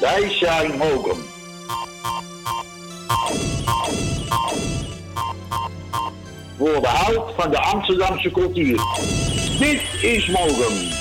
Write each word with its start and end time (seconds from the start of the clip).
Wij 0.00 0.30
zijn 0.30 0.76
Mogum. 0.76 1.22
Voor 6.58 6.80
behoud 6.80 7.34
van 7.36 7.50
de 7.50 7.58
Amsterdamse 7.60 8.30
cultuur. 8.30 8.80
Dit 9.58 9.82
is 10.02 10.26
Mogum. 10.26 10.92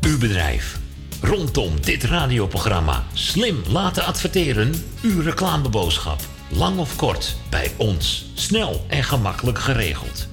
Uw 0.00 0.18
bedrijf. 0.18 0.78
Rondom 1.22 1.80
dit 1.80 2.04
radioprogramma 2.04 3.04
slim 3.12 3.62
laten 3.68 4.04
adverteren. 4.04 4.72
Uw 5.02 5.20
reclameboodschap. 5.20 6.20
Lang 6.52 6.78
of 6.78 6.96
kort, 6.96 7.36
bij 7.50 7.72
ons. 7.76 8.24
Snel 8.34 8.84
en 8.88 9.04
gemakkelijk 9.04 9.58
geregeld. 9.58 10.28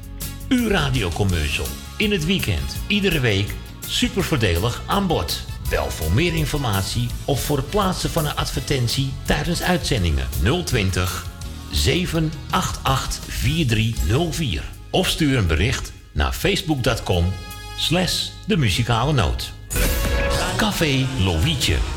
Uw 0.49 0.69
radiocommercial. 0.69 1.65
In 1.97 2.11
het 2.11 2.25
weekend, 2.25 2.77
iedere 2.87 3.19
week. 3.19 3.53
Super 3.87 4.23
voordelig 4.23 4.81
aan 4.85 5.07
bod. 5.07 5.41
Bel 5.69 5.89
voor 5.89 6.11
meer 6.11 6.35
informatie 6.35 7.09
of 7.25 7.43
voor 7.43 7.57
het 7.57 7.69
plaatsen 7.69 8.09
van 8.09 8.25
een 8.25 8.35
advertentie 8.35 9.13
tijdens 9.25 9.61
uitzendingen 9.61 10.27
020 10.65 11.25
788 11.71 13.23
4304. 13.27 14.63
Of 14.89 15.07
stuur 15.07 15.37
een 15.37 15.47
bericht 15.47 15.91
naar 16.11 16.33
facebook.com 16.33 17.33
slash 17.77 18.27
de 18.45 18.57
muzikale 18.57 19.13
noot. 19.13 19.51
Café 20.57 21.07
Lovietje. 21.19 21.96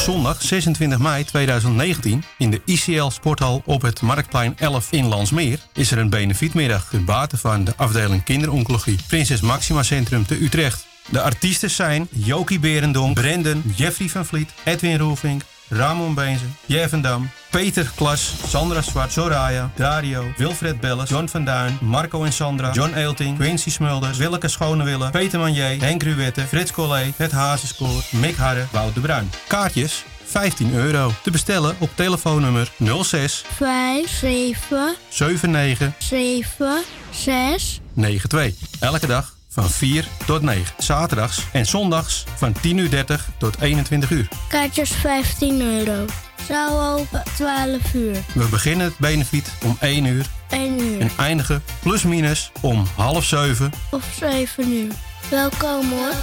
Zondag 0.00 0.42
26 0.42 0.98
mei 0.98 1.24
2019 1.24 2.24
in 2.38 2.50
de 2.50 2.60
ICL 2.64 3.08
Sporthal 3.08 3.62
op 3.64 3.82
het 3.82 4.00
Marktplein 4.02 4.54
11 4.58 4.92
in 4.92 5.06
Landsmeer 5.06 5.58
is 5.72 5.90
er 5.90 5.98
een 5.98 6.10
benefietmiddag 6.10 6.88
ten 6.88 7.04
bate 7.04 7.36
van 7.36 7.64
de 7.64 7.72
afdeling 7.76 8.24
kinderoncologie 8.24 8.98
Prinses 9.08 9.40
Maxima 9.40 9.82
Centrum 9.82 10.26
te 10.26 10.42
Utrecht. 10.42 10.86
De 11.10 11.20
artiesten 11.20 11.70
zijn 11.70 12.08
Jokie 12.10 12.58
Berendonk, 12.58 13.14
Brendan, 13.14 13.62
Jeffrey 13.76 14.08
van 14.08 14.26
Vliet, 14.26 14.50
Edwin 14.64 14.98
Roelvink, 14.98 15.42
Ramon 15.70 16.14
Beenzen, 16.14 16.56
Jevendam, 16.66 17.30
Peter 17.50 17.90
Klas, 17.94 18.32
Sandra 18.46 18.82
Zwart, 18.82 19.12
Soraya, 19.12 19.70
Dario, 19.76 20.32
Wilfred 20.36 20.80
Belles, 20.80 21.08
John 21.08 21.28
van 21.28 21.44
Duin, 21.44 21.78
Marco 21.80 22.24
en 22.24 22.32
Sandra, 22.32 22.72
John 22.72 22.94
Eelting, 22.94 23.38
Quincy 23.38 23.70
Smulders, 23.70 24.18
Willeke 24.18 24.48
Schonewille, 24.48 25.10
Peter 25.10 25.38
Manier, 25.38 25.80
Henk 25.80 26.02
Ruwette, 26.02 26.46
Frits 26.46 26.72
Collé, 26.72 27.12
Het 27.16 27.32
Hazenspoor, 27.32 28.02
Mick 28.10 28.36
Harre, 28.36 28.66
Wout 28.72 28.94
de 28.94 29.00
Bruin. 29.00 29.30
Kaartjes 29.46 30.04
15 30.24 30.74
euro. 30.74 31.12
Te 31.22 31.30
bestellen 31.30 31.76
op 31.78 31.90
telefoonnummer 31.94 32.70
06 33.02 33.44
5, 33.54 34.10
7, 34.10 34.96
79 35.08 35.92
7, 35.98 36.82
6. 37.10 37.80
92. 37.94 38.54
Elke 38.80 39.06
dag 39.06 39.38
van 39.50 39.70
4 39.70 40.08
tot 40.26 40.42
9. 40.42 40.74
Zaterdags 40.78 41.42
en 41.52 41.66
zondags 41.66 42.24
van 42.36 42.52
10 42.52 42.76
uur 42.76 42.90
30 42.90 43.28
tot 43.38 43.60
21 43.60 44.10
uur. 44.10 44.28
Kaartjes 44.48 44.90
15 44.90 45.60
euro. 45.60 46.04
Zaal 46.48 46.98
open 46.98 47.22
12 47.34 47.94
uur. 47.94 48.16
We 48.34 48.48
beginnen 48.50 48.86
het 48.86 48.98
benefiet 48.98 49.52
om 49.64 49.76
1 49.80 50.04
uur 50.04 50.26
1 50.48 50.80
uur. 50.80 51.00
en 51.00 51.10
eindigen 51.16 51.62
plus 51.82 52.02
minus 52.02 52.52
om 52.60 52.86
half 52.96 53.24
7. 53.24 53.72
Of 53.90 54.04
7 54.18 54.72
uur. 54.72 54.92
Welkom 55.30 55.90
hoor. 55.90 56.14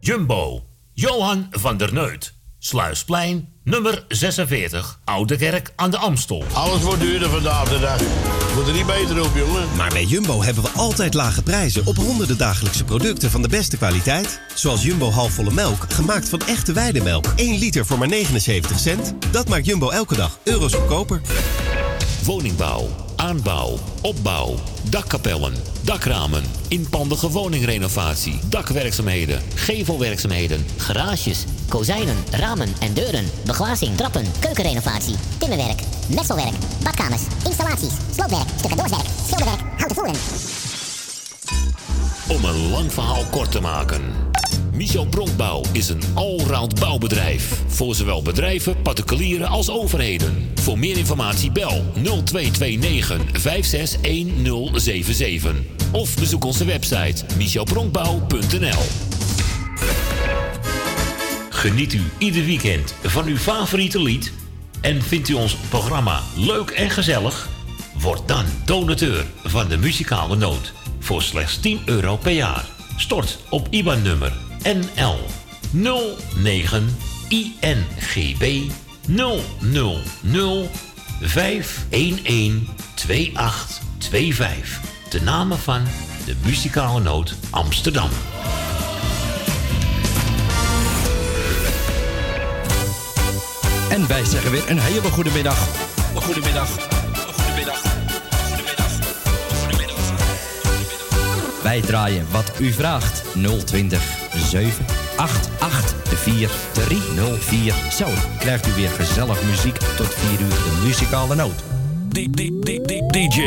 Jumbo, 0.00 0.64
Johan 0.92 1.46
van 1.50 1.76
der 1.76 1.92
Neut. 1.92 2.35
Sluisplein, 2.66 3.48
nummer 3.64 4.04
46, 4.08 5.00
Oude 5.04 5.36
Kerk 5.36 5.72
aan 5.76 5.90
de 5.90 5.96
Amstel. 5.96 6.44
Alles 6.52 6.82
wordt 6.82 7.00
duurder 7.00 7.30
vandaag 7.30 7.68
de 7.68 7.78
dag. 7.78 8.00
Wordt 8.54 8.68
er 8.68 8.74
niet 8.74 8.86
beter 8.86 9.24
op, 9.24 9.30
jongen. 9.36 9.76
Maar 9.76 9.90
bij 9.90 10.04
Jumbo 10.04 10.42
hebben 10.42 10.62
we 10.62 10.68
altijd 10.68 11.14
lage 11.14 11.42
prijzen 11.42 11.86
op 11.86 11.96
honderden 11.96 12.38
dagelijkse 12.38 12.84
producten 12.84 13.30
van 13.30 13.42
de 13.42 13.48
beste 13.48 13.76
kwaliteit. 13.76 14.40
Zoals 14.54 14.82
Jumbo 14.82 15.10
halfvolle 15.10 15.50
melk, 15.50 15.92
gemaakt 15.92 16.28
van 16.28 16.40
echte 16.40 16.72
weidemelk. 16.72 17.26
1 17.36 17.58
liter 17.58 17.86
voor 17.86 17.98
maar 17.98 18.08
79 18.08 18.78
cent. 18.78 19.14
Dat 19.30 19.48
maakt 19.48 19.66
Jumbo 19.66 19.90
elke 19.90 20.16
dag 20.16 20.38
euro's 20.42 20.74
goedkoper. 20.74 21.20
Woningbouw, 22.24 22.88
aanbouw, 23.16 23.78
opbouw, 24.02 24.54
dakkapellen, 24.90 25.54
dakramen, 25.84 26.42
inpandige 26.68 27.30
woningrenovatie, 27.30 28.40
dakwerkzaamheden, 28.48 29.42
gevelwerkzaamheden, 29.54 30.66
Garages, 30.76 31.44
kozijnen, 31.68 32.16
ramen 32.30 32.74
en 32.80 32.94
deuren, 32.94 33.30
beglazing, 33.44 33.96
trappen, 33.96 34.24
keukenrenovatie, 34.40 35.16
timmerwerk, 35.38 35.80
messelwerk, 36.14 36.54
badkamers, 36.82 37.22
installaties, 37.44 37.94
sloopwerk, 38.14 38.48
stucadoorswerk, 38.58 39.06
schilderwerk, 39.26 39.60
houten 39.76 39.96
voeren. 39.96 40.14
Om 42.28 42.44
een 42.44 42.70
lang 42.70 42.92
verhaal 42.92 43.24
kort 43.30 43.50
te 43.52 43.60
maken. 43.60 44.02
Michel 44.76 45.06
Bronkbouw 45.06 45.62
is 45.72 45.88
een 45.88 46.02
allround 46.14 46.80
bouwbedrijf. 46.80 47.62
Voor 47.66 47.94
zowel 47.94 48.22
bedrijven, 48.22 48.82
particulieren 48.82 49.48
als 49.48 49.70
overheden. 49.70 50.50
Voor 50.54 50.78
meer 50.78 50.96
informatie 50.96 51.52
bel 51.52 51.84
0229 51.94 53.40
561077. 53.40 55.54
Of 55.92 56.18
bezoek 56.18 56.44
onze 56.44 56.64
website 56.64 57.24
michelbronkbouw.nl 57.36 58.82
Geniet 61.50 61.92
u 61.92 62.02
ieder 62.18 62.44
weekend 62.44 62.94
van 63.02 63.26
uw 63.26 63.36
favoriete 63.36 64.02
lied? 64.02 64.32
En 64.80 65.02
vindt 65.02 65.28
u 65.28 65.34
ons 65.34 65.56
programma 65.68 66.22
leuk 66.34 66.70
en 66.70 66.90
gezellig? 66.90 67.48
Word 67.98 68.28
dan 68.28 68.44
donateur 68.64 69.26
van 69.44 69.68
de 69.68 69.76
muzikale 69.76 70.36
noot 70.36 70.72
voor 70.98 71.22
slechts 71.22 71.60
10 71.60 71.80
euro 71.84 72.16
per 72.16 72.32
jaar. 72.32 72.64
Stort 72.96 73.38
op 73.48 73.66
IBAN-nummer 73.70 74.45
NL 74.62 75.18
09 75.70 76.96
INGB 77.28 78.70
000 79.06 80.68
511 81.20 82.74
2825. 82.94 84.80
De 85.10 85.22
namen 85.22 85.58
van 85.58 85.82
de 86.24 86.34
muzikale 86.44 87.00
noot 87.00 87.34
Amsterdam. 87.50 88.08
En 93.90 94.06
wij 94.06 94.24
zeggen 94.24 94.50
weer 94.50 94.70
een 94.70 94.78
hele 94.78 95.10
goede 95.10 95.30
middag. 95.30 95.68
Goedemiddag. 96.14 96.68
Goedemiddag. 97.34 97.82
Wij 101.62 101.80
draaien 101.80 102.26
wat 102.30 102.52
u 102.58 102.72
vraagt. 102.72 103.22
020 103.64 104.25
788 104.40 105.94
4304. 106.04 107.74
Zo 107.90 108.06
krijgt 108.38 108.66
u 108.66 108.72
weer 108.72 108.90
gezellig 108.90 109.42
muziek 109.42 109.76
tot 109.76 110.14
4 110.14 110.40
uur 110.40 110.48
de 110.48 110.80
muzikale 110.84 111.34
noot. 111.34 111.64
DJ 113.10 113.40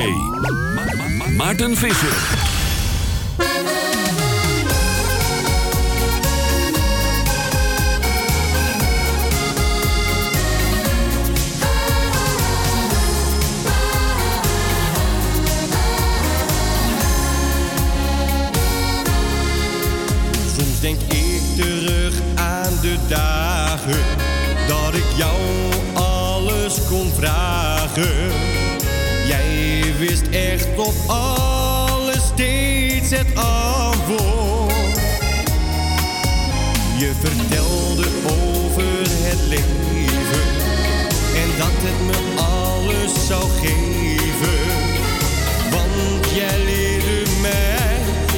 Maarten 1.38 1.78
Visser. 1.78 2.59
Jij 29.28 29.94
wist 29.98 30.28
echt 30.32 30.68
op 30.78 30.94
alles 31.08 32.26
steeds 32.34 33.10
het 33.10 33.36
antwoord. 33.36 35.00
Je 36.98 37.12
vertelde 37.20 38.08
over 38.26 39.02
het 39.02 39.40
leven 39.48 40.48
en 41.36 41.58
dat 41.58 41.68
het 41.72 42.06
me 42.06 42.42
alles 42.42 43.28
zou 43.28 43.44
geven. 43.62 44.60
Want 45.72 46.36
jij 46.36 46.60
leerde 46.66 47.32
mij 47.42 47.98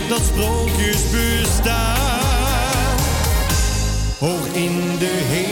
dat 0.09 0.21
sprookjes 0.25 1.01
bestaan. 1.11 2.97
Hoog 4.19 4.47
in 4.53 4.97
de 4.99 5.21
hemel, 5.29 5.50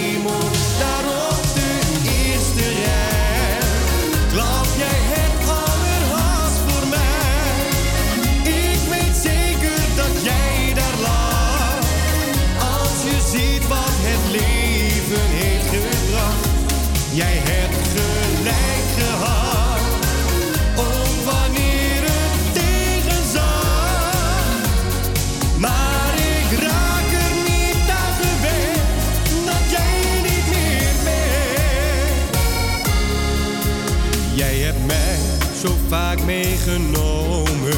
vaak 35.89 36.21
meegenomen 36.23 37.77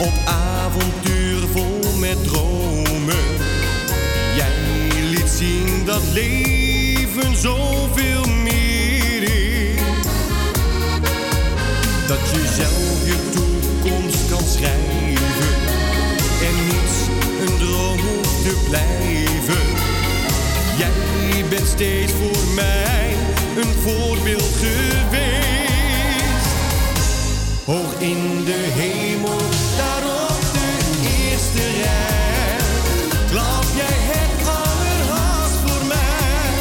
op 0.00 0.12
avontuur 0.26 1.48
vol 1.52 1.98
met 1.98 2.24
dromen. 2.24 3.24
Jij 4.36 5.00
liet 5.10 5.28
zien 5.28 5.84
dat 5.84 6.02
leven 6.12 7.36
zoveel 7.36 8.24
meer 8.42 9.22
is. 9.22 9.80
Dat 12.06 12.30
je 12.32 12.46
zelf 12.56 13.06
je 13.06 13.30
toekomst 13.32 14.28
kan 14.30 14.48
schrijven 14.48 15.54
en 16.42 16.64
niets 16.64 16.98
een 17.40 17.58
droom 17.58 18.22
te 18.22 18.64
blijven. 18.68 19.64
Jij 20.76 21.44
bent 21.48 21.66
steeds 21.66 22.12
voor 22.12 22.54
mij 22.54 23.14
een 23.56 23.74
voorbeeld 23.82 24.56
geweest. 24.60 25.67
Hoog 27.68 28.00
in 28.00 28.44
de 28.44 28.70
hemel, 28.80 29.38
daar 29.76 30.04
op 30.30 30.40
de 30.52 30.68
eerste 31.30 31.62
rij. 31.82 32.56
Klap 33.30 33.64
jij 33.80 33.98
het 34.12 34.48
allerhaast 34.62 35.56
voor 35.64 35.86
mij. 35.86 36.52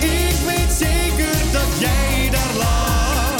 Ik 0.00 0.36
weet 0.46 0.72
zeker 0.78 1.36
dat 1.52 1.70
jij 1.78 2.30
daar 2.30 2.54
lag. 2.56 3.34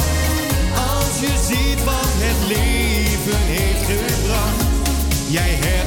Als 0.91 1.21
je 1.21 1.33
ziet 1.49 1.85
wat 1.85 2.15
het 2.25 2.41
leven 2.55 3.43
heeft 3.55 3.85
gebracht. 3.91 4.65
Jij 5.29 5.53
hebt 5.67 5.86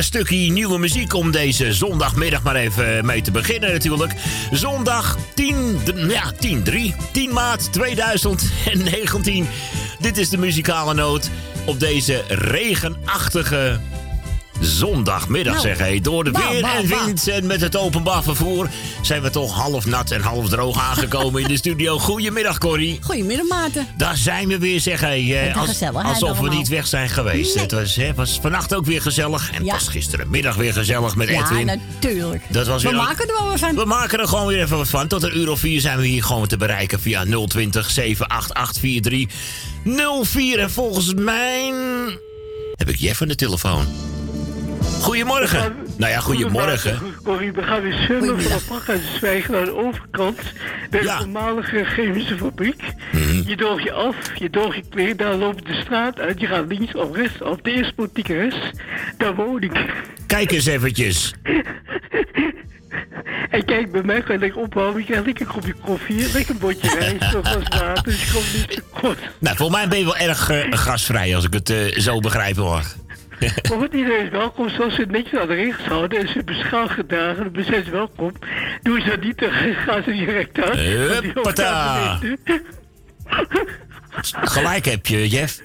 lekker 0.00 0.18
stukje 0.20 0.50
nieuwe 0.52 0.78
muziek 0.78 1.14
om 1.14 1.30
deze 1.30 1.72
zondagmiddag 1.72 2.42
maar 2.42 2.56
even 2.56 3.06
mee 3.06 3.22
te 3.22 3.30
beginnen 3.30 3.72
natuurlijk. 3.72 4.12
Zondag 4.52 5.16
10, 5.34 5.78
d- 5.84 6.10
ja, 6.10 6.32
10, 6.38 6.62
3, 6.62 6.94
10 7.12 7.32
maart 7.32 7.72
2019. 7.72 9.46
Dit 9.98 10.18
is 10.18 10.28
de 10.28 10.38
muzikale 10.38 10.94
noot 10.94 11.30
op 11.64 11.80
deze 11.80 12.22
regenachtige 12.28 13.80
zondagmiddag, 14.60 15.52
Nou, 15.54 15.66
zeg 15.66 15.78
hé. 15.78 16.00
Door 16.00 16.24
de 16.24 16.30
bah, 16.30 16.50
weer 16.50 16.64
en 16.64 16.86
wind 16.86 17.28
en 17.28 17.46
met 17.46 17.60
het 17.60 17.76
openbaar 17.76 18.22
vervoer... 18.22 18.68
zijn 19.02 19.22
we 19.22 19.30
toch 19.30 19.54
half 19.54 19.86
nat 19.86 20.10
en 20.10 20.20
half 20.20 20.48
droog 20.48 20.78
aangekomen 20.80 21.42
in 21.42 21.48
de 21.48 21.56
studio. 21.56 21.98
Goedemiddag, 21.98 22.58
Corrie. 22.58 22.98
Goedemiddag, 23.02 23.46
Maarten. 23.48 23.86
Daar 23.96 24.16
zijn 24.16 24.48
we 24.48 24.58
weer, 24.58 24.80
zeg 24.80 25.00
hé. 25.00 25.06
eh, 25.34 25.56
als- 25.56 25.82
alsof 26.04 26.38
we 26.38 26.48
niet 26.48 26.68
weg 26.68 26.86
zijn 26.86 27.08
geweest. 27.08 27.54
Nee. 27.54 27.62
Het 27.64 27.72
was, 27.72 27.96
hè, 27.96 28.14
was 28.14 28.38
vannacht 28.42 28.74
ook 28.74 28.86
weer 28.86 29.02
gezellig. 29.02 29.50
En 29.52 29.64
Ja. 29.64 29.72
was 29.72 29.88
gisterenmiddag 29.88 30.54
weer 30.56 30.72
gezellig 30.72 31.16
met 31.16 31.28
Ja, 31.28 31.40
Edwin. 31.42 31.66
natuurlijk. 31.66 32.42
Dat 32.48 32.66
was 32.66 32.82
We 32.82 32.88
ook- 32.88 32.94
maken 32.94 33.28
er 33.28 33.34
wel 33.38 33.48
weer 33.48 33.58
van. 33.58 33.74
We 33.74 33.84
maken 33.84 34.18
er 34.20 34.28
gewoon 34.28 34.46
weer 34.46 34.62
even 34.62 34.76
wat 34.76 34.88
van. 34.88 35.08
Tot 35.08 35.22
een 35.22 35.38
uur 35.38 35.50
of 35.50 35.58
vier 35.60 35.80
zijn 35.80 35.98
we 35.98 36.06
hier 36.06 36.24
gewoon 36.24 36.46
te 36.46 36.56
bereiken 36.56 37.00
via 37.00 37.24
020 37.46 37.90
788 37.90 38.80
4304. 38.80 40.58
En 40.58 40.70
volgens 40.70 41.14
mij 41.14 41.72
heb 42.74 42.88
ik 42.88 42.96
Jeff 42.96 43.22
aan 43.22 43.28
de 43.28 43.34
telefoon. 43.34 43.86
Goedemorgen. 45.00 45.76
Nou 45.96 46.12
ja, 46.12 46.18
goedemorgen. 46.20 46.98
Corrie, 47.24 47.52
we 47.52 47.62
gaan 47.62 47.82
weer 47.82 47.92
zwemmen 47.92 48.42
van 48.42 48.58
de 48.58 48.64
Pakhuizen 48.68 49.52
naar 49.52 49.64
de 49.64 49.76
overkant. 49.76 50.40
Bij 50.90 51.00
de 51.00 51.08
voormalige 51.08 51.84
chemische 51.84 52.36
fabriek. 52.36 52.82
Mhm. 53.12 53.42
Je 53.48 53.56
droog 53.56 53.82
je 53.82 53.92
af, 53.92 54.16
je 54.34 54.50
droog 54.50 54.74
je 54.74 54.82
kleren, 54.90 55.16
daar 55.16 55.34
loop 55.34 55.58
je 55.58 55.64
de 55.64 55.80
straat 55.80 56.18
uit. 56.20 56.40
Je 56.40 56.46
gaat 56.46 56.64
links 56.68 56.94
of 56.94 57.16
rechts 57.16 57.42
op 57.42 57.64
de 57.64 57.70
eerste 57.70 57.94
politieke 57.94 58.34
rest. 58.34 58.70
Daar 59.16 59.34
woon 59.34 59.62
ik. 59.62 59.84
Kijk 60.26 60.50
eens 60.50 60.66
eventjes. 60.66 61.32
En 63.50 63.64
kijk, 63.64 63.92
bij 63.92 64.02
mij 64.02 64.22
ga 64.22 64.32
je 64.32 64.38
lekker 64.38 64.60
ophouden. 64.60 65.00
Je 65.00 65.06
krijgt 65.06 65.24
lekker 65.24 65.46
een 65.46 65.52
kopje 65.52 65.74
koffie, 65.84 66.32
lekker 66.32 66.50
een 66.50 66.58
bordje 66.58 66.98
rijst, 66.98 67.32
nog 67.32 67.54
wat 67.54 67.68
water. 67.68 68.02
Dus 68.02 68.24
je 68.24 68.32
komt 68.32 68.52
niet 68.52 68.70
te 68.70 68.82
kort. 69.00 69.18
Nou, 69.38 69.56
volgens 69.56 69.78
mij 69.78 69.88
ben 69.88 69.98
je 69.98 70.04
wel 70.04 70.16
erg 70.16 70.50
eh, 70.50 70.66
gasvrij 70.70 71.34
als 71.34 71.44
ik 71.44 71.52
het 71.52 71.70
eh, 71.70 71.98
zo 71.98 72.20
begrijp 72.20 72.56
hoor. 72.56 72.82
Maar 73.68 73.78
goed, 73.78 73.94
iedereen 73.94 74.24
is 74.24 74.30
welkom. 74.30 74.68
Zoals 74.68 74.94
ze 74.94 75.00
het 75.00 75.10
netjes 75.10 75.44
regels 75.44 75.86
houden 75.86 76.18
en 76.18 76.28
ze 76.28 76.44
beschaafd 76.44 76.92
gedragen, 76.92 77.52
dan 77.52 77.64
zijn 77.64 77.84
ze 77.84 77.90
welkom. 77.90 78.32
Doen 78.82 79.00
ze 79.00 79.08
dat 79.08 79.20
niet, 79.20 79.38
dan 79.38 79.50
gaan 79.52 80.02
ze 80.02 80.10
direct 80.10 80.60
uit. 80.60 80.78
Huppata. 80.78 82.18
Gelijk 84.54 84.84
heb 84.84 85.06
je, 85.06 85.28
Jeff. 85.28 85.62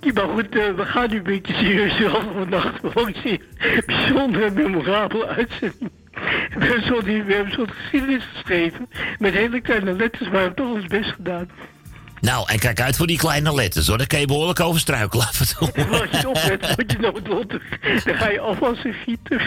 Ja, 0.00 0.12
maar 0.12 0.28
goed, 0.28 0.56
eh, 0.56 0.74
we 0.74 0.84
gaan 0.84 1.10
nu 1.10 1.16
een 1.16 1.22
beetje 1.22 1.54
serieus 1.54 1.98
wel 1.98 2.22
vannacht. 2.32 2.80
Gewoon 2.80 3.14
zeer 3.22 3.40
bijzondere 3.86 4.44
en 4.44 4.54
memorabele 4.54 5.26
uitzending. 5.26 5.90
We 6.58 7.24
hebben 7.26 7.52
zo'n 7.52 7.70
geschiedenis 7.70 8.24
geschreven. 8.32 8.88
Met 9.18 9.34
hele 9.34 9.60
kleine 9.60 9.92
letters, 9.92 10.22
maar 10.22 10.30
we 10.30 10.38
hebben 10.38 10.64
toch 10.64 10.74
ons 10.74 10.86
best 10.86 11.10
gedaan. 11.10 11.50
Nou, 12.20 12.48
en 12.48 12.58
kijk 12.58 12.80
uit 12.80 12.96
voor 12.96 13.06
die 13.06 13.18
kleine 13.18 13.54
letters 13.54 13.86
hoor. 13.86 13.98
Daar 13.98 14.06
kan 14.06 14.20
je 14.20 14.26
behoorlijk 14.26 14.60
over 14.60 14.80
struikelen 14.80 15.26
af 15.26 15.40
en 15.40 15.46
toe. 15.56 15.86
Als 15.86 16.20
je 16.20 16.28
oplet, 16.28 16.74
word 16.76 16.92
je 16.92 16.98
noodlottig. 16.98 17.62
Dan 18.04 18.14
ga 18.14 18.28
je 18.30 18.40
afwas 18.40 18.84
en 18.84 18.94
gieten. 19.04 19.40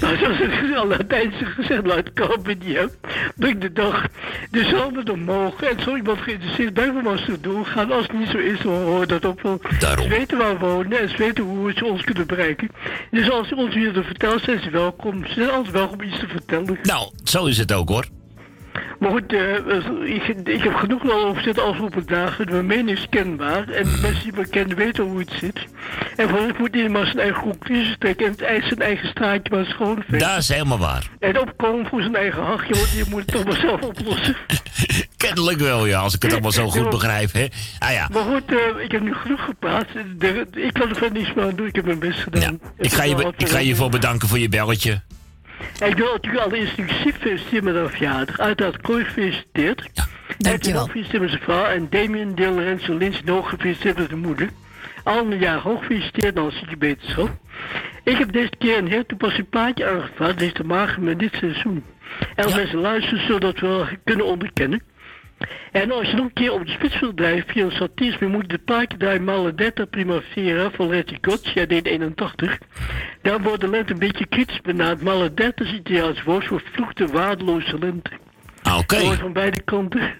Maar 0.00 0.16
zoals 0.18 0.38
het 0.38 0.76
al 0.76 0.86
Latijns 0.86 1.34
gezegd, 1.54 1.86
luidt 1.86 2.12
carpe 2.12 2.58
diem. 2.58 2.90
Breng 3.36 3.60
de 3.60 3.72
dag 3.72 4.06
de 4.50 4.64
zanden 4.64 5.10
omhoog. 5.10 5.62
En 5.62 5.82
zo 5.82 5.96
iemand 5.96 6.18
geïnteresseerd 6.18 6.74
bij 6.74 6.92
me 6.92 7.02
was 7.02 7.24
te 7.24 7.40
doen 7.40 7.66
gaan. 7.66 7.92
Als 7.92 8.02
het 8.02 8.18
niet 8.18 8.28
zo 8.28 8.38
is, 8.38 8.60
dan 8.60 8.72
hoor 8.72 9.06
dat 9.06 9.24
ook 9.24 9.42
wel. 9.42 9.60
Daarom. 9.78 10.04
Ze 10.04 10.10
weten 10.10 10.38
waar 10.38 10.58
we 10.58 10.66
wonen 10.66 11.00
en 11.00 11.08
ze 11.08 11.16
weten 11.16 11.44
hoe 11.44 11.72
ze 11.76 11.84
ons 11.84 12.02
kunnen 12.04 12.26
bereiken. 12.26 12.68
Dus 13.10 13.30
als 13.30 13.48
ze 13.48 13.56
ons 13.56 13.74
willen 13.74 14.04
vertellen, 14.04 14.40
zijn 14.40 14.62
ze 14.62 14.70
welkom. 14.70 15.26
Ze 15.26 15.32
zijn 15.32 15.50
altijd 15.50 15.74
welkom 15.74 16.02
iets 16.02 16.18
te 16.18 16.28
vertellen. 16.28 16.78
Nou, 16.82 17.10
zo 17.24 17.44
is 17.44 17.58
het 17.58 17.72
ook 17.72 17.88
hoor. 17.88 18.06
Maar 18.98 19.10
goed, 19.10 19.32
eh, 19.32 20.14
ik, 20.14 20.48
ik 20.48 20.62
heb 20.62 20.74
genoeg 20.74 21.10
al 21.10 21.24
over 21.24 21.42
zitten 21.42 21.64
afgelopen 21.64 22.06
dagen. 22.06 22.46
Mijn 22.50 22.66
mening 22.66 22.98
is 22.98 23.06
kenbaar. 23.10 23.68
En 23.68 23.84
de 23.84 23.98
mensen 24.02 24.22
die 24.22 24.32
me 24.32 24.46
kennen 24.46 24.76
weten 24.76 25.04
hoe 25.04 25.18
het 25.18 25.32
zit. 25.40 25.66
En 26.16 26.28
voor 26.28 26.48
ik 26.48 26.58
moet 26.58 26.74
iemand 26.74 26.92
maar 26.92 27.06
zijn 27.06 27.18
eigen 27.18 27.42
conclusies 27.42 27.96
trekken. 27.98 28.26
En 28.26 28.32
het 28.32 28.42
eigen 28.42 28.68
zijn 28.68 28.80
eigen 28.80 29.08
straatje 29.08 29.54
maar 29.56 29.64
schoon 29.64 30.04
Dat 30.08 30.38
is 30.38 30.48
helemaal 30.48 30.78
waar. 30.78 31.08
En 31.18 31.38
opkomen 31.40 31.86
voor 31.86 32.00
zijn 32.00 32.16
eigen 32.16 32.42
hachje, 32.42 32.74
want 32.74 32.90
je 32.90 33.04
moet 33.08 33.20
het 33.20 33.30
toch 33.32 33.44
maar 33.44 33.60
zelf 33.60 33.80
oplossen. 33.80 34.36
Kennelijk 35.16 35.58
wel, 35.58 35.86
ja, 35.86 36.00
als 36.00 36.14
ik 36.14 36.22
het 36.22 36.32
allemaal 36.32 36.52
zo 36.52 36.68
goed 36.68 36.90
begrijp, 36.90 37.32
hè. 37.32 37.46
Ah 37.78 37.92
ja, 37.92 38.08
Maar 38.12 38.22
goed, 38.22 38.42
eh, 38.46 38.84
ik 38.84 38.92
heb 38.92 39.00
nu 39.00 39.14
genoeg 39.14 39.44
gepraat. 39.44 39.86
De- 40.18 40.46
ik 40.52 40.72
kan 40.72 40.88
er 40.88 40.96
verder 40.96 41.18
niets 41.18 41.34
meer 41.34 41.44
aan 41.44 41.56
doen. 41.56 41.66
Ik 41.66 41.74
heb 41.74 41.84
mijn 41.84 41.98
best 41.98 42.18
gedaan. 42.20 42.60
ik 42.78 42.92
ga 42.92 43.02
je, 43.04 43.32
ik 43.36 43.48
ga 43.48 43.58
je 43.58 43.74
voor 43.76 43.90
bedanken 43.90 44.28
voor 44.28 44.38
je 44.38 44.48
belletje. 44.48 45.00
En 45.80 45.90
ik 45.90 45.96
wil 45.96 46.12
natuurlijk 46.12 46.44
allereerst 46.44 46.74
succes 46.74 47.14
feliciteren 47.20 47.64
met 47.64 47.74
haar 47.74 47.90
verjaardag. 47.90 48.38
Uiteraard 48.38 48.80
Kooi 48.80 49.04
gefeliciteerd. 49.04 49.90
Dankjewel. 50.38 50.84
gefeliciteerd 50.84 51.22
met 51.22 51.30
zijn 51.30 51.42
vrouw. 51.42 51.64
En 51.64 51.86
Damien, 51.90 52.34
Deel, 52.34 52.60
Renzo, 52.60 52.94
Lins 52.94 53.22
nog 53.22 53.48
gefeliciteerd 53.48 53.98
met 53.98 54.08
zijn 54.08 54.20
moeder. 54.20 54.48
Allemaal 55.04 55.32
een 55.32 55.38
jaar 55.38 55.58
hoog 55.58 55.80
gefeliciteerd 55.80 56.36
en 56.36 56.42
als 56.42 56.62
je 56.68 56.76
beterschap. 56.76 57.30
Ik 58.04 58.16
heb 58.16 58.32
deze 58.32 58.52
keer 58.58 58.78
een 58.78 58.88
heel 58.88 59.06
toepasselijk 59.06 59.50
plaatje 59.50 59.86
aangevraagd. 59.86 60.40
Heeft 60.40 60.54
te 60.54 60.64
maken 60.64 61.04
met 61.04 61.18
dit 61.18 61.34
seizoen. 61.34 61.84
En 62.34 62.44
als 62.44 62.54
mensen 62.54 62.78
luisteren, 62.78 63.26
zodat 63.26 63.58
we 63.58 63.98
kunnen 64.04 64.26
onderkennen. 64.26 64.82
En 65.72 65.92
als 65.92 66.10
je 66.10 66.16
nog 66.16 66.24
een 66.24 66.32
keer 66.32 66.52
op 66.52 66.66
de 66.66 66.72
spits 66.72 67.00
wilt 67.00 67.16
drijven 67.16 67.52
via 67.52 67.64
een 67.64 67.70
satirisme, 67.70 68.26
moet 68.26 68.44
je 68.46 68.52
het 68.52 68.64
plaatje 68.64 68.96
draaien 68.96 69.24
Maledetta 69.24 69.84
Primavera 69.84 70.70
van 70.70 70.88
Letty 70.88 71.16
ja, 71.54 71.66
deed 71.66 71.86
81. 71.86 72.58
Daar 73.22 73.40
wordt 73.42 73.60
de 73.60 73.68
lente 73.68 73.92
een 73.92 73.98
beetje 73.98 74.26
kritisch 74.26 74.60
benaderd. 74.60 75.02
Maledetta 75.02 75.64
is 75.64 75.72
Italiaans 75.72 76.22
woord 76.22 76.46
voor 76.46 76.62
vloekte, 76.72 77.06
waardeloze 77.06 77.78
lente. 77.78 78.10
Ah, 78.62 78.78
Oké, 78.78 79.00
wordt 79.00 79.20
van 79.20 79.32
beide 79.32 79.62
kanten. 79.62 80.14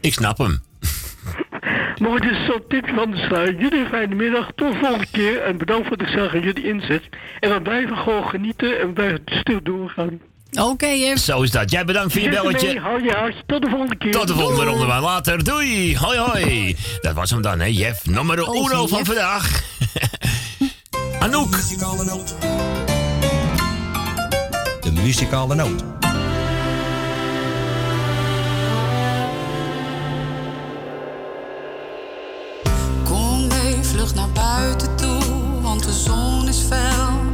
ik 0.00 0.12
snap 0.12 0.38
hem. 0.38 0.58
Maar 2.00 2.14
het 2.14 2.30
is 2.30 2.44
zo'n 2.46 2.64
tipje 2.68 2.94
van 2.94 3.10
de 3.10 3.16
sluier. 3.16 3.54
Jullie 3.60 3.80
een 3.80 3.88
fijne 3.88 4.14
middag. 4.14 4.50
Tot 4.54 4.72
de 4.72 4.78
volgende 4.78 5.06
keer. 5.10 5.42
En 5.42 5.58
bedankt 5.58 5.88
voor 5.88 5.96
de 5.96 6.04
gezag 6.04 6.34
en 6.34 6.40
jullie 6.40 6.64
inzet. 6.64 7.08
En 7.40 7.52
we 7.52 7.62
blijven 7.62 7.96
gewoon 7.96 8.28
genieten 8.28 8.80
en 8.80 8.86
we 8.86 8.92
blijven 8.92 9.20
stil 9.26 9.62
doorgaan. 9.62 10.20
Oké, 10.58 10.86
Jeff. 10.86 11.22
Zo 11.24 11.42
is 11.42 11.50
dat. 11.50 11.70
Jij 11.70 11.84
bedankt 11.84 12.12
voor 12.12 12.22
je 12.22 12.28
belletje. 12.28 12.66
ermee. 12.66 12.82
Hou 12.82 13.02
je 13.04 13.10
hart. 13.12 13.42
Tot 13.46 13.62
de 13.62 13.68
volgende 13.68 13.96
keer. 13.96 14.12
Tot 14.12 14.26
de 14.26 14.34
volgende 14.34 14.56
Doei. 14.60 14.70
ronde 14.70 14.86
maar 14.86 15.00
later. 15.00 15.44
Doei. 15.44 15.96
Hoi 15.96 16.18
hoi. 16.18 16.76
Dat 17.00 17.14
was 17.14 17.30
hem 17.30 17.42
dan, 17.42 17.60
hè, 17.60 17.66
Jeff. 17.66 18.06
Nummer 18.06 18.48
Oh, 18.48 18.54
uno 18.70 18.86
van 18.86 18.98
Jeff. 18.98 19.06
vandaag. 19.06 19.62
Anouk. 21.18 21.52
De 24.80 24.92
muzikale 24.92 25.54
noot. 25.54 25.84
Kom 33.04 33.46
mee, 33.46 33.76
vlug 33.82 34.14
naar 34.14 34.30
buiten 34.32 34.96
toe, 34.96 35.20
want 35.62 35.84
de 35.84 35.92
zon 35.92 36.48
is 36.48 36.58
fel 36.68 37.24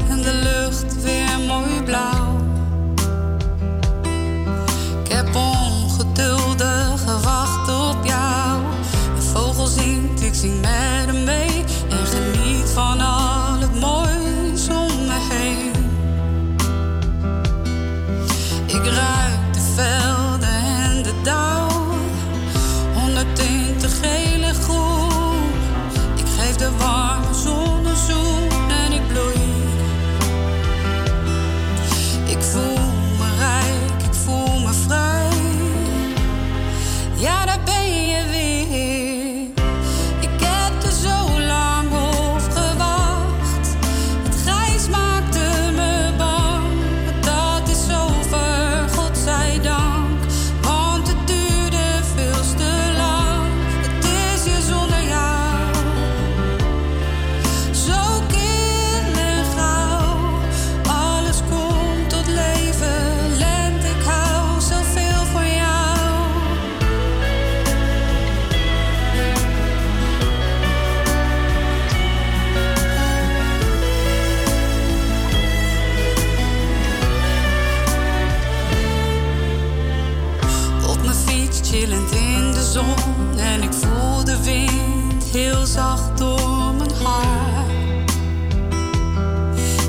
heel 85.42 85.66
zacht 85.66 86.18
door 86.18 86.74
mijn 86.74 86.90
haar. 87.04 87.64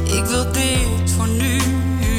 Ik 0.04 0.26
wil 0.26 0.52
dit 0.52 1.12
voor 1.12 1.28
nu 1.28 1.58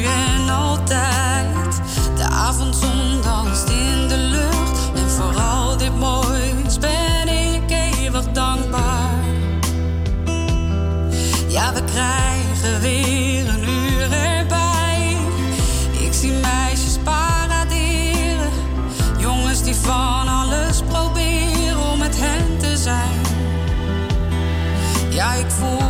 en 0.03 0.49
altijd. 0.49 1.81
De 2.15 2.23
avondzon 2.23 3.21
danst 3.21 3.69
in 3.69 4.07
de 4.07 4.17
lucht 4.17 4.91
en 4.95 5.09
vooral 5.09 5.77
dit 5.77 5.99
moois 5.99 6.77
ben 6.79 7.27
ik 7.27 7.71
eeuwig 7.71 8.25
dankbaar. 8.31 9.23
Ja, 11.47 11.73
we 11.73 11.83
krijgen 11.83 12.81
weer 12.81 13.34
Ik 25.33 25.51
voel 25.51 25.84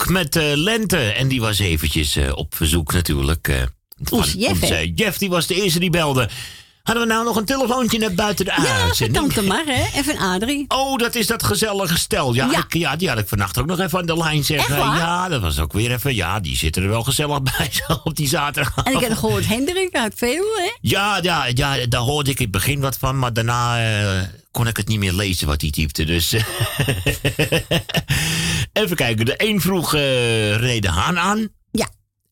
Met 0.00 0.36
eh, 0.36 0.52
Lente. 0.54 0.98
En 0.98 1.28
die 1.28 1.40
was 1.40 1.58
eventjes 1.58 2.16
eh, 2.16 2.36
op 2.36 2.54
verzoek 2.54 2.92
natuurlijk. 2.92 3.48
eh, 3.48 3.62
van 4.02 4.24
Jeff, 4.36 4.82
Jeff, 4.94 5.18
die 5.18 5.28
was 5.30 5.46
de 5.46 5.54
eerste 5.54 5.78
die 5.78 5.90
belde. 5.90 6.28
Hadden 6.82 7.06
we 7.06 7.12
nou 7.12 7.24
nog 7.24 7.36
een 7.36 7.44
telefoontje 7.44 7.98
net 7.98 8.14
buiten 8.16 8.44
de 8.44 8.52
Ja, 8.62 8.82
uitzending? 8.82 9.18
tante 9.18 9.42
Mar, 9.48 9.64
hè? 9.66 9.98
Even 9.98 10.18
Adrie. 10.18 10.64
Oh, 10.68 10.96
dat 10.96 11.14
is 11.14 11.26
dat 11.26 11.42
gezellige 11.42 11.98
stel. 11.98 12.34
Ja, 12.34 12.48
Ja. 12.50 12.58
Ik, 12.58 12.74
ja 12.74 12.96
die 12.96 13.08
had 13.08 13.18
ik 13.18 13.28
vannacht 13.28 13.58
ook 13.58 13.66
nog 13.66 13.78
even 13.80 13.98
aan 13.98 14.06
de 14.06 14.16
lijn 14.16 14.44
zeggen. 14.44 14.76
Ja, 14.76 15.28
dat 15.28 15.40
was 15.40 15.58
ook 15.58 15.72
weer 15.72 15.92
even. 15.92 16.14
Ja, 16.14 16.40
die 16.40 16.56
zitten 16.56 16.82
er 16.82 16.88
wel 16.88 17.02
gezellig 17.02 17.42
bij 17.56 17.68
zo 17.70 18.00
op 18.04 18.16
die 18.16 18.28
zaterdag. 18.28 18.84
En 18.84 18.92
ik 18.92 19.00
heb 19.00 19.12
gehoord 19.16 19.46
Hendrik 19.46 19.94
uit 19.94 20.12
Veluwe, 20.16 20.60
hè? 20.62 20.76
Ja, 20.80 21.18
ja, 21.22 21.46
ja, 21.54 21.86
daar 21.86 22.00
hoorde 22.00 22.30
ik 22.30 22.36
in 22.36 22.42
het 22.42 22.52
begin 22.52 22.80
wat 22.80 22.96
van, 22.98 23.18
maar 23.18 23.32
daarna 23.32 23.84
eh, 23.84 24.20
kon 24.50 24.66
ik 24.66 24.76
het 24.76 24.88
niet 24.88 24.98
meer 24.98 25.12
lezen 25.12 25.46
wat 25.46 25.60
hij 25.60 25.70
typte. 25.70 26.04
Dus. 26.04 26.32
eh, 26.32 26.42
Even 28.82 28.96
kijken, 28.96 29.24
de 29.26 29.34
een 29.36 29.60
vroeg 29.60 29.92
René 29.92 30.78
de 30.78 30.88
Haan 30.90 31.18
aan. 31.18 31.48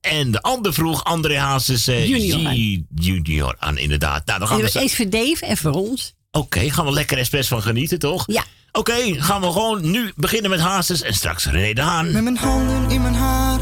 En 0.01 0.31
de 0.31 0.43
ander 0.43 0.75
vroeg 0.75 1.05
André 1.05 1.39
Hazes 1.39 1.87
eh, 1.87 2.07
Junior 2.09 2.47
aan. 2.47 2.57
J- 2.57 2.83
junior 2.95 3.57
aan, 3.59 3.79
inderdaad. 3.79 4.27
Nou, 4.27 4.39
dan 4.39 4.49
gaan 4.49 4.61
En 4.61 4.71
we. 4.73 4.85
is 4.85 4.97
voor 4.97 5.09
Dave 5.11 5.47
en 5.47 5.57
voor 5.57 5.71
ons. 5.73 6.15
Oké, 6.31 6.71
gaan 6.71 6.85
we 6.85 6.93
lekker 6.93 7.19
expres 7.19 7.49
van 7.49 7.63
genieten, 7.63 7.99
toch? 7.99 8.25
Ja. 8.27 8.45
Oké, 8.73 9.23
gaan 9.23 9.41
we 9.41 9.47
gewoon 9.53 9.91
nu 9.91 10.13
beginnen 10.17 10.51
met 10.51 10.61
Hazes 10.61 11.03
en 11.03 11.15
straks 11.15 11.45
René 11.47 11.73
de 11.73 11.81
Haan. 11.81 12.13
Met 12.13 12.23
mijn 12.23 12.37
handen 12.37 12.91
in 12.91 13.03
mijn 13.03 13.15
haar 13.15 13.59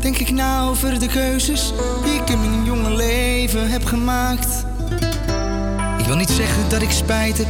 denk 0.00 0.16
ik 0.18 0.30
na 0.30 0.62
over 0.68 0.98
de 0.98 1.06
keuzes 1.06 1.72
die 2.04 2.12
ik 2.14 2.28
in 2.30 2.40
mijn 2.40 2.64
jonge 2.64 2.96
leven 2.96 3.70
heb 3.70 3.84
gemaakt. 3.84 4.64
Ik 5.98 6.04
wil 6.06 6.16
niet 6.16 6.30
zeggen 6.30 6.68
dat 6.68 6.82
ik 6.82 6.90
spijt 6.90 7.38
heb, 7.38 7.46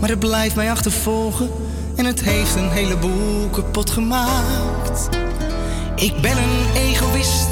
maar 0.00 0.08
het 0.08 0.18
blijft 0.18 0.54
mij 0.54 0.70
achtervolgen 0.70 1.50
en 1.96 2.04
het 2.04 2.22
heeft 2.22 2.54
een 2.54 2.70
heleboel 2.70 3.48
kapot 3.48 3.90
gemaakt. 3.90 5.08
Ik 5.96 6.20
ben 6.20 6.36
een 6.38 6.74
egoïst 6.76 7.48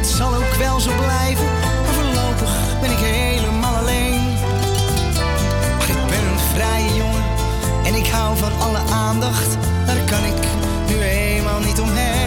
dat 0.00 0.08
zal 0.08 0.34
ook 0.34 0.54
wel 0.54 0.80
zo 0.80 0.90
blijven, 0.96 1.44
maar 1.84 1.94
voorlopig 1.94 2.80
ben 2.80 2.90
ik 2.90 2.98
helemaal 2.98 3.76
alleen. 3.76 4.30
Ik 5.88 6.06
ben 6.08 6.24
een 6.24 6.38
vrije 6.54 6.94
jongen 6.94 7.24
en 7.84 7.94
ik 7.94 8.06
hou 8.06 8.36
van 8.36 8.52
alle 8.60 8.78
aandacht. 8.92 9.56
Daar 9.86 10.04
kan 10.04 10.24
ik 10.24 10.46
nu 10.88 11.00
eenmaal 11.02 11.60
niet 11.60 11.80
omheen. 11.80 12.19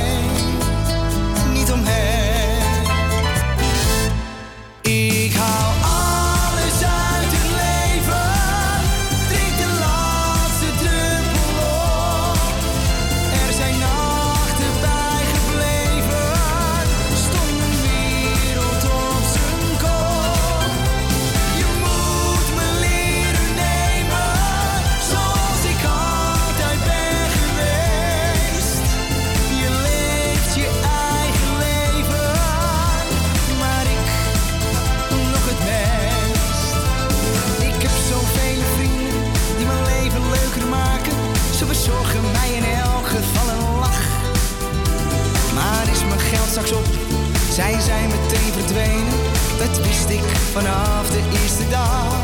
Zij 47.53 47.79
zijn 47.79 48.09
meteen 48.09 48.51
verdwenen. 48.53 49.19
Dat 49.57 49.85
wist 49.85 50.09
ik 50.09 50.23
vanaf 50.51 51.09
de 51.09 51.23
eerste 51.41 51.67
dag. 51.69 52.15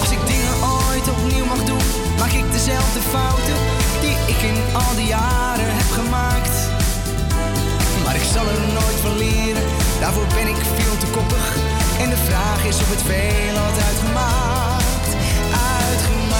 Als 0.00 0.10
ik 0.10 0.26
dingen 0.26 0.54
ooit 0.76 1.08
opnieuw 1.08 1.44
mag 1.44 1.64
doen, 1.64 1.86
maak 2.18 2.32
ik 2.32 2.52
dezelfde 2.52 3.00
fouten 3.00 3.58
die 4.00 4.16
ik 4.34 4.40
in 4.50 4.58
al 4.72 4.94
die 4.96 5.06
jaren 5.06 5.76
heb 5.80 5.90
gemaakt. 6.00 6.56
Maar 8.04 8.14
ik 8.14 8.26
zal 8.34 8.46
er 8.48 8.60
nooit 8.72 9.00
van 9.04 9.18
leren, 9.18 9.66
daarvoor 10.00 10.26
ben 10.34 10.46
ik 10.46 10.60
veel 10.76 10.96
te 10.98 11.06
koppig. 11.06 11.56
En 12.00 12.10
de 12.10 12.16
vraag 12.16 12.64
is 12.64 12.80
of 12.80 12.90
het 12.90 13.02
veel 13.02 13.56
had 13.56 13.78
uitgemaakt. 13.88 15.10
Uitgemaakt. 15.86 16.38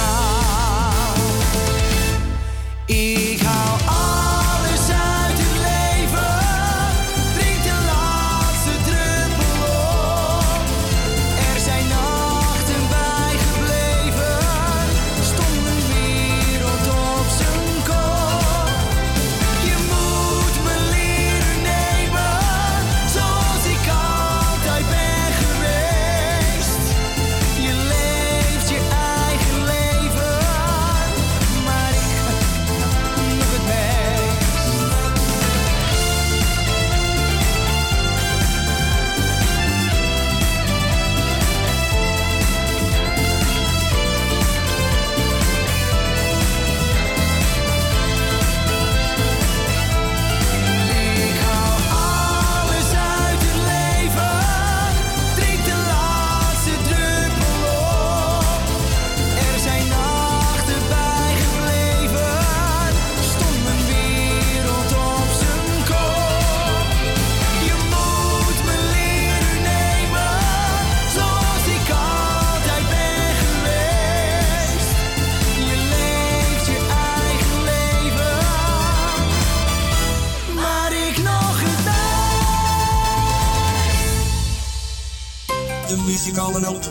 Muzikale 86.29 86.59
noot. 86.59 86.89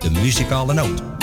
De 0.00 0.10
muzikale 0.10 0.74
noot. 0.74 1.21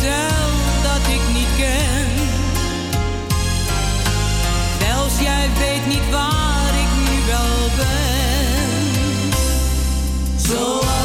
Hotel 0.00 0.48
dat 0.82 1.06
ik 1.12 1.20
niet 1.32 1.48
ken. 1.56 2.08
Zelfs 4.80 5.20
jij 5.20 5.48
weet 5.58 5.86
niet 5.86 6.10
waar 6.10 6.74
ik 6.74 7.10
nu 7.10 7.26
wel 7.26 7.68
ben. 7.76 8.70
Zoals 10.36 10.99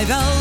mij 0.00 0.08
wel 0.08 0.39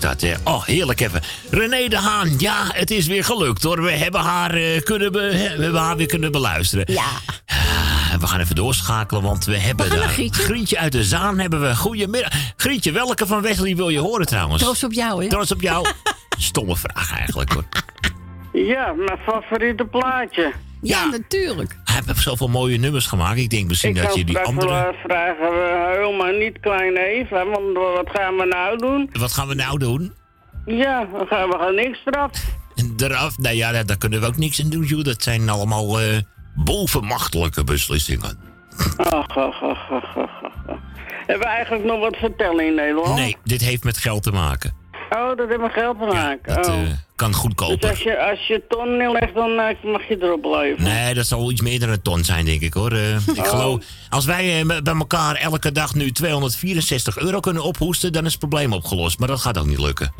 is 0.00 0.08
dat, 0.08 0.20
hè? 0.20 0.34
Oh, 0.44 0.64
heerlijk 0.64 1.00
even. 1.00 1.20
René 1.50 1.88
de 1.88 1.98
Haan, 1.98 2.34
ja, 2.38 2.66
het 2.72 2.90
is 2.90 3.06
weer 3.06 3.24
gelukt 3.24 3.62
hoor. 3.62 3.82
We 3.82 3.90
hebben 3.90 4.20
haar, 4.20 4.54
eh, 4.54 4.82
kunnen, 4.82 5.12
we 5.12 5.20
hebben 5.34 5.80
haar 5.80 5.96
weer 5.96 6.06
kunnen 6.06 6.32
beluisteren. 6.32 6.84
Ja. 6.92 7.06
Ah, 7.46 8.20
we 8.20 8.26
gaan 8.26 8.40
even 8.40 8.54
doorschakelen, 8.54 9.22
want 9.22 9.44
we 9.44 9.58
hebben 9.58 9.86
gaan 9.86 9.98
daar... 9.98 10.08
Grietje. 10.30 10.78
uit 10.78 10.92
de 10.92 11.04
Zaan 11.04 11.38
hebben 11.38 11.60
we. 11.60 11.76
Goedemiddag. 11.76 12.32
Grietje, 12.56 12.92
welke 12.92 13.26
van 13.26 13.42
Wesley 13.42 13.76
wil 13.76 13.88
je 13.88 13.98
horen 13.98 14.26
trouwens? 14.26 14.62
Trots 14.62 14.84
op 14.84 14.92
jou, 14.92 15.22
hè? 15.22 15.28
Trots 15.28 15.52
op 15.52 15.60
jou. 15.60 15.86
Stomme 16.38 16.76
vraag 16.76 17.16
eigenlijk 17.18 17.52
hoor. 17.52 17.64
Ja, 18.52 18.92
mijn 18.92 19.18
favoriete 19.26 19.84
plaatje. 19.84 20.52
Ja, 20.82 21.06
natuurlijk. 21.06 21.76
Hij 21.84 22.00
heeft 22.06 22.22
zoveel 22.22 22.48
mooie 22.48 22.78
nummers 22.78 23.06
gemaakt. 23.06 23.38
Ik 23.38 23.50
denk 23.50 23.68
misschien 23.68 23.96
Ik 23.96 24.02
dat 24.02 24.14
je 24.14 24.24
die 24.24 24.34
straks 24.34 24.48
andere... 24.48 24.72
wel, 24.72 24.92
eh, 24.92 25.04
vragen, 25.04 25.52
uh, 25.52 25.82
huil 25.82 26.12
maar 26.12 26.38
niet 26.38 26.60
klein 26.60 26.96
Eva, 26.96 27.46
want 27.46 27.76
wat 27.76 28.10
gaan 28.10 28.36
we 28.36 28.44
nou 28.44 28.78
doen? 28.78 29.10
Wat 29.12 29.32
gaan 29.32 29.48
we 29.48 29.54
nou 29.54 29.78
doen? 29.78 30.12
Ja, 30.66 31.08
we 31.12 31.26
gaan, 31.26 31.48
we 31.48 31.56
gaan 31.58 31.74
niks 31.74 31.98
eraf. 32.04 32.30
En 32.74 32.94
eraf? 32.96 33.38
Nou 33.38 33.56
ja, 33.56 33.72
daar, 33.72 33.86
daar 33.86 33.98
kunnen 33.98 34.20
we 34.20 34.26
ook 34.26 34.36
niks 34.36 34.62
aan 34.62 34.70
doen, 34.70 34.84
joh. 34.84 35.04
Dat 35.04 35.22
zijn 35.22 35.48
allemaal 35.48 36.00
eh, 36.00 36.18
bovenmachtelijke 36.54 37.64
beslissingen. 37.64 38.38
Ach, 38.96 39.36
ach, 39.36 39.62
ach, 39.62 39.90
ach, 39.90 40.16
ach, 40.16 40.42
ach. 40.42 40.78
Hebben 41.26 41.48
we 41.48 41.54
eigenlijk 41.54 41.84
nog 41.84 42.00
wat 42.00 42.16
vertellen 42.16 42.66
in 42.66 42.74
Nederland? 42.74 43.14
Nee, 43.14 43.36
dit 43.44 43.60
heeft 43.60 43.84
met 43.84 43.98
geld 43.98 44.22
te 44.22 44.30
maken. 44.30 44.79
Oh, 45.10 45.36
dat 45.36 45.48
heeft 45.48 45.60
met 45.60 45.72
geld 45.72 45.98
te 45.98 46.04
maken. 46.04 46.54
Dat 46.54 46.66
oh. 46.68 46.74
eh, 46.82 46.88
kan 47.16 47.30
dus 47.30 47.40
goedkoper. 47.40 47.88
als 47.90 48.02
je, 48.02 48.18
als 48.30 48.46
je 48.46 48.62
ton 48.68 48.96
neerlegt, 48.96 49.34
dan 49.34 49.58
eh, 49.58 49.84
mag 49.84 50.08
je 50.08 50.16
erop 50.20 50.40
blijven. 50.40 50.82
Nee, 50.84 51.14
dat 51.14 51.26
zal 51.26 51.50
iets 51.50 51.60
meer 51.60 51.80
dan 51.80 51.88
een 51.88 52.02
ton 52.02 52.24
zijn, 52.24 52.44
denk 52.44 52.60
ik 52.60 52.74
hoor. 52.74 52.92
Eh, 52.92 53.14
ik 53.26 53.38
Oh. 53.38 53.48
geloof, 53.48 53.84
als 54.08 54.24
wij 54.24 54.64
bij 54.66 54.94
elkaar 54.94 55.34
elke 55.34 55.72
dag 55.72 55.94
nu 55.94 56.12
264 56.12 57.18
euro 57.18 57.40
kunnen 57.40 57.62
ophoesten, 57.62 58.12
dan 58.12 58.24
is 58.24 58.30
het 58.30 58.40
probleem 58.40 58.72
opgelost. 58.72 59.18
Maar 59.18 59.28
dat 59.28 59.40
gaat 59.40 59.58
ook 59.58 59.66
niet 59.66 59.78
lukken. 59.78 60.12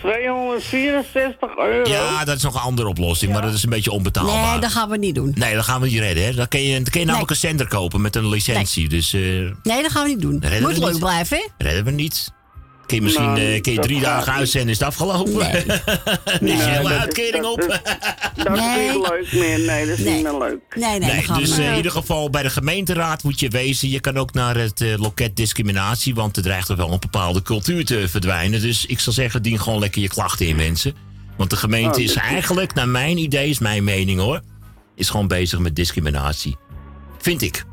264 0.00 1.56
euro? 1.58 1.90
ja, 1.90 2.24
dat 2.24 2.36
is 2.36 2.42
nog 2.42 2.54
een 2.54 2.60
andere 2.60 2.88
oplossing, 2.88 3.32
maar 3.32 3.42
dat 3.42 3.52
is 3.54 3.62
een 3.62 3.70
beetje 3.70 3.90
onbetaalbaar. 3.90 4.50
Nee, 4.50 4.60
dat 4.60 4.70
gaan 4.72 4.88
we 4.88 4.96
niet 4.96 5.14
doen. 5.14 5.32
Nee, 5.34 5.54
dat 5.54 5.64
gaan 5.64 5.80
we 5.80 5.86
niet 5.86 5.98
redden. 5.98 6.24
Hè. 6.24 6.34
Dan 6.34 6.48
kun 6.48 6.62
je, 6.62 6.74
dan 6.74 6.84
kun 6.84 7.00
je 7.00 7.06
namelijk 7.06 7.30
een 7.30 7.36
zender 7.36 7.68
kopen 7.68 8.00
met 8.00 8.16
een 8.16 8.28
licentie. 8.28 8.88
Dus 8.88 9.12
eh, 9.12 9.20
Nee, 9.62 9.82
dat 9.82 9.90
gaan 9.90 10.02
we 10.02 10.08
niet 10.08 10.20
doen. 10.20 10.38
redden 10.40 10.62
Moet 10.62 10.72
we 10.74 10.80
leuk 10.80 10.90
niet. 10.90 10.98
blijven, 11.00 11.36
hè? 11.36 11.64
redden 11.64 11.84
we 11.84 11.90
niet. 11.90 12.32
Kun 12.90 12.98
je 12.98 13.04
misschien 13.04 13.24
Nou, 13.26 13.40
eh, 13.54 13.60
kun 13.60 13.72
je 13.72 13.78
dat 13.78 13.86
drie 13.88 14.00
dagen 14.00 14.32
uitzenden, 14.32 14.70
is 14.70 14.78
het 14.78 14.86
afgelopen. 14.88 15.32
Nee. 15.32 15.64
is 15.64 16.40
Nee, 16.40 16.56
je 16.56 16.62
hele 16.62 16.82
dat 16.82 16.90
is- 16.92 16.98
uitkering 16.98 17.42
dat 17.42 17.52
op. 17.52 17.60
is- 17.60 17.66
Dat 18.44 18.56
is 18.56 18.60
Nee. 18.60 18.88
niet 18.90 19.08
leuk 19.08 19.32
meer. 19.32 19.58
Nee, 19.58 19.86
dat 19.86 19.98
is 19.98 20.04
Nee. 20.04 20.14
niet 20.14 20.22
meer 20.22 20.38
leuk. 20.38 20.58
Nee, 20.76 20.98
nee, 20.98 21.26
dus 21.26 21.50
eh, 21.50 21.56
niet 21.58 21.66
in 21.66 21.76
ieder 21.76 21.92
geval 21.92 22.30
bij 22.30 22.42
de 22.42 22.50
gemeenteraad 22.50 23.22
moet 23.22 23.40
je 23.40 23.48
wezen. 23.48 23.88
Je 23.88 24.00
kan 24.00 24.16
ook 24.16 24.32
naar 24.32 24.56
het 24.56 24.80
eh, 24.80 24.94
loket 24.98 25.36
discriminatie, 25.36 26.14
want 26.14 26.36
er 26.36 26.42
dreigt 26.42 26.68
er 26.68 26.76
wel 26.76 26.92
een 26.92 26.98
bepaalde 27.00 27.42
cultuur 27.42 27.84
te 27.84 28.08
verdwijnen. 28.08 28.60
Dus 28.60 28.86
ik 28.86 29.00
zal 29.00 29.12
zeggen, 29.12 29.42
dien 29.42 29.60
gewoon 29.60 29.78
lekker 29.80 30.02
je 30.02 30.08
klachten 30.08 30.46
in, 30.46 30.56
mensen. 30.56 30.94
Want 31.36 31.50
de 31.50 31.56
gemeente 31.56 31.98
Oh, 31.98 32.04
is 32.04 32.14
dat 32.14 32.24
is- 32.24 32.30
eigenlijk, 32.30 32.74
naar 32.74 32.88
mijn 32.88 33.18
idee, 33.18 33.48
is 33.48 33.58
mijn 33.58 33.84
mening 33.84 34.20
hoor, 34.20 34.40
is 34.96 35.10
gewoon 35.10 35.26
bezig 35.28 35.58
met 35.58 35.76
discriminatie. 35.76 36.56
Vind 37.18 37.42
ik. 37.42 37.64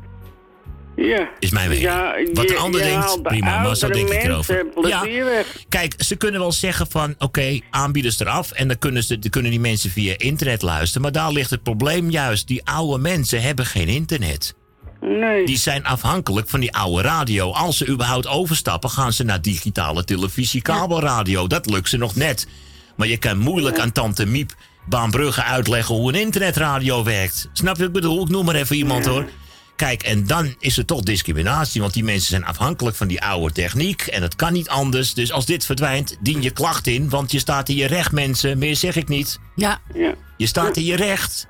Ja. 0.98 1.28
Is 1.38 1.50
mijn 1.50 1.68
mening. 1.68 1.86
Ja, 1.86 2.14
Wat 2.32 2.50
een 2.50 2.56
ander 2.56 2.80
denkt, 2.80 3.22
prima, 3.22 3.62
maar 3.62 3.76
zo 3.76 3.88
denk 3.88 4.08
ik 4.08 4.22
erover. 4.22 4.66
weg. 5.24 5.56
Kijk, 5.68 5.94
ze 5.98 6.16
kunnen 6.16 6.40
wel 6.40 6.52
zeggen 6.52 6.86
van, 6.90 7.14
oké, 7.18 7.60
aanbieders 7.70 8.20
eraf. 8.20 8.50
En 8.52 8.68
dan 8.68 8.78
kunnen, 8.78 9.02
ze, 9.02 9.18
dan 9.18 9.30
kunnen 9.30 9.50
die 9.50 9.60
mensen 9.60 9.90
via 9.90 10.14
internet 10.16 10.62
luisteren. 10.62 11.02
Maar 11.02 11.12
daar 11.12 11.32
ligt 11.32 11.50
het 11.50 11.62
probleem 11.62 12.10
juist. 12.10 12.46
Die 12.46 12.64
oude 12.64 12.98
mensen 13.02 13.42
hebben 13.42 13.66
geen 13.66 13.88
internet. 13.88 14.54
Nee. 15.00 15.46
Die 15.46 15.58
zijn 15.58 15.84
afhankelijk 15.84 16.48
van 16.48 16.60
die 16.60 16.74
oude 16.74 17.02
radio. 17.02 17.52
Als 17.52 17.76
ze 17.76 17.86
überhaupt 17.88 18.26
overstappen, 18.26 18.90
gaan 18.90 19.12
ze 19.12 19.24
naar 19.24 19.42
digitale 19.42 20.04
televisie, 20.04 20.62
kabelradio. 20.62 21.46
Dat 21.46 21.70
lukt 21.70 21.88
ze 21.88 21.96
nog 21.96 22.14
net. 22.14 22.46
Maar 22.96 23.08
je 23.08 23.16
kan 23.16 23.38
moeilijk 23.38 23.78
aan 23.78 23.92
tante 23.92 24.26
Miep 24.26 24.54
Baanbrugge 24.88 25.42
uitleggen 25.42 25.94
hoe 25.94 26.12
een 26.12 26.20
internetradio 26.20 27.04
werkt. 27.04 27.48
Snap 27.52 27.74
je 27.76 27.78
wat 27.80 27.88
ik 27.88 27.94
bedoel? 27.94 28.22
Ik 28.22 28.28
noem 28.28 28.44
maar 28.44 28.54
even 28.54 28.76
iemand 28.76 29.06
hoor. 29.06 29.28
Kijk, 29.78 30.02
en 30.02 30.26
dan 30.26 30.54
is 30.58 30.78
er 30.78 30.84
toch 30.84 31.00
discriminatie, 31.00 31.80
want 31.80 31.92
die 31.92 32.04
mensen 32.04 32.28
zijn 32.28 32.44
afhankelijk 32.44 32.96
van 32.96 33.06
die 33.08 33.22
oude 33.22 33.54
techniek 33.54 34.02
en 34.02 34.22
het 34.22 34.36
kan 34.36 34.52
niet 34.52 34.68
anders. 34.68 35.14
Dus 35.14 35.32
als 35.32 35.46
dit 35.46 35.64
verdwijnt, 35.64 36.16
dien 36.20 36.42
je 36.42 36.50
klacht 36.50 36.86
in, 36.86 37.08
want 37.10 37.32
je 37.32 37.38
staat 37.38 37.68
in 37.68 37.76
je 37.76 37.86
recht, 37.86 38.12
mensen. 38.12 38.58
Meer 38.58 38.76
zeg 38.76 38.96
ik 38.96 39.08
niet. 39.08 39.40
Ja. 39.54 39.78
Ja. 39.94 40.14
Je 40.36 40.46
staat 40.46 40.76
in 40.76 40.84
je 40.84 40.96
recht. 40.96 41.46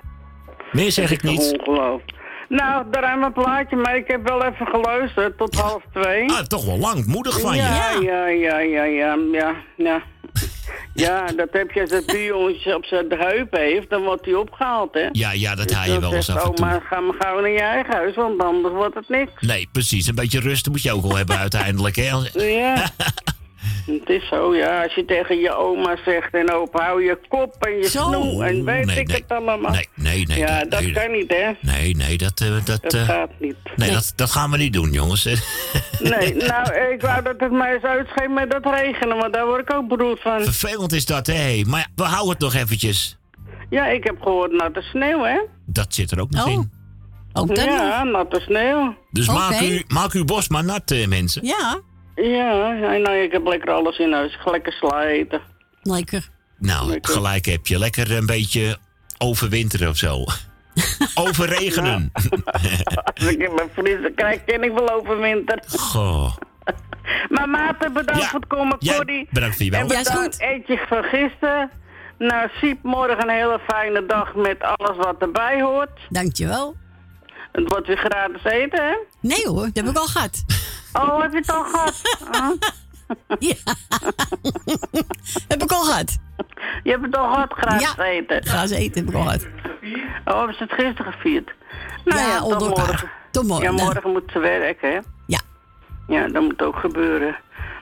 Meer 0.73 0.93
zeg 0.93 1.11
ik 1.11 1.23
niet. 1.23 1.57
Ongelooflijk. 1.59 2.12
Nou, 2.49 2.85
daar 2.91 3.03
hebben 3.03 3.21
we 3.21 3.27
een 3.27 3.45
plaatje, 3.45 3.77
maar 3.77 3.97
ik 3.97 4.07
heb 4.07 4.29
wel 4.29 4.45
even 4.45 4.67
geluisterd 4.67 5.38
tot 5.38 5.55
half 5.55 5.83
twee. 5.93 6.31
Ah, 6.31 6.38
toch 6.38 6.64
wel 6.64 6.79
lang, 6.79 7.07
moedig 7.07 7.41
van 7.41 7.55
je. 7.55 7.62
Ja, 7.62 7.91
ja, 8.01 8.27
ja, 8.27 8.59
ja, 8.59 8.85
ja, 8.85 9.55
ja, 9.77 10.03
ja. 10.95 11.27
Dat 11.27 11.49
heb 11.53 11.71
je 11.71 11.81
als 11.81 11.91
het 11.91 12.07
buurjongetje 12.07 12.75
op 12.77 12.85
zijn 12.85 13.07
heup 13.09 13.53
heeft, 13.57 13.91
dan 13.91 14.03
wordt 14.03 14.25
hij 14.25 14.35
opgehaald, 14.35 14.95
hè? 14.95 15.09
Ja, 15.12 15.33
ja, 15.33 15.55
dat 15.55 15.69
Dus 15.69 15.77
haal 15.77 15.93
je 15.93 16.01
wel 16.01 16.14
eens 16.14 16.31
af 16.31 16.45
en 16.45 16.55
toe. 16.55 16.67
oma, 16.67 16.81
ga 16.81 17.01
maar 17.01 17.14
gauw 17.19 17.41
naar 17.41 17.51
je 17.51 17.61
eigen 17.61 17.95
huis, 17.95 18.14
want 18.14 18.43
anders 18.43 18.75
wordt 18.75 18.95
het 18.95 19.09
niks. 19.09 19.33
Nee, 19.41 19.69
precies. 19.73 20.07
Een 20.07 20.14
beetje 20.14 20.41
rust 20.41 20.69
moet 20.69 20.83
je 20.83 20.93
ook 20.93 21.03
wel 21.03 21.17
hebben 21.17 21.38
uiteindelijk. 21.38 21.97
Hè? 21.97 22.11
Ja. 22.33 22.75
Het 23.87 24.09
is 24.09 24.29
zo, 24.29 24.55
ja. 24.55 24.83
Als 24.83 24.95
je 24.95 25.05
tegen 25.05 25.39
je 25.39 25.55
oma 25.57 25.97
zegt 26.05 26.35
en 26.35 26.53
opa, 26.53 26.85
hou 26.85 27.05
je 27.05 27.19
kop 27.29 27.55
en 27.61 27.77
je 27.77 27.89
Zo. 27.89 28.03
snoe 28.09 28.45
en 28.45 28.65
weet 28.65 28.85
Nee, 28.87 28.99
ik 29.01 29.07
nee. 29.07 29.17
het 29.17 29.33
allemaal. 29.39 29.71
Nee, 29.71 29.89
nee, 29.95 30.27
nee. 30.27 30.39
ja, 30.39 30.55
nee, 30.57 30.69
dat 30.69 30.81
nee, 30.81 30.93
kan 30.93 31.11
niet, 31.11 31.31
hè? 31.33 31.51
Nee, 31.61 31.97
nee, 31.97 32.17
dat, 32.19 32.41
eh, 32.41 32.49
dat, 32.65 32.83
Dat 32.83 32.95
eh, 32.95 33.05
gaat 33.05 33.31
niet. 33.39 33.57
nee, 33.77 33.91
dat, 33.91 34.13
dat 34.17 34.31
gaan 34.31 34.51
we 34.51 34.57
niet 34.57 34.73
doen, 34.73 34.91
jongens. 34.93 35.25
Nee, 35.99 36.35
nou, 36.35 36.75
ik 36.93 37.01
wou 37.01 37.23
dat 37.23 37.35
het 37.39 37.53
mij 37.53 37.75
eens 37.75 37.83
uitscheen 37.83 38.33
met 38.33 38.51
dat 38.51 38.65
regenen, 38.65 39.17
maar 39.17 39.31
daar 39.31 39.47
word 39.47 39.61
ik 39.61 39.73
ook 39.75 39.89
beroerd 39.89 40.21
van. 40.21 40.43
Vervelend 40.43 40.93
is 40.93 41.07
dat, 41.07 41.27
hè. 41.27 41.63
Maar 41.67 41.81
ja, 41.81 41.87
we 41.95 42.03
houden 42.03 42.31
het 42.33 42.41
nog 42.41 42.55
eventjes. 42.55 43.19
Ja, 43.71 43.87
ik 43.87 44.05
heb 44.05 44.21
gehoord 44.23 44.53
natte 44.53 44.81
sneeuw, 44.83 45.23
hè? 45.25 45.41
Dat 45.67 45.95
zit 45.95 46.11
er 46.11 46.21
ook 46.21 46.31
nog 46.31 46.47
Oh. 46.47 46.53
in. 46.53 46.71
Ook 47.33 47.49
dat 47.55 47.65
Ja, 47.65 48.03
natte 48.05 48.41
sneeuw. 48.41 48.97
Dus 49.11 49.27
maak, 49.27 49.61
u, 49.61 49.85
maak 49.89 50.13
uw 50.13 50.25
bos 50.25 50.49
maar 50.49 50.65
nat, 50.65 50.91
eh, 50.91 51.07
mensen. 51.07 51.45
Ja, 51.47 51.81
Ja, 52.23 52.73
ja, 52.73 52.97
nou, 52.97 53.17
ik 53.17 53.33
heb 53.33 53.47
lekker 53.47 53.71
alles 53.71 53.99
in 53.99 54.13
huis. 54.13 54.39
Lekker 54.45 54.73
sla 54.73 55.05
eten. 55.05 55.41
lekker. 55.83 56.29
Nou, 56.59 56.89
Lekker. 56.89 57.13
gelijk 57.15 57.47
heb 57.47 57.67
je. 57.67 57.79
Lekker 57.79 58.13
een 58.17 58.27
beetje 58.27 58.77
overwinteren 59.19 59.89
of 59.89 59.97
zo. 59.97 60.25
Overregenen. 61.25 62.13
Als 63.15 63.27
ik 63.27 63.39
in 63.39 63.55
mijn 63.55 63.69
vriezer 63.73 64.13
krijg, 64.13 64.45
ken 64.45 64.63
ik 64.63 64.73
wel 64.73 64.91
overwinter. 64.93 65.63
Goh. 65.67 66.37
Maar 67.29 67.49
Maarten, 67.49 67.93
bedankt 67.93 68.25
voor 68.25 68.41
het 68.41 68.49
komen, 68.49 68.77
Ja, 68.79 68.95
Corrie. 68.97 69.29
bedankt 69.31 69.57
voor 69.57 69.65
je 69.65 69.71
wel. 69.71 69.81
En 69.81 69.87
bedankt 69.87 70.41
eentje 70.41 70.85
van 70.89 71.03
gisteren. 71.03 71.71
Nou, 72.19 72.49
Siep, 72.61 72.83
morgen 72.83 73.23
een 73.23 73.35
hele 73.35 73.61
fijne 73.67 74.07
dag 74.07 74.35
met 74.35 74.57
alles 74.63 74.97
wat 74.97 75.17
erbij 75.19 75.63
hoort. 75.63 76.01
Dankjewel. 76.09 76.77
Het 77.53 77.69
wordt 77.69 77.87
weer 77.87 77.97
gratis 77.97 78.45
eten, 78.45 78.87
hè? 78.87 78.95
Nee 79.21 79.47
hoor, 79.47 79.65
dat 79.65 79.77
heb 79.77 79.87
ik 79.89 79.97
al 79.97 80.07
gehad. 80.07 80.45
Oh, 80.92 81.20
heb 81.20 81.33
je 81.33 81.38
het 81.38 81.53
al 81.53 81.64
gehad? 81.64 81.94
Ja. 83.38 83.55
heb 85.48 85.62
ik 85.62 85.72
al 85.72 85.83
gehad. 85.85 86.18
Je 86.83 86.90
hebt 86.90 87.03
het 87.05 87.16
al 87.16 87.31
gehad, 87.33 87.81
Ja, 87.81 88.05
eten. 88.05 88.44
gratis 88.46 88.70
eten 88.77 89.01
heb 89.05 89.09
ik 89.14 89.14
al 89.16 89.22
gehad. 89.22 89.46
Oh, 90.24 90.37
hebben 90.38 90.55
ze 90.57 90.62
het 90.62 90.72
gisteren 90.72 91.12
gevierd? 91.12 91.51
Nou 92.05 92.20
Ja, 92.20 92.27
ja, 92.29 92.42
onder 92.42 92.59
tot 92.59 92.68
elkaar. 92.68 92.87
morgen. 92.87 93.11
Tot 93.31 93.46
morgen, 93.46 93.70
Ja, 93.70 93.77
dan. 93.77 93.85
morgen 93.87 94.11
moet 94.12 94.31
ze 94.33 94.38
werken, 94.38 94.90
hè? 94.92 94.98
Ja. 95.27 95.40
Ja, 96.09 96.29
dat 96.29 96.42
moet 96.42 96.62
ook 96.62 96.77
gebeuren. 96.77 97.37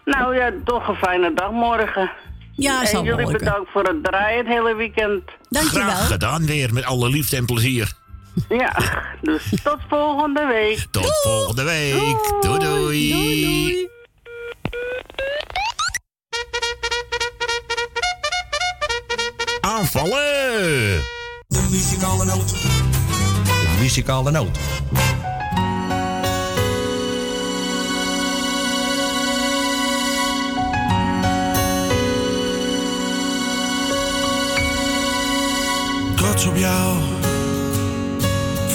Nou 0.05 0.35
ja, 0.37 0.51
toch 0.65 0.89
een 0.89 0.95
fijne 0.97 1.35
dag 1.35 1.51
morgen. 1.51 2.11
Ja, 2.53 2.85
en 2.93 3.03
jullie 3.03 3.31
bedankt 3.33 3.71
voor 3.71 3.83
het 3.85 4.05
draaien 4.05 4.39
het 4.39 4.47
hele 4.47 4.75
weekend. 4.75 5.23
Graag 5.51 6.07
gedaan 6.07 6.47
weer, 6.47 6.73
met 6.73 6.85
alle 6.85 7.09
liefde 7.09 7.37
en 7.37 7.45
plezier. 7.47 7.93
Ja, 8.49 8.77
dus 9.21 9.53
tot 9.63 9.79
volgende 9.89 10.47
week. 10.47 10.87
Tot 10.91 11.21
volgende 11.23 11.63
week. 11.63 12.33
Doei 12.41 12.59
doei. 12.59 13.89
Aanvallen! 19.61 21.01
De 21.49 21.69
muzikale 21.71 22.25
noot. 22.25 22.49
De 22.49 23.77
muzikale 23.81 24.31
noot. 24.31 24.59
trots 36.17 36.47
op 36.47 36.57
jou. 36.57 37.26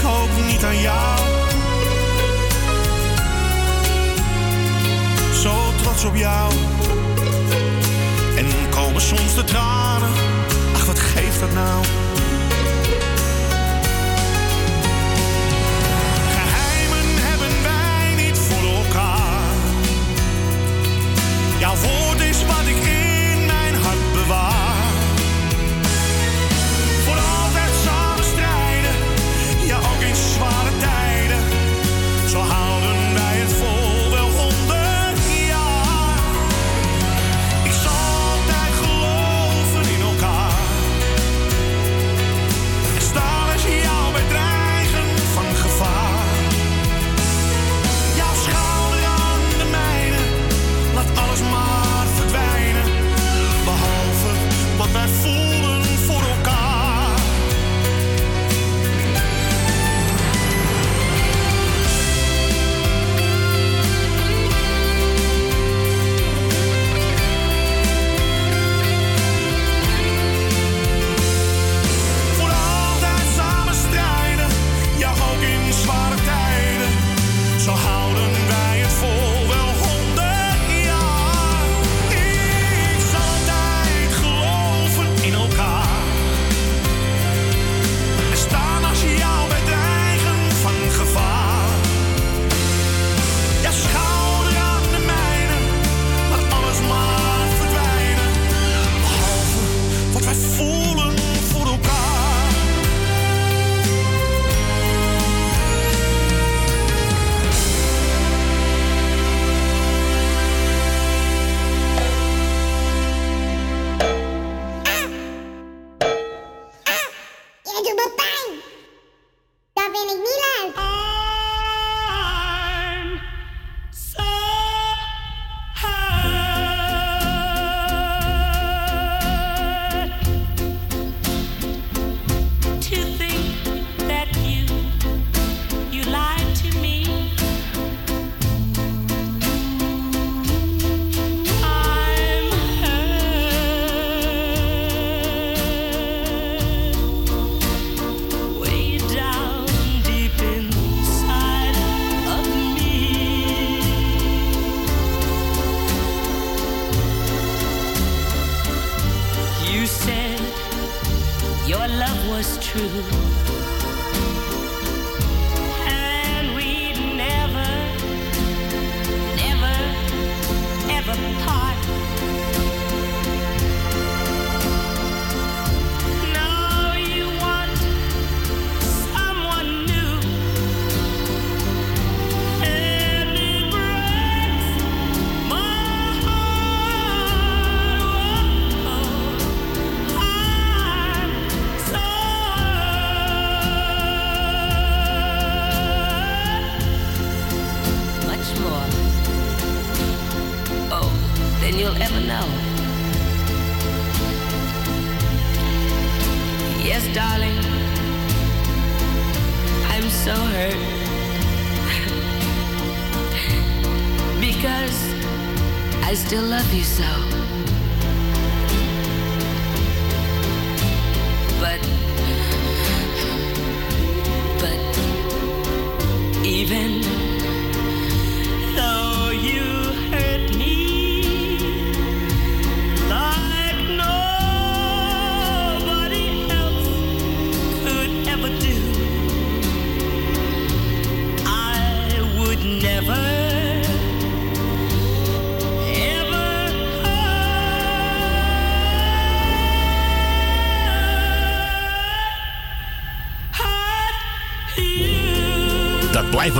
Ik 0.00 0.06
ook 0.06 0.46
niet 0.46 0.64
aan 0.64 0.80
jou. 0.80 1.18
Zo 5.42 5.72
trots 5.82 6.04
op 6.04 6.16
jou. 6.16 6.52
En 8.36 8.46
komen 8.70 9.00
soms 9.00 9.34
de 9.34 9.44
tranen. 9.44 9.79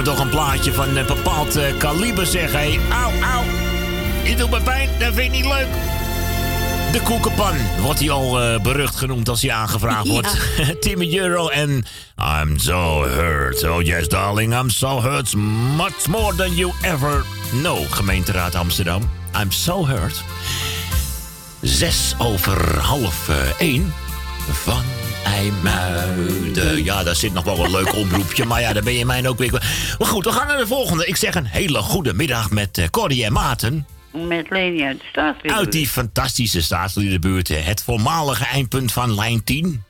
Me 0.00 0.06
toch 0.06 0.18
een 0.18 0.28
plaatje 0.28 0.72
van 0.72 0.96
een 0.96 1.06
bepaald 1.06 1.56
eh, 1.56 1.76
kaliber 1.78 2.26
zeg. 2.26 2.52
Hé, 2.52 2.78
auw, 2.90 3.10
auw. 3.22 3.42
Je 4.24 4.34
doet 4.36 4.50
me 4.50 4.60
pijn, 4.60 4.88
dat 4.98 5.14
vind 5.14 5.18
ik 5.26 5.30
niet 5.30 5.44
leuk. 5.44 5.66
De 6.92 7.00
koekenpan 7.04 7.54
wordt 7.80 7.98
hij 8.00 8.10
al 8.10 8.40
eh, 8.40 8.60
berucht 8.60 8.96
genoemd 8.96 9.28
als 9.28 9.42
hij 9.42 9.52
aangevraagd 9.52 10.06
Ja. 10.06 10.10
wordt. 10.12 10.36
Timmy 10.80 11.18
Euro 11.18 11.48
en 11.48 11.84
I'm 12.40 12.58
so 12.58 13.02
hurt. 13.02 13.64
Oh 13.68 13.82
yes, 13.82 14.08
darling, 14.08 14.54
I'm 14.54 14.70
so 14.70 15.02
hurt. 15.02 15.34
Much 15.76 16.06
more 16.08 16.34
than 16.34 16.54
you 16.54 16.72
ever 16.82 17.24
know. 17.50 17.78
Gemeenteraad 17.90 18.54
Amsterdam. 18.54 19.10
I'm 19.42 19.50
so 19.50 19.86
hurt. 19.86 20.22
Zes 21.60 22.14
over 22.18 22.78
half 22.78 23.28
eh, 23.28 23.36
één 23.58 23.94
van 24.50 24.82
IJmuiden. 25.40 26.84
Ja, 26.84 27.02
daar 27.02 27.16
zit 27.16 27.32
nog 27.32 27.44
wel 27.44 27.64
een 27.64 27.70
leuk 27.70 27.94
oproepje, 27.94 28.44
maar 28.44 28.60
ja, 28.60 28.72
daar 28.72 28.82
ben 28.82 28.92
je 28.92 29.04
mij 29.04 29.28
ook 29.28 29.38
weer... 29.38 29.50
Maar 29.98 30.08
goed, 30.08 30.24
we 30.24 30.32
gaan 30.32 30.46
naar 30.46 30.56
de 30.58 30.66
volgende. 30.66 31.06
Ik 31.06 31.16
zeg 31.16 31.34
een 31.34 31.44
hele 31.46 31.78
goede 31.78 32.14
middag 32.14 32.50
met 32.50 32.78
eh 32.78 32.88
Corrie 32.90 33.24
en 33.24 33.32
Maarten. 33.32 33.86
Met 34.12 34.50
Leni 34.50 34.82
uit 34.84 34.98
de 34.98 35.04
staatsliedenbuurt. 35.10 35.58
Uit 35.58 35.72
die 35.72 35.88
fantastische 35.88 36.62
staatsliedenbuurt. 36.62 37.48
Het 37.48 37.82
voormalige 37.82 38.44
eindpunt 38.44 38.92
van 38.92 39.14
lijn 39.14 39.44
10. 39.44 39.82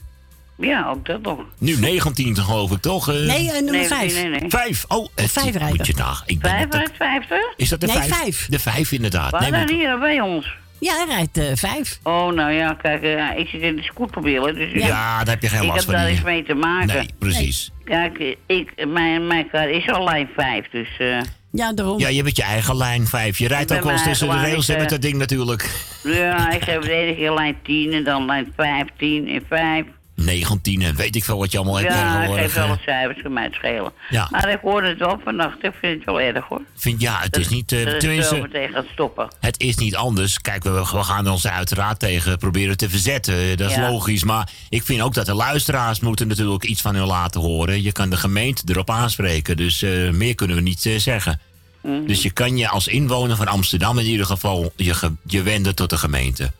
Ja, 0.58 0.88
ook 0.88 1.06
dat 1.06 1.22
nog. 1.22 1.38
Nu 1.58 1.76
19 1.76 2.36
geloof 2.36 2.70
ik, 2.70 2.80
toch? 2.80 3.08
eh? 3.08 3.14
Nee, 3.14 3.46
eh, 3.48 3.52
nummer 3.54 3.72
Nee, 3.72 3.86
vijf. 3.86 4.14
nee, 4.14 4.28
nee. 4.28 4.44
Vijf. 4.50 4.84
Oh, 4.88 5.08
het, 5.14 5.32
vijf 5.32 5.56
rijden. 5.56 5.76
moet 5.76 5.86
je 5.86 5.94
na. 5.96 6.14
Ik 6.26 6.40
ben 6.40 6.50
Vijf 6.50 6.64
het 6.64 6.74
ook- 6.74 6.80
uit 6.80 6.92
vijftig? 6.96 7.38
Is 7.56 7.68
dat 7.68 7.80
de 7.80 7.86
Nee, 7.86 7.96
vijf? 7.96 8.16
vijf. 8.16 8.46
De 8.50 8.58
vijf 8.58 8.92
inderdaad. 8.92 9.30
Waar 9.30 9.50
Nee, 9.50 9.66
dan 9.66 9.76
hier 9.76 9.98
bij 9.98 10.20
ons? 10.20 10.54
Ja, 10.81 10.95
hij 10.97 11.05
rijdt 11.07 11.38
eh, 11.38 11.45
vijf. 11.55 11.99
Oh, 12.03 12.33
nou 12.33 12.53
ja, 12.53 12.75
kijk, 12.75 13.03
eh, 13.03 13.38
ik 13.38 13.49
zit 13.49 13.61
in 13.61 13.77
de 13.77 13.83
scootmobiel. 13.83 14.43
Dus 14.43 14.73
Ja, 14.73 15.19
daar 15.25 15.35
heb 15.35 15.43
je 15.43 15.49
geen 15.49 15.62
ik 15.62 15.66
last 15.66 15.77
heb 15.79 15.85
van 15.85 15.95
daar 15.95 16.05
hier. 16.07 16.14
iets 16.14 16.25
mee 16.25 16.43
te 16.43 16.55
maken. 16.55 16.87
Nee, 16.95 17.09
precies. 17.19 17.71
Kijk, 17.85 18.37
ik, 18.47 18.87
mijn, 18.88 19.27
mijn 19.27 19.51
kar 19.51 19.71
is 19.71 19.88
al 19.88 20.05
lijn 20.05 20.29
5, 20.37 20.66
dus... 20.71 20.88
eh, 20.99 21.21
Ja, 21.53 21.73
daarom. 21.73 21.99
Ja, 21.99 22.09
je 22.09 22.23
hebt 22.23 22.37
je 22.37 22.43
eigen 22.43 22.77
lijn 22.77 23.07
5. 23.07 23.38
Je 23.38 23.49
rijdt 23.49 23.71
Ik 23.71 23.77
ook 23.77 23.83
wel 23.83 23.93
eens 23.93 24.03
tussen 24.03 24.29
de 24.29 24.35
rails 24.35 24.66
met 24.69 24.83
ik, 24.83 24.88
dat 24.88 25.03
ding 25.03 25.14
natuurlijk. 25.14 25.71
ja, 26.03 26.51
ik 26.59 26.64
heb 26.64 26.83
de 26.83 26.90
ene 26.93 27.14
keer 27.14 27.33
lijn 27.35 27.57
10 27.62 27.93
en 27.93 28.05
dan 28.05 28.25
lijn 28.27 28.53
15 28.57 29.29
en 29.29 29.43
5. 29.49 29.85
19 30.24 30.83
en 30.83 30.94
weet 30.96 31.16
ik 31.16 31.24
veel 31.24 31.38
wat 31.38 31.52
je 31.52 31.56
allemaal 31.59 31.76
hebt 31.78 31.92
Ja, 31.92 32.22
ik 32.22 32.35
geef 32.35 32.54
wel 32.54 32.68
wat 32.68 32.78
cijfers, 32.85 33.22
kan 33.22 33.33
mij 33.33 33.44
het 33.44 33.54
schelen. 33.54 33.92
Ja. 34.11 34.28
Maar 34.30 34.48
ik 34.50 34.59
hoorde 34.62 34.88
het 34.88 34.98
wel 34.98 35.20
vannacht, 35.24 35.64
ik 35.64 35.72
vind 35.80 35.94
het 35.96 36.04
wel 36.04 36.20
erg 36.20 36.44
hoor. 36.48 36.61
Vind, 36.76 37.00
ja, 37.00 37.18
het 37.20 37.37
is 37.37 37.48
niet... 37.48 37.72
eh, 37.72 37.78
Dat 37.85 37.92
het 37.92 38.00
tenminste, 38.00 38.40
meteen 38.40 38.68
gaat 38.72 38.87
stoppen. 38.92 39.28
Het 39.40 39.61
is 39.61 39.76
niet 39.76 39.96
anders. 39.96 40.40
Kijk, 40.40 40.62
we, 40.62 40.70
we 40.70 40.85
gaan 40.87 41.28
ons 41.28 41.46
uiteraard 41.46 41.98
tegen 41.98 42.38
proberen 42.38 42.76
te 42.76 42.88
verzetten. 42.90 43.57
Dat 43.57 43.70
is 43.70 43.76
Ja. 43.76 43.90
logisch. 43.90 44.24
Maar 44.24 44.51
ik 44.68 44.82
vind 44.82 45.01
ook 45.03 45.14
dat 45.14 45.26
de 45.26 45.34
luisteraars 45.34 46.01
moeten 46.01 46.28
natuurlijk 46.28 46.64
iets 46.64 46.80
van 46.80 46.95
hun 46.95 47.07
laten 47.07 47.40
horen. 47.40 47.82
Je 47.82 47.92
kan 47.92 48.11
de 48.11 48.16
gemeente 48.16 48.62
erop 48.66 48.90
aanspreken. 48.90 49.57
Dus 49.57 49.82
eh, 49.82 50.11
meer 50.11 50.34
kunnen 50.34 50.57
we 50.57 50.62
niet 50.62 50.86
eh, 50.86 50.97
zeggen. 50.99 51.40
Mhm. 51.82 52.07
Dus 52.07 52.22
je 52.22 52.30
kan 52.30 52.57
je 52.57 52.68
als 52.68 52.88
inwoner 52.88 53.36
van 53.36 53.49
Amsterdam 53.49 53.99
in 53.99 54.07
ieder 54.07 54.26
geval 54.26 54.72
je, 54.76 54.95
ge- 54.95 55.12
je 55.26 55.42
wenden 55.42 55.74
tot 55.74 55.90
de 55.90 55.99
gemeente. 55.99 56.53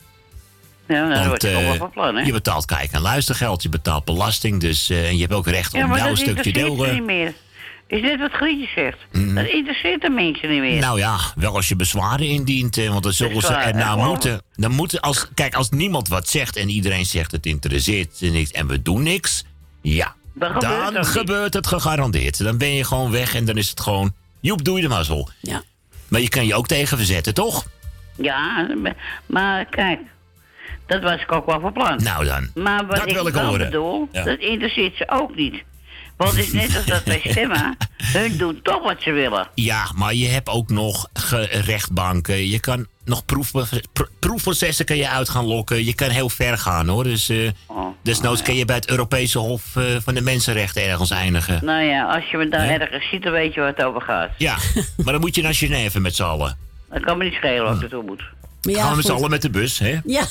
Ja, 0.91 1.09
nou, 1.09 1.14
dat 1.14 1.26
wordt 1.26 1.45
eh, 1.45 1.72
van 1.72 1.91
plan, 1.91 2.16
hè? 2.16 2.22
je 2.22 2.32
betaalt 2.32 2.64
kijk 2.64 2.93
en 2.93 3.01
luistergeld, 3.01 3.62
je 3.62 3.68
betaalt 3.68 4.05
belasting. 4.05 4.61
Dus 4.61 4.91
eh, 4.91 5.09
en 5.09 5.14
je 5.14 5.20
hebt 5.20 5.32
ook 5.32 5.47
recht 5.47 5.72
ja, 5.72 5.84
om 5.84 5.97
jouw 5.97 6.09
dat 6.09 6.16
stukje 6.16 6.30
interesseert 6.30 6.66
deel. 6.66 6.76
ze 6.76 6.86
eh, 6.86 6.95
niet 6.95 7.05
meer. 7.05 7.32
Is 7.86 8.03
dit 8.03 8.18
wat 8.18 8.32
Grietje 8.32 8.68
zegt? 8.74 8.99
Mhm. 9.12 9.34
Dat 9.34 9.47
interesseert 9.47 10.03
de 10.03 10.11
mensen 10.11 10.49
niet 10.49 10.61
meer. 10.61 10.80
Nou 10.80 10.99
ja, 10.99 11.18
wel 11.34 11.55
als 11.55 11.68
je 11.68 11.76
bezwaren 11.76 12.26
indient, 12.26 12.76
want 12.76 13.03
dan 13.03 13.12
zullen 13.12 13.43
ze 13.43 13.55
er 13.55 13.74
nou 13.74 14.09
moeten. 14.09 14.43
Dan 14.55 14.70
moeten 14.70 15.01
als, 15.01 15.28
kijk, 15.34 15.55
als 15.55 15.70
niemand 15.70 16.09
wat 16.09 16.28
zegt 16.28 16.57
en 16.57 16.68
iedereen 16.68 17.07
zegt 17.07 17.32
het 17.32 17.47
interesseert 17.47 18.20
niks 18.20 18.51
en 18.51 18.66
we 18.66 18.82
doen 18.82 19.03
niks, 19.03 19.45
ja, 19.82 20.14
Dan 20.34 21.05
gebeurt 21.05 21.55
het 21.55 21.66
gegarandeerd. 21.66 22.45
Dan 22.45 22.59
ben 22.59 22.74
je 22.74 22.84
gewoon 22.84 23.11
weg 23.11 23.34
en 23.34 23.45
dan 23.45 23.57
is 23.57 23.70
het 23.70 23.80
gewoon, 23.80 24.12
joep, 24.41 24.64
doe 24.64 24.76
je 24.76 24.82
de 24.82 24.88
mazzel. 24.88 25.28
Ja. 25.41 25.62
Maar 26.09 26.20
je 26.20 26.28
kan 26.28 26.47
je 26.47 26.55
ook 26.55 26.66
tegen 26.66 26.97
verzetten, 26.97 27.34
toch? 27.34 27.66
Ja, 28.16 28.68
maar 29.26 29.64
kijk, 29.64 30.01
dat 30.91 31.03
was 31.03 31.20
ik 31.20 31.32
ook 31.32 31.47
wel 31.47 31.61
van 31.61 31.72
plan. 31.72 32.03
Nou 32.03 32.24
dan, 32.24 32.51
Maar 32.55 32.86
wat 32.86 32.97
dat 32.97 33.07
ik 33.09 33.14
wil 33.14 33.26
ik 33.26 33.34
horen. 33.34 33.59
bedoel, 33.59 34.09
Ja. 34.12 34.22
dat 34.24 34.38
interesseert 34.38 34.97
ze 34.97 35.05
ook 35.11 35.36
niet. 35.36 35.62
Want 36.16 36.30
het 36.36 36.41
is 36.47 36.53
net 36.53 36.76
als 36.76 36.84
dat 36.84 37.05
wij 37.05 37.20
stemmen. 37.30 37.76
Hun 37.97 38.36
doen 38.36 38.61
toch 38.62 38.82
wat 38.82 38.97
ze 39.03 39.11
willen. 39.11 39.49
Ja, 39.55 39.91
maar 39.97 40.14
je 40.14 40.26
hebt 40.28 40.49
ook 40.49 40.68
nog 40.70 41.09
rechtbanken. 41.51 42.49
Je 42.49 42.61
kan 42.61 42.86
nog 43.05 43.24
proef, 43.24 43.51
pro- 43.93 44.07
proefprocessen 44.18 44.84
kan 44.84 44.97
je 44.97 45.09
uit 45.09 45.28
gaan 45.28 45.45
lokken. 45.47 45.84
Je 45.84 45.95
kan 45.95 46.09
heel 46.09 46.28
ver 46.28 46.59
gaan 46.59 46.88
hoor. 46.88 47.05
Dus 47.05 47.28
eh 47.28 47.49
Oh, 47.66 47.86
desnoods 48.03 48.43
kan 48.43 48.55
je 48.55 48.64
bij 48.64 48.76
het 48.76 48.91
Europese 48.91 49.38
Hof 49.38 49.76
eh, 49.76 49.84
van 50.05 50.14
de 50.14 50.20
Mensenrechten 50.22 50.82
ergens 50.82 51.11
eindigen. 51.11 51.64
Nou 51.64 51.82
ja, 51.82 52.05
als 52.14 52.30
je 52.30 52.36
me 52.36 52.49
daar 52.49 52.68
ergens 52.80 53.09
ziet, 53.11 53.22
dan 53.22 53.32
weet 53.32 53.55
je 53.55 53.61
waar 53.61 53.68
het 53.76 53.82
over 53.84 54.01
gaat. 54.01 54.30
Ja, 54.38 54.57
maar 54.97 55.12
dan 55.12 55.20
moet 55.20 55.34
je 55.34 55.43
naar 55.43 55.55
Genève 55.55 56.01
met 56.01 56.14
z'n 56.16 56.22
allen. 56.22 56.57
Dat 56.91 57.03
kan 57.03 57.18
me 57.18 57.24
niet 57.24 57.32
schelen 57.34 57.66
of 57.66 57.74
ik 57.74 57.80
naartoe 57.80 58.03
moet. 58.03 58.22
Maar 58.63 58.75
Gaan 58.75 58.91
we 58.91 58.97
met 58.97 59.05
z'n 59.07 59.13
allen 59.13 59.31
met 59.31 59.43
de 59.43 59.51
bus, 59.51 59.79
hè? 59.79 59.99
Ja, 60.05 60.25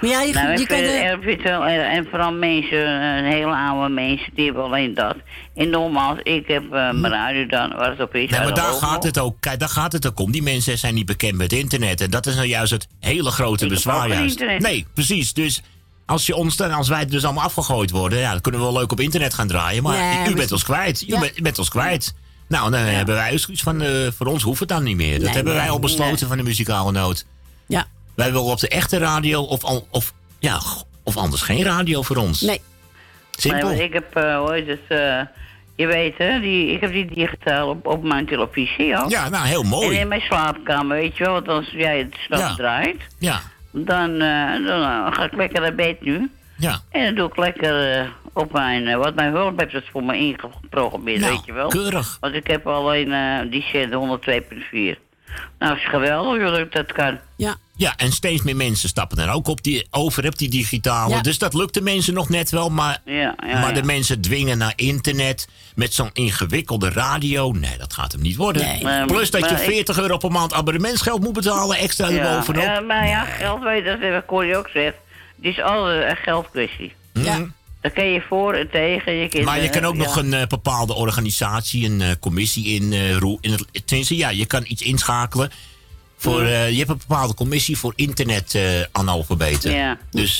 maar 0.00 0.10
ja, 0.10 0.20
je, 0.22 0.32
Nou, 0.32 0.58
je 0.58 0.66
kan... 0.66 0.78
eh, 0.78 1.10
het 1.32 1.42
wel 1.42 1.66
erg. 1.66 1.96
en 1.96 2.06
vooral 2.10 2.32
mensen, 2.32 2.78
eh, 3.00 3.32
hele 3.32 3.54
oude 3.54 3.94
mensen, 3.94 4.30
die 4.34 4.44
hebben 4.44 4.62
alleen 4.64 4.94
dat. 4.94 5.16
En 5.54 5.70
nogmaals, 5.70 6.18
ik 6.22 6.46
heb 6.48 6.62
uh, 6.64 6.70
mijn 6.70 7.08
radio 7.12 7.46
dan, 7.46 7.74
waar 7.76 7.90
het 7.90 8.00
op 8.00 8.14
is. 8.14 8.30
Nee, 8.30 8.40
maar 8.40 8.54
daar 8.54 8.72
gaat, 8.72 9.04
het 9.04 9.18
ook, 9.18 9.36
kijk, 9.40 9.58
daar 9.58 9.68
gaat 9.68 9.92
het 9.92 10.06
ook 10.06 10.20
om. 10.20 10.32
Die 10.32 10.42
mensen 10.42 10.78
zijn 10.78 10.94
niet 10.94 11.06
bekend 11.06 11.36
met 11.36 11.52
internet. 11.52 12.00
En 12.00 12.10
dat 12.10 12.26
is 12.26 12.34
nou 12.34 12.46
juist 12.46 12.72
het 12.72 12.88
hele 13.00 13.30
grote 13.30 13.54
Ik 13.54 13.60
heb 13.60 13.68
bezwaar 13.68 14.08
juist. 14.08 14.30
internet. 14.30 14.62
Nee, 14.62 14.86
precies. 14.94 15.32
Dus 15.32 15.62
als, 16.06 16.26
je 16.26 16.34
ons 16.36 16.56
dan, 16.56 16.70
als 16.72 16.88
wij 16.88 17.06
dus 17.06 17.24
allemaal 17.24 17.44
afgegooid 17.44 17.90
worden... 17.90 18.18
Ja, 18.18 18.30
dan 18.30 18.40
kunnen 18.40 18.60
we 18.60 18.66
wel 18.66 18.76
leuk 18.78 18.92
op 18.92 19.00
internet 19.00 19.34
gaan 19.34 19.48
draaien. 19.48 19.82
Maar 19.82 19.98
Nee, 20.18 20.32
u 20.32 20.34
bent 20.34 20.52
ons 20.52 20.64
kwijt. 20.64 21.02
U 21.02 21.06
Ja. 21.06 21.20
bent, 21.20 21.42
bent 21.42 21.58
ons 21.58 21.68
kwijt. 21.68 22.14
Nou, 22.48 22.70
dan 22.70 22.80
hebben 22.80 23.14
wij 23.14 23.38
zoiets 23.38 23.62
van... 23.62 23.82
eh, 23.82 23.90
voor 24.16 24.26
ons 24.26 24.42
hoeft 24.42 24.60
het 24.60 24.68
dan 24.68 24.82
niet 24.82 24.96
meer. 24.96 25.12
Dat 25.14 25.22
Nee, 25.22 25.32
hebben 25.34 25.54
wij 25.54 25.70
al 25.70 25.78
besloten 25.78 26.14
nee. 26.18 26.26
van 26.28 26.36
de 26.36 26.42
muzikale 26.42 26.92
noot. 26.92 27.26
Ja. 27.72 27.84
Wij 28.14 28.26
willen 28.32 28.42
op 28.50 28.58
de 28.58 28.68
echte 28.68 28.98
radio 28.98 29.42
of, 29.42 29.64
al- 29.64 29.86
of, 29.90 30.12
ja, 30.38 30.60
of 31.04 31.16
anders 31.16 31.42
geen 31.42 31.62
radio 31.64 32.02
voor 32.02 32.16
ons. 32.16 32.40
Nee. 32.40 32.60
Simpel. 33.30 33.68
Nee, 33.68 33.76
maar 33.76 33.84
ik 33.84 33.92
heb, 33.92 34.16
eh, 34.16 34.38
hoe 34.38 34.52
heet 34.52 34.66
het, 34.66 34.80
eh, 34.88 35.20
je 35.76 35.86
weet 35.86 36.18
hè, 36.18 36.40
die, 36.40 36.66
ik 36.72 36.80
heb 36.80 36.92
die 36.92 37.06
digitaal 37.14 37.68
op, 37.68 37.86
op 37.86 38.02
mijn 38.02 38.26
televisie 38.26 38.98
ook. 39.02 39.10
Ja, 39.10 39.28
nou, 39.28 39.46
heel 39.46 39.62
mooi. 39.62 39.94
En 39.94 40.00
in 40.00 40.08
mijn 40.08 40.20
slaapkamer, 40.20 40.96
weet 40.96 41.16
je 41.16 41.24
wel, 41.24 41.32
want 41.32 41.48
als 41.48 41.70
jij 41.70 41.98
het 41.98 42.14
s'nachts 42.24 42.48
Ja. 42.48 42.54
draait, 42.54 43.02
Ja, 43.18 43.40
dan, 43.70 44.10
eh, 44.20 44.52
dan 44.66 44.82
eh, 44.82 45.06
ga 45.14 45.24
ik 45.24 45.32
lekker 45.32 45.60
naar 45.60 45.74
bed 45.74 46.00
nu. 46.00 46.30
ja. 46.56 46.78
En 46.90 47.04
dan 47.04 47.14
doe 47.14 47.28
ik 47.28 47.36
lekker, 47.36 47.98
eh, 48.00 48.06
Op 48.34 48.52
mijn, 48.52 48.98
wat 48.98 49.14
mijn 49.14 49.32
hulp 49.32 49.60
heeft 49.60 49.88
voor 49.92 50.04
me 50.04 50.16
ingeprogrammeerd, 50.16 51.20
Nou, 51.20 51.32
weet 51.32 51.44
je 51.44 51.52
wel. 51.52 51.68
keurig. 51.68 52.16
Want 52.20 52.34
ik 52.34 52.46
heb 52.46 52.66
alleen 52.66 53.12
eh, 53.12 53.50
die 53.50 53.62
zender 53.72 53.98
102.4. 53.98 54.98
Nou, 55.58 55.76
is 55.76 55.88
geweldig 55.88 56.42
dat 56.50 56.58
ik 56.58 56.72
dat 56.72 56.92
kan. 56.92 57.18
Ja. 57.36 57.54
Ja, 57.76 57.94
en 57.96 58.12
steeds 58.12 58.42
meer 58.42 58.56
mensen 58.56 58.88
stappen 58.88 59.18
er 59.18 59.32
ook 59.32 59.48
op 59.48 59.62
die, 59.62 59.86
over 59.90 60.26
op 60.26 60.38
die 60.38 60.48
digitale. 60.50 61.14
Ja. 61.14 61.20
Dus 61.20 61.38
dat 61.38 61.54
lukt 61.54 61.74
de 61.74 61.80
mensen 61.80 62.14
nog 62.14 62.28
net 62.28 62.50
wel. 62.50 62.68
Maar, 62.70 62.98
Ja, 63.04 63.34
ja, 63.46 63.60
maar 63.60 63.74
de 63.74 63.82
mensen 63.82 64.20
dwingen 64.20 64.58
naar 64.58 64.72
internet 64.76 65.48
met 65.74 65.94
zo'n 65.94 66.10
ingewikkelde 66.12 66.90
radio. 66.90 67.52
Nee, 67.52 67.78
dat 67.78 67.92
gaat 67.92 68.12
hem 68.12 68.20
niet 68.22 68.36
worden. 68.36 68.62
Nee. 68.66 68.82
Maar- 68.82 69.06
Plus 69.06 69.30
dat 69.30 69.40
je 69.44 69.50
maar 69.50 69.62
ik- 69.62 69.68
40 69.70 69.98
euro 69.98 70.16
per 70.16 70.30
maand 70.30 70.52
abonnementsgeld 70.52 71.20
moet 71.22 71.32
betalen 71.32 71.76
extra 71.76 72.08
ja, 72.08 72.16
erbovenop. 72.30 72.62
ja, 72.62 72.80
maar 72.80 73.08
ja, 73.08 73.24
geld 73.24 73.62
weet 73.62 73.84
je, 73.84 73.90
dat 73.90 74.00
heb 74.00 74.26
Corrie 74.26 74.56
ook 74.56 74.68
zegt. 74.68 74.96
Het 75.36 75.44
is 75.44 75.60
altijd 75.62 76.10
een 76.10 76.16
geldkwestie. 76.16 76.94
Ja. 77.12 77.46
Daar 77.82 77.92
kan 77.92 78.04
je 78.06 78.20
voor 78.28 78.54
en 78.54 78.70
tegen. 78.70 79.12
Je 79.12 79.28
kunt, 79.28 79.44
Maar 79.44 79.62
je 79.62 79.68
kan 79.70 79.84
ook 79.84 79.96
ja. 79.96 80.02
nog 80.02 80.16
een 80.16 80.34
eh, 80.34 80.46
bepaalde 80.46 80.94
organisatie, 80.94 81.90
een 81.90 82.00
eh, 82.00 82.10
commissie 82.20 82.66
in, 82.66 82.92
eh 82.92 83.16
in 83.40 83.52
het, 83.52 83.64
tenminste, 83.86 84.16
ja, 84.16 84.28
je 84.28 84.46
kan 84.46 84.64
iets 84.68 84.82
inschakelen. 84.82 85.50
Voor, 86.16 86.42
je 86.46 86.76
hebt 86.78 86.88
een 86.90 87.02
bepaalde 87.06 87.34
commissie 87.34 87.78
voor 87.78 87.92
internet-analfabeten. 87.96 89.72
Ja. 89.72 89.98
Dus 90.10 90.38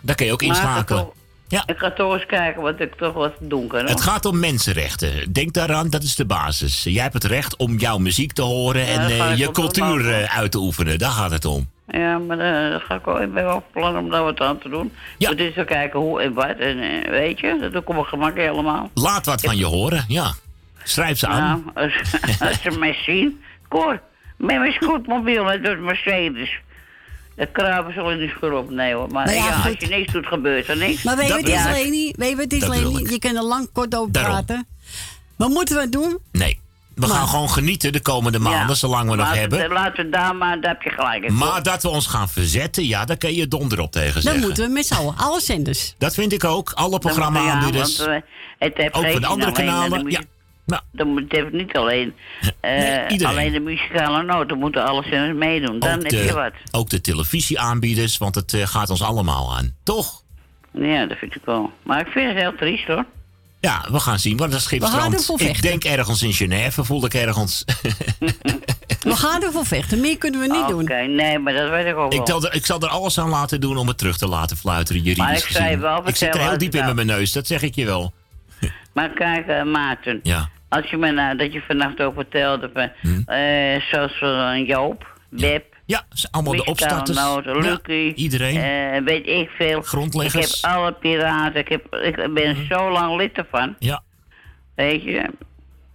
daar 0.00 0.14
kun 0.16 0.26
je 0.26 0.32
ook 0.32 0.40
Maar 0.40 0.50
ik 0.50 0.56
inschakelen. 0.56 1.02
toch- 1.48 1.64
Ik 1.66 1.78
ga 1.78 1.92
toch 1.92 2.12
eens 2.14 2.26
kijken 2.26 2.62
wat 2.62 2.80
ik 2.80 2.94
toch 2.94 3.12
wat 3.12 3.32
doen 3.40 3.66
kan. 3.68 3.80
hoor. 3.80 3.88
Het 3.88 4.00
gaat 4.00 4.24
om 4.24 4.38
mensenrechten. 4.38 5.32
Denk 5.32 5.52
daaraan, 5.52 5.90
dat 5.90 6.02
is 6.02 6.14
de 6.14 6.24
basis. 6.24 6.82
Jij 6.82 7.02
hebt 7.02 7.14
het 7.14 7.24
recht 7.24 7.56
om 7.56 7.78
jouw 7.78 7.98
muziek 7.98 8.32
te 8.32 8.42
horen 8.42 8.86
Ja, 8.86 9.08
en 9.28 9.36
je 9.36 9.50
cultuur 9.50 10.26
uit 10.28 10.50
te 10.50 10.58
oefenen. 10.58 10.98
Daar 10.98 11.10
gaat 11.10 11.30
het 11.30 11.44
om. 11.44 11.70
Ja, 11.86 12.18
maar 12.18 12.38
eh, 12.38 12.70
dat 12.72 12.82
ga 12.82 12.94
ik 12.94 13.04
wel. 13.04 13.22
Ik 13.22 13.32
ben 13.34 13.44
wel 13.44 13.52
van 13.52 13.82
plan 13.82 13.98
om 13.98 14.10
daar 14.10 14.22
wat 14.22 14.40
aan 14.40 14.58
te 14.58 14.68
doen. 14.68 14.92
Ja. 15.18 15.28
Maar 15.28 15.36
dit 15.36 15.48
is 15.48 15.54
wel 15.54 15.64
kijken 15.64 16.00
hoe 16.00 16.20
en 16.22 16.32
wat. 16.32 16.56
En 16.58 16.78
eh, 16.78 17.10
weet 17.10 17.40
je, 17.40 17.58
dat 17.60 17.72
doe 17.72 17.80
ik 17.80 17.88
op 17.88 17.94
mijn 17.94 18.06
gemak 18.06 18.36
helemaal. 18.36 18.90
Laat 18.94 19.26
wat 19.26 19.40
van 19.40 19.56
je 19.56 19.64
horen, 19.64 20.04
ja. 20.08 20.32
Schrijf 20.84 21.18
ze 21.18 21.26
aan. 21.26 21.62
Nou, 21.74 21.86
als, 21.86 22.12
als 22.48 22.62
ze 22.62 22.78
mij 22.78 22.94
zien. 23.06 23.40
Cor, 23.68 24.00
met 24.36 24.58
mijn 24.58 24.72
scootmobiel 24.72 25.44
met 25.44 25.66
het 25.66 25.80
Mercedes. 25.80 26.58
Dat 27.36 27.48
kruipen 27.52 27.92
ze 27.94 28.00
al 28.00 28.10
in 28.10 28.18
de 28.18 28.28
schuur 28.28 28.52
op. 28.52 28.70
Nee 28.70 28.94
hoor. 28.94 29.08
Maar 29.10 29.24
Nou 29.26 29.36
ja, 29.36 29.46
ja, 29.46 29.54
als 29.54 29.74
je 29.78 29.86
niks 29.86 30.12
doet, 30.12 30.26
gebeurt 30.26 30.68
er 30.68 30.76
niks. 30.76 31.02
Maar 31.02 31.16
weet 31.16 31.26
je 31.26 31.32
wat 31.32 31.40
het 31.42 31.50
is, 31.50 31.64
Ja. 31.64 31.70
Leni? 31.72 32.12
Weet 32.16 32.28
je 32.30 32.34
wat 32.36 32.44
het 32.44 32.52
is, 32.52 32.66
Leni? 32.68 33.10
Je 33.10 33.18
kan 33.18 33.36
er 33.36 33.42
lang 33.44 33.68
kort 33.72 33.96
over 33.96 34.12
Daarom. 34.12 34.32
praten. 34.32 34.66
Wat 35.36 35.48
moeten 35.48 35.76
we 35.76 35.88
doen? 35.88 36.18
Nee. 36.32 36.60
We 36.94 37.06
gaan 37.06 37.28
gewoon 37.28 37.50
genieten 37.50 37.92
de 37.92 38.00
komende 38.00 38.38
maanden, 38.38 38.76
zolang 38.76 39.10
we 39.10 39.16
nog 39.16 39.26
Laten 39.26 39.40
hebben. 39.40 39.68
Laten 39.72 40.04
we 40.04 40.10
daar 40.10 40.36
maar, 40.36 40.60
daar 40.60 40.70
heb 40.72 40.82
je 40.82 40.90
gelijk. 40.90 41.24
in. 41.24 41.34
Maar 41.34 41.62
dat 41.62 41.82
we 41.82 41.88
ons 41.88 42.06
gaan 42.06 42.28
verzetten, 42.28 42.84
ja, 42.86 43.04
daar 43.04 43.16
kun 43.16 43.34
je 43.34 43.48
donder 43.48 43.80
op 43.80 43.92
tegen 43.92 44.12
Dan 44.14 44.22
zeggen. 44.22 44.40
moeten 44.42 44.66
we 44.66 44.72
met 44.72 44.86
z'n 44.86 44.94
allen, 44.94 45.14
alle 45.16 45.40
zenders. 45.40 45.94
Dat 45.98 46.14
vind 46.14 46.32
ik 46.32 46.44
ook. 46.44 46.70
Alle 46.72 46.90
Ja, 46.92 46.98
programma-aanbieders. 46.98 47.98
want, 47.98 48.22
eh, 48.58 48.86
Ook 48.92 49.06
voor 49.10 49.20
de 49.20 49.26
andere 49.26 49.52
kanalen, 49.52 49.90
dan 49.90 50.10
ja. 50.10 50.20
Nou. 50.66 50.82
Dan 50.92 51.08
moet, 51.08 51.32
het 51.32 51.52
niet 51.52 51.76
alleen, 51.76 52.14
iedereen. 53.08 53.26
alleen 53.26 53.52
de 53.52 53.60
muzikale 53.60 54.22
noten 54.22 54.58
moeten 54.58 54.84
alles 54.86 55.06
in 55.06 55.38
meedoen. 55.38 55.78
Dan 55.78 55.90
heb 55.90 56.10
je 56.10 56.32
wat. 56.32 56.52
ook 56.70 56.90
de 56.90 57.00
televisieaanbieders, 57.00 58.18
want 58.18 58.34
het 58.34 58.54
eh, 58.54 58.66
gaat 58.66 58.90
ons 58.90 59.02
allemaal 59.02 59.56
aan. 59.56 59.74
Toch? 59.82 60.22
Ja, 60.72 61.06
dat 61.06 61.18
vind 61.18 61.34
ik 61.34 61.42
wel. 61.44 61.72
Maar 61.82 62.00
ik 62.00 62.06
vind 62.06 62.28
het 62.28 62.36
heel 62.38 62.54
triest 62.54 62.86
hoor. 62.86 63.04
Ja, 63.64 63.84
we 63.90 64.00
gaan 64.00 64.18
zien. 64.18 64.36
Wat 64.36 64.50
gaan 64.50 64.60
schipstrand. 64.60 65.40
Ik 65.40 65.62
denk 65.62 65.84
ergens 65.84 66.22
in 66.22 66.32
Genève, 66.32 66.84
voelde 66.84 67.06
ik 67.06 67.14
ergens. 67.14 67.64
We 69.00 69.16
gaan 69.16 69.42
ervoor 69.42 69.66
vechten. 69.66 70.00
Meer 70.00 70.18
kunnen 70.18 70.40
we 70.40 70.46
niet 70.46 70.68
doen. 70.68 70.82
Oké, 70.82 71.02
nee, 71.02 71.38
maar 71.38 71.52
dat 71.52 71.70
weet 71.70 71.86
ik 71.86 71.96
ook 71.96 72.10
wel. 72.12 72.20
ik, 72.20 72.24
tel 72.26 72.44
er- 72.44 72.54
ik 72.54 72.66
zal 72.66 72.80
er 72.80 72.88
alles 72.88 73.18
aan 73.18 73.28
laten 73.28 73.60
doen 73.60 73.76
om 73.76 73.88
het 73.88 73.98
terug 73.98 74.16
te 74.16 74.28
laten 74.28 74.56
fluiteren, 74.56 75.02
juridisch 75.02 75.24
Maar 75.24 75.32
ik 75.36 75.44
zei 75.46 75.64
gezien. 75.64 75.80
wel, 75.80 76.08
ik 76.08 76.16
zit 76.16 76.34
er 76.34 76.40
heel 76.40 76.58
diep 76.58 76.74
in 76.74 76.84
met 76.84 76.94
mijn 76.94 77.06
neus, 77.06 77.32
dat 77.32 77.46
zeg 77.46 77.62
ik 77.62 77.74
je 77.74 77.84
wel. 77.84 78.12
Maar 78.94 79.08
kijk, 79.10 79.46
eh, 79.46 79.62
Maarten. 79.62 80.20
Ja. 80.22 80.48
Als 80.68 80.90
je 80.90 80.96
me 80.96 81.10
nou, 81.10 81.36
dat 81.36 81.52
je 81.52 81.62
vannacht 81.66 82.00
ook 82.00 82.14
vertelde 82.14 82.70
van, 82.74 82.90
eh, 83.26 83.80
zoals 83.90 84.20
uh, 84.22 84.66
Joop, 84.68 85.18
Beb. 85.30 85.73
Ja, 85.86 86.02
ze- 86.12 86.28
allemaal 86.30 86.52
de 86.56 86.64
opstarters. 86.64 87.18
Noten, 87.18 87.54
Ja, 87.54 87.60
Lucky. 87.60 88.12
iedereen. 88.14 88.56
eh, 88.56 89.02
weet 89.04 89.26
ik 89.26 89.50
veel. 89.50 89.82
Grondleggers. 89.82 90.58
Ik 90.58 90.64
heb 90.64 90.70
alle 90.74 90.92
piraten. 90.92 91.60
Ik, 91.60 91.68
heb, 91.68 91.94
ik 91.94 92.34
ben 92.34 92.66
zo 92.68 92.90
lang 92.90 93.16
lid 93.16 93.32
ervan. 93.36 93.74
Ja. 93.78 94.02
Weet 94.74 95.02
je. 95.02 95.30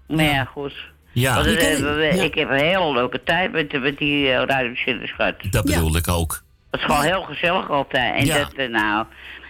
Maar 0.07 0.23
ja, 0.23 0.43
goed. 0.43 0.73
Ja. 1.11 1.43
Het, 1.43 1.57
kan- 1.57 1.67
eh, 1.67 1.77
we- 1.79 2.11
ja. 2.15 2.23
Ik 2.23 2.33
heb 2.35 2.49
een 2.49 2.57
hele 2.59 2.91
leuke 2.93 3.23
tijd 3.23 3.51
met, 3.51 3.81
met 3.81 3.97
die 3.97 4.25
uh, 4.27 4.43
radiozenders 4.45 5.11
gehad. 5.13 5.35
Dat 5.49 5.65
bedoelde 5.65 5.97
ik 5.97 6.07
ook. 6.07 6.43
Het 6.71 6.79
is 6.79 6.85
gewoon 6.85 7.03
heel 7.03 7.21
gezellig 7.21 7.69
altijd. 7.69 8.15
En 8.19 8.25
Ja. 8.25 8.37
dat, 8.37 8.53
eh, 8.53 8.69
nou, 8.69 9.05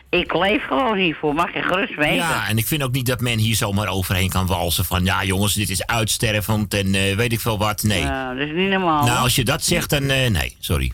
ik 0.09 0.33
leef 0.33 0.65
gewoon 0.67 0.97
hiervoor. 0.97 1.33
Mag 1.33 1.53
je 1.53 1.61
gerust 1.61 1.95
weten. 1.95 2.15
Ja, 2.15 2.47
en 2.47 2.57
ik 2.57 2.67
vind 2.67 2.83
ook 2.83 2.91
niet 2.91 3.05
dat 3.05 3.21
men 3.21 3.37
hier 3.37 3.55
zomaar 3.55 3.87
overheen 3.87 4.29
kan 4.29 4.47
walsen 4.47 4.85
van... 4.85 5.05
ja 5.05 5.23
jongens, 5.23 5.53
dit 5.53 5.69
is 5.69 5.85
uitstervend 5.85 6.73
en 6.73 6.95
eh, 6.95 7.15
weet 7.15 7.31
ik 7.31 7.39
veel 7.39 7.57
wat. 7.57 7.83
Nee. 7.83 8.03
Nou, 8.03 8.37
dat 8.37 8.47
is 8.47 8.53
niet 8.53 8.69
normaal. 8.69 9.05
nou, 9.05 9.19
als 9.19 9.35
je 9.35 9.43
dat 9.43 9.63
zegt, 9.63 9.89
dan... 9.89 10.09
eh, 10.09 10.29
nee, 10.29 10.55
sorry. 10.59 10.91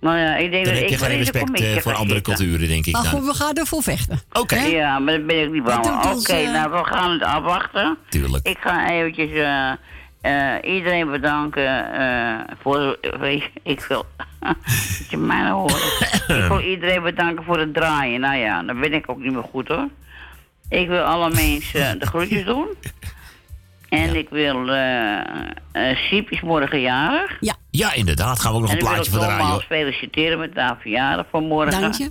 Nou 0.00 0.18
ja, 0.18 0.36
ik 0.36 0.50
denk 0.50 0.64
Dan 0.64 0.74
dat 0.74 0.82
heb 0.82 0.90
je 0.90 0.94
ik 0.96 1.00
geen 1.02 1.18
respect 1.18 1.60
eh, 1.60 1.76
voor 1.76 1.94
andere 1.94 2.14
zitten. 2.14 2.34
culturen, 2.34 2.68
denk 2.68 2.86
ik 2.86 2.92
Maar 2.92 3.04
goed, 3.04 3.24
we 3.24 3.34
gaan 3.34 3.54
ervoor 3.54 3.82
vechten. 3.82 4.20
Oké. 4.32 4.60
Ja, 4.60 4.98
maar 4.98 5.16
dat 5.16 5.26
ben 5.26 5.42
ik 5.42 5.50
niet 5.50 5.62
bang. 5.62 5.86
Oké, 5.86 6.42
nou, 6.50 6.70
we 6.70 6.84
gaan 6.84 7.10
het 7.10 7.22
afwachten. 7.22 7.98
Tuurlijk. 8.08 8.46
Ik 8.46 8.58
ga 8.60 8.90
eventjes 8.90 9.30
eh, 10.20 10.54
iedereen 10.62 11.10
bedanken 11.10 11.92
eh, 11.92 12.56
voor... 12.62 12.98
Weet 13.18 13.42
je, 13.42 13.50
ik 13.62 13.80
wil... 13.80 14.06
je 15.10 15.16
mij 15.16 15.42
nou 15.42 15.54
hoort. 15.54 16.22
ik 16.28 16.44
wil 16.48 16.60
iedereen 16.74 17.02
bedanken 17.02 17.44
voor 17.44 17.58
het 17.58 17.74
draaien. 17.74 18.20
Nou 18.20 18.36
ja, 18.36 18.62
dan 18.62 18.80
ben 18.80 18.92
ik 18.92 19.10
ook 19.10 19.18
niet 19.18 19.32
meer 19.32 19.42
goed 19.42 19.68
hoor. 19.68 19.88
Ik 20.68 20.88
wil 20.88 21.02
alle 21.02 21.30
mensen 21.30 21.98
de 21.98 22.06
groetjes 22.06 22.44
doen. 22.44 22.68
En 23.88 24.16
ik 24.16 24.28
wil... 24.30 24.68
eh 24.68 25.18
eh 25.72 25.96
Siep 25.96 26.30
is 26.30 26.40
morgen 26.40 26.80
jarig. 26.80 27.36
Ja. 27.40 27.54
Ja, 27.70 27.92
inderdaad. 27.92 28.40
Gaan 28.40 28.52
we 28.52 28.56
ook 28.56 28.62
nog 28.62 28.70
en 28.70 28.76
een 28.76 28.82
ik 28.82 28.86
wil 28.86 28.94
plaatje 28.94 29.10
voor 29.10 29.20
de 29.20 29.26
radio. 29.26 29.42
nogmaals 29.42 29.64
feliciteren 29.64 30.38
met 30.38 30.54
haar 30.54 30.76
verjaardag 30.80 31.26
van 31.30 31.44
morgen. 31.44 31.80
Dank 31.80 31.94
je. 31.94 32.10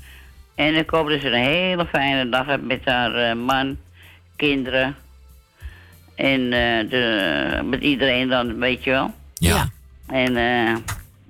En 0.55 0.75
ik 0.75 0.89
hoop 0.89 1.09
dat 1.09 1.21
ze 1.21 1.27
een 1.27 1.43
hele 1.43 1.85
fijne 1.85 2.29
dag 2.29 2.45
heeft 2.45 2.61
met 2.61 2.81
haar 2.85 3.15
eh, 3.15 3.35
man, 3.35 3.77
kinderen. 4.35 4.95
En 6.19 6.41
eh, 6.53 6.89
de, 6.89 7.61
met 7.63 7.81
iedereen 7.81 8.27
dan, 8.29 8.59
weet 8.59 8.83
je 8.83 8.89
wel. 8.91 9.13
Ja. 9.33 9.67
En 10.07 10.37
eh, 10.37 10.75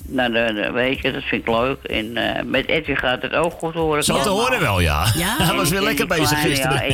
nou, 0.07 0.31
de, 0.31 0.53
de- 0.53 0.71
weet 0.71 1.01
je, 1.01 1.11
dat 1.11 1.23
vind 1.23 1.41
ik 1.41 1.53
leuk. 1.53 1.83
En 1.83 2.17
eh, 2.17 2.43
met 2.43 2.67
Edwin 2.67 2.97
gaat 2.97 3.21
het 3.21 3.33
ook 3.33 3.51
goed 3.53 3.73
horen. 3.73 4.03
Zo 4.03 4.21
te 4.21 4.29
horen 4.29 4.59
wel, 4.59 4.79
ja. 4.79 5.05
Ja. 5.15 5.35
Hij 5.45 5.55
was 5.55 5.69
weer 5.69 5.81
lekker 5.81 6.07
bezig 6.07 6.27
kleine, 6.29 6.49
gisteren. 6.49 6.89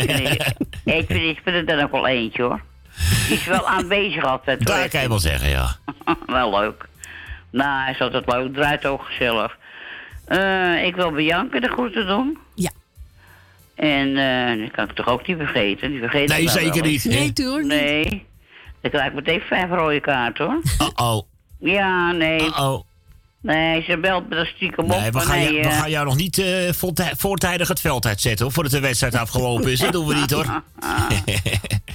Ja, 0.85 0.93
Edwin, 0.93 1.21
is 1.21 1.37
er 1.43 1.65
dan 1.65 1.79
ook 1.83 1.91
wel 1.91 2.07
eentje 2.07 2.41
hoor. 2.41 2.61
Die 3.27 3.37
is 3.37 3.45
wel 3.45 3.67
aanwezig 3.67 4.23
altijd. 4.23 4.65
Dat 4.67 4.87
kan 4.87 5.01
je 5.01 5.07
wel 5.07 5.19
zeggen, 5.19 5.49
ja. 5.49 5.75
wel 6.27 6.59
leuk. 6.59 6.85
Nou, 7.51 7.83
hij 7.83 7.91
is 7.93 7.99
altijd 8.01 8.31
leuk. 8.31 8.53
Draait 8.53 8.85
ook 8.85 9.03
gezellig. 9.03 9.57
Eh, 10.25 10.85
ik 10.85 10.95
wil 10.95 11.11
Bianca 11.11 11.59
de 11.59 11.67
groeten 11.69 12.07
doen. 12.07 12.37
Ja. 13.75 13.83
En 13.83 14.17
eh 14.17 14.57
die 14.61 14.71
kan 14.71 14.85
ik 14.89 14.91
toch 14.95 15.07
ook 15.07 15.27
niet 15.27 15.37
vergeten. 15.37 15.89
Die 15.89 15.99
vergeet 15.99 16.29
Nee, 16.29 16.49
zeker 16.49 16.81
wel 16.81 16.91
niet. 16.91 17.05
Nee, 17.05 17.33
tuurlijk 17.33 17.61
niet. 17.63 17.69
Nee. 17.81 18.25
Dan 18.81 18.91
krijg 18.91 19.07
ik 19.07 19.13
meteen 19.13 19.41
vijf 19.41 19.69
rode 19.69 19.99
kaarten 19.99 20.45
hoor. 20.45 20.61
Uh-oh. 20.87 21.21
Ja, 21.59 22.11
nee. 22.11 22.41
Uh-oh. 22.41 22.83
Nee, 23.41 23.81
ze 23.83 23.97
belt 23.97 24.29
me 24.29 24.35
dan 24.35 24.45
stiekem 24.45 24.83
op. 24.83 24.99
Nee, 24.99 25.11
we 25.11 25.19
gaan, 25.19 25.37
nee, 25.37 25.51
jou, 25.53 25.61
we 25.61 25.69
eh, 25.69 25.79
gaan 25.79 25.89
jou 25.89 26.05
nog 26.05 26.15
niet 26.15 26.37
eh, 26.37 26.71
voortij- 26.71 27.13
voortijdig 27.17 27.67
het 27.67 27.79
veld 27.81 28.05
uitzetten, 28.05 28.45
hoor. 28.45 28.53
Voordat 28.53 28.71
de 28.71 28.79
wedstrijd 28.79 29.15
afgelopen 29.15 29.71
is. 29.71 29.79
Dat 29.79 29.91
doen 29.91 30.07
we 30.07 30.15
niet, 30.15 30.31
hoor. 30.31 30.45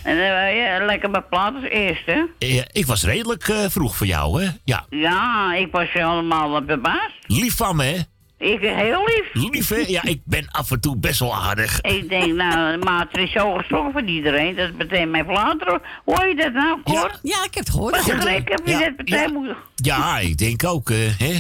En 0.03 0.17
dan 0.17 0.55
ja, 0.55 0.85
lekker 0.85 1.11
mijn 1.11 1.29
plaat 1.29 1.55
als 1.55 1.65
eerste. 1.65 2.29
Eh, 2.39 2.57
ik 2.73 2.87
was 2.87 3.05
redelijk 3.05 3.49
eh, 3.49 3.65
vroeg 3.69 3.97
voor 3.97 4.07
jou, 4.07 4.43
hè? 4.45 4.51
Ja. 4.65 4.87
Ja, 4.91 5.55
ik 5.55 5.69
was 5.73 5.93
helemaal 5.93 6.51
wat 6.51 6.63
verbaasd. 6.67 7.15
Lief 7.27 7.57
van 7.57 7.77
me, 7.77 7.85
hè? 7.85 7.99
Ik 8.41 8.61
heel 8.61 9.05
lief. 9.05 9.51
Lief, 9.51 9.69
hè? 9.69 9.85
Ja, 9.87 10.03
ik 10.05 10.21
ben 10.25 10.47
af 10.51 10.71
en 10.71 10.81
toe 10.81 10.97
best 10.97 11.21
wel 11.21 11.35
aardig. 11.35 11.81
Ik 11.81 12.09
denk, 12.09 12.35
nou, 12.35 12.79
Maarten 12.79 13.23
is 13.23 13.33
zo 13.33 13.55
geschrokken 13.55 13.93
van 13.93 14.07
iedereen. 14.09 14.57
Dat 14.57 14.69
is 14.69 14.75
meteen 14.79 15.11
mijn 15.11 15.27
plaat. 15.27 15.61
erop. 15.61 15.87
Hoor 16.05 16.27
je 16.27 16.35
dat 16.35 16.53
nou, 16.53 16.83
Cor? 16.85 17.19
Ja, 17.23 17.45
ik 17.45 17.55
heb 17.55 17.65
het 17.65 17.71
gehoord. 17.71 18.07
Wat 18.07 18.25
gek 18.25 18.49
heb 18.49 18.61
je 18.65 18.71
Ja, 18.73 18.79
net 18.79 18.97
meteen 18.97 19.33
moeten... 19.33 19.57
Ja, 19.75 20.19
ik 20.19 20.39
denk 20.39 20.65
ook, 20.65 20.91
eh, 20.91 20.97
hè? 21.19 21.39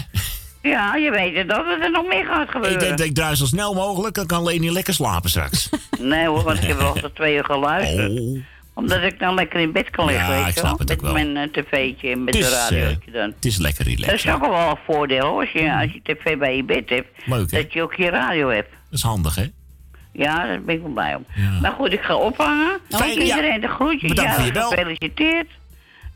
Ja, 0.62 0.94
je 0.94 1.10
weet 1.10 1.36
het, 1.36 1.48
dat 1.48 1.66
het 1.66 1.82
er 1.82 1.90
nog 1.90 2.06
meer 2.06 2.24
gaat 2.24 2.50
gebeuren. 2.50 2.72
Ik 2.72 2.80
denk 2.80 2.98
dat 2.98 3.06
ik 3.06 3.14
draai 3.14 3.34
zo 3.34 3.44
snel 3.44 3.74
mogelijk, 3.74 4.14
dan 4.14 4.26
kan 4.26 4.44
Leni 4.44 4.72
lekker 4.72 4.94
slapen 4.94 5.30
straks. 5.30 5.68
Nee 5.98 6.26
hoor, 6.26 6.42
want 6.42 6.62
ik 6.62 6.68
heb 6.68 6.78
wel 6.78 6.92
tot 6.92 7.14
twee 7.14 7.36
uur 7.36 7.44
geluisterd. 7.44 8.18
Oh. 8.18 8.38
Omdat 8.80 9.02
ik 9.02 9.18
dan 9.18 9.34
lekker 9.34 9.60
in 9.60 9.72
bed 9.72 9.90
kan 9.90 10.06
liggen, 10.06 10.34
Ja, 10.34 10.44
weet 10.44 10.54
je 10.54 10.74
Met 10.78 10.92
ook 10.92 11.00
wel. 11.00 11.12
mijn 11.12 11.36
eh, 11.36 11.42
tv'tje 11.52 12.10
en 12.10 12.24
met 12.24 12.32
de 12.32 12.38
is, 12.38 12.52
radio 12.52 12.78
eh, 12.86 13.12
dan. 13.12 13.30
het 13.36 13.44
is 13.44 13.58
lekker 13.58 13.84
Dat 13.84 13.92
relaxed. 13.94 14.14
is 14.16 14.22
ja. 14.22 14.34
ook 14.34 14.40
wel 14.40 14.70
een 14.70 14.76
voordeel 14.86 15.26
hoor, 15.26 15.40
als 15.40 15.50
je, 15.50 15.74
als 15.74 15.92
je 15.92 16.00
tv 16.02 16.38
bij 16.38 16.56
je 16.56 16.64
bed 16.64 16.88
hebt. 16.90 17.08
Leuk? 17.24 17.50
Dat 17.50 17.72
je 17.72 17.82
ook 17.82 17.94
je 17.94 18.08
radio 18.10 18.48
hebt. 18.48 18.70
Dat 18.70 18.98
is 18.98 19.02
handig, 19.02 19.34
hè? 19.34 19.44
Ja, 20.12 20.46
daar 20.46 20.62
ben 20.62 20.74
ik 20.74 20.80
wel 20.82 20.90
blij 20.90 21.14
om. 21.14 21.24
Nou 21.60 21.74
goed, 21.74 21.92
ik 21.92 22.00
ga 22.02 22.14
ophangen. 22.16 22.78
Fijn, 22.88 23.20
iedereen 23.22 23.60
de 23.60 23.68
groetjes. 23.68 24.08
Bedankt 24.08 24.34
voor 24.34 24.44
je 24.44 24.52
bel. 24.52 24.68
Gefeliciteerd. 24.68 25.48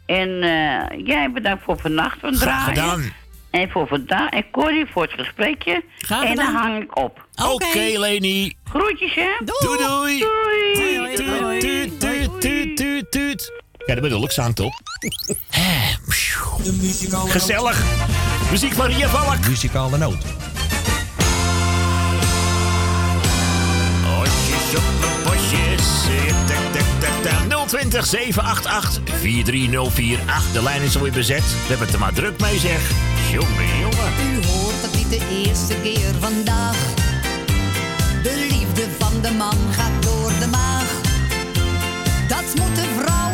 En 0.07 0.43
eh, 0.43 1.07
jij 1.07 1.31
bedankt 1.33 1.65
voor 1.65 1.79
vannacht 1.79 2.19
van 2.21 2.35
Graag 2.35 2.65
gedaan. 2.65 3.13
En 3.51 3.71
voor 3.71 3.87
vandaag. 3.87 4.31
En 4.31 4.45
Corrie 4.51 4.87
voor 4.87 5.03
het 5.03 5.13
gesprekje. 5.13 5.83
Graag 5.99 6.25
en 6.25 6.35
dan 6.35 6.47
gedaan. 6.47 6.63
hang 6.63 6.83
ik 6.83 6.99
op. 6.99 7.24
Oké, 7.43 7.53
okay. 7.53 7.97
Leni. 7.97 8.57
Groetjes, 8.65 9.15
hè? 9.15 9.45
Doei. 9.45 9.79
Doei, 9.79 10.19
doei. 11.17 11.17
Doei, 11.99 12.75
doei, 12.77 13.07
doei. 13.11 13.37
Ja, 13.87 13.95
dat 13.95 14.03
bedoel 14.03 14.25
ik 14.25 14.39
aan, 14.39 14.53
toch? 14.53 14.81
Gezellig. 17.29 17.83
Muziek 18.51 18.73
van 18.73 18.87
Ria 18.87 19.09
Valk. 19.09 19.47
Muzikale 19.49 19.99
noot. 19.99 20.25
Osjes 24.21 24.77
op 24.77 24.83
mijn 25.01 25.23
bosjes. 25.25 25.93
020 27.67 28.07
788 28.07 29.03
43048. 29.21 30.53
De 30.53 30.63
lijn 30.63 30.83
is 30.83 30.97
alweer 30.97 31.13
bezet. 31.13 31.43
We 31.43 31.69
hebben 31.69 31.87
het 31.87 31.95
er 31.95 32.01
maar 32.01 32.13
druk 32.13 32.41
mee, 32.41 32.59
zeg. 32.59 32.91
Jongen, 33.31 33.79
jongen. 33.81 34.13
U 34.23 34.47
hoort 34.47 34.83
dat 34.83 34.95
niet 34.95 35.11
de 35.11 35.45
eerste 35.47 35.75
keer 35.83 36.15
vandaag. 36.21 37.14
De 38.25 38.47
liefde 38.51 38.87
van 38.99 39.21
de 39.23 39.31
man 39.31 39.57
gaat 39.71 40.03
door 40.03 40.33
de 40.41 40.47
maag. 40.47 41.01
Dat 42.29 42.55
moet 42.55 42.77
de 42.77 42.95
vrouw 42.99 43.34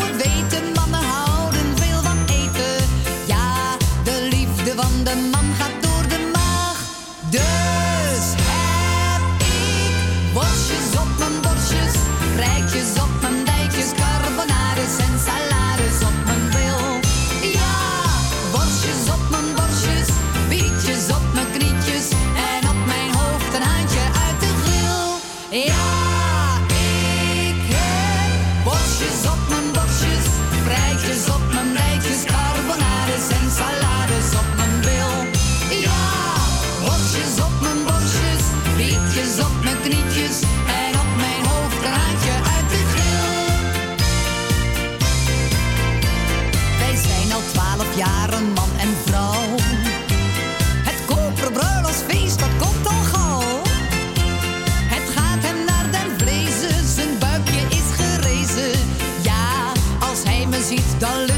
dans 61.01 61.30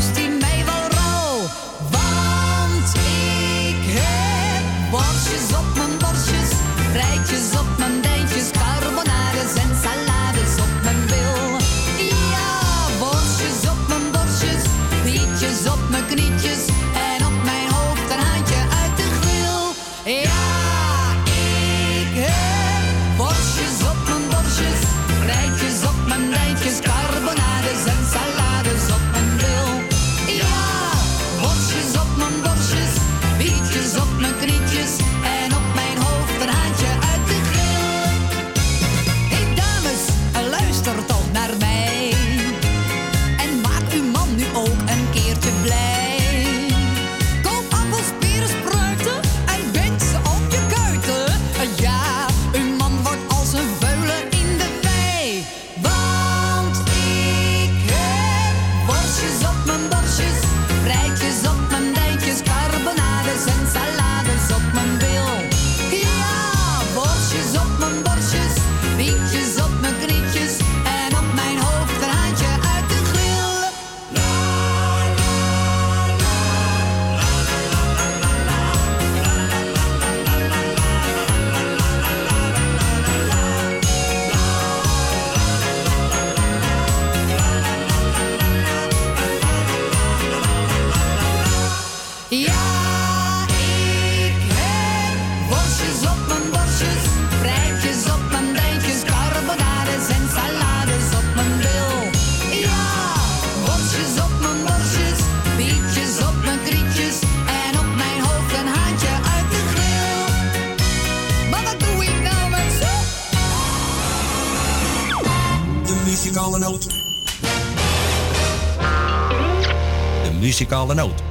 Carl 120.72 120.90
a 120.90 120.94
note. 120.94 121.21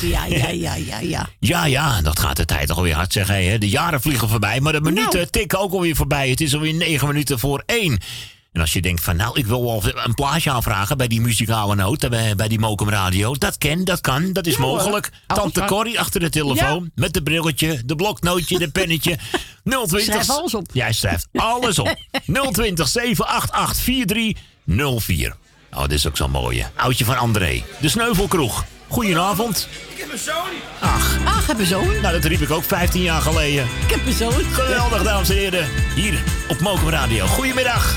Ja, 0.00 0.24
ja, 0.24 0.48
ja, 0.48 0.74
ja, 0.74 0.98
ja. 1.00 1.28
Ja, 1.38 1.64
ja, 1.64 2.02
dat 2.02 2.18
gaat 2.18 2.36
de 2.36 2.44
tijd 2.44 2.66
toch 2.68 2.76
alweer 2.76 2.94
hard 2.94 3.12
zeggen. 3.12 3.50
Hè? 3.50 3.58
De 3.58 3.68
jaren 3.68 4.00
vliegen 4.00 4.28
voorbij, 4.28 4.60
maar 4.60 4.72
de 4.72 4.80
minuten 4.80 5.18
Nou. 5.18 5.26
tikken 5.30 5.58
ook 5.58 5.72
alweer 5.72 5.96
voorbij. 5.96 6.30
Het 6.30 6.40
is 6.40 6.54
alweer 6.54 6.74
negen 6.74 7.06
minuten 7.08 7.38
voor 7.38 7.62
één. 7.66 7.98
En 8.52 8.60
als 8.62 8.72
je 8.72 8.80
denkt 8.80 9.02
van, 9.02 9.16
nou, 9.16 9.38
ik 9.38 9.46
wil 9.46 9.64
wel 9.64 9.82
een 10.04 10.14
plaatje 10.14 10.50
aanvragen 10.50 10.96
bij 10.96 11.08
die 11.08 11.20
muzikale 11.20 11.74
noot, 11.74 12.04
eh, 12.04 12.10
bij, 12.10 12.34
bij 12.36 12.48
die 12.48 12.58
Mokum 12.58 12.88
Radio. 12.88 13.34
Dat 13.34 13.58
kan, 13.58 13.84
dat 13.84 14.00
kan, 14.00 14.32
dat 14.32 14.46
is 14.46 14.54
Ja, 14.54 14.60
mogelijk. 14.60 15.10
Alles 15.26 15.42
Tante. 15.42 15.64
Corrie 15.74 16.00
achter 16.00 16.20
de 16.20 16.30
telefoon, 16.30 16.90
met 16.94 17.12
de 17.14 17.22
brilletje, 17.22 17.82
de 17.84 17.94
bloknootje, 17.96 18.58
de 18.58 18.70
pennetje. 18.70 19.16
020. 19.64 20.00
Schrijf 20.02 20.30
alles 20.30 20.54
op. 20.54 20.66
Jij 20.72 20.92
schrijft 20.92 21.28
alles 21.32 21.78
op. 21.78 21.96
020 22.52 22.88
788 22.88 23.76
4304. 23.84 25.36
Oh, 25.72 25.80
dit 25.82 25.92
is 25.92 26.06
ook 26.06 26.16
zo'n 26.16 26.30
mooie. 26.30 26.66
Oudje 26.76 27.04
van 27.04 27.18
André. 27.18 27.62
De 27.80 27.88
Sneuvelkroeg. 27.88 28.64
Goedenavond. 28.88 29.68
Ik 29.90 29.98
heb 29.98 30.12
een 30.12 30.18
zoon. 30.18 30.34
Ach. 30.80 31.18
Ach, 31.24 31.46
heb 31.46 31.58
een 31.58 31.66
zoon. 31.66 32.00
Nou, 32.00 32.12
dat 32.12 32.24
riep 32.24 32.40
ik 32.40 32.50
ook 32.50 32.64
15 32.64 33.02
jaar 33.02 33.20
geleden. 33.20 33.64
Ik 33.64 33.90
heb 33.90 34.06
een 34.06 34.12
zoon. 34.12 34.32
Geweldig, 34.32 35.02
dames 35.02 35.28
en 35.28 35.36
heren. 35.36 35.68
Hier 35.94 36.22
op 36.48 36.60
Mokum 36.60 36.88
Radio. 36.88 37.26
Goedemiddag. 37.26 37.96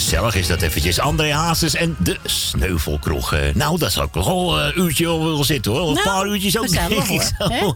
Gezellig 0.00 0.34
is 0.34 0.46
dat 0.46 0.62
eventjes. 0.62 0.98
André 1.00 1.32
Hazes 1.32 1.74
en 1.74 1.96
de 1.98 2.16
Sneuvelkroeg. 2.24 3.32
Eh, 3.32 3.54
nou, 3.54 3.78
dat 3.78 3.92
zou 3.92 4.06
ik 4.06 4.14
nog 4.14 4.26
wel 4.26 4.60
een 4.62 4.80
uurtje 4.80 5.04
wel 5.04 5.24
willen 5.24 5.44
zitten 5.44 5.72
hoor. 5.72 5.88
Een 5.88 5.94
Nou, 5.94 6.06
paar 6.06 6.26
uurtjes 6.26 6.58
ook, 6.58 6.70
denk 6.70 6.90
ik 7.08 7.22
zo. 7.38 7.74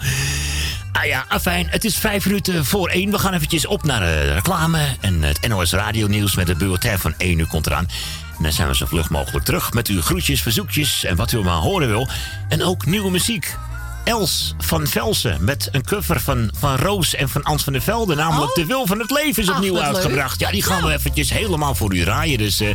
Ah 0.93 1.05
ja, 1.05 1.25
afijn, 1.29 1.67
het 1.71 1.85
is 1.85 1.97
vijf 1.97 2.27
minuten 2.27 2.65
voor 2.65 2.89
één. 2.89 3.11
We 3.11 3.19
gaan 3.19 3.35
eventjes 3.35 3.67
op 3.67 3.85
naar 3.85 4.01
de 4.01 4.33
reclame 4.33 4.81
en 5.01 5.23
het 5.23 5.49
NOS 5.49 5.73
Radio 5.73 6.07
Nieuws 6.07 6.35
met 6.35 6.49
het 6.49 6.59
bulletin 6.59 6.99
van 6.99 7.15
1 7.17 7.39
uur 7.39 7.47
komt 7.47 7.67
eraan. 7.67 7.89
En 8.37 8.43
dan 8.43 8.53
zijn 8.53 8.69
we 8.69 8.77
zo 8.77 8.87
vlug 8.87 9.11
mogelijk 9.11 9.45
terug 9.45 9.73
met 9.73 9.89
uw 9.89 10.03
groetjes, 10.03 10.43
verzoekjes 10.43 11.05
en 11.05 11.17
wat 11.17 11.33
u 11.33 11.43
maar 11.43 11.55
horen 11.57 11.89
wil. 11.89 12.09
En 12.49 12.63
ook 12.65 12.87
nieuwe 12.87 13.11
muziek. 13.11 13.57
Els 14.05 14.55
van 14.59 14.87
Velsen 14.87 15.45
met 15.45 15.69
een 15.73 15.85
cover 15.85 16.21
van, 16.21 16.51
van 16.59 16.77
Roos 16.77 17.15
en 17.15 17.29
van 17.29 17.43
Ans 17.43 17.65
van 17.65 17.73
der 17.73 17.83
Velde. 17.83 18.15
Namelijk 18.15 18.55
De 18.55 18.67
Wil 18.67 18.87
van 18.87 18.99
het 18.99 19.11
Leven 19.11 19.43
is 19.43 19.49
Oh. 19.49 19.55
Ach, 19.55 19.61
opnieuw 19.61 19.75
leuk. 19.75 19.83
uitgebracht. 19.83 20.41
Ja, 20.41 20.51
die 20.51 20.63
gaan 20.63 20.83
we 20.83 20.93
eventjes 20.93 21.31
helemaal 21.31 21.75
voor 21.75 21.95
u 21.95 22.03
draaien. 22.05 22.39
Dus 22.39 22.61
eh, 22.61 22.69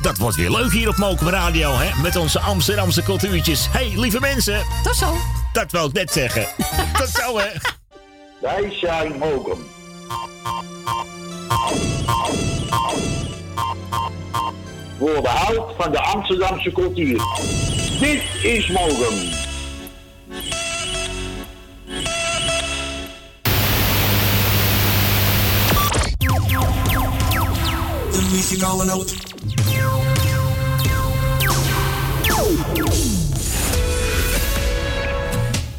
dat 0.00 0.18
wordt 0.18 0.36
weer 0.36 0.50
leuk 0.50 0.72
hier 0.72 0.88
op 0.88 0.96
Mokum 0.96 1.28
Radio, 1.28 1.72
hè? 1.76 2.02
Met 2.02 2.16
onze 2.16 2.40
Amsterdamse 2.40 3.02
cultuurtjes. 3.02 3.66
hey, 3.70 3.92
lieve 3.96 4.20
mensen. 4.20 4.62
Tot 4.82 4.96
zo. 4.96 5.16
Dat 5.52 5.72
wou 5.72 5.88
ik 5.88 5.92
net 5.92 6.12
zeggen. 6.12 6.46
Tot 6.98 7.08
zo, 7.08 7.38
hè. 7.38 7.46
Wij 8.40 8.76
zijn 8.80 9.18
Mokum. 9.18 9.58
Voor 14.98 15.22
behoud 15.22 15.74
van 15.78 15.92
de 15.92 16.00
Amsterdamse 16.00 16.72
cultuur. 16.72 17.20
Dit 18.00 18.22
is 18.42 18.68
Mokum. 18.68 19.14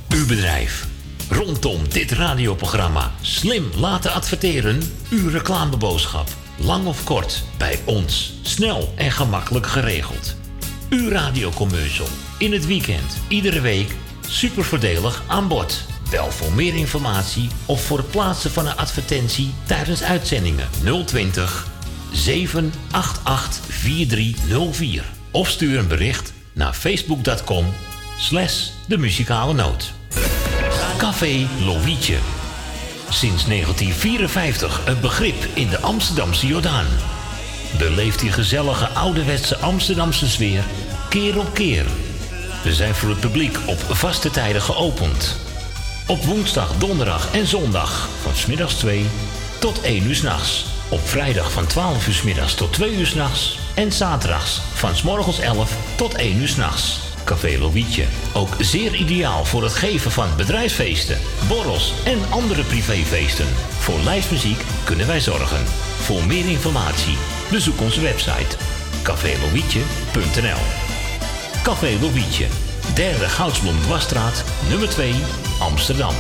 Uw 0.10 0.26
bedrijf. 0.28 0.88
Rondom 1.30 1.90
dit 1.90 2.12
radioprogramma 2.12 3.12
slim 3.22 3.70
laten 3.76 4.12
adverteren. 4.12 4.82
Uw 5.10 5.30
reclameboodschap. 5.30 6.28
Lang 6.58 6.86
of 6.86 7.04
kort, 7.04 7.44
bij 7.58 7.80
ons. 7.86 8.34
Snel 8.42 8.94
en 8.96 9.12
gemakkelijk 9.12 9.68
geregeld. 9.68 10.36
Uw 10.90 11.10
radiocommercial. 11.10 12.08
In 12.38 12.52
het 12.52 12.66
weekend, 12.66 13.18
iedere 13.28 13.62
week. 13.62 13.96
Super 14.28 14.64
voordelig 14.64 15.24
aan 15.28 15.48
bod. 15.48 15.86
Bel 16.10 16.32
voor 16.32 16.54
meer 16.54 16.76
informatie 16.76 17.50
of 17.66 17.86
voor 17.86 17.98
het 17.98 18.12
plaatsen 18.12 18.52
van 18.52 18.68
een 18.68 18.78
advertentie 18.78 19.54
tijdens 19.66 20.04
uitzendingen 20.04 20.70
020 21.06 21.74
788 22.16 23.60
4304. 23.70 25.04
Of 25.32 25.50
stuur 25.50 25.80
een 25.80 25.88
bericht 25.88 26.34
naar 26.54 26.74
facebook.com 26.74 27.66
slash 28.18 28.68
de 28.88 28.98
muzikale 28.98 29.54
noot. 29.54 29.94
Café 30.98 31.48
Lovietje. 31.66 32.18
Sinds 33.10 33.46
1954 33.46 34.82
een 34.86 35.00
begrip 35.00 35.48
in 35.54 35.70
de 35.70 35.80
Amsterdamse 35.80 36.48
Jordaan. 36.48 36.86
Beleeft 37.78 38.20
die 38.20 38.32
gezellige 38.32 38.88
ouderwetse 38.88 39.58
Amsterdamse 39.58 40.30
sfeer 40.30 40.64
keer 41.10 41.40
op 41.40 41.54
keer. 41.54 41.86
We 42.64 42.74
zijn 42.74 42.96
voor 42.96 43.10
het 43.10 43.20
publiek 43.20 43.58
op 43.66 43.80
vaste 43.80 44.30
tijden 44.30 44.62
geopend. 44.62 45.36
Op 46.08 46.24
woensdag, 46.24 46.78
donderdag 46.78 47.34
en 47.34 47.48
zondag 47.48 48.10
van 48.22 48.36
smiddags 48.36 48.74
2 48.74 49.06
tot 49.60 49.82
1 49.82 50.04
uur 50.04 50.16
s'nachts. 50.16 50.75
Op 50.96 51.08
vrijdag 51.08 51.52
van 51.52 51.68
12 51.68 52.08
uur 52.08 52.22
middags 52.24 52.54
tot 52.54 52.74
2 52.74 52.96
uur 52.96 53.06
s'nachts. 53.06 53.60
En 53.74 53.92
zaterdags 53.92 54.62
van 54.74 54.96
's 54.96 55.02
morgens 55.02 55.40
11 55.40 55.72
tot 55.96 56.14
1 56.14 56.38
uur 56.38 56.48
s'nachts. 56.48 57.00
Café 57.24 57.58
Lovietje. 57.58 58.06
Ook 58.34 58.56
zeer 58.60 58.96
ideaal 58.96 59.46
voor 59.46 59.64
het 59.64 59.74
geven 59.74 60.12
van 60.12 60.36
bedrijfsfeesten, 60.38 61.18
borrels 61.48 61.94
en 62.06 62.20
andere 62.30 62.64
privéfeesten. 62.64 63.48
Voor 63.80 64.00
lijstmuziek 64.00 64.64
kunnen 64.84 65.08
wij 65.08 65.20
zorgen. 65.20 65.66
Voor 66.02 66.26
meer 66.26 66.50
informatie 66.50 67.18
bezoek 67.52 67.82
onze 67.82 68.02
website 68.02 68.58
cafélovietje.nl 69.04 70.64
Café 71.64 71.98
Lovietje, 72.02 72.46
derde 72.94 73.30
Goudsblom 73.30 73.88
Wasstraat, 73.88 74.44
nummer 74.70 74.90
2, 74.90 75.14
Amsterdam. 75.60 76.16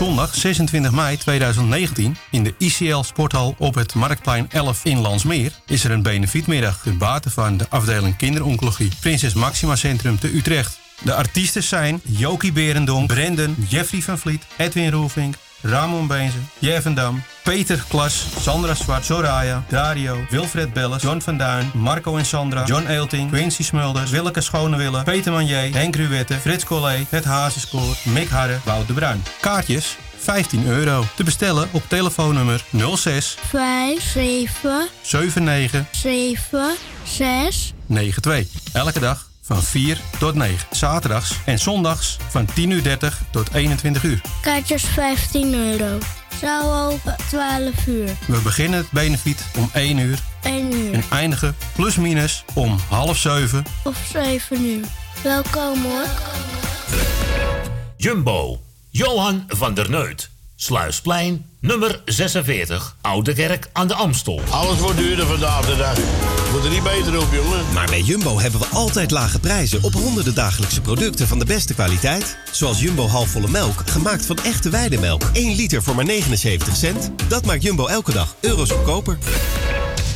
Zondag 0.00 0.34
26 0.34 0.90
mei 0.90 1.16
2019 1.16 2.16
in 2.30 2.44
de 2.44 2.54
ICL 2.58 3.02
Sporthal 3.02 3.54
op 3.58 3.74
het 3.74 3.94
Marktplein 3.94 4.46
11 4.50 4.84
in 4.84 4.98
Landsmeer 4.98 5.52
is 5.66 5.84
er 5.84 5.90
een 5.90 6.02
benefietmiddag 6.02 6.82
ten 6.82 6.98
bate 6.98 7.30
van 7.30 7.56
de 7.56 7.66
afdeling 7.68 8.16
kinderoncologie 8.16 8.92
Prinses 9.00 9.34
Maxima 9.34 9.76
Centrum 9.76 10.18
te 10.18 10.34
Utrecht. 10.36 10.78
De 11.02 11.14
artiesten 11.14 11.62
zijn 11.62 12.00
Jokie 12.04 12.52
Berendonk, 12.52 13.06
Brendan, 13.06 13.56
Jeffrey 13.68 14.02
van 14.02 14.18
Vliet, 14.18 14.46
Edwin 14.56 14.90
Roelvink, 14.90 15.34
Ramon 15.62 16.06
Beenzen, 16.06 16.48
Jeven 16.58 16.94
Dam, 16.94 17.22
Peter 17.42 17.84
Klas, 17.88 18.26
Sandra 18.40 18.74
Zwart, 18.74 19.04
Soraya, 19.04 19.64
Dario, 19.68 20.16
Wilfred 20.30 20.72
Belles, 20.72 21.02
John 21.02 21.20
van 21.20 21.36
Duin, 21.38 21.70
Marco 21.74 22.16
en 22.16 22.24
Sandra, 22.24 22.64
John 22.64 22.86
Eelting, 22.86 23.30
Quincy 23.30 23.62
Smulders, 23.62 24.10
Willeke 24.10 24.40
Schonewille, 24.40 25.02
Peter 25.02 25.32
Manier, 25.32 25.74
Henk 25.74 25.96
Ruwette, 25.96 26.34
Frits 26.34 26.64
Collé, 26.64 27.06
Het 27.08 27.24
Hazenspoor, 27.24 27.96
Mick 28.04 28.28
Harre, 28.28 28.58
Wout 28.64 28.86
de 28.86 28.92
Bruin. 28.92 29.22
Kaartjes 29.40 29.96
15 30.16 30.66
euro. 30.66 31.04
Te 31.16 31.24
bestellen 31.24 31.68
op 31.72 31.82
telefoonnummer 31.88 32.64
06 32.94 33.36
5, 33.48 34.02
7, 34.02 34.88
79 35.02 35.86
7, 35.90 36.74
6. 37.04 37.72
92. 37.86 38.46
Elke 38.72 39.00
dag 39.00 39.29
van 39.50 39.62
4 39.62 40.00
tot 40.18 40.34
9. 40.34 40.66
Zaterdags 40.70 41.36
en 41.44 41.58
zondags 41.58 42.16
van 42.28 42.48
10.30 42.48 42.54
uur 42.66 43.18
tot 43.30 43.54
21 43.54 44.02
uur. 44.02 44.20
Kaartjes 44.40 44.84
15 44.84 45.54
euro. 45.54 45.98
Zaal 46.40 46.90
open 46.90 47.16
12 47.28 47.86
uur. 47.86 48.16
We 48.26 48.40
beginnen 48.42 48.78
het 48.78 48.90
benefiet 48.90 49.44
om 49.56 49.70
1 49.72 49.98
uur 49.98 50.18
1 50.42 50.74
uur. 50.74 50.94
en 50.94 51.02
eindigen 51.10 51.56
plus 51.74 51.96
minus 51.96 52.44
om 52.54 52.78
half 52.88 53.16
7. 53.16 53.64
Of 53.84 53.96
7 54.12 54.64
uur. 54.64 54.84
Welkom 55.22 55.82
hoor. 55.82 56.06
Jumbo, 57.96 58.60
Johan 58.90 59.44
van 59.48 59.74
der 59.74 59.90
Neut. 59.90 60.30
Sluisplein, 60.56 61.49
nummer 61.60 62.02
46, 62.04 62.96
Oude 63.00 63.32
Kerk 63.32 63.68
aan 63.72 63.88
de 63.88 63.94
Amstel. 63.94 64.40
Alles 64.50 64.78
wordt 64.78 64.98
duurder 64.98 65.26
vandaag 65.26 65.66
de 65.66 65.76
dag. 65.76 65.98
Wordt 66.50 66.64
er 66.66 66.72
niet 66.72 66.82
beter 66.82 67.20
op, 67.20 67.28
jongen. 67.32 67.64
Maar 67.72 67.86
bij 67.86 68.00
Jumbo 68.00 68.40
hebben 68.40 68.60
we 68.60 68.66
altijd 68.66 69.10
lage 69.10 69.38
prijzen 69.38 69.82
op 69.82 69.92
honderden 69.92 70.34
dagelijkse 70.34 70.80
producten 70.80 71.28
van 71.28 71.38
de 71.38 71.44
beste 71.44 71.74
kwaliteit. 71.74 72.36
Zoals 72.50 72.80
Jumbo 72.80 73.06
halfvolle 73.06 73.48
melk, 73.48 73.82
gemaakt 73.86 74.26
van 74.26 74.38
echte 74.38 74.70
weidemelk. 74.70 75.22
1 75.32 75.54
liter 75.54 75.82
voor 75.82 75.94
maar 75.94 76.04
79 76.04 76.76
cent. 76.76 77.10
Dat 77.28 77.44
maakt 77.44 77.62
Jumbo 77.62 77.86
elke 77.86 78.12
dag 78.12 78.34
euro's 78.40 78.70
goedkoper. 78.70 79.18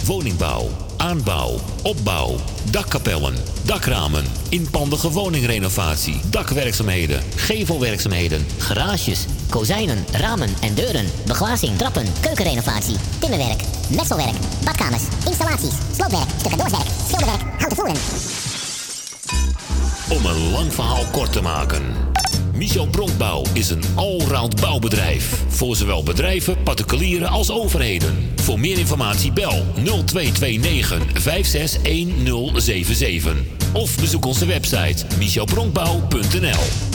Woningbouw, 0.05 0.71
aanbouw, 0.97 1.61
opbouw, 1.83 2.37
dakkapellen, 2.71 3.35
dakramen, 3.63 4.25
inpandige 4.49 5.11
woningrenovatie, 5.11 6.21
dakwerkzaamheden, 6.31 7.23
gevelwerkzaamheden, 7.37 8.47
Garages, 8.59 9.27
kozijnen, 9.51 10.05
ramen 10.13 10.51
en 10.61 10.75
deuren, 10.75 11.07
beglazing, 11.35 11.79
trappen, 11.79 12.07
keukenrenovatie, 12.21 12.97
timmerwerk, 13.19 13.61
messelwerk, 13.91 14.35
badkamers, 14.65 15.03
installaties, 15.27 15.75
sloopwerk, 15.97 16.29
stucadoorswerk, 16.37 16.87
schilderwerk, 17.07 17.43
houten 17.59 17.77
voeren. 17.77 17.97
Om 20.09 20.27
een 20.27 20.51
lang 20.51 20.73
verhaal 20.73 21.05
kort 21.13 21.33
te 21.33 21.41
maken. 21.41 21.83
Michel 22.53 22.87
Bronkbouw 22.87 23.45
is 23.53 23.71
een 23.71 23.83
allround 23.95 24.61
bouwbedrijf. 24.61 25.43
Voor 25.49 25.77
zowel 25.77 26.03
bedrijven, 26.03 26.63
particulieren 26.63 27.29
als 27.29 27.51
overheden. 27.51 28.33
Voor 28.37 28.61
meer 28.61 28.79
informatie 28.79 29.33
bel 29.33 29.65
0229 29.75 31.23
561077. 31.23 33.35
Of 33.73 33.97
bezoek 33.97 34.25
onze 34.25 34.47
website 34.47 35.05
michelbronkbouw.nl 35.19 36.95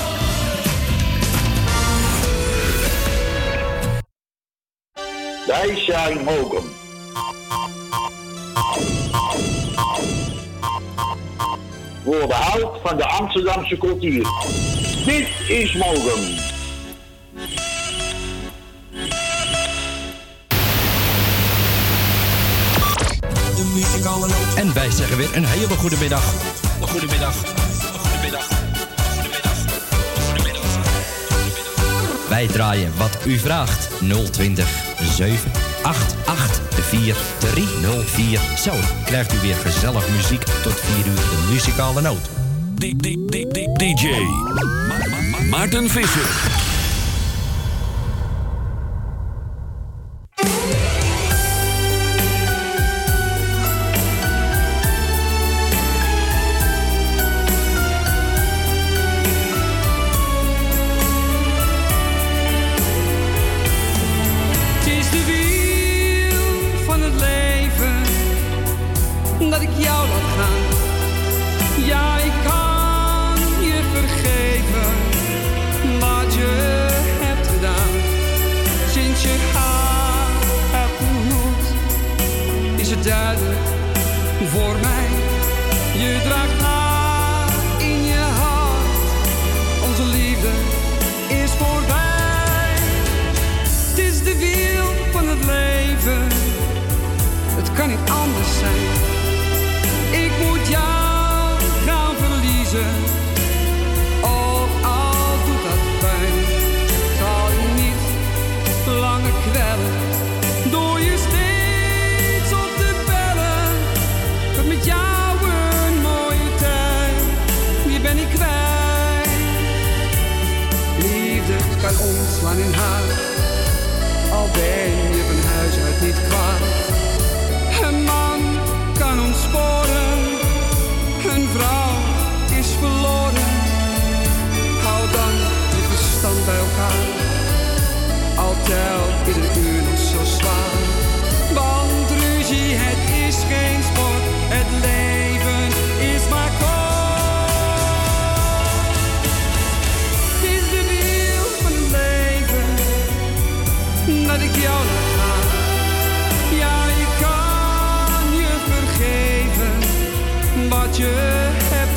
Wij 5.47 5.75
zijn 5.85 6.23
mogen. 6.23 6.63
Voor 12.03 12.27
behoud 12.27 12.79
van 12.83 12.97
de 12.97 13.07
Amsterdamse 13.07 13.77
cultuur. 13.77 14.27
Dit 15.05 15.27
is 15.47 15.73
mogen. 15.73 16.49
De. 24.03 24.29
En 24.55 24.73
wij 24.73 24.89
zeggen 24.89 25.17
weer 25.17 25.35
een 25.35 25.45
hele 25.45 25.67
goede 25.67 25.97
middag. 25.97 26.23
Goedemiddag. 26.81 27.35
Goedemiddag. 27.97 28.47
Wij 32.29 32.47
draaien 32.47 32.97
wat 32.97 33.17
u 33.25 33.37
vraagt. 33.37 33.89
020 34.31 34.90
788 35.07 36.61
4304. 36.71 38.41
Zo 38.57 38.73
krijgt 39.05 39.33
u 39.33 39.39
weer 39.41 39.55
gezellig 39.55 40.09
muziek 40.15 40.43
tot 40.43 40.73
4 40.73 41.07
uur 41.07 41.15
de 41.15 41.47
muzikale 41.51 42.01
noot. 42.01 42.29
DJ 43.77 44.07
Maarten 45.49 45.89
Visser. 45.89 46.70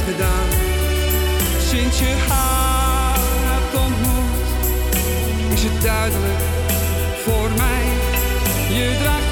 Gedaan. 0.04 0.48
Sinds 1.70 1.98
je 1.98 2.14
haar 2.28 3.18
hebt 3.52 3.74
ontmoet, 3.84 4.46
is 5.52 5.62
het 5.62 5.82
duidelijk 5.82 6.42
voor 7.24 7.48
mij. 7.56 7.84
Je 8.76 8.96
draagt 9.02 9.23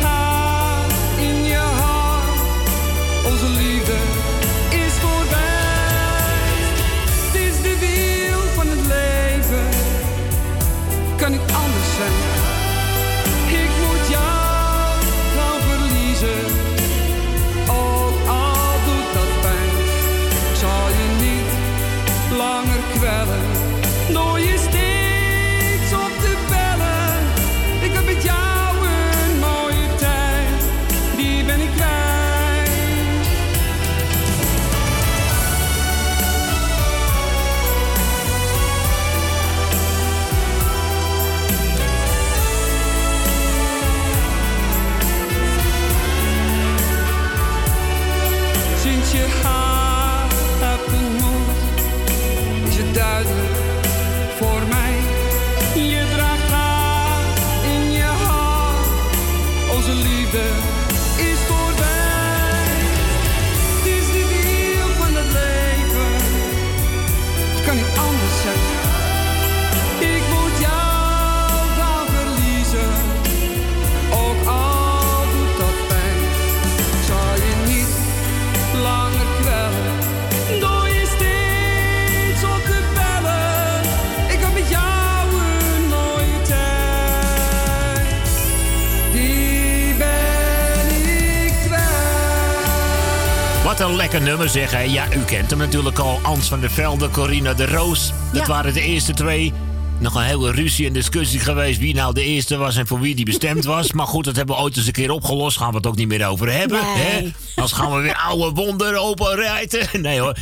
een 93.88 93.96
lekker 93.96 94.20
nummer 94.22 94.48
zeg 94.48 94.70
hè. 94.70 94.80
Ja, 94.80 95.06
u 95.16 95.18
kent 95.24 95.50
hem 95.50 95.58
natuurlijk 95.58 95.98
al. 95.98 96.18
Ans 96.22 96.48
van 96.48 96.60
der 96.60 96.70
Velde, 96.70 97.08
Corina 97.08 97.54
de 97.54 97.66
Roos. 97.66 98.12
Dat 98.32 98.40
Ja. 98.40 98.46
waren 98.46 98.72
de 98.74 98.80
eerste 98.82 99.12
twee. 99.12 99.52
Nog 99.98 100.14
een 100.14 100.22
hele 100.22 100.50
ruzie 100.52 100.86
en 100.86 100.92
discussie 100.92 101.40
geweest 101.40 101.78
wie 101.78 101.94
nou 101.94 102.14
de 102.14 102.22
eerste 102.24 102.56
was 102.56 102.76
en 102.76 102.86
voor 102.86 103.00
wie 103.00 103.14
die 103.14 103.24
bestemd 103.24 103.64
was. 103.64 103.92
Maar 103.92 104.06
goed, 104.06 104.24
dat 104.24 104.36
hebben 104.36 104.56
we 104.56 104.62
ooit 104.62 104.76
eens 104.76 104.86
een 104.86 104.92
keer 104.92 105.10
opgelost. 105.10 105.56
Gaan 105.58 105.70
we 105.70 105.76
het 105.76 105.86
ook 105.86 105.96
niet 105.96 106.08
meer 106.08 106.26
over 106.26 106.52
hebben. 106.52 106.80
Nee. 106.94 107.04
Hè? 107.04 107.30
Anders 107.54 107.72
gaan 107.74 107.92
we 107.96 108.00
weer 108.00 108.16
oude 108.16 108.50
wonden 108.62 109.00
openrijten. 109.02 109.88
Nee 110.02 110.20
hoor. 110.20 110.36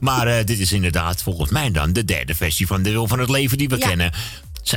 Maar 0.00 0.26
eh, 0.26 0.44
dit 0.44 0.58
is 0.58 0.72
inderdaad 0.72 1.22
volgens 1.22 1.50
mij 1.50 1.70
dan 1.70 1.92
de 1.92 2.04
derde 2.04 2.34
versie 2.34 2.66
van 2.66 2.82
de 2.82 2.90
Wil 2.90 3.08
van 3.08 3.18
het 3.18 3.30
Leven 3.30 3.58
die 3.58 3.68
we 3.68 3.76
Ja. 3.78 3.86
kennen. 3.88 4.10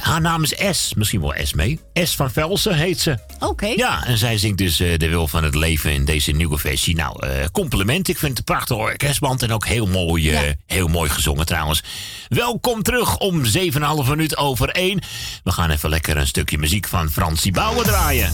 Haar 0.02 0.22
naam 0.22 0.44
is 0.44 0.54
S, 0.72 0.94
misschien 0.94 1.22
wel 1.22 1.34
S 1.44 1.54
mee. 1.54 1.80
S 1.94 2.16
van 2.16 2.32
Velsen 2.32 2.76
heet 2.76 3.00
ze. 3.00 3.18
Oké. 3.40 3.66
Ja, 3.66 4.06
en 4.06 4.18
zij 4.18 4.38
zingt 4.38 4.58
dus 4.58 4.80
eh, 4.80 4.98
De 4.98 5.10
Wil 5.10 5.28
van 5.28 5.44
het 5.44 5.56
Leven 5.56 5.94
in 5.94 6.06
deze 6.06 6.32
nieuwe 6.32 6.58
versie. 6.58 6.96
Nou, 6.96 7.28
eh, 7.28 7.46
compliment. 7.52 8.08
Ik 8.08 8.18
vind 8.18 8.38
het 8.38 8.38
een 8.38 8.56
prachtige 8.56 8.80
orkestband 8.80 9.44
en 9.44 9.52
ook 9.52 9.66
heel 9.66 9.88
mooi, 9.88 10.32
eh, 10.32 10.42
heel 10.66 10.88
mooi 10.88 11.10
gezongen 11.10 11.46
trouwens. 11.46 11.84
Welkom 12.28 12.84
terug 12.84 13.18
om 13.18 13.46
7,5 13.46 14.10
minuut 14.10 14.38
over 14.38 14.70
1. 14.72 15.00
We 15.44 15.52
gaan 15.52 15.70
even 15.70 15.90
lekker 15.90 16.18
een 16.18 16.28
stukje 16.28 16.58
muziek 16.58 16.88
van 16.88 17.10
Fransie 17.10 17.52
Bouwen 17.52 17.86
draaien. 17.86 18.32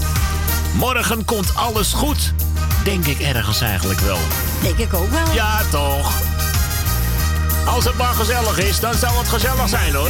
Morgen 0.76 1.26
komt 1.26 1.56
alles 1.56 1.94
goed. 1.94 2.34
Denk 2.84 3.06
ik 3.06 3.20
ergens 3.20 3.62
eigenlijk 3.62 4.00
wel. 4.00 4.20
Denk 4.62 4.78
ik 4.78 4.94
ook 4.94 5.10
wel. 5.10 5.34
Ja, 5.34 5.62
toch. 5.72 6.33
Als 7.66 7.86
het 7.86 7.98
maar 7.98 8.14
gezellig 8.14 8.60
is, 8.60 8.80
dan 8.80 8.94
zal 8.94 9.18
het 9.18 9.30
gezellig 9.30 9.70
zijn 9.70 9.94
hoor. 9.94 10.10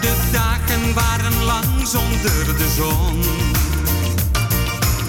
De 0.00 0.28
dagen 0.32 0.94
waren 0.94 1.44
lang 1.44 1.88
zonder 1.88 2.56
de 2.58 2.72
zon. 2.76 3.22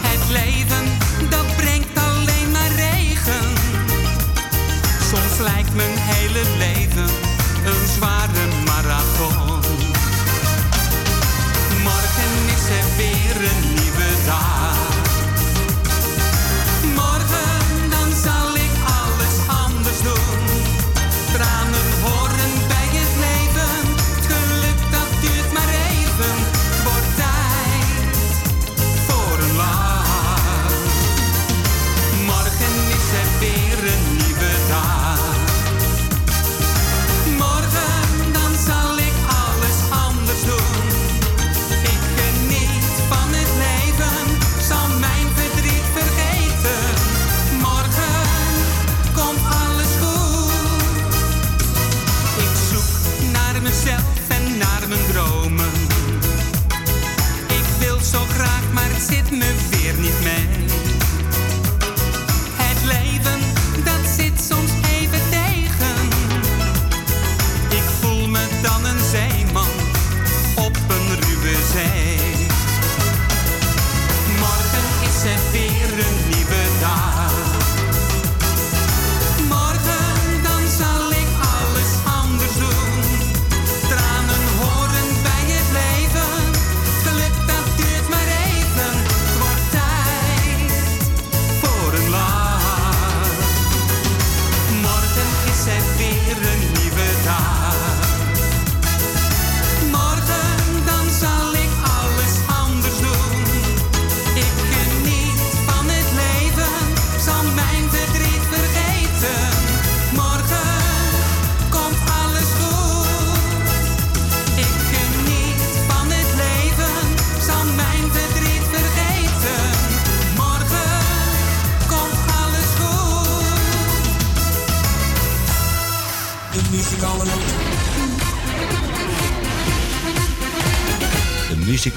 Het 0.01 0.29
leven, 0.29 0.85
dat 1.29 1.55
brengt 1.55 1.97
alleen 1.97 2.51
maar 2.51 2.71
regen. 2.75 3.47
Soms 5.09 5.39
lijkt 5.39 5.75
men 5.75 5.93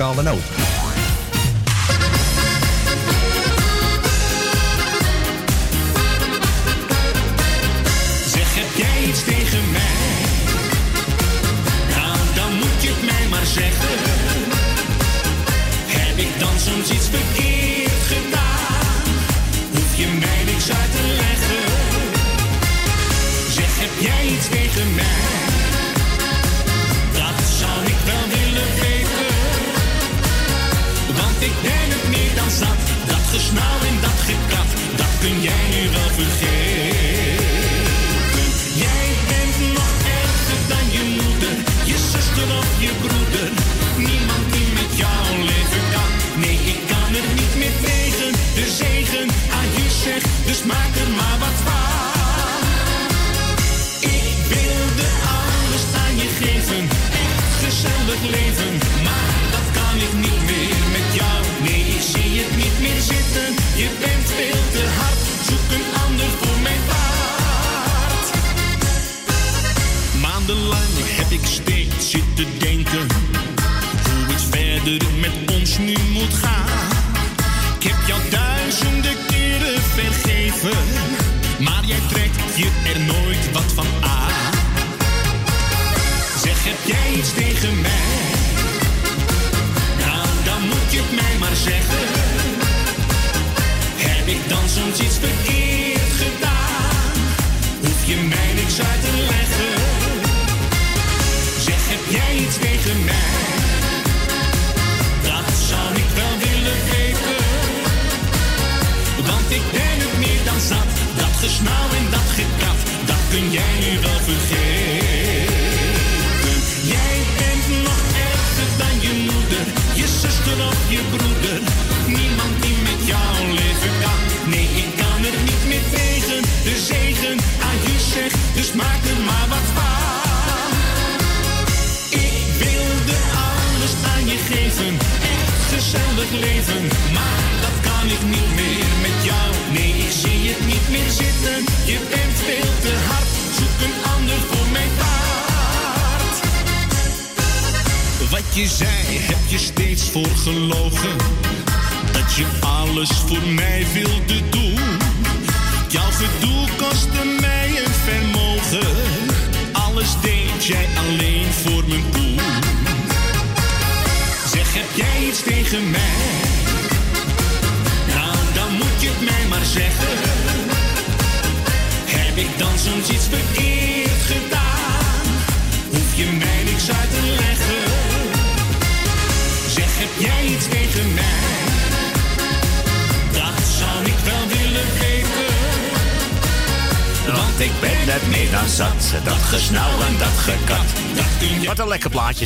call 0.04 0.12
the 0.12 0.22
note. 0.22 0.73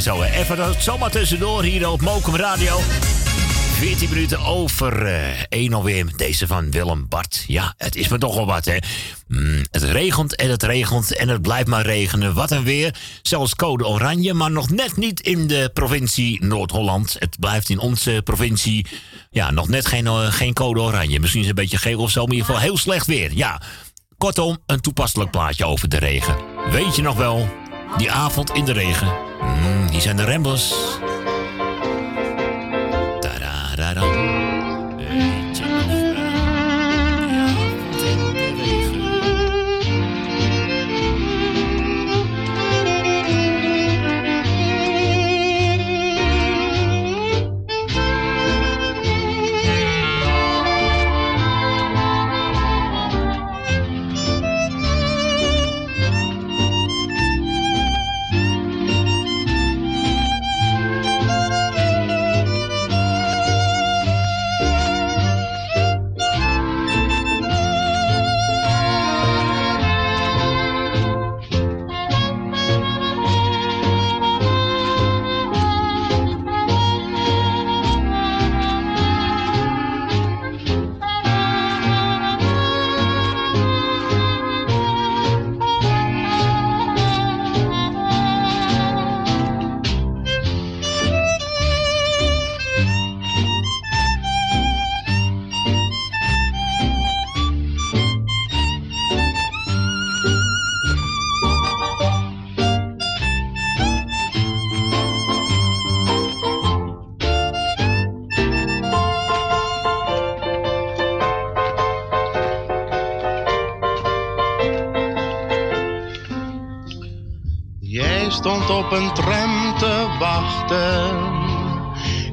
Zo, 0.09 0.23
hè. 0.23 0.41
Even 0.41 0.57
dat 0.57 0.83
zomaar 0.83 1.11
tussendoor 1.11 1.63
hier 1.63 1.89
op 1.91 2.01
Mokum 2.01 2.37
Radio. 2.37 2.79
14 3.79 4.09
minuten 4.09 4.39
over 4.39 5.07
eh 5.07 5.43
1 5.49 5.75
alweer. 5.75 6.07
Deze 6.17 6.47
van 6.47 6.71
Willem 6.71 7.09
Bart. 7.09 7.45
Ja, 7.47 7.75
het 7.77 7.97
is 7.97 8.09
me 8.09 8.19
toch 8.19 8.35
wel 8.35 8.47
wat, 8.47 8.65
hè. 8.65 8.77
Mm, 9.27 9.65
het 9.71 9.83
regent 9.83 10.37
en 10.37 10.51
het 10.51 10.63
regent 10.63 11.17
en 11.17 11.29
het 11.29 11.43
blijft 11.43 11.67
maar 11.67 11.87
regenen. 11.87 12.35
Wat 12.35 12.51
een 12.51 12.65
weer. 12.65 12.95
Zelfs 13.23 13.55
code 13.55 13.87
oranje, 13.87 14.35
maar 14.35 14.51
nog 14.51 14.71
net 14.71 14.97
niet 14.97 15.21
in 15.21 15.47
de 15.47 15.71
provincie 15.73 16.45
Noord-Holland. 16.45 17.17
Het 17.19 17.39
blijft 17.39 17.69
in 17.69 17.79
onze 17.79 18.21
provincie, 18.25 18.87
ja, 19.31 19.51
nog 19.51 19.69
net 19.69 19.87
geen, 19.87 20.07
eh, 20.07 20.33
geen 20.33 20.53
code 20.53 20.81
oranje. 20.81 21.21
Misschien 21.21 21.43
is 21.43 21.49
het 21.49 21.59
een 21.59 21.65
beetje 21.65 21.79
geel 21.79 22.01
of 22.01 22.11
zo, 22.11 22.21
maar 22.21 22.33
in 22.33 22.39
ieder 22.39 22.47
geval 22.47 22.69
heel 22.69 22.79
slecht 22.79 23.07
weer. 23.07 23.31
Ja, 23.35 23.61
kortom, 24.19 24.59
een 24.67 24.81
toepasselijk 24.81 25.31
plaatje 25.31 25.67
over 25.67 25.89
de 25.89 25.99
regen. 25.99 26.37
Weet 26.71 26.97
je 26.97 27.03
nog 27.03 27.17
wel, 27.17 27.49
die 27.97 28.11
avond 28.11 28.51
in 28.51 28.65
de 28.65 28.73
regen. 28.73 29.28
Mm, 29.59 29.89
hier 29.91 30.01
zijn 30.01 30.17
de 30.17 30.25
Ramblers. 30.25 30.75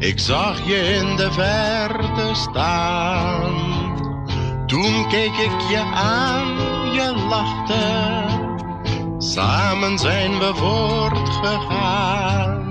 Ik 0.05 0.19
zag 0.19 0.67
je 0.67 0.75
in 0.75 1.15
de 1.15 1.31
verte 1.31 2.33
staan. 2.33 3.53
Toen 4.67 5.07
keek 5.07 5.31
ik 5.31 5.59
je 5.69 5.81
aan, 5.93 6.47
je 6.93 7.15
lachte. 7.29 8.23
Samen 9.17 9.99
zijn 9.99 10.39
we 10.39 10.51
voortgegaan. 10.55 12.63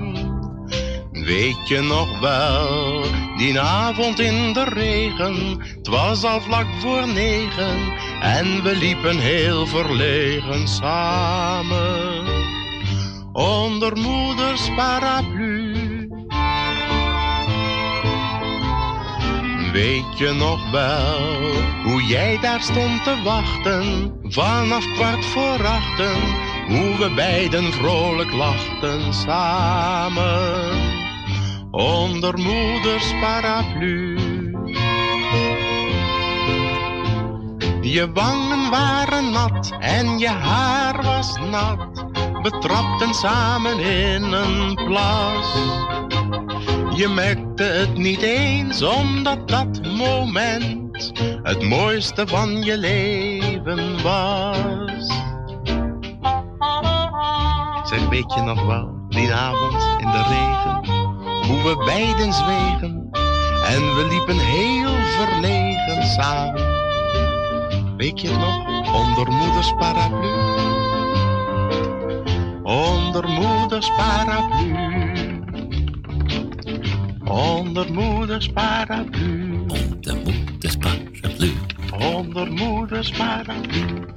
Weet 1.11 1.67
je 1.67 1.81
nog 1.81 2.19
wel, 2.19 3.03
die 3.37 3.59
avond 3.59 4.19
in 4.19 4.53
de 4.53 4.63
regen. 4.63 5.59
Het 5.59 5.87
was 5.87 6.23
al 6.23 6.41
vlak 6.41 6.67
voor 6.79 7.07
negen 7.07 7.93
en 8.21 8.63
we 8.63 8.75
liepen 8.75 9.19
heel 9.19 9.67
verlegen 9.67 10.67
samen. 10.67 12.23
Onder 13.33 13.97
moeders 13.97 14.69
paraplu. 14.75 15.34
Weet 19.75 20.17
je 20.17 20.33
nog 20.33 20.71
wel 20.71 21.53
hoe 21.83 22.03
jij 22.03 22.39
daar 22.39 22.61
stond 22.61 23.03
te 23.03 23.21
wachten? 23.23 24.13
Vanaf 24.23 24.93
kwart 24.93 25.25
voor 25.25 25.65
achten, 25.65 26.21
hoe 26.67 26.97
we 26.97 27.11
beiden 27.15 27.73
vrolijk 27.73 28.31
lachten 28.31 29.13
samen. 29.13 30.71
Onder 31.71 32.39
moeders 32.39 33.13
paraplu. 33.21 34.19
Je 37.81 38.11
wangen 38.13 38.69
waren 38.69 39.31
nat 39.31 39.71
en 39.79 40.17
je 40.19 40.29
haar 40.29 41.03
was 41.03 41.35
nat. 41.49 42.05
We 42.41 42.57
trapten 42.59 43.13
samen 43.13 43.79
in 43.79 44.23
een 44.23 44.75
plas. 44.75 45.57
Je 46.95 47.07
merkte 47.07 47.63
het 47.63 47.97
niet 47.97 48.21
eens, 48.21 48.81
omdat 48.81 49.49
dat 49.49 49.81
moment 49.97 51.11
het 51.43 51.63
mooiste 51.63 52.27
van 52.27 52.63
je 52.63 52.77
leven 52.77 54.01
was. 54.03 55.07
Zeg, 57.83 58.09
weet 58.09 58.33
je 58.33 58.41
nog 58.41 58.65
wel, 58.65 59.05
die 59.09 59.33
avond 59.33 60.01
in 60.01 60.11
de 60.11 60.23
regen, 60.23 60.85
hoe 61.47 61.63
we 61.63 61.83
beiden 61.85 62.33
zwegen 62.33 63.09
en 63.65 63.95
we 63.95 64.07
liepen 64.09 64.39
heel 64.39 64.95
verlegen 64.95 66.03
samen. 66.03 66.73
Weet 67.97 68.21
je 68.21 68.31
nog, 68.31 68.93
onder 68.93 69.31
moeders 69.31 69.73
paraplu? 69.77 70.29
Onder 72.63 73.29
moeders 73.29 73.89
paraplu. 73.95 74.94
Onder 77.25 77.93
moeders 77.93 78.47
paraplu. 78.47 79.65
Onder 79.67 80.15
moeders 80.23 80.77
paraplu. 80.77 81.53
Onder 81.99 82.51
moeders 82.51 83.11
paraplu. 83.11 84.13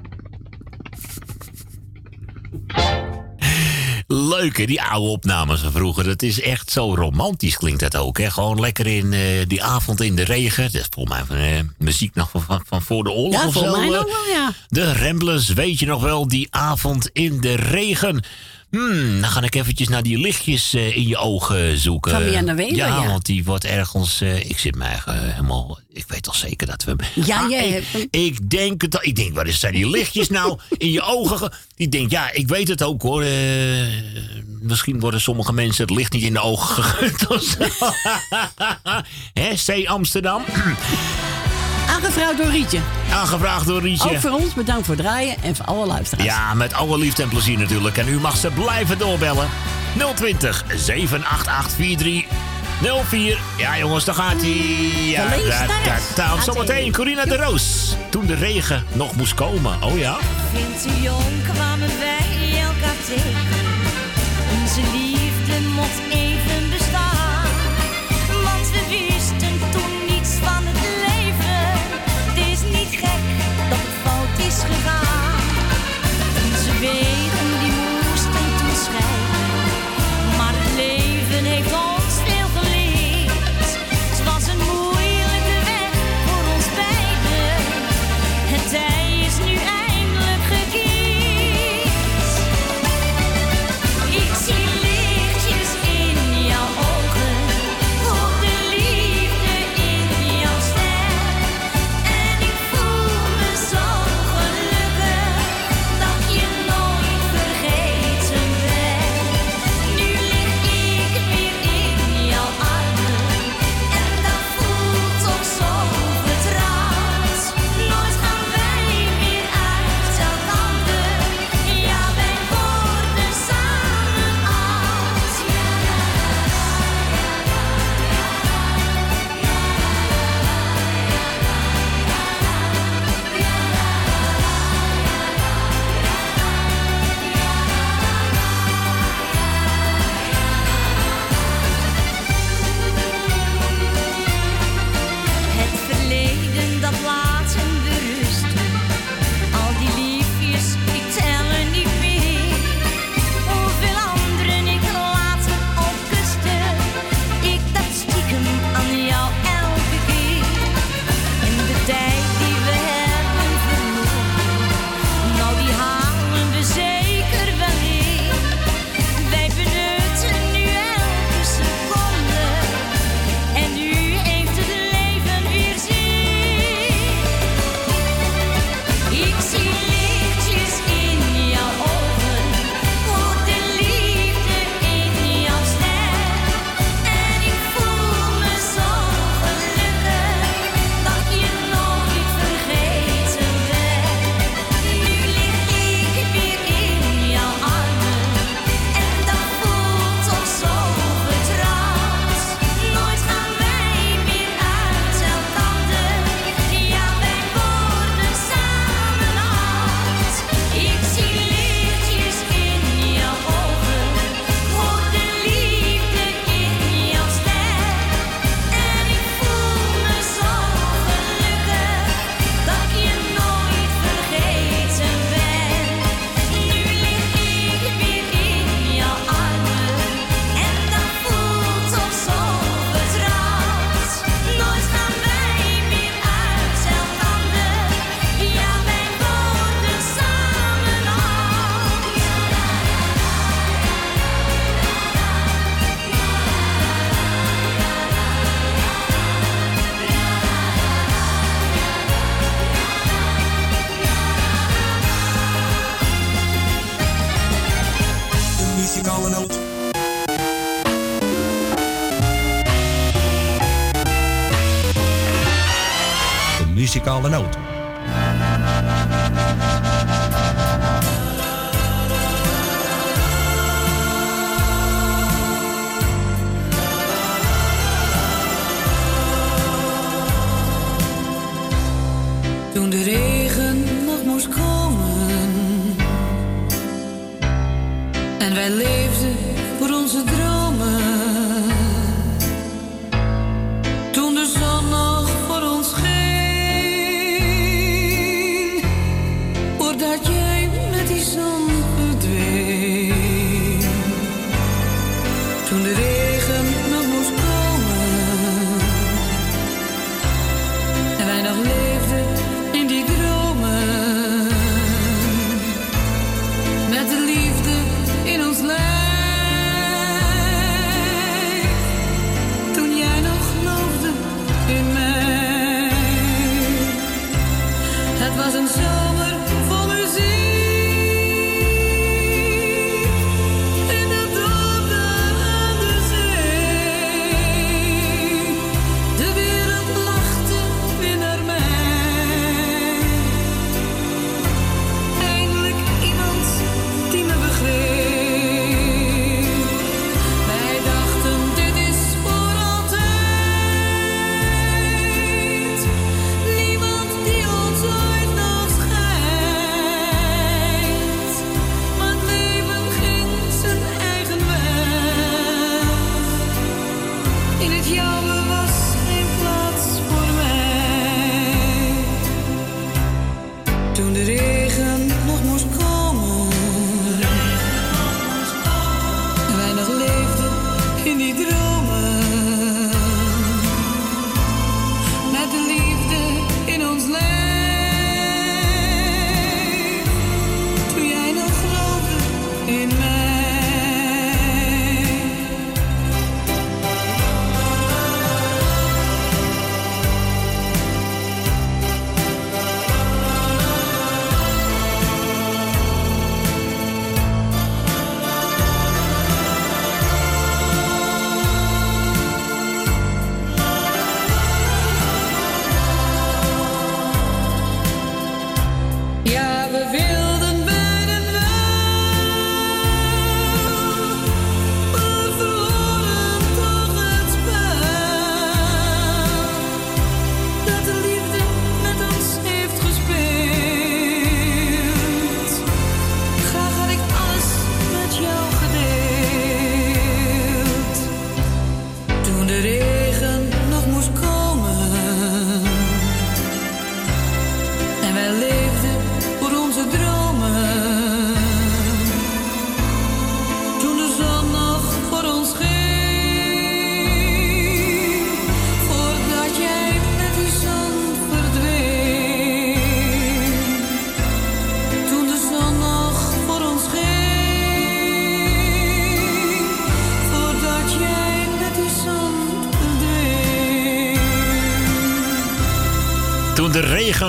leuk 4.08 4.56
hè, 4.56 4.64
die 4.64 4.82
oude 4.82 5.08
opnames 5.08 5.60
van 5.60 5.72
vroeger. 5.72 6.04
Dat 6.04 6.22
is 6.22 6.40
echt 6.40 6.70
zo 6.70 6.94
romantisch 6.94 7.56
klinkt 7.56 7.80
dat 7.80 7.96
ook. 7.96 8.18
Hè? 8.18 8.30
Gewoon 8.30 8.60
lekker 8.60 8.86
in 8.86 9.12
eh, 9.12 9.20
die 9.46 9.62
avond 9.62 10.00
in 10.00 10.16
de 10.16 10.24
regen. 10.24 10.62
Dat 10.62 10.80
is 10.80 10.86
volgens 10.90 11.16
mij 11.16 11.24
van, 11.26 11.36
eh, 11.36 11.60
muziek 11.78 12.14
nog 12.14 12.30
van, 12.30 12.42
van, 12.42 12.62
van 12.66 12.82
voor 12.82 13.04
de 13.04 13.10
oorlog 13.10 13.40
Ja, 13.40 13.46
of 13.46 13.52
zo. 13.52 13.60
volgens 13.60 13.78
mij 13.78 13.86
eh. 13.86 13.94
nog 13.94 14.04
wel, 14.04 14.34
ja. 14.34 14.52
De 14.68 14.92
Ramblers, 14.92 15.48
weet 15.48 15.78
je 15.78 15.86
nog 15.86 16.02
wel, 16.02 16.28
die 16.28 16.46
avond 16.50 17.10
in 17.12 17.40
de 17.40 17.54
regen. 17.54 18.24
Hmm, 18.70 19.20
dan 19.20 19.30
ga 19.30 19.42
ik 19.42 19.54
eventjes 19.54 19.88
naar 19.88 20.02
die 20.02 20.18
lichtjes 20.18 20.74
eh, 20.74 20.96
in 20.96 21.06
je 21.08 21.16
ogen 21.16 21.78
zoeken. 21.78 22.12
Weber, 22.56 23.02
ja. 23.02 23.06
want 23.06 23.26
die 23.26 23.44
wordt 23.44 23.64
ergens... 23.64 24.20
eh, 24.20 24.50
ik 24.50 24.58
zit 24.58 24.74
mij 24.74 24.92
eh, 25.06 25.14
helemaal... 25.16 25.78
Ik 25.92 26.04
weet 26.08 26.28
al 26.28 26.34
zeker 26.34 26.66
dat 26.66 26.84
we 26.84 26.94
hem... 26.96 27.24
Ja, 27.24 27.42
Ah, 27.42 27.50
jij 27.50 27.68
ik, 27.68 27.84
hebt 27.92 28.06
ik 28.14 28.50
denk 28.50 28.82
het. 28.82 28.98
Ik 29.00 29.16
denk, 29.16 29.34
wat 29.34 29.46
is 29.46 29.60
zijn 29.60 29.72
die 29.74 29.90
lichtjes 29.90 30.28
nou 30.28 30.58
in 30.76 30.90
je 30.90 31.02
ogen? 31.02 31.38
ge- 31.38 31.50
Ik 31.76 31.90
denk, 31.90 32.10
ja, 32.10 32.32
ik 32.32 32.48
weet 32.48 32.68
het 32.68 32.82
ook 32.82 33.02
hoor. 33.02 33.24
Misschien 34.60 35.00
worden 35.00 35.20
sommige 35.20 35.52
mensen 35.52 35.84
het 35.86 35.94
licht 35.96 36.12
niet 36.12 36.22
in 36.22 36.32
de 36.32 36.40
ogen 36.40 36.82
gegund 36.84 37.26
of 37.26 37.42
zo. 37.42 37.90
Amsterdam. 39.86 40.44
Aangevraagd 41.88 42.36
door 42.36 42.50
Rietje. 42.50 42.78
Aangevraagd 43.12 43.66
door 43.66 43.80
Rietje. 43.80 44.10
Ook 44.10 44.20
voor 44.20 44.30
ons 44.30 44.54
bedankt 44.54 44.86
voor 44.86 44.94
het 44.94 45.04
draaien 45.04 45.36
en 45.42 45.56
voor 45.56 45.64
alle 45.64 45.86
luisteraars. 45.86 46.28
Ja, 46.28 46.54
met 46.54 46.74
alle 46.74 46.98
liefde 46.98 47.22
en 47.22 47.28
plezier 47.28 47.58
natuurlijk. 47.58 47.96
En 47.96 48.08
u 48.08 48.20
mag 48.20 48.36
ze 48.36 48.50
blijven 48.50 48.98
doorbellen. 48.98 49.48
020 50.14 50.64
788 50.74 51.72
4304. 51.76 53.38
Ja, 53.56 53.78
jongens, 53.78 54.04
daar 54.04 54.14
gaat 54.14 54.40
hij. 54.40 54.50
Ja, 55.04 55.28
Van 55.28 55.38
links 55.38 56.14
daar, 56.14 56.42
Zometeen. 56.42 56.92
Corina 56.92 57.24
de 57.24 57.36
Roos. 57.36 57.96
Toen 58.10 58.26
de 58.26 58.34
regen 58.34 58.84
nog 58.92 59.16
moest 59.16 59.34
komen. 59.34 59.82
Oh 59.82 59.98
ja? 59.98 60.16
Vind 60.52 60.82
te 60.82 61.00
jong 61.02 61.42
kwamen 61.52 61.90
wij 61.98 62.60
elkaar 62.60 62.96
tegen. 63.06 63.66
Onze 64.60 64.80
liefde 64.92 65.68
mocht 65.74 66.27
Onze 76.78 77.17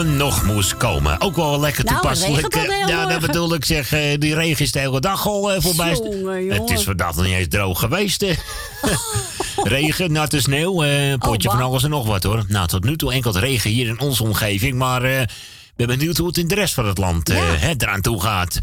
nog 0.03 0.43
moest 0.45 0.77
komen. 0.77 1.21
Ook 1.21 1.35
wel 1.35 1.59
lekker 1.59 1.83
Nou, 1.83 1.95
toepasselijk. 1.99 2.55
eh, 2.55 2.87
ja, 2.87 3.05
dat 3.05 3.19
bedoel 3.19 3.53
ik. 3.53 3.65
Zeg, 3.65 3.91
eh, 3.91 4.19
die 4.19 4.33
regen 4.33 4.65
is 4.65 4.71
de 4.71 4.79
hele 4.79 4.99
dag 4.99 5.27
al 5.27 5.51
eh, 5.51 5.61
voorbij. 5.61 5.93
Jongen, 5.93 6.43
jongen. 6.45 6.61
Het 6.61 6.69
is 6.69 6.83
vandaag 6.83 7.15
nog 7.15 7.25
niet 7.25 7.33
eens 7.33 7.47
droog 7.47 7.79
geweest. 7.79 8.21
eh. 8.21 8.37
regen, 9.63 10.11
natte 10.11 10.41
sneeuw, 10.41 10.83
eh, 10.83 11.13
potje 11.17 11.49
Oh, 11.49 11.55
van 11.55 11.63
alles 11.63 11.83
en 11.83 11.89
nog 11.89 12.05
wat 12.05 12.23
hoor. 12.23 12.43
Nou, 12.47 12.67
tot 12.67 12.83
nu 12.83 12.95
toe 12.97 13.11
enkel 13.13 13.33
het 13.33 13.43
regen 13.43 13.69
hier 13.71 13.87
in 13.87 13.99
onze 13.99 14.23
omgeving. 14.23 14.77
Maar 14.77 15.03
eh 15.03 15.21
ben 15.75 15.87
benieuwd 15.87 16.17
hoe 16.17 16.27
het 16.27 16.37
in 16.37 16.47
de 16.47 16.55
rest 16.55 16.73
van 16.73 16.87
het 16.87 16.97
land 16.97 17.29
eh, 17.29 17.37
hè, 17.41 17.73
eraan 17.77 18.01
toe 18.01 18.21
gaat. 18.21 18.59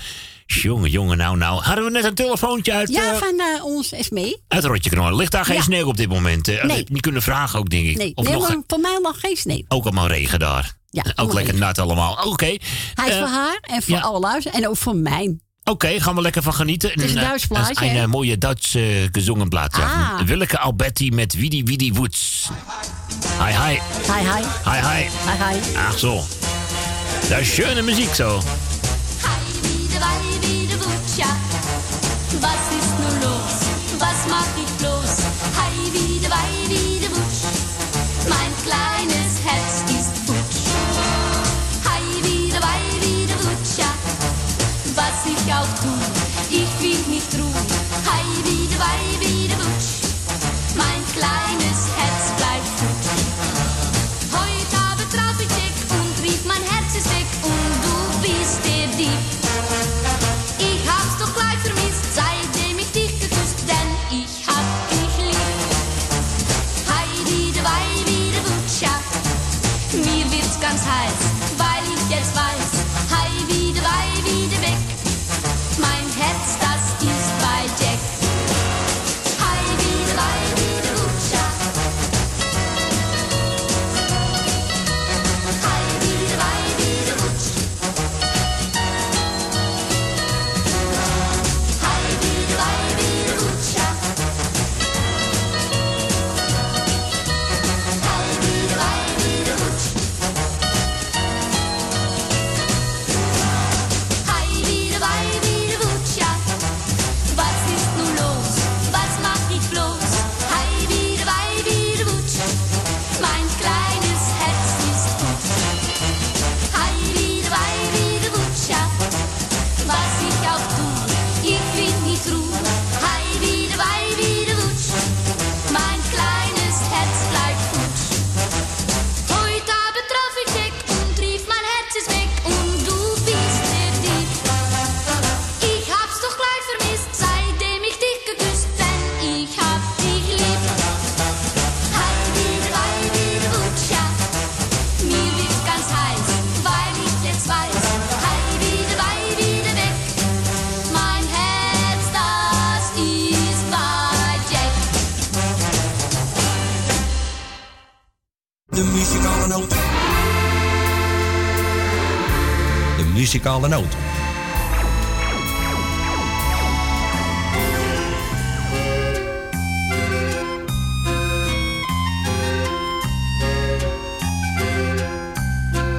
Jongen, 0.62 0.91
jongen, 0.91 1.16
nou, 1.16 1.37
nou. 1.37 1.62
Hadden 1.62 1.85
we 1.85 1.91
net 1.91 2.05
een 2.05 2.15
telefoontje 2.15 2.73
uit... 2.73 2.89
Ja, 2.89 3.12
eh, 3.12 3.16
van 3.19 3.41
eh, 3.41 3.65
ons 3.65 3.93
Esmee. 3.93 4.43
uit 4.49 4.65
Rotjeknoor. 4.65 5.15
Ligt 5.16 5.33
daar 5.33 5.45
geen 5.45 5.57
Ja. 5.57 5.62
sneeuw 5.62 5.87
op 5.87 5.97
dit 5.97 6.09
moment? 6.09 6.49
eh? 6.49 6.65
Nee. 6.65 6.85
Niet 6.89 7.01
kunnen 7.03 7.23
vragen 7.23 7.59
ook, 7.59 7.70
denk 7.70 7.87
ik. 7.87 7.97
Nee, 7.97 8.12
of 8.15 8.24
nee 8.24 8.35
nog, 8.35 8.57
voor 8.66 8.81
mij 8.81 8.99
nog 9.03 9.20
geen 9.20 9.37
sneeuw. 9.37 9.62
ook 9.69 9.85
allemaal 9.85 10.07
regen 10.07 10.39
daar. 10.39 10.74
Ja, 10.91 11.03
ook 11.15 11.33
lekker 11.33 11.53
regen. 11.53 11.66
nat 11.66 11.78
allemaal. 11.78 12.19
Oké. 12.24 12.57
Hij 12.95 13.09
is 13.09 13.16
voor 13.16 13.27
haar 13.28 13.59
en 13.61 13.83
voor 13.83 13.95
ja. 13.95 14.01
alle 14.01 14.19
luisteren. 14.19 14.59
En 14.62 14.69
ook 14.69 14.77
voor 14.77 14.97
mij. 14.97 15.39
Oké, 15.65 16.01
gaan 16.01 16.15
we 16.15 16.20
lekker 16.20 16.43
van 16.43 16.55
genieten. 16.55 16.91
Het 16.91 17.03
is 17.03 17.15
een 17.15 17.20
Duits 17.20 17.47
plaatje, 17.47 17.85
Een, 17.87 17.97
hè? 17.97 18.07
mooie 18.07 18.39
Duits 18.39 18.74
eh, 18.74 18.83
gezongen 19.12 19.49
plaatje. 19.49 19.83
Ah. 19.83 20.20
Willeke 20.20 20.59
Alberti 20.59 21.11
met 21.11 21.35
Widi 21.35 21.62
Widi 21.65 21.93
Woods. 21.93 22.49
Hi, 23.39 23.53
hi. 23.53 23.78
Hi, 24.12 24.28
hi. 24.28 24.43
Hi, 24.65 24.81
hi. 24.89 25.09
Hi, 25.27 25.59
hi. 25.59 25.77
Ach 25.77 25.99
zo. 25.99 26.23
Dat 27.28 27.39
is 27.41 27.55
schöne 27.55 27.83
Musik 27.83 28.15
zo. 28.15 28.43
Wieder, 29.62 30.07
Was 32.41 32.77
ist 32.77 32.95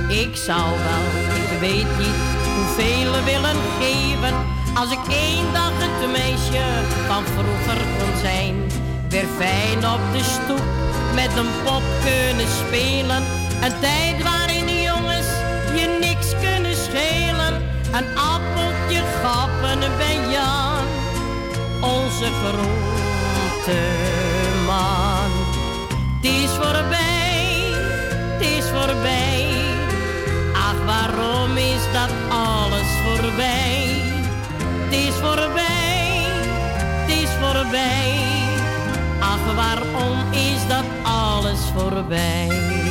Ik 0.09 0.35
zou 0.35 0.69
wel, 0.69 1.05
ik 1.35 1.59
weet 1.59 1.97
niet 1.97 2.21
hoeveel 2.55 3.23
willen 3.23 3.57
geven. 3.79 4.33
Als 4.75 4.91
ik 4.91 4.99
één 5.09 5.53
dag 5.53 5.71
het 5.73 6.11
meisje 6.11 6.65
van 7.07 7.23
vroeger 7.25 7.81
kon 7.97 8.17
zijn. 8.21 8.55
Weer 9.09 9.27
fijn 9.37 9.77
op 9.77 9.99
de 10.11 10.23
stoep 10.23 10.65
met 11.15 11.37
een 11.37 11.51
pop 11.63 11.83
kunnen 12.03 12.47
spelen. 12.47 13.23
Een 13.61 13.79
tijd 13.79 14.23
waarin 14.23 14.46
Een 17.91 18.17
appeltje 18.17 19.01
gappen 19.23 19.79
bij 19.97 20.29
Jan, 20.29 20.85
onze 21.81 22.25
grote 22.25 23.79
man. 24.65 25.31
Het 26.15 26.25
is 26.25 26.49
voorbij, 26.49 27.71
het 28.37 28.41
is 28.41 28.65
voorbij. 28.69 29.49
Ach, 30.53 30.85
waarom 30.85 31.57
is 31.57 31.81
dat 31.93 32.09
alles 32.29 32.89
voorbij? 33.05 34.01
Het 34.83 34.93
is 34.93 35.13
voorbij, 35.13 36.25
het 37.05 37.09
is 37.09 37.29
voorbij. 37.41 38.19
Ach, 39.19 39.55
waarom 39.55 40.31
is 40.31 40.67
dat 40.67 40.85
alles 41.03 41.59
voorbij? 41.75 42.86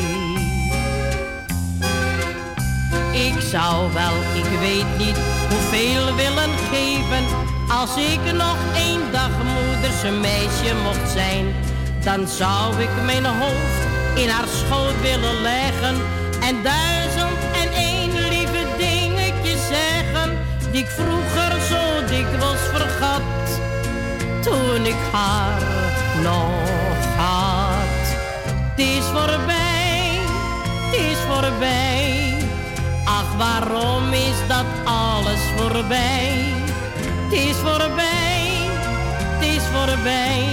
Ik 3.24 3.40
zou 3.40 3.92
wel, 3.92 4.14
ik 4.34 4.58
weet 4.60 4.98
niet 4.98 5.18
hoeveel 5.48 6.14
willen 6.14 6.50
geven. 6.72 7.24
Als 7.68 7.96
ik 7.96 8.32
nog 8.32 8.56
één 8.74 9.12
dag 9.12 9.30
moeders 9.54 10.02
meisje 10.20 10.74
mocht 10.82 11.10
zijn, 11.10 11.54
dan 12.04 12.28
zou 12.28 12.82
ik 12.82 12.88
mijn 13.04 13.24
hoofd 13.24 13.82
in 14.14 14.28
haar 14.28 14.48
schoot 14.48 15.00
willen 15.00 15.40
leggen. 15.40 15.96
En 16.40 16.62
duizend 16.62 17.38
en 17.62 17.72
één 17.72 18.28
lieve 18.28 18.66
dingetje 18.78 19.56
zeggen, 19.68 20.38
die 20.70 20.80
ik 20.82 20.88
vroeger 20.88 21.60
zo 21.68 22.06
dikwijls 22.06 22.60
vergat. 22.72 23.60
Toen 24.42 24.86
ik 24.86 25.00
haar 25.12 25.62
nog 26.22 27.16
had. 27.16 27.74
Het 28.74 28.78
is 28.78 29.04
voorbij, 29.04 30.18
het 30.90 31.00
is 31.00 31.18
voorbij. 31.28 32.35
Ach, 33.08 33.36
waarom 33.36 34.12
is 34.12 34.38
dat 34.48 34.66
alles 34.84 35.40
voorbij? 35.56 36.52
Het 37.28 37.32
is 37.32 37.56
voorbij, 37.56 38.68
het 39.22 39.44
is 39.46 39.62
voorbij. 39.72 40.48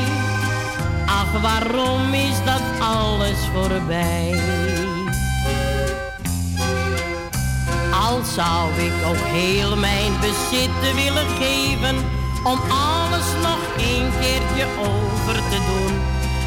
Ach, 1.05 1.41
waarom 1.41 2.13
is 2.13 2.37
dat 2.45 2.61
alles 2.79 3.39
voorbij? 3.53 4.41
Al 7.91 8.23
zou 8.23 8.71
ik 8.77 8.93
ook 9.07 9.25
heel 9.25 9.75
mijn 9.75 10.13
bezitten 10.19 10.95
willen 10.95 11.29
geven, 11.39 11.95
om 12.43 12.59
alles 12.69 13.27
nog 13.41 13.61
een 13.77 14.11
keertje 14.19 14.65
over 14.79 15.35
te 15.35 15.59
doen. 15.69 15.93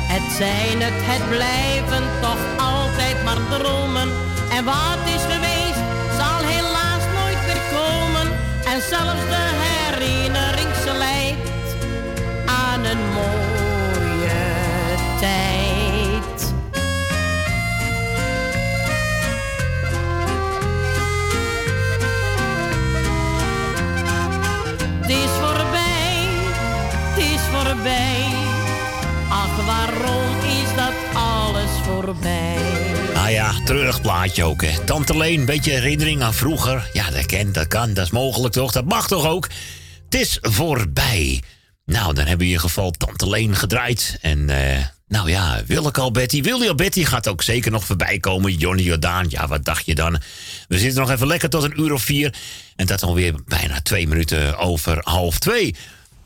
Het 0.08 0.32
zijn 0.36 0.80
het, 0.82 0.94
het 0.96 1.28
blijven 1.28 2.04
toch 2.20 2.66
altijd 2.66 3.24
maar 3.24 3.58
dromen. 3.58 4.08
En 4.50 4.64
wat 4.64 5.02
is 5.14 5.22
geweest, 5.34 5.65
En 8.66 8.82
zelfs 8.82 9.26
de 9.28 9.44
herinnering 9.59 10.74
slijt 10.82 11.76
aan 12.47 12.84
een 12.84 12.98
mooie 13.12 14.30
tijd. 15.20 16.55
Het 25.01 25.10
is 25.10 25.30
voorbij, 25.40 26.28
het 27.14 27.24
is 27.24 27.40
voorbij. 27.40 28.24
Ach, 29.28 29.64
waarom 29.66 30.36
is 30.38 30.74
dat 30.76 30.94
alles 31.14 31.70
voorbij? 31.82 32.75
Ah 33.26 33.32
ja, 33.32 33.54
treurig 33.64 34.00
plaatje 34.00 34.44
ook, 34.44 34.62
hè. 34.62 34.84
Tante 34.84 35.16
Leen, 35.16 35.44
beetje 35.44 35.70
herinnering 35.70 36.22
aan 36.22 36.34
vroeger. 36.34 36.90
Ja, 36.92 37.10
dat 37.10 37.26
kan, 37.26 37.52
dat 37.52 37.66
kan, 37.66 37.94
dat 37.94 38.04
is 38.04 38.10
mogelijk 38.10 38.54
toch? 38.54 38.72
Dat 38.72 38.84
mag 38.84 39.08
toch 39.08 39.26
ook? 39.26 39.48
Het 40.04 40.14
is 40.14 40.38
voorbij. 40.40 41.42
Nou, 41.84 42.06
dan 42.06 42.16
hebben 42.16 42.36
we 42.36 42.44
in 42.44 42.50
ieder 42.50 42.60
geval 42.60 42.90
Tante 42.90 43.28
Leen 43.28 43.56
gedraaid. 43.56 44.18
En, 44.20 44.50
eh, 44.50 44.84
nou 45.08 45.30
ja, 45.30 45.62
Willeke 45.66 46.00
al 46.00 46.10
Betty. 46.10 46.42
Willy 46.42 46.68
al 46.68 46.74
Betty 46.74 47.04
gaat 47.04 47.28
ook 47.28 47.42
zeker 47.42 47.70
nog 47.70 47.84
voorbij 47.84 48.18
komen. 48.18 48.54
Johnny 48.54 48.82
Jordaan, 48.82 49.26
ja, 49.28 49.46
wat 49.48 49.64
dacht 49.64 49.86
je 49.86 49.94
dan? 49.94 50.20
We 50.68 50.78
zitten 50.78 51.00
nog 51.00 51.10
even 51.10 51.26
lekker 51.26 51.48
tot 51.48 51.62
een 51.62 51.80
uur 51.80 51.92
of 51.92 52.02
vier. 52.02 52.34
En 52.76 52.86
dat 52.86 53.02
alweer 53.02 53.34
bijna 53.46 53.80
twee 53.80 54.08
minuten 54.08 54.58
over 54.58 54.98
half 55.02 55.38
twee. 55.38 55.74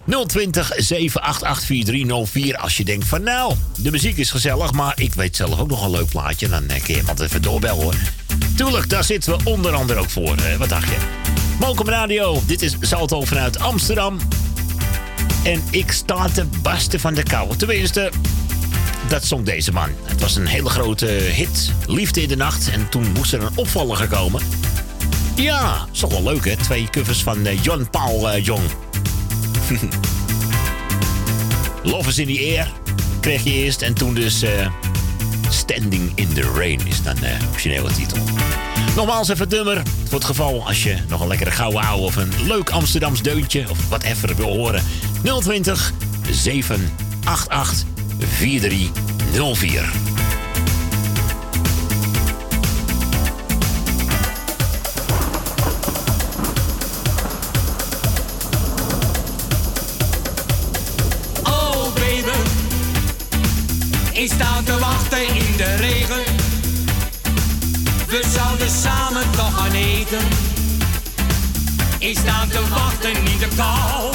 020 0.06 0.72
788 0.76 1.66
4304 1.66 2.56
als 2.58 2.76
je 2.76 2.84
denkt 2.84 3.06
van 3.06 3.22
nou, 3.22 3.54
de 3.78 3.90
muziek 3.90 4.16
is 4.16 4.30
gezellig, 4.30 4.72
maar 4.72 4.92
ik 5.00 5.14
weet 5.14 5.36
zelf 5.36 5.58
ook 5.58 5.68
nog 5.68 5.84
een 5.84 5.90
leuk 5.90 6.08
plaatje. 6.08 6.48
Dan 6.48 6.68
eh, 6.68 6.82
kun 6.82 6.94
je 6.94 7.00
iemand 7.00 7.20
even 7.20 7.42
doorbellen 7.42 7.82
hoor. 7.82 7.94
Tuurlijk, 8.56 8.88
daar 8.88 9.04
zitten 9.04 9.38
we 9.38 9.50
onder 9.50 9.72
andere 9.72 10.00
ook 10.00 10.10
voor. 10.10 10.36
Eh, 10.36 10.56
wat 10.56 10.68
dacht 10.68 10.88
je? 10.88 10.96
Mokum 11.58 11.88
Radio, 11.88 12.42
dit 12.46 12.62
is 12.62 12.76
Salto 12.80 13.24
vanuit 13.24 13.58
Amsterdam. 13.58 14.18
En 15.44 15.62
ik 15.70 15.92
sta 15.92 16.28
te 16.28 16.44
barsten 16.62 17.00
van 17.00 17.14
de 17.14 17.22
kou. 17.22 17.56
Tenminste, 17.56 18.10
dat 19.08 19.24
zong 19.24 19.44
deze 19.44 19.72
man. 19.72 19.88
Het 20.04 20.20
was 20.20 20.36
een 20.36 20.46
hele 20.46 20.68
grote 20.68 21.06
hit, 21.06 21.72
Liefde 21.86 22.22
in 22.22 22.28
de 22.28 22.36
Nacht. 22.36 22.70
En 22.70 22.88
toen 22.88 23.12
moest 23.12 23.32
er 23.32 23.42
een 23.42 23.56
opvaller 23.56 24.08
komen. 24.08 24.42
Ja, 25.34 25.86
is 25.92 25.98
toch 25.98 26.10
wel 26.10 26.22
leuk 26.22 26.44
hè? 26.44 26.56
Twee 26.56 26.88
covers 26.90 27.22
van 27.22 27.46
eh, 27.46 27.62
John 27.62 27.88
Paul 27.90 28.38
Jong. 28.38 28.62
Love 31.92 32.08
is 32.08 32.18
in 32.18 32.26
the 32.26 32.56
Air 32.56 32.72
kreeg 33.20 33.44
je 33.44 33.52
eerst. 33.52 33.82
En 33.82 33.94
toen 33.94 34.14
dus 34.14 34.42
eh, 34.42 34.66
Standing 35.50 36.12
in 36.14 36.32
the 36.32 36.52
Rain 36.54 36.86
is 36.86 37.02
dan 37.02 37.14
de 37.14 37.36
originele 37.50 37.92
titel. 37.92 38.18
Nogmaals 38.96 39.28
even 39.28 39.40
het 39.40 39.54
nummer. 39.54 39.82
Voor 40.04 40.18
het 40.18 40.24
geval 40.24 40.66
als 40.66 40.82
je 40.82 40.96
nog 41.08 41.20
een 41.20 41.28
lekkere 41.28 41.50
gouden 41.50 41.82
ouwe 41.82 42.02
of 42.02 42.16
een 42.16 42.32
leuk 42.46 42.70
Amsterdams 42.70 43.22
deuntje 43.22 43.70
of 43.70 43.88
wat 43.88 44.02
even 44.02 44.36
wil 44.36 44.56
horen. 44.56 44.82
020 45.22 45.92
788 46.30 47.84
4304. 48.18 50.09
Ik 64.20 64.32
sta 64.32 64.62
te 64.64 64.78
wachten 64.78 65.28
in 65.28 65.56
de 65.56 65.76
regen. 65.76 66.22
We 68.06 68.22
zouden 68.34 68.70
samen 68.70 69.30
toch 69.30 69.54
gaan 69.54 69.72
eten. 69.72 70.18
Ik 71.98 72.18
sta 72.18 72.46
te 72.46 72.68
wachten 72.68 73.10
in 73.10 73.38
de 73.38 73.48
kou. 73.56 74.14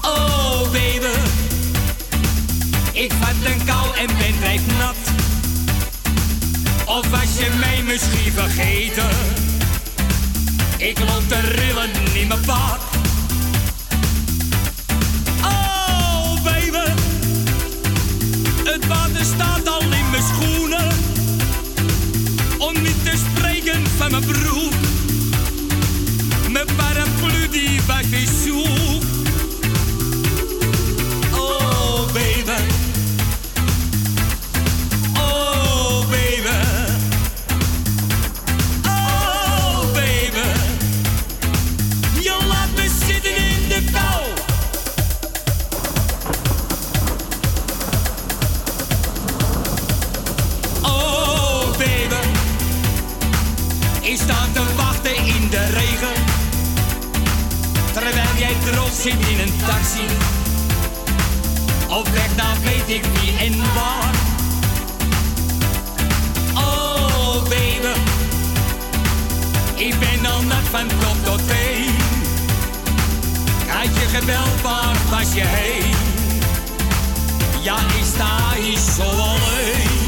Oh 0.00 0.62
baby, 0.62 1.18
ik 2.92 3.12
vat 3.20 3.52
een 3.52 3.64
kou 3.64 3.96
en 3.96 4.06
ben 4.06 4.38
drijf 4.40 4.60
nat. 4.78 4.96
Of 6.84 7.10
was 7.10 7.38
je 7.38 7.50
mij 7.60 7.82
misschien 7.82 8.32
vergeten? 8.32 9.10
Ik 10.76 10.98
loop 10.98 11.28
te 11.28 11.40
rillen 11.40 11.90
in 12.14 12.28
mijn 12.28 12.44
bad. 12.46 12.97
Staat 19.24 19.68
al 19.68 19.82
in 19.82 20.10
mijn 20.10 20.22
schoenen. 20.22 20.88
Om 22.58 22.82
niet 22.82 23.04
te 23.04 23.12
spreken 23.16 23.86
van 23.96 24.10
mijn 24.10 24.24
broek. 24.24 24.72
Mijn 26.50 26.66
paraplu 26.76 27.48
die 27.48 27.80
weg 27.86 28.10
is 28.10 28.30
zoek. 28.44 29.17
Op 61.88 62.08
weg 62.08 62.36
naar 62.36 62.56
weet 62.62 62.96
ik 62.96 63.04
wie 63.04 63.38
en 63.38 63.56
waar. 63.74 64.14
Oh 66.54 67.42
baby, 67.42 68.00
ik 69.74 69.98
ben 69.98 70.30
al 70.32 70.42
nat 70.42 70.68
van 70.70 70.86
top 70.86 71.24
tot 71.24 71.48
teen. 71.48 71.94
Had 73.68 73.84
je 73.84 74.18
gebeld, 74.18 74.60
waar 74.62 74.96
was 75.10 75.32
je 75.34 75.44
heen? 75.44 75.94
Ja, 77.62 77.76
ik 77.76 78.04
sta 78.14 78.60
hier 78.60 78.78
zo 78.96 79.02
alleen. 79.02 80.07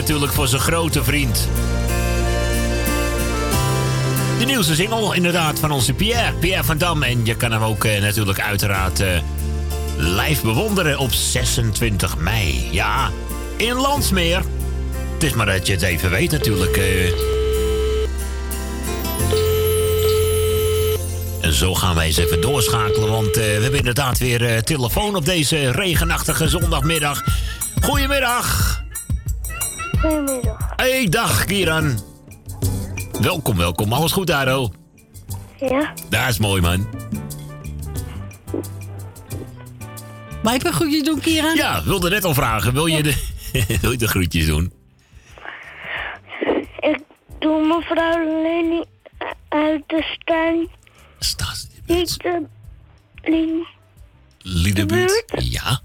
Natuurlijk 0.00 0.32
voor 0.32 0.48
zijn 0.48 0.60
grote 0.60 1.04
vriend. 1.04 1.48
De 4.38 4.44
nieuwste 4.44 4.74
single 4.74 5.16
inderdaad 5.16 5.58
van 5.58 5.70
onze 5.70 5.92
Pierre, 5.92 6.32
Pierre 6.32 6.64
van 6.64 6.78
Dam. 6.78 7.02
En 7.02 7.24
je 7.24 7.36
kan 7.36 7.52
hem 7.52 7.62
ook 7.62 7.84
eh, 7.84 8.00
natuurlijk 8.00 8.40
uiteraard 8.40 9.00
eh, 9.00 9.08
live 9.96 10.42
bewonderen 10.42 10.98
op 10.98 11.12
26 11.12 12.16
mei. 12.16 12.68
Ja, 12.70 13.10
in 13.56 13.74
Landsmeer. 13.74 14.42
Het 15.14 15.22
is 15.22 15.32
maar 15.32 15.46
dat 15.46 15.66
je 15.66 15.72
het 15.72 15.82
even 15.82 16.10
weet 16.10 16.30
natuurlijk. 16.30 16.76
eh. 16.76 17.06
En 21.40 21.52
zo 21.52 21.74
gaan 21.74 21.94
wij 21.94 22.06
eens 22.06 22.16
even 22.16 22.40
doorschakelen, 22.40 23.10
want 23.10 23.36
eh, 23.36 23.44
we 23.44 23.62
hebben 23.62 23.78
inderdaad 23.78 24.18
weer 24.18 24.62
telefoon 24.62 25.16
op 25.16 25.24
deze 25.24 25.70
regenachtige 25.70 26.48
zondagmiddag. 26.48 27.22
Goedemiddag. 27.80 28.79
Goedemiddag. 30.00 30.72
Hey, 30.76 31.08
dag 31.08 31.44
Kieran. 31.44 31.98
Welkom, 33.20 33.56
welkom. 33.56 33.92
Alles 33.92 34.12
goed, 34.12 34.30
Aro? 34.30 34.70
Ja? 35.58 35.92
Dat 36.08 36.28
is 36.28 36.38
mooi, 36.38 36.60
man. 36.60 36.88
Wij 40.42 40.52
hebben 40.52 40.72
groetjes 40.72 41.02
doen, 41.02 41.20
Kieran? 41.20 41.54
Ja, 41.54 41.82
wilde 41.84 42.10
net 42.10 42.24
al 42.24 42.34
vragen. 42.34 42.72
Wil 42.72 42.86
je 42.86 43.02
de, 43.02 43.14
wil 43.80 43.90
je 43.90 43.96
de 43.96 44.08
groetjes 44.08 44.46
doen? 44.46 44.72
Ik 46.80 47.00
doe 47.38 47.66
mevrouw 47.66 48.42
Lenny 48.42 48.84
uit 49.48 49.82
de 49.86 50.02
Stijn. 50.02 50.68
Niet 51.86 52.18
de. 52.22 52.46
Liedebuurt? 54.38 55.24
Ja. 55.36 55.80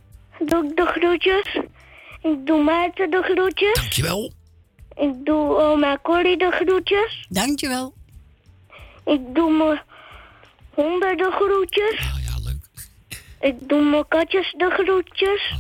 Doe 0.46 0.66
ik 0.70 0.76
de 0.76 0.86
groetjes. 0.86 1.60
Ik 2.32 2.46
doe 2.46 2.64
Maarten 2.64 3.10
de 3.10 3.22
groetjes. 3.22 3.74
Dankjewel. 3.74 4.32
Ik 4.96 5.26
doe 5.26 5.62
oma 5.62 5.98
Corrie 6.02 6.38
de 6.38 6.52
groetjes. 6.52 7.26
Dankjewel. 7.30 7.94
Ik 9.06 9.36
doe 9.36 9.52
mijn 9.52 9.82
honden 10.74 11.18
de 11.18 11.32
groetjes. 11.32 12.00
Oh 12.00 12.24
ja, 12.24 12.36
leuk. 12.44 12.90
Ik 13.40 13.70
doe 13.70 13.82
mijn 13.84 14.08
katjes 14.08 14.54
de 14.58 14.70
groetjes. 14.70 15.54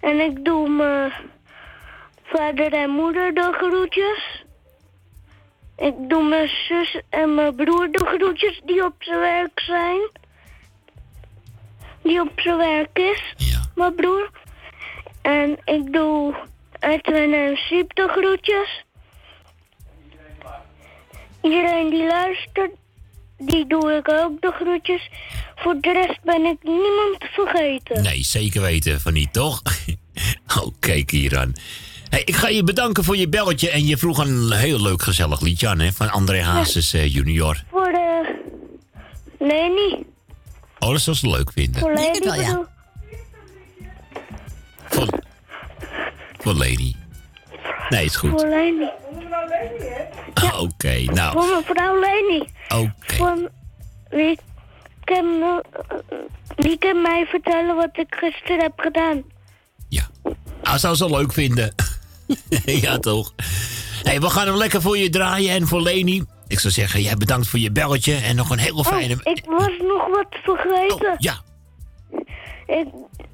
En 0.00 0.20
ik 0.20 0.44
doe 0.44 0.68
mijn 0.68 1.12
vader 2.22 2.72
en 2.72 2.90
moeder 2.90 3.34
de 3.34 3.52
groetjes. 3.52 4.44
Ik 5.76 5.94
doe 6.08 6.28
mijn 6.28 6.48
zus 6.48 7.00
en 7.10 7.34
mijn 7.34 7.54
broer 7.54 7.90
de 7.90 8.04
groetjes 8.04 8.60
die 8.64 8.84
op 8.84 8.94
zijn 8.98 9.20
werk 9.20 9.60
zijn. 9.60 10.10
Die 12.02 12.20
op 12.20 12.40
zijn 12.40 12.56
werk 12.56 12.98
is, 12.98 13.34
mijn 13.74 13.94
broer. 13.94 14.44
En 15.26 15.58
ik 15.64 15.92
doe 15.92 16.34
Edwin 16.78 17.34
en 17.34 17.56
Siep 17.56 17.94
de 17.94 18.08
groetjes. 18.08 18.84
Iedereen 21.42 21.90
die 21.90 22.06
luistert, 22.06 22.70
die 23.38 23.66
doe 23.66 23.92
ik 23.92 24.08
ook 24.08 24.40
de 24.40 24.52
groetjes. 24.60 25.10
Voor 25.56 25.76
de 25.80 25.92
rest 25.92 26.22
ben 26.24 26.44
ik 26.44 26.56
niemand 26.62 27.16
vergeten. 27.18 28.02
Nee, 28.02 28.22
zeker 28.22 28.60
weten 28.60 29.00
van 29.00 29.12
niet, 29.12 29.32
toch? 29.32 29.62
Oké, 30.64 31.02
Kieran. 31.02 31.54
Hey, 32.08 32.22
ik 32.24 32.36
ga 32.36 32.48
je 32.48 32.64
bedanken 32.64 33.04
voor 33.04 33.16
je 33.16 33.28
belletje 33.28 33.70
en 33.70 33.86
je 33.86 33.96
vroeg 33.96 34.18
een 34.18 34.52
heel 34.52 34.82
leuk 34.82 35.02
gezellig 35.02 35.40
liedje 35.40 35.68
aan, 35.68 35.78
hè? 35.78 35.92
Van 35.92 36.10
André 36.10 36.42
Hazes 36.42 36.92
eh, 36.92 37.14
junior. 37.14 37.64
Voor 37.70 37.92
de... 37.92 38.34
Leni. 39.38 40.04
Oh, 40.78 40.90
dat 40.90 41.00
zou 41.00 41.16
ze 41.16 41.28
leuk 41.28 41.52
vinden. 41.52 41.80
Voor 41.80 41.94
Leni 41.94 42.18
bedoel 42.18 42.74
Voor, 44.96 45.08
voor 46.38 46.54
Leni. 46.54 46.96
Nee, 47.88 48.04
is 48.04 48.16
goed. 48.16 48.30
Voor 48.30 48.48
Leni. 48.48 48.90
Oké, 50.58 51.04
nou. 51.04 51.32
Voor 51.32 51.56
mevrouw 51.56 52.00
Leni. 52.00 52.48
Oké. 52.68 53.14
Voor 53.14 53.50
wie 54.10 54.38
kan, 55.04 55.62
wie 56.56 56.78
kan 56.78 57.02
mij 57.02 57.26
vertellen 57.26 57.76
wat 57.76 57.90
ik 57.92 58.14
gisteren 58.14 58.60
heb 58.60 58.72
gedaan? 58.76 59.22
Hij 60.62 60.78
zou 60.78 60.94
ze 60.94 61.10
leuk 61.10 61.32
vinden. 61.32 61.74
ja, 62.84 62.98
toch? 62.98 63.32
hey, 64.02 64.20
we 64.20 64.30
gaan 64.30 64.46
hem 64.46 64.56
lekker 64.56 64.82
voor 64.82 64.98
je 64.98 65.10
draaien 65.10 65.50
en 65.50 65.66
voor 65.66 65.82
Leni. 65.82 66.24
Ik 66.48 66.58
zou 66.58 66.72
zeggen, 66.72 67.02
jij 67.02 67.16
bedankt 67.16 67.48
voor 67.48 67.58
je 67.58 67.72
belletje 67.72 68.14
en 68.14 68.36
nog 68.36 68.50
een 68.50 68.58
hele 68.58 68.84
fijne... 68.84 69.14
Oh, 69.14 69.32
ik 69.32 69.44
was 69.44 69.70
nog 69.80 70.06
wat 70.06 70.26
vergeten. 70.42 71.12
Oh, 71.12 71.14
ja. 71.18 71.42
Ik 72.66 72.88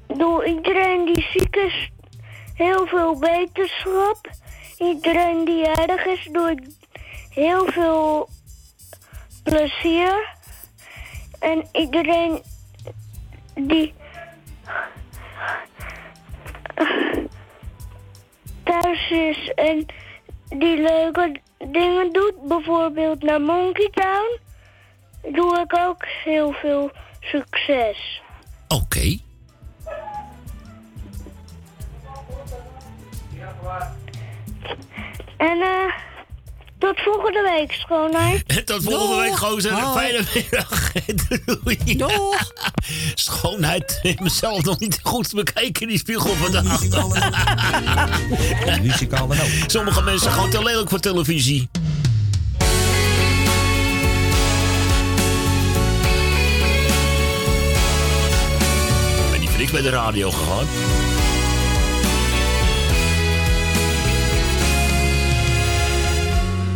doe 0.07 0.45
iedereen 0.45 1.05
die 1.05 1.27
ziek 1.31 1.55
is 1.55 1.89
heel 2.55 2.87
veel 2.87 3.19
beterschap. 3.19 4.29
Iedereen 4.77 5.45
die 5.45 5.67
erg 5.67 6.05
is, 6.05 6.29
doe 6.31 6.51
ik 6.51 6.59
heel 7.29 7.65
veel 7.65 8.29
plezier. 9.43 10.35
En 11.39 11.67
iedereen 11.71 12.41
die 13.55 13.93
thuis 18.63 19.09
is 19.09 19.51
en 19.55 19.85
die 20.49 20.77
leuke 20.77 21.41
dingen 21.57 22.11
doet, 22.11 22.47
bijvoorbeeld 22.47 23.23
naar 23.23 23.41
Monkey 23.41 23.89
Town, 23.89 24.39
doe 25.35 25.59
ik 25.59 25.77
ook 25.77 26.05
heel 26.23 26.51
veel 26.51 26.91
succes. 27.19 28.22
Oké. 28.67 29.17
En 35.37 35.61
eh, 35.61 35.93
tot 36.77 36.99
volgende 36.99 37.41
week, 37.41 37.71
schoonheid. 37.71 38.43
Tot 38.65 38.83
volgende 38.83 39.21
week, 39.21 39.37
gozer. 39.37 39.71
Een 39.71 39.93
fijne 39.93 40.23
middag. 40.33 40.91
Doei. 41.63 41.97
Doeg. 41.97 42.51
Schoonheid. 43.13 43.99
Ik 44.01 44.09
heb 44.09 44.19
mezelf 44.19 44.63
nog 44.63 44.79
niet 44.79 44.99
goed 45.03 45.33
bekeken, 45.33 45.87
die 45.87 45.97
spiegel 45.97 46.33
vandaag. 46.33 46.81
Muzikale 48.81 49.35
noot. 49.35 49.49
Sommige 49.67 50.01
mensen 50.01 50.31
gewoon 50.31 50.49
te 50.49 50.63
lelijk 50.63 50.89
voor 50.89 50.99
televisie. 50.99 51.69
Bij 59.73 59.81
de 59.81 59.89
radio 59.89 60.31
gegaan. 60.31 60.65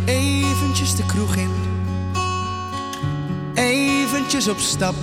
Eventjes 0.04 0.94
de 0.94 1.06
kroeg 1.06 1.36
in. 1.36 1.50
Eventjes 3.54 4.48
op 4.48 4.58
stap. 4.58 4.94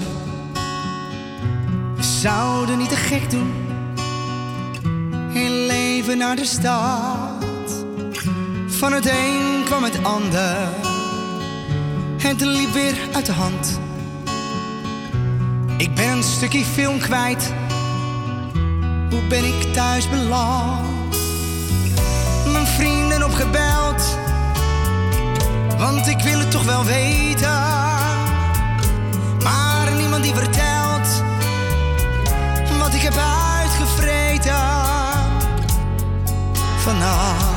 We 1.95 2.03
zouden 2.03 2.77
niet 2.77 2.89
te 2.89 2.95
gek 2.95 3.29
doen. 3.31 3.53
Heel 5.29 5.65
leven 5.65 6.17
naar 6.17 6.35
de 6.35 6.45
stad. 6.45 7.85
Van 8.67 8.93
het 8.93 9.05
een 9.05 9.63
kwam 9.65 9.83
het 9.83 10.03
ander. 10.03 10.57
Het 12.17 12.41
liep 12.41 12.73
weer 12.73 12.95
uit 13.13 13.25
de 13.25 13.31
hand. 13.31 13.79
Ik 15.77 15.93
ben 15.93 16.09
een 16.09 16.23
stukje 16.23 16.65
film 16.65 16.99
kwijt. 16.99 17.53
Hoe 19.15 19.23
ben 19.23 19.45
ik 19.45 19.73
thuis 19.73 20.09
beland? 20.09 21.17
Mijn 22.51 22.67
vrienden 22.67 23.23
opgebeld. 23.23 24.17
Want 25.77 26.07
ik 26.07 26.19
wil 26.19 26.39
het 26.39 26.51
toch 26.51 26.63
wel 26.63 26.83
weten. 26.83 27.49
Maar 29.43 29.91
niemand 29.97 30.23
die 30.23 30.33
vertelt 30.33 31.23
wat 32.79 32.93
ik 32.93 33.01
heb 33.01 33.17
uitgevreten 33.61 34.55
vannacht. 36.77 37.54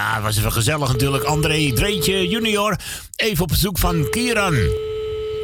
Ja, 0.00 0.14
het 0.14 0.22
was 0.22 0.36
even 0.36 0.52
gezellig 0.52 0.88
natuurlijk. 0.88 1.24
André 1.24 1.72
Dreetje 1.72 2.28
junior. 2.28 2.76
Even 3.16 3.42
op 3.42 3.48
bezoek 3.48 3.78
van 3.78 4.06
Kieran. 4.10 4.54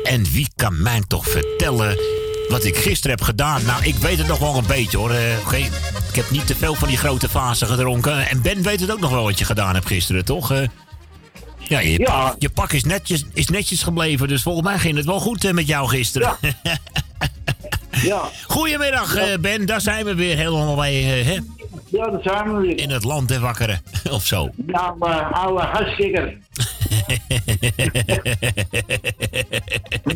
En 0.05 0.25
wie 0.33 0.49
kan 0.57 0.83
mij 0.83 1.03
toch 1.07 1.29
vertellen 1.29 1.99
wat 2.49 2.65
ik 2.65 2.77
gisteren 2.77 3.17
heb 3.17 3.27
gedaan? 3.27 3.65
Nou, 3.65 3.85
ik 3.85 3.95
weet 3.95 4.19
het 4.19 4.27
nog 4.27 4.39
wel 4.39 4.57
een 4.57 4.67
beetje 4.67 4.97
hoor. 4.97 5.11
Eh, 5.11 5.21
oké, 5.45 5.57
Ik 5.57 6.15
heb 6.15 6.31
niet 6.31 6.47
te 6.47 6.57
veel 6.57 6.75
van 6.75 6.89
die 6.89 6.97
grote 6.97 7.29
fasen 7.29 7.67
gedronken. 7.69 8.29
En 8.29 8.43
Ben 8.43 8.63
weet 8.63 8.81
het 8.81 8.91
ook 8.93 9.01
nog 9.01 9.11
wel 9.11 9.23
wat 9.23 9.39
je 9.39 9.45
gedaan 9.45 9.75
hebt 9.75 9.87
gisteren, 9.87 10.25
toch? 10.25 10.53
Eh, 10.53 10.69
ja, 11.59 11.79
je, 11.81 12.03
Pak, 12.03 12.37
je 12.39 12.49
pak 12.51 12.73
is 12.73 12.85
netjes, 12.85 13.25
is 13.33 13.49
netjes 13.49 13.83
gebleven. 13.83 14.29
Dus 14.29 14.43
volgens 14.43 14.67
mij 14.67 14.79
ging 14.79 14.97
het 14.97 15.07
wel 15.07 15.21
goed 15.21 15.45
eh, 15.45 15.53
met 15.53 15.67
jou 15.67 15.89
gisteren. 15.89 16.37
Ja. 18.03 18.31
Goedemiddag, 18.47 19.15
eh, 19.15 19.39
Ben. 19.39 19.67
Daar 19.67 19.81
zijn 19.81 20.05
we 20.05 20.15
weer 20.15 20.37
helemaal 20.37 20.77
bij. 20.77 20.95
hè? 21.03 21.39
Ja, 21.89 22.07
dat 22.11 22.23
zijn 22.23 22.55
we 22.55 22.61
weer. 22.67 22.79
In 22.79 22.91
het 22.91 23.05
land, 23.05 23.31
hè, 23.31 23.39
wakkeren. 23.41 23.83
of 24.11 24.27
zo. 24.27 24.51
Nou, 24.57 24.97
uh, 25.01 25.33
oude 25.33 25.63
huiskikker. 25.63 26.37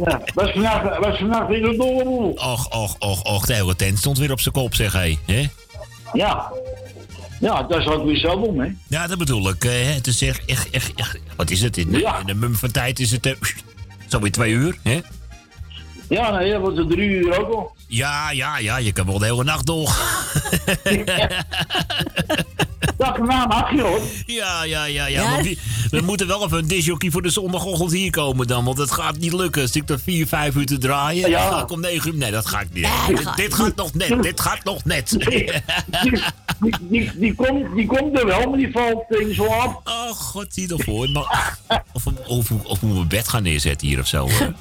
ja, 0.04 0.20
was 0.34 0.50
vannacht, 0.50 0.98
was 0.98 1.18
vannacht 1.18 1.48
weer 1.48 1.64
een 1.64 1.76
dolle 1.76 2.04
boel. 2.04 2.30
Och, 2.32 2.68
och, 2.72 2.96
och, 2.98 3.22
och. 3.26 3.46
De 3.46 3.52
hele 3.54 3.76
tent 3.76 3.98
stond 3.98 4.18
weer 4.18 4.32
op 4.32 4.40
zijn 4.40 4.54
kop, 4.54 4.74
zeg 4.74 4.92
hé. 4.92 5.18
Hè? 5.26 5.46
Ja. 6.12 6.52
Ja, 7.40 7.62
dat 7.62 7.80
is 7.80 7.86
ook 7.86 8.04
weer 8.04 8.16
zo 8.18 8.32
om, 8.32 8.60
hè. 8.60 8.68
Ja, 8.88 9.06
dat 9.06 9.18
bedoel 9.18 9.48
ik. 9.48 9.64
eh, 9.64 9.70
hè. 9.70 9.76
het 9.92 10.06
is 10.06 10.22
echt, 10.22 10.44
echt, 10.44 10.70
echt, 10.70 10.92
echt- 10.94 11.18
Wat 11.36 11.50
is 11.50 11.60
het? 11.62 11.76
In, 11.76 11.90
de- 11.90 12.12
in 12.20 12.26
de 12.26 12.34
mum 12.34 12.54
van 12.54 12.70
tijd 12.70 12.98
is 12.98 13.10
het... 13.10 13.26
eh, 13.26 13.32
zo 14.08 14.20
weer 14.20 14.32
twee 14.32 14.52
uur, 14.52 14.78
hè? 14.82 15.00
Ja, 16.10 16.30
nee, 16.30 16.52
dat 16.52 16.60
was 16.60 16.76
er 16.76 16.86
drie 16.86 17.08
uur 17.08 17.38
ook 17.38 17.54
al. 17.54 17.74
Ja, 17.86 18.30
ja, 18.30 18.58
ja. 18.58 18.76
Je 18.76 18.92
kan 18.92 19.06
wel 19.06 19.18
de 19.18 19.24
hele 19.24 19.44
nacht 19.44 19.66
door. 19.66 19.88
Dat 22.96 23.18
nou 23.18 23.48
mag 23.48 23.70
je 23.70 23.80
hoor. 23.80 24.00
Ja, 24.26 24.64
ja, 24.64 24.84
ja, 24.84 25.06
ja. 25.06 25.42
We 25.90 26.00
moeten 26.00 26.26
wel 26.26 26.44
even 26.44 26.58
een 26.58 26.68
disjockey 26.68 27.10
voor 27.10 27.22
de 27.22 27.28
zondagochtend 27.28 27.92
hier 27.92 28.10
komen 28.10 28.46
dan. 28.46 28.64
Want 28.64 28.78
het 28.78 28.90
gaat 28.90 29.18
niet 29.18 29.32
lukken. 29.32 29.62
Als 29.62 29.76
ik 29.76 29.88
er 29.88 30.00
vier, 30.00 30.26
vijf 30.26 30.54
uur 30.54 30.66
te 30.66 30.78
draaien. 30.78 31.30
Ja. 31.30 31.48
dan 31.48 31.58
ga 31.58 31.62
ik 31.62 31.70
om 31.70 31.80
negen 31.80 32.12
uur. 32.12 32.18
Nee, 32.18 32.30
dat 32.30 32.46
ga 32.46 32.60
ik 32.60 32.72
niet. 32.72 32.88
Dit, 33.06 33.20
gaat 33.20 33.36
dit 33.36 33.46
niet. 33.46 33.54
gaat 33.54 33.76
nog 33.76 33.94
net. 33.94 34.22
Dit 34.22 34.40
gaat 34.40 34.64
nog 34.64 34.84
net. 34.84 35.16
Die, 36.60 36.74
die, 36.80 37.10
die, 37.14 37.34
komt, 37.34 37.74
die 37.74 37.86
komt 37.86 38.18
er 38.18 38.26
wel, 38.26 38.48
maar 38.48 38.58
die 38.58 38.72
valt 38.72 39.04
in 39.08 39.34
slaap. 39.34 39.80
Oh, 39.84 40.10
god, 40.10 40.46
zie 40.48 40.76
ervoor. 40.76 41.10
Maar, 41.10 41.58
of, 41.92 42.06
of, 42.06 42.16
of, 42.26 42.50
of 42.64 42.82
moet 42.82 42.94
mijn 42.94 43.08
bed 43.08 43.28
gaan 43.28 43.42
neerzetten 43.42 43.86
hier 43.86 43.98
of 43.98 44.06
zo. 44.06 44.28
hoor. 44.28 44.52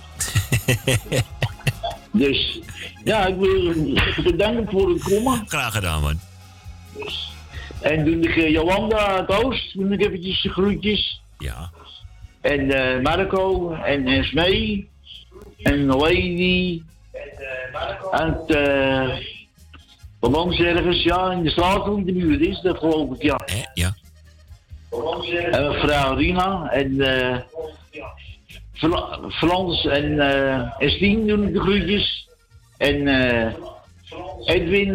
Dus 2.19 2.59
ja, 3.03 3.25
ik 3.25 3.35
wil 3.35 3.73
bedanken 4.31 4.67
voor 4.71 4.89
het 4.89 5.03
komen. 5.03 5.43
Graag 5.47 5.73
gedaan, 5.73 6.01
man. 6.01 6.19
En 7.81 8.05
doe 8.05 8.15
ik 8.19 8.35
eh, 8.35 8.49
Jolanda 8.51 9.25
Toos, 9.25 9.71
doe 9.73 9.93
ik 9.93 10.01
eventjes 10.01 10.41
de 10.41 10.49
groetjes. 10.49 11.21
Ja. 11.37 11.71
En 12.41 12.71
eh, 12.71 13.01
Marco 13.01 13.71
en, 13.71 14.23
Smee 14.23 14.89
en 15.61 15.85
Lady. 15.85 16.81
En 18.11 18.43
eh, 18.47 19.17
wat 20.19 20.31
woont 20.31 20.59
ergens, 20.59 21.03
ja, 21.03 21.31
in 21.31 21.43
de 21.43 21.49
straat 21.49 21.87
in 21.87 22.05
de 22.05 22.13
buurt 22.13 22.41
is, 22.41 22.61
dat 22.61 22.77
geloof 22.77 23.15
ik, 23.15 23.21
ja. 23.21 23.39
ja. 23.73 23.93
En 25.51 25.67
mevrouw 25.67 26.15
Rina 26.15 26.69
en 26.71 27.01
eh 27.01 27.37
Fra- 27.37 27.78
Frans 29.29 29.85
en, 29.85 30.19
eh 30.19 30.81
en 30.81 30.89
Stien 30.89 31.27
doen 31.27 31.47
ik 31.47 31.53
de 31.53 31.59
groetjes. 31.59 32.27
En 32.77 33.07
eh 33.07 33.53
Edwin 34.45 34.93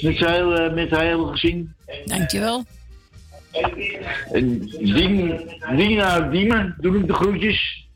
met 0.00 0.16
zijn 0.16 0.32
hele, 0.32 0.70
met 0.70 0.88
zijn 0.88 1.06
hele 1.06 1.26
gezin. 1.26 1.74
Dankjewel. 2.04 2.64
En 4.32 4.58
Dien, 4.68 5.40
Dina 5.76 6.20
Diemen 6.20 6.74
doen 6.80 7.06
de 7.06 7.14
groetjes. 7.14 7.88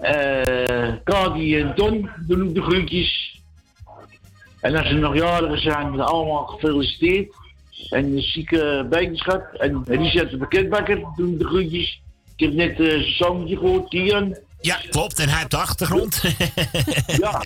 Eh 0.00 0.92
Kati 1.04 1.60
en 1.60 1.74
Tom 1.74 2.10
doen 2.26 2.48
ik 2.48 2.54
de 2.54 2.62
groetjes. 2.62 3.40
En 4.60 4.76
als 4.76 4.88
ze 4.88 4.94
nog 4.94 5.14
jarigen 5.14 5.60
zijn, 5.60 6.00
allemaal 6.00 6.46
gefeliciteerd. 6.46 7.34
En 7.90 8.14
de 8.14 8.20
zieke 8.20 8.86
beterschap. 8.90 9.54
En 9.54 9.82
Richard 9.84 10.30
de 10.30 10.36
pakketbakker 10.36 11.02
doen 11.16 11.38
de 11.38 11.44
groetjes. 11.44 12.02
Ik 12.40 12.46
heb 12.46 12.54
net 12.54 12.80
eh, 12.80 12.86
zijn 12.86 13.14
zoontje 13.14 13.56
gehoord, 13.56 13.88
Kian. 13.88 14.36
Ja, 14.60 14.80
klopt. 14.90 15.18
En 15.18 15.28
hij 15.28 15.38
heeft 15.38 15.50
de 15.50 15.56
achtergrond. 15.56 16.22
ja. 17.06 17.42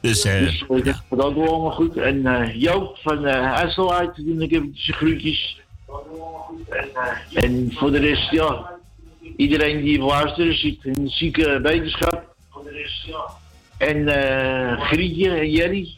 Dus, 0.00 0.24
eh, 0.24 0.38
Dus 0.38 0.64
het 1.08 1.20
ook 1.20 1.34
wel 1.34 1.48
allemaal 1.48 1.70
goed. 1.70 1.96
En 1.96 2.26
eh, 2.26 2.60
Joop 2.60 2.98
van 3.02 3.24
uh, 3.24 3.34
IJsselheid 3.34 4.10
doen 4.16 4.42
ik 4.42 4.52
eventjes 4.52 4.86
de 4.86 4.92
groetjes. 4.92 5.60
En, 6.68 6.88
eh, 6.94 7.44
en 7.44 7.72
voor 7.72 7.90
de 7.90 7.98
rest, 7.98 8.30
ja, 8.30 8.70
iedereen 9.36 9.82
die 9.82 9.98
luistert, 9.98 10.58
zit 10.58 10.84
in 10.84 10.92
de 10.92 11.08
zieke 11.10 11.60
wetenschap. 11.60 12.34
En 13.78 14.08
eh 14.08 14.80
Grietje 14.80 15.30
en 15.30 15.50
Jerry. 15.50 15.96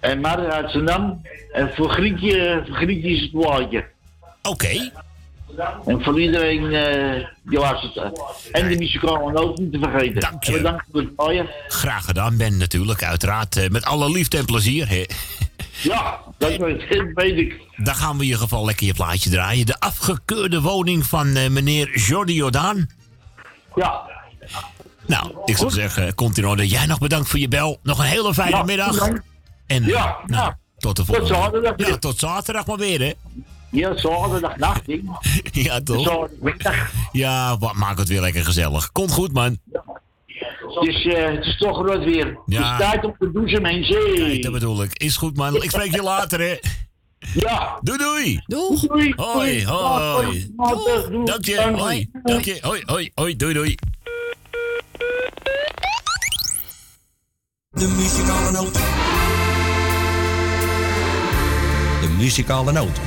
En 0.00 0.20
Mar 0.20 0.50
uit 0.50 0.70
Zandam. 0.70 1.22
En 1.52 1.70
voor 1.74 1.90
Grietje, 1.90 2.62
voor 2.66 2.76
Grietje 2.76 3.08
is 3.08 3.20
het 3.20 3.30
plaatje. 3.30 3.84
Oké. 4.42 4.90
En 5.86 6.02
voor 6.04 6.20
iedereen 6.20 6.72
eh 6.74 7.26
die 7.42 7.58
luistert. 7.58 7.96
eh, 7.96 8.10
En 8.52 8.68
de 8.68 8.76
muzikale 8.78 9.32
noot 9.32 9.58
niet 9.58 9.72
te 9.72 9.78
vergeten. 9.78 10.20
Dank 10.20 10.44
je. 10.44 10.52
Bedankt 10.52 10.84
voor 10.92 11.00
het 11.00 11.16
draaien. 11.16 11.48
Graag 11.68 12.04
gedaan, 12.04 12.36
Ben, 12.36 12.56
natuurlijk. 12.56 13.02
Uiteraard. 13.04 13.56
eh, 13.56 13.68
met 13.68 13.84
alle 13.84 14.10
liefde 14.10 14.38
en 14.38 14.44
plezier. 14.44 15.06
Ja, 15.82 16.18
dat 16.38 16.56
weet, 16.56 17.36
ik. 17.38 17.60
Dan 17.76 17.94
gaan 17.94 18.12
we 18.12 18.18
in 18.18 18.24
ieder 18.24 18.40
geval 18.40 18.64
lekker 18.64 18.86
je 18.86 18.94
plaatje 18.94 19.30
draaien. 19.30 19.66
De 19.66 19.80
afgekeurde 19.80 20.60
woning 20.60 21.06
van 21.06 21.32
meneer 21.52 21.98
Jordi 21.98 22.34
Jordaan. 22.34 22.88
Ja. 23.74 24.00
Nou, 25.06 25.32
ik 25.44 25.56
zou 25.56 25.70
zeggen, 25.70 26.14
komt 26.14 26.38
in 26.38 26.46
orde. 26.46 26.68
Jij 26.68 26.86
nog 26.86 26.98
bedankt 26.98 27.28
voor 27.28 27.38
je 27.38 27.48
bel. 27.48 27.78
Nog 27.82 27.98
een 27.98 28.04
hele 28.04 28.34
fijne 28.34 28.56
Ja, 28.56 28.62
middag. 28.62 28.92
bedankt. 28.92 29.22
En 29.66 29.84
Ja, 29.84 30.16
nou, 30.26 30.42
ja. 30.44 30.58
tot 30.78 30.96
de 30.96 31.04
Tot 31.04 31.16
volgende. 31.16 31.34
zaterdag 31.42 31.74
Ja, 31.88 31.96
tot 31.98 32.18
zaterdag 32.18 32.66
maar 32.66 32.76
weer, 32.76 33.00
hè? 33.00 33.12
Ja, 33.70 33.96
zaterdag 33.96 34.56
nacht, 34.56 34.86
hè. 34.86 35.00
Ja, 35.62 35.80
toch? 35.80 36.04
Zaterdagmiddag. 36.06 36.90
Ja, 37.12 37.58
wa- 37.58 37.72
maak 37.72 37.98
het 37.98 38.08
weer 38.08 38.20
lekker 38.20 38.44
gezellig. 38.44 38.92
Komt 38.92 39.12
goed, 39.12 39.32
man. 39.32 39.58
Het 40.74 40.88
is, 40.88 41.06
eh, 41.06 41.24
het 41.30 41.44
is 41.44 41.56
toch 41.58 41.82
wat 41.82 42.04
weer. 42.04 42.38
Ja. 42.46 42.72
Het 42.72 42.80
is 42.80 42.86
tijd 42.90 43.04
om 43.04 43.14
te 43.18 43.30
douchen, 43.32 43.62
mensen. 43.62 44.14
Kijk, 44.14 44.42
dat 44.42 44.52
bedoel 44.52 44.82
ik. 44.82 44.92
Is 44.98 45.16
goed, 45.16 45.36
man. 45.36 45.56
Ik 45.62 45.70
spreek 45.70 45.94
je 45.94 46.02
later, 46.02 46.40
hè? 46.40 46.56
Ja. 47.34 47.78
Doei, 47.80 47.98
doei. 47.98 48.40
Doeg. 48.46 48.80
Doei. 48.80 49.12
Hoi, 49.16 49.66
hoi. 49.66 50.52
Doei. 50.56 51.24
Dank 51.24 51.44
je. 51.44 51.72
Hoi. 51.76 52.10
Dank 52.22 52.44
je. 52.44 52.58
Hoi, 52.60 52.82
hoi, 52.86 53.10
hoi. 53.14 53.36
Doei, 53.36 53.52
doei. 53.54 53.74
De 57.70 57.86
muzikale 57.96 58.50
noot. 58.50 58.72
De 62.00 62.08
muzikale 62.18 62.72
noot. 62.72 63.00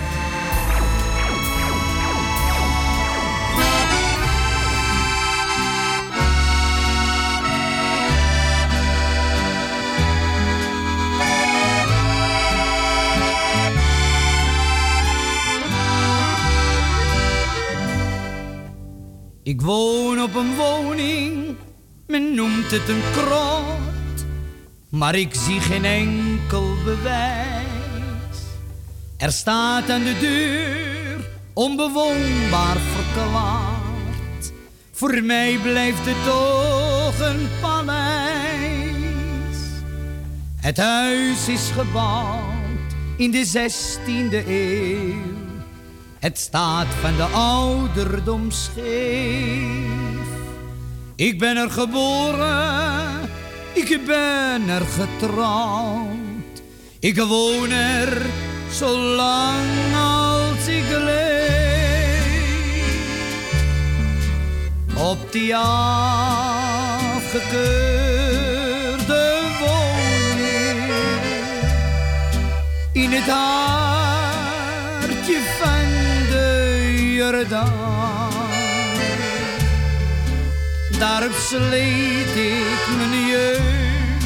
Ik 19.43 19.61
woon 19.61 20.21
op 20.21 20.35
een 20.35 20.55
woning, 20.55 21.55
men 22.07 22.35
noemt 22.35 22.71
het 22.71 22.89
een 22.89 23.01
krot, 23.11 24.25
maar 24.89 25.15
ik 25.15 25.33
zie 25.33 25.59
geen 25.59 25.85
enkel 25.85 26.75
bewijs. 26.83 28.37
Er 29.17 29.31
staat 29.31 29.89
aan 29.89 30.03
de 30.03 30.17
deur 30.19 31.29
onbewoonbaar 31.53 32.77
verklaard. 32.77 34.51
Voor 34.91 35.23
mij 35.23 35.57
blijft 35.61 36.05
het 36.05 36.23
toch 36.25 37.19
een 37.19 37.47
paleis. 37.61 39.03
Het 40.55 40.77
huis 40.77 41.47
is 41.47 41.69
gebouwd 41.69 42.93
in 43.17 43.31
de 43.31 43.45
16e 43.47 44.47
eeuw. 44.47 45.32
Het 46.23 46.39
staat 46.39 46.87
van 47.01 47.15
de 47.15 47.23
ouderdom 47.23 48.51
scheef. 48.51 50.27
Ik 51.15 51.39
ben 51.39 51.57
er 51.57 51.69
geboren, 51.69 53.29
ik 53.73 54.05
ben 54.05 54.69
er 54.69 54.81
getrouwd. 54.81 56.61
Ik 56.99 57.17
woon 57.17 57.69
er 57.71 58.21
zolang 58.71 59.95
als 59.95 60.67
ik 60.67 60.89
leef. 60.89 61.31
Op 64.95 65.31
die 65.31 65.55
afgekeurde 65.55 66.01
woning 69.59 70.91
in 72.91 73.11
het 73.11 73.29
hartje 73.29 73.82
Jordaan. 77.23 78.31
Daarop 80.99 81.31
sleet 81.49 82.35
ik 82.35 82.87
mijn 82.97 83.27
jeugd, 83.27 84.25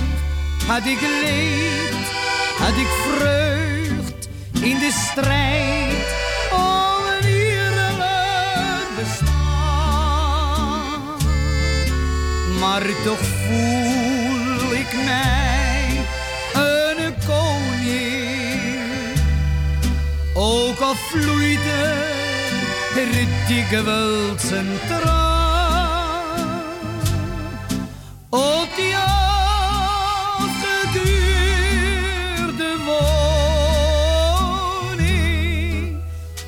had 0.68 0.86
ik 0.86 1.02
leed, 1.22 1.94
had 2.58 2.78
ik 2.78 2.88
vreugd 2.88 4.30
in 4.62 4.80
de 4.80 4.92
strijd 5.10 6.08
om 6.52 7.06
een 7.20 7.28
eerlijk 7.28 8.88
bestaan. 9.00 9.28
Maar 12.60 12.84
toch 13.04 13.20
voel 13.20 14.74
ik 14.74 14.94
mij 15.06 16.02
een 16.54 17.14
koning, 17.28 19.20
ook 20.34 20.80
al 20.80 20.96
vloeide 20.96 22.17
dikwijls 23.48 24.52
een 24.52 24.80
traan. 24.88 26.62
Op 28.30 28.68
die 28.76 28.96
woning 32.86 33.98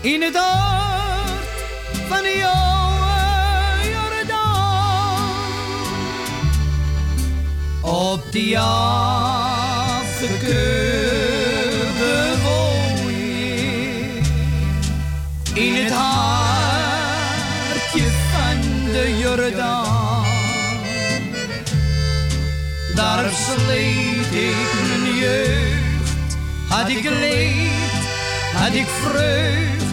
in 0.01 0.21
het 0.21 0.35
hart 0.35 1.47
van 2.07 2.23
jouw 2.37 2.89
Jordaan. 3.91 5.31
Op 7.81 8.31
die 8.31 8.59
afgekeurde 8.59 10.78
sleet 23.57 24.33
ik 24.33 24.67
mijn 24.87 25.15
jeugd. 25.15 26.37
Had 26.69 26.89
ik 26.89 27.03
leed, 27.03 27.91
had 28.53 28.73
ik 28.73 28.87
vreugd 29.01 29.83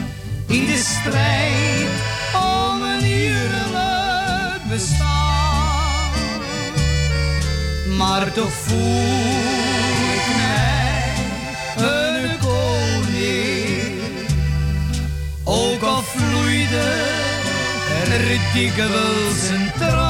in 0.47 0.67
de 0.67 0.77
strijd 0.77 1.89
om 2.35 2.83
een 2.83 3.05
eerlijk 3.05 4.63
bestaan. 4.69 6.11
Maar 7.97 8.33
toch 8.33 8.53
voel 8.53 9.37
ik 10.15 10.27
mij 10.37 11.15
een 11.87 12.39
koning. 12.39 14.01
Ook 15.45 15.83
al 15.83 16.03
vloeide 16.03 17.25
er 18.13 18.41
dikwijls 18.55 19.49
een 19.49 19.71
traan. 19.79 20.06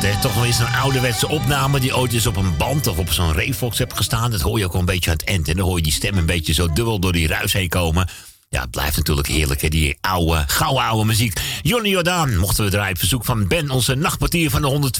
Toch 0.00 0.34
wel 0.34 0.44
eens 0.44 0.58
een 0.58 0.74
ouderwetse 0.74 1.28
opname 1.28 1.80
die 1.80 1.96
ooit 1.96 2.12
eens 2.12 2.26
op 2.26 2.36
een 2.36 2.56
band 2.56 2.86
of 2.86 2.98
op 2.98 3.12
zo'n 3.12 3.32
Revox 3.32 3.78
hebt 3.78 3.96
gestaan. 3.96 4.30
Dat 4.30 4.40
hoor 4.40 4.58
je 4.58 4.64
ook 4.64 4.72
wel 4.72 4.80
een 4.80 4.86
beetje 4.86 5.10
aan 5.10 5.16
het 5.16 5.26
eind. 5.26 5.48
En 5.48 5.56
dan 5.56 5.66
hoor 5.66 5.76
je 5.76 5.82
die 5.82 5.92
stem 5.92 6.18
een 6.18 6.26
beetje 6.26 6.52
zo 6.52 6.72
dubbel 6.72 6.98
door 6.98 7.12
die 7.12 7.26
ruis 7.26 7.52
heen 7.52 7.68
komen. 7.68 8.08
Ja, 8.48 8.60
het 8.60 8.70
blijft 8.70 8.96
natuurlijk 8.96 9.26
heerlijk, 9.26 9.60
hè? 9.60 9.68
Die 9.68 9.98
oude, 10.00 10.44
gouden 10.46 10.84
oude 10.84 11.04
muziek. 11.04 11.40
Johnny 11.62 11.88
Jordaan 11.88 12.36
mochten 12.36 12.64
we 12.64 12.70
draaien 12.70 12.96
verzoek 12.96 13.24
van 13.24 13.46
Ben, 13.46 13.70
onze 13.70 13.94
nachtpartier 13.94 14.50
van 14.50 14.62
de 14.62 14.90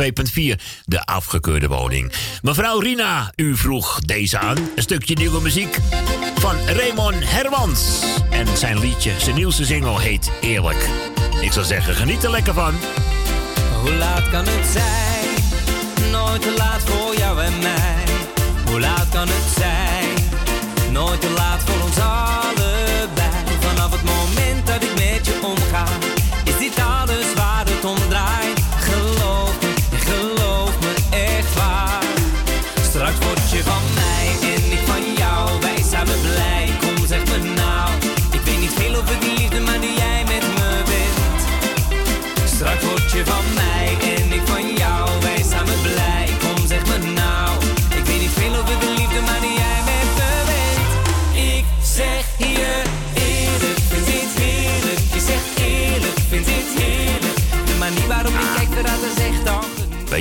102.4, 0.56 0.62
de 0.84 1.04
afgekeurde 1.04 1.68
woning. 1.68 2.12
Mevrouw 2.42 2.78
Rina, 2.78 3.32
u 3.36 3.56
vroeg 3.56 4.00
deze 4.00 4.38
aan. 4.38 4.56
Een 4.56 4.82
stukje 4.82 5.14
nieuwe 5.14 5.40
muziek 5.40 5.78
van 6.34 6.56
Raymond 6.66 7.30
Hermans. 7.30 8.02
En 8.30 8.56
zijn 8.56 8.78
liedje, 8.78 9.12
zijn 9.18 9.34
nieuwste 9.34 9.64
single 9.64 10.00
heet 10.00 10.30
Eerlijk. 10.40 10.88
Ik 11.40 11.52
zou 11.52 11.66
zeggen, 11.66 11.94
geniet 11.94 12.24
er 12.24 12.30
lekker 12.30 12.54
van. 12.54 12.74
Hoe 13.86 13.94
laat 13.94 14.28
kan 14.28 14.44
het 14.46 14.66
zijn? 14.66 15.30
Nooit 16.10 16.42
te 16.42 16.54
laat 16.56 16.82
voor 16.84 17.16
jou 17.16 17.40
en 17.42 17.58
mij. 17.58 18.04
Hoe 18.66 18.80
laat 18.80 19.08
kan 19.10 19.28
het 19.28 19.48
zijn? 19.58 20.14
Nooit 20.92 21.20
te 21.20 21.30
laat 21.30 21.60
voor 21.64 21.82
ons 21.82 21.98
allebei. 21.98 23.44
Vanaf 23.60 23.90
het 23.90 24.02
moment 24.02 24.66
dat 24.66 24.82
ik 24.82 24.94
met 24.94 25.26
je 25.26 25.38
omga, 25.42 25.84
is 26.44 26.58
dit 26.58 26.78
alles 26.98 27.34
waar 27.34 27.64
het 27.64 27.84
om 27.84 28.08
draait. 28.08 28.60
Geloof 28.78 29.54
me, 29.60 29.72
geloof 29.98 30.72
me 30.80 30.94
echt 31.10 31.54
waar. 31.54 32.04
Straks 32.82 33.18
word 33.18 33.50
je 33.50 33.62
van 33.62 33.82
mij 33.94 34.15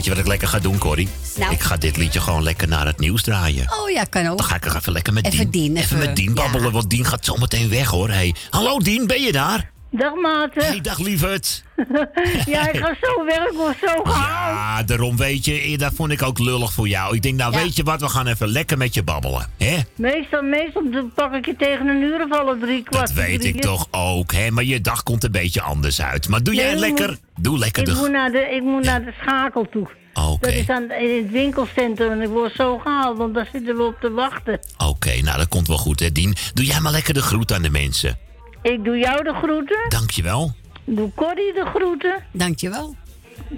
je 0.06 0.10
wat 0.10 0.20
ik 0.20 0.28
lekker 0.28 0.48
ga 0.48 0.60
doen, 0.60 0.78
Corrie? 0.78 1.10
Nou. 1.38 1.52
Ik 1.54 1.62
ga 1.62 1.78
dit 1.78 1.98
liedje 1.98 2.22
gewoon 2.22 2.44
lekker 2.44 2.68
naar 2.68 2.86
het 2.86 3.00
nieuws 3.00 3.22
draaien. 3.22 3.72
Oh 3.82 3.90
ja, 3.90 4.04
kan 4.04 4.28
ook. 4.28 4.38
Dan 4.38 4.48
ga 4.48 4.56
ik 4.56 4.66
er 4.66 4.76
even 4.76 4.92
lekker 4.92 5.14
met 5.14 5.26
Even 5.26 5.50
Dien. 5.52 5.62
Dien, 5.62 5.78
even 5.78 5.98
even- 5.98 6.08
met 6.08 6.16
Dien 6.16 6.34
babbelen, 6.34 6.72
want 6.72 6.90
Dien 6.90 7.06
gaat 7.06 7.26
zometeen 7.26 7.70
weg 7.70 7.88
hoor. 7.88 8.10
Hey. 8.10 8.36
Hallo 8.50 8.80
Dien, 8.80 9.08
ben 9.08 9.22
je 9.22 9.32
daar? 9.32 9.74
Dag 9.98 10.14
Maarten. 10.16 10.66
Hey, 10.66 10.82
dag 10.82 11.00
lieverd. 11.00 11.64
ja, 12.46 12.70
ik 12.70 12.78
ga 12.80 12.96
zo 13.02 13.26
werken, 13.26 13.52
ik 13.52 13.58
word 13.58 13.78
zo 13.86 14.04
gehaald. 14.04 14.56
Ja, 14.56 14.84
daarom 14.84 15.18
weet 15.18 15.46
je, 15.46 15.62
eh, 15.62 15.78
dat 15.78 15.92
vond 15.96 16.12
ik 16.12 16.22
ook 16.24 16.40
lullig 16.40 16.74
voor 16.74 16.88
jou. 16.88 17.16
Ik 17.16 17.22
denk, 17.22 17.36
nou 17.38 17.54
Ja. 17.54 17.60
weet 17.64 17.76
je 17.76 17.84
wat, 17.84 18.02
we 18.02 18.10
gaan 18.10 18.28
even 18.28 18.48
lekker 18.48 18.78
met 18.78 18.94
je 18.94 19.04
babbelen. 19.04 19.50
hè? 19.58 19.78
Meestal, 19.96 20.42
meestal 20.42 20.84
pak 21.16 21.34
ik 21.34 21.46
je 21.46 21.56
tegen 21.56 21.88
een 21.88 22.02
uur 22.02 22.24
of 22.24 22.32
alle 22.40 22.58
drie 22.60 22.84
kwart. 22.84 23.08
Dat 23.08 23.16
weet 23.26 23.44
ik 23.46 23.62
toch 23.62 23.88
ook, 23.92 24.34
hè? 24.34 24.52
Maar 24.52 24.64
je 24.64 24.82
dag 24.82 25.04
komt 25.04 25.24
een 25.24 25.32
beetje 25.32 25.62
anders 25.62 26.02
uit. 26.02 26.28
Maar 26.30 26.44
doe 26.44 26.54
Nee, 26.56 26.64
jij 26.66 26.76
lekker, 26.76 27.08
moet- 27.10 27.44
doe 27.44 27.58
lekker 27.58 27.84
Ik 27.88 27.90
de... 27.90 27.96
moet 27.96 28.12
naar 28.12 28.32
de, 28.32 28.50
ik 28.56 28.62
moet 28.62 28.84
naar 28.84 29.04
de 29.06 29.14
schakel 29.22 29.68
toe. 29.72 29.88
Oké. 30.14 30.38
Dat 30.48 30.54
is 30.54 30.70
aan, 30.70 30.92
in 30.92 31.24
het 31.24 31.32
winkelcentrum 31.32 32.12
en 32.12 32.22
ik 32.22 32.30
word 32.30 32.54
zo 32.56 32.78
gehaald, 32.78 33.18
want 33.18 33.34
daar 33.34 33.48
zitten 33.52 33.76
we 33.78 33.84
op 33.84 33.96
te 34.02 34.12
wachten. 34.12 34.60
Oké, 34.78 35.22
nou 35.22 35.38
dat 35.38 35.48
komt 35.48 35.68
wel 35.68 35.78
goed, 35.78 36.00
hè, 36.00 36.12
Dien. 36.12 36.36
Doe 36.54 36.66
jij 36.66 36.80
maar 36.80 36.92
lekker 36.92 37.14
de 37.14 37.22
groet 37.22 37.54
aan 37.54 37.62
de 37.62 37.70
mensen. 37.70 38.18
Ik 38.66 38.84
doe 38.84 38.98
jou 38.98 39.24
de 39.24 39.34
groeten. 39.34 39.90
Dankjewel. 39.90 40.52
Doe 40.84 41.12
Corrie 41.16 41.54
de 41.54 41.66
groeten. 41.66 42.24
Dankjewel. 42.32 42.96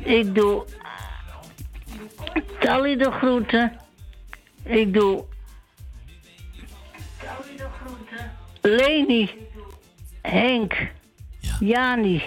Ik 0.04 0.36
doe 0.36 0.66
Tally 2.60 2.96
de 2.96 3.12
groeten. 3.12 3.80
Ik 4.64 4.94
doe 4.94 5.26
Leni, 8.62 9.32
Henk, 10.22 10.92
Jani. 11.60 12.24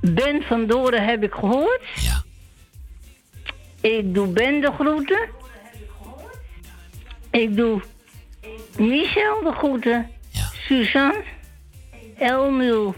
Ben 0.00 0.42
van 0.42 0.66
Doren 0.66 1.04
heb 1.04 1.22
ik 1.22 1.32
gehoord. 1.32 1.82
Ja. 1.94 2.22
Ik 3.80 4.14
doe 4.14 4.26
Ben 4.26 4.60
de 4.60 4.72
groeten. 4.72 5.28
Ik 7.30 7.56
doe 7.56 7.82
Michel 8.78 9.42
de 9.42 9.52
groeten. 9.52 10.10
Suzanne, 10.68 11.22
Elmiel 12.18 12.94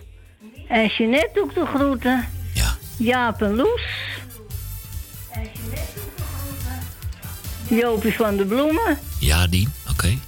en 0.68 0.86
Jeanette 0.86 1.40
ook 1.42 1.54
de 1.54 1.66
groeten. 1.74 2.24
Jaap 2.96 3.42
en 3.42 3.54
Loes. 3.54 3.82
Jopie 7.68 8.12
van 8.14 8.36
de 8.36 8.44
Bloemen. 8.44 8.98
Ja, 9.18 9.46
Dien, 9.46 9.72
oké. 9.90 10.18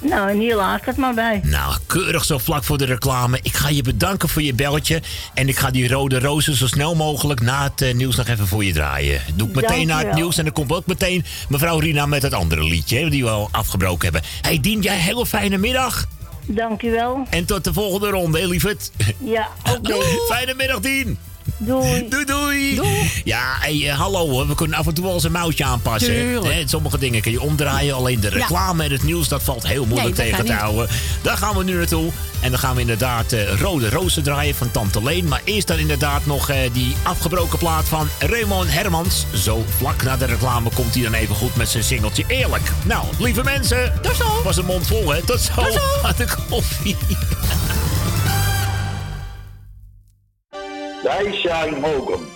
Nou, 0.00 0.30
en 0.30 0.38
hier 0.38 0.56
laat 0.56 0.78
ik 0.80 0.84
het 0.86 0.96
maar 0.96 1.14
bij. 1.14 1.40
Nou, 1.44 1.76
keurig 1.86 2.24
zo 2.24 2.38
vlak 2.38 2.64
voor 2.64 2.78
de 2.78 2.84
reclame. 2.84 3.38
Ik 3.42 3.54
ga 3.54 3.68
je 3.68 3.82
bedanken 3.82 4.28
voor 4.28 4.42
je 4.42 4.54
belletje. 4.54 5.02
En 5.34 5.48
ik 5.48 5.58
ga 5.58 5.70
die 5.70 5.88
rode 5.88 6.18
rozen 6.18 6.54
zo 6.56 6.66
snel 6.66 6.94
mogelijk 6.94 7.40
na 7.40 7.62
het 7.62 7.82
eh, 7.82 7.94
nieuws 7.94 8.16
nog 8.16 8.28
even 8.28 8.46
voor 8.46 8.64
je 8.64 8.72
draaien. 8.72 9.20
Doe 9.34 9.48
ik 9.48 9.54
meteen 9.54 9.86
na 9.86 9.98
het 9.98 10.14
nieuws. 10.14 10.38
En 10.38 10.44
dan 10.44 10.52
komt 10.52 10.72
ook 10.72 10.86
meteen 10.86 11.24
mevrouw 11.48 11.78
Rina 11.78 12.06
met 12.06 12.22
het 12.22 12.32
andere 12.32 12.64
liedje. 12.64 12.98
hè, 12.98 13.08
Die 13.10 13.22
we 13.24 13.30
al 13.30 13.48
afgebroken 13.52 14.12
hebben. 14.12 14.30
Hey 14.40 14.60
Dien, 14.60 14.80
jij 14.80 14.96
hele 14.98 15.26
fijne 15.26 15.58
middag. 15.58 16.06
Dankjewel. 16.46 17.26
En 17.30 17.44
tot 17.44 17.64
de 17.64 17.72
volgende 17.72 18.10
ronde, 18.10 18.48
lieverd. 18.48 18.90
Ja, 19.18 19.48
oké. 19.76 19.94
Fijne 20.30 20.54
middag, 20.54 20.80
Dien. 20.80 21.18
Doei. 21.56 22.08
Doei, 22.08 22.24
doei. 22.24 22.80
Ja, 23.24 23.56
hey, 23.60 23.88
eh, 23.88 23.98
hallo 23.98 24.28
hoor. 24.30 24.46
We 24.48 24.54
kunnen 24.54 24.78
af 24.78 24.86
en 24.86 24.94
toe 24.94 25.04
wel 25.04 25.14
eens 25.14 25.24
een 25.24 25.32
moutje 25.32 25.64
aanpassen. 25.64 26.44
Hè, 26.44 26.62
sommige 26.66 26.98
dingen 26.98 27.20
kun 27.20 27.32
je 27.32 27.40
omdraaien. 27.40 27.94
Alleen 27.94 28.20
de 28.20 28.28
Ja. 28.30 28.36
reclame 28.36 28.84
en 28.84 28.90
het 28.92 29.02
nieuws, 29.02 29.28
dat 29.28 29.42
valt 29.42 29.66
heel 29.66 29.84
moeilijk 29.86 30.16
Nee, 30.16 30.30
tegen 30.30 30.44
te 30.44 30.52
houden. 30.52 30.88
Daar 31.22 31.36
gaan 31.36 31.56
we 31.56 31.64
nu 31.64 31.76
naartoe. 31.76 32.10
En 32.40 32.50
dan 32.50 32.58
gaan 32.58 32.74
we 32.74 32.80
inderdaad 32.80 33.32
eh, 33.32 33.60
Rode 33.60 33.90
Rozen 33.90 34.22
draaien 34.22 34.54
van 34.54 34.70
Tante 34.70 35.02
Leen. 35.02 35.28
Maar 35.28 35.40
eerst 35.44 35.66
dan 35.66 35.78
inderdaad 35.78 36.26
nog 36.26 36.48
eh, 36.48 36.56
die 36.72 36.94
afgebroken 37.02 37.58
plaat 37.58 37.84
van 37.88 38.08
Raymond 38.18 38.72
Hermans. 38.72 39.26
Zo 39.34 39.64
vlak 39.76 40.02
na 40.02 40.16
de 40.16 40.24
reclame 40.24 40.70
komt 40.74 40.94
hij 40.94 41.02
dan 41.02 41.14
even 41.14 41.34
goed 41.34 41.56
met 41.56 41.68
zijn 41.68 41.84
singeltje 41.84 42.24
Eerlijk. 42.26 42.70
Nou, 42.84 43.04
lieve 43.18 43.42
mensen. 43.42 43.92
Tot 44.02 44.16
zo. 44.16 44.42
Was 44.44 44.56
een 44.56 44.64
mond 44.64 44.86
vol, 44.86 45.12
hè? 45.12 45.22
Tot 45.22 45.40
zo. 45.40 45.52
Tot 45.54 45.72
zo. 45.72 46.06
Aan 46.06 46.14
de 46.16 46.26
koffie. 46.48 46.96
Wij 51.02 51.38
zijn 51.42 51.80
Mokum. 51.80 52.28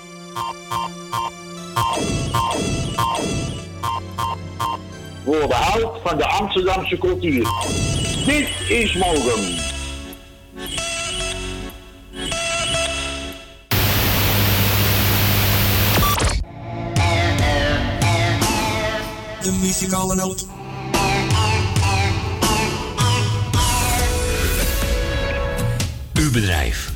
Voor 5.24 5.48
de 5.48 5.54
hout 5.54 6.00
van 6.04 6.16
de 6.16 6.26
Amsterdamse 6.26 6.98
cultuur. 6.98 7.46
Dit 8.26 8.48
is 8.68 8.94
Mokum. 8.94 9.40
De 19.42 19.58
muzikale 19.60 20.14
noot. 20.14 20.46
Uw 26.14 26.30
bedrijf. 26.30 26.95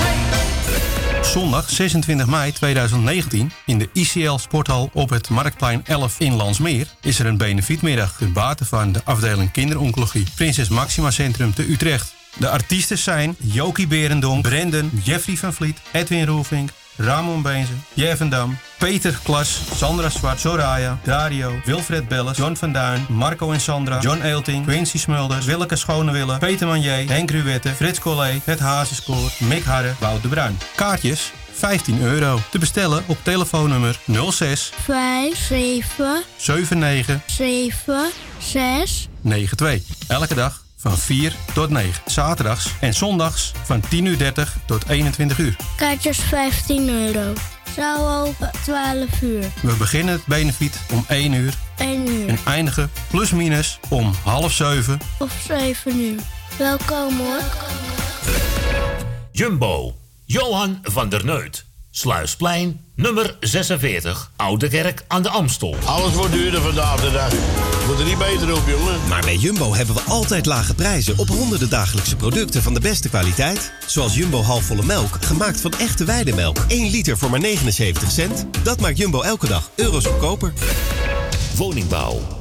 Zondag 1.21 1.69
26 1.69 2.27
mei 2.27 2.51
2019 2.51 3.51
in 3.65 3.77
de 3.77 3.89
ICL 3.93 4.35
Sporthal 4.37 4.89
op 4.93 5.09
het 5.09 5.29
Marktplein 5.29 5.81
11 5.85 6.19
in 6.19 6.33
Landsmeer 6.33 6.87
is 7.01 7.19
er 7.19 7.25
een 7.25 7.37
benefietmiddag 7.37 8.17
ten 8.17 8.33
bate 8.33 8.65
van 8.65 8.91
de 8.91 9.01
afdeling 9.03 9.51
kinderoncologie 9.51 10.27
Prinses 10.35 10.69
Maxima 10.69 11.11
Centrum 11.11 11.53
te 11.53 11.71
Utrecht. 11.71 12.13
De 12.37 12.49
artiesten 12.49 12.97
zijn 12.97 13.35
Jokie 13.39 13.87
Berendonk, 13.87 14.41
Brendan, 14.41 14.89
Jeffrey 15.03 15.35
van 15.35 15.53
Vliet, 15.53 15.81
Edwin 15.91 16.25
Roelvink, 16.25 16.69
Ramon 16.97 17.41
Beenzen, 17.41 17.83
Jevendam, 17.93 18.57
Peter 18.77 19.19
Klas, 19.23 19.59
Sandra 19.75 20.09
Zwart, 20.09 20.39
Soraya, 20.39 20.97
Dario, 21.03 21.51
Wilfred 21.65 22.07
Belles, 22.07 22.37
John 22.37 22.55
van 22.59 22.71
Duin, 22.71 23.05
Marco 23.09 23.51
en 23.51 23.61
Sandra, 23.61 23.99
John 23.99 24.21
Eelting, 24.21 24.65
Quincy 24.65 24.97
Smulders, 24.97 25.45
Willeke 25.45 25.75
Schonewille, 25.75 26.37
Peter 26.37 26.67
Manier, 26.67 27.09
Henk 27.09 27.31
Ruwette, 27.31 27.69
Frits 27.69 27.99
Collé, 27.99 28.41
Het 28.43 28.59
Hazenspoor, 28.59 29.31
Mick 29.39 29.63
Harre, 29.63 29.93
Wout 29.99 30.21
de 30.21 30.27
Bruin. 30.27 30.57
Kaartjes 30.75 31.31
15 31.51 32.01
euro. 32.01 32.39
Te 32.49 32.59
bestellen 32.59 33.03
op 33.07 33.17
telefoonnummer 33.23 33.99
06 34.29 34.71
5, 34.81 35.37
7, 35.37 36.23
79 36.37 37.19
7, 37.25 38.09
6. 38.39 39.07
92. 39.21 39.83
Elke 40.07 40.35
dag 40.35 40.60
van 40.81 40.97
4 40.97 41.35
tot 41.53 41.69
9. 41.69 42.01
Zaterdags 42.05 42.69
en 42.79 42.93
zondags 42.93 43.51
van 43.63 43.79
10 43.89 44.05
uur 44.05 44.17
30 44.17 44.57
tot 44.65 44.89
21 44.89 45.37
uur. 45.37 45.55
Kaartjes 45.77 46.17
15 46.17 46.89
euro. 46.89 47.33
Zou 47.75 48.27
open 48.27 48.51
12 48.63 49.21
uur. 49.21 49.45
We 49.61 49.75
beginnen 49.77 50.13
het 50.13 50.25
benefiet 50.25 50.81
om 50.91 51.05
1 51.07 51.33
uur 51.33 51.53
1 51.77 52.07
uur. 52.07 52.29
en 52.29 52.37
eindigen 52.45 52.91
plus 53.09 53.31
minus 53.31 53.79
om 53.89 54.13
half 54.23 54.51
7. 54.51 54.99
Of 55.19 55.43
7 55.47 55.99
uur. 55.99 56.19
Welkom 56.57 57.17
hoor. 57.17 57.41
Jumbo, 59.31 59.95
Johan 60.25 60.79
van 60.83 61.09
der 61.09 61.25
Neut. 61.25 61.70
Sluisplein, 61.93 62.79
nummer 62.95 63.37
46, 63.39 64.31
Oude 64.35 64.67
Kerk 64.67 65.03
aan 65.07 65.21
de 65.21 65.29
Amstel. 65.29 65.75
Alles 65.85 66.13
wordt 66.13 66.31
duurder 66.31 66.61
vandaag 66.61 67.01
de 67.01 67.11
dag. 67.11 67.33
Moet 67.87 67.99
er 67.99 68.05
niet 68.05 68.17
beter 68.17 68.55
op, 68.55 68.67
jongen. 68.67 69.07
Maar 69.07 69.21
bij 69.21 69.35
Jumbo 69.35 69.73
hebben 69.75 69.95
we 69.95 70.01
altijd 70.01 70.45
lage 70.45 70.75
prijzen 70.75 71.17
op 71.17 71.27
honderden 71.27 71.69
dagelijkse 71.69 72.15
producten 72.15 72.61
van 72.61 72.73
de 72.73 72.79
beste 72.79 73.09
kwaliteit. 73.09 73.71
Zoals 73.87 74.15
Jumbo 74.15 74.41
halfvolle 74.41 74.83
melk, 74.83 75.17
gemaakt 75.21 75.61
van 75.61 75.71
echte 75.71 76.05
weidemelk. 76.05 76.57
1 76.67 76.89
liter 76.89 77.17
voor 77.17 77.29
maar 77.29 77.39
79 77.39 78.11
cent. 78.11 78.45
Dat 78.63 78.79
maakt 78.79 78.97
Jumbo 78.97 79.21
elke 79.21 79.47
dag 79.47 79.69
euro's 79.75 80.05
goedkoper. 80.05 80.53
Woningbouw, 81.55 82.21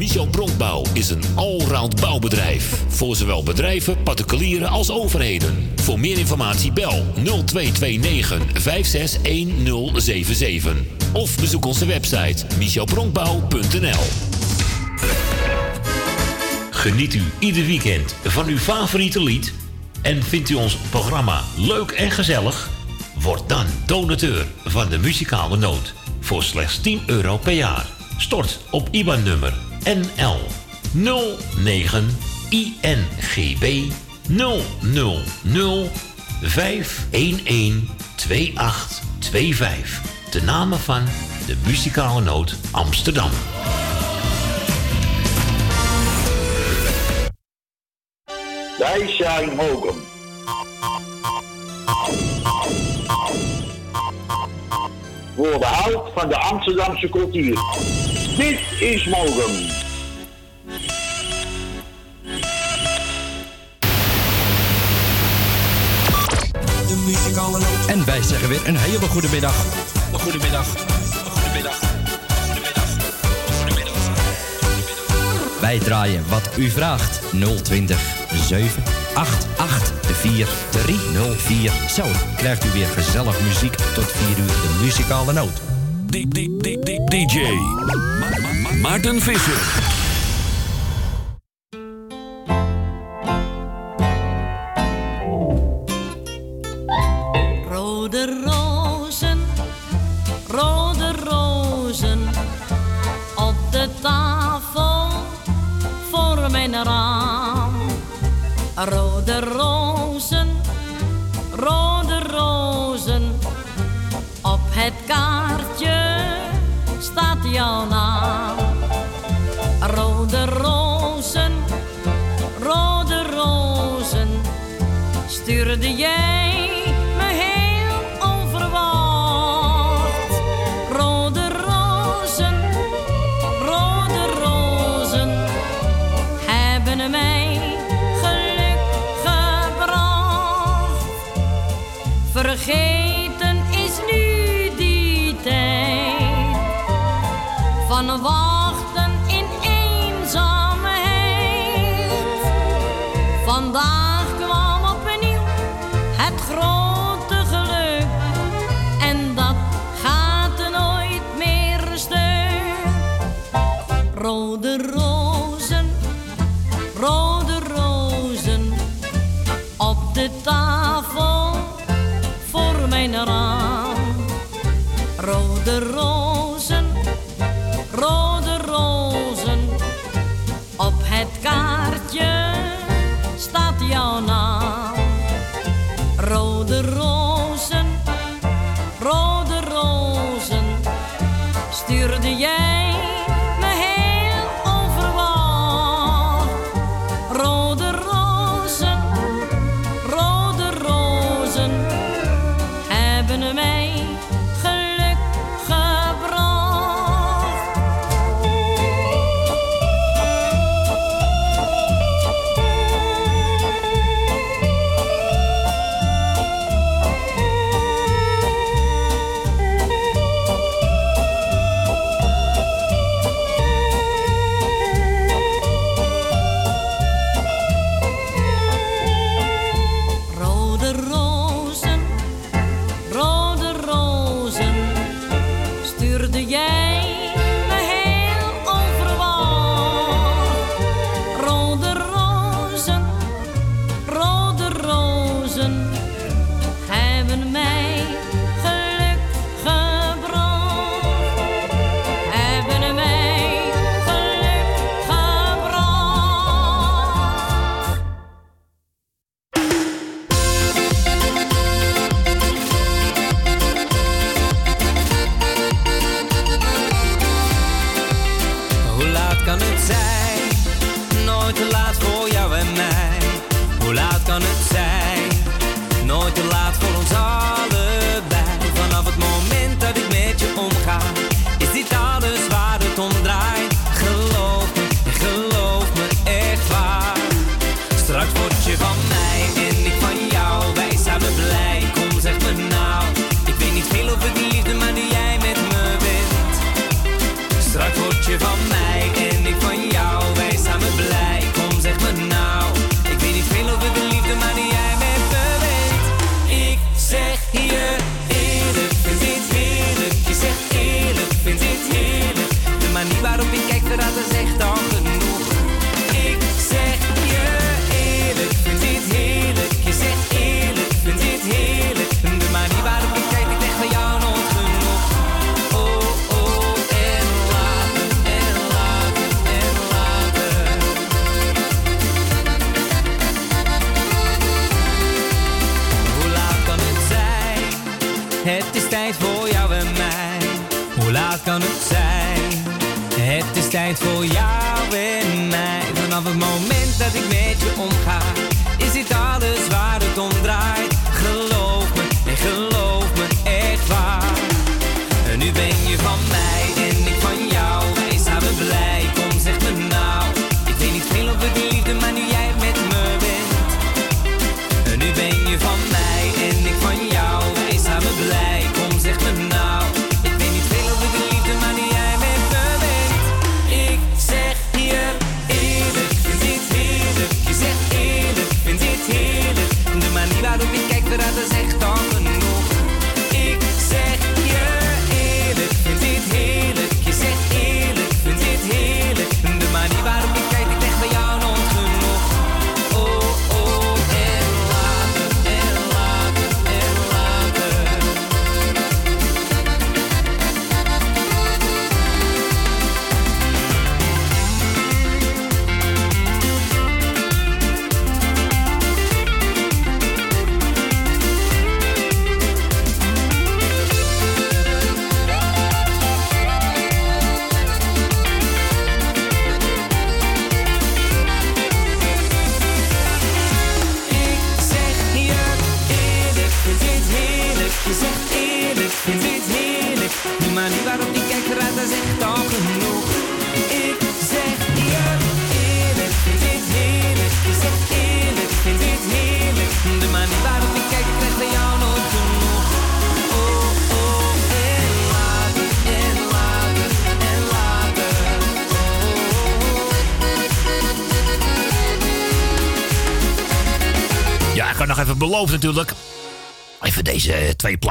Michel 0.00 0.26
Bronkbouw 0.26 0.84
is 0.92 1.10
een 1.10 1.22
allround 1.34 2.00
bouwbedrijf. 2.00 2.82
Voor 2.88 3.16
zowel 3.16 3.42
bedrijven, 3.42 4.02
particulieren 4.02 4.68
als 4.68 4.90
overheden. 4.90 5.72
Voor 5.76 6.00
meer 6.00 6.18
informatie 6.18 6.72
bel 6.72 7.04
0229 7.14 8.62
561077. 8.62 10.76
Of 11.12 11.36
bezoek 11.36 11.64
onze 11.64 11.86
website 11.86 12.46
michelbronkbouw.nl 12.58 14.04
Geniet 16.70 17.14
u 17.14 17.22
ieder 17.38 17.66
weekend 17.66 18.14
van 18.24 18.46
uw 18.46 18.58
favoriete 18.58 19.22
lied? 19.22 19.52
En 20.02 20.22
vindt 20.22 20.50
u 20.50 20.54
ons 20.54 20.76
programma 20.76 21.42
leuk 21.56 21.90
en 21.90 22.10
gezellig? 22.10 22.70
Word 23.18 23.48
dan 23.48 23.66
donateur 23.86 24.46
van 24.64 24.88
de 24.88 24.98
muzikale 24.98 25.56
noot 25.56 25.94
voor 26.20 26.42
slechts 26.42 26.80
10 26.80 27.00
euro 27.06 27.36
per 27.36 27.52
jaar. 27.52 27.86
Stort 28.16 28.60
op 28.70 28.88
IBAN-nummer 28.90 29.68
NL 29.84 30.40
09 30.92 32.16
INGB 32.48 33.92
000 34.28 35.88
511 36.42 37.82
2825. 38.16 40.00
De 40.30 40.42
namen 40.42 40.78
van 40.78 41.04
de 41.46 41.56
muzikale 41.66 42.20
noot 42.20 42.56
Amsterdam. 42.70 43.30
Wij 48.78 49.14
zijn 49.18 49.54
Mokum. 49.54 50.08
Voor 55.40 55.58
de 55.58 55.66
hout 55.66 56.10
van 56.14 56.28
de 56.28 56.36
Amsterdamse 56.36 57.08
cultuur. 57.08 57.58
Dit 58.36 58.58
is 58.80 59.04
noot. 59.04 59.28
En 67.88 68.04
wij 68.04 68.22
zeggen 68.22 68.48
weer 68.48 68.68
een 68.68 68.76
hele 68.76 69.06
goede 69.06 69.28
middag. 69.28 69.64
Een 70.12 70.18
goede 70.18 70.38
middag. 70.38 70.66
Een 70.74 71.30
goede 71.30 71.54
middag. 71.54 71.78
Wij 75.60 75.78
draaien 75.78 76.28
wat 76.28 76.50
u 76.56 76.70
vraagt. 76.70 77.20
020 77.62 78.99
788 79.14 79.92
4304. 80.12 81.72
Zo 81.88 82.04
krijgt 82.36 82.64
u 82.64 82.70
weer 82.70 82.86
gezellig 82.86 83.40
muziek 83.40 83.74
tot 83.74 84.12
4 84.12 84.38
uur 84.38 84.46
de 84.46 84.78
muzikale 84.82 85.32
noot. 85.32 85.60
DJ 87.08 87.38
Maarten 88.80 89.20
Visser. 89.20 89.99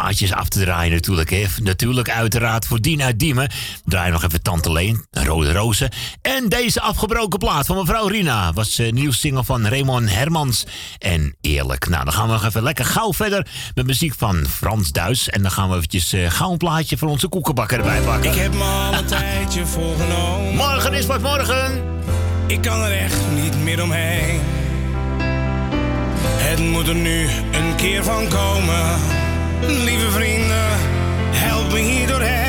Plaatjes 0.10 0.34
af 0.34 0.48
te 0.48 0.60
draaien 0.60 0.92
natuurlijk. 0.92 1.30
Hè. 1.30 1.46
Natuurlijk 1.62 2.10
uiteraard 2.10 2.66
voor 2.66 2.80
uit 2.98 3.20
Diemen. 3.20 3.52
Draai 3.86 4.12
nog 4.12 4.24
even 4.24 4.42
Tante 4.42 4.72
Leen, 4.72 5.06
Rode 5.12 5.52
Rozen. 5.54 5.90
En 6.22 6.50
deze 6.50 6.82
afgebroken 6.82 7.40
plaat 7.40 7.66
van 7.66 7.76
mevrouw 7.76 8.08
Rina. 8.08 8.54
Was 8.54 8.78
een 8.78 8.94
nieuw 8.94 9.12
single 9.12 9.44
van 9.44 9.68
Raymond 9.68 10.14
Hermans. 10.14 10.66
En 10.98 11.36
eerlijk. 11.42 11.90
Nou, 11.90 12.04
dan 12.04 12.14
gaan 12.14 12.26
we 12.26 12.32
nog 12.32 12.46
even 12.46 12.64
lekker 12.64 12.86
gauw 12.86 13.14
verder 13.14 13.48
met 13.76 13.86
muziek 13.86 14.14
van 14.18 14.46
Frans 14.48 14.92
Duits. 14.92 15.30
En 15.30 15.42
dan 15.42 15.52
gaan 15.52 15.70
we 15.70 15.76
eventjes 15.76 16.14
eh, 16.14 16.32
gauw 16.32 16.52
een 16.52 16.58
plaatje 16.58 16.98
voor 16.98 17.10
onze 17.10 17.28
koekenbakker 17.28 17.78
erbij 17.78 18.02
pakken. 18.02 18.32
Ik 18.32 18.38
heb 18.38 18.54
me 18.54 18.64
al 18.64 18.94
een 18.94 19.06
tijdje 19.06 19.66
voorgenomen. 19.66 20.56
Morgen 20.56 20.94
is 20.94 21.06
wat 21.06 21.22
morgen. 21.22 21.84
Ik 22.48 22.62
kan 22.62 22.82
er 22.82 22.98
echt 22.98 23.20
niet 23.34 23.64
meer 23.64 23.84
omheen. 23.84 24.42
Het 26.38 26.60
moet 26.60 26.88
er 26.88 26.96
nu 26.96 27.28
een 27.52 27.76
keer 27.76 28.04
van 28.04 28.28
komen. 28.28 29.19
Lieve 29.62 30.12
vrienden, 30.12 30.70
help 31.32 31.72
me 31.72 31.80
hier 31.80 32.08
doorheen. 32.08 32.49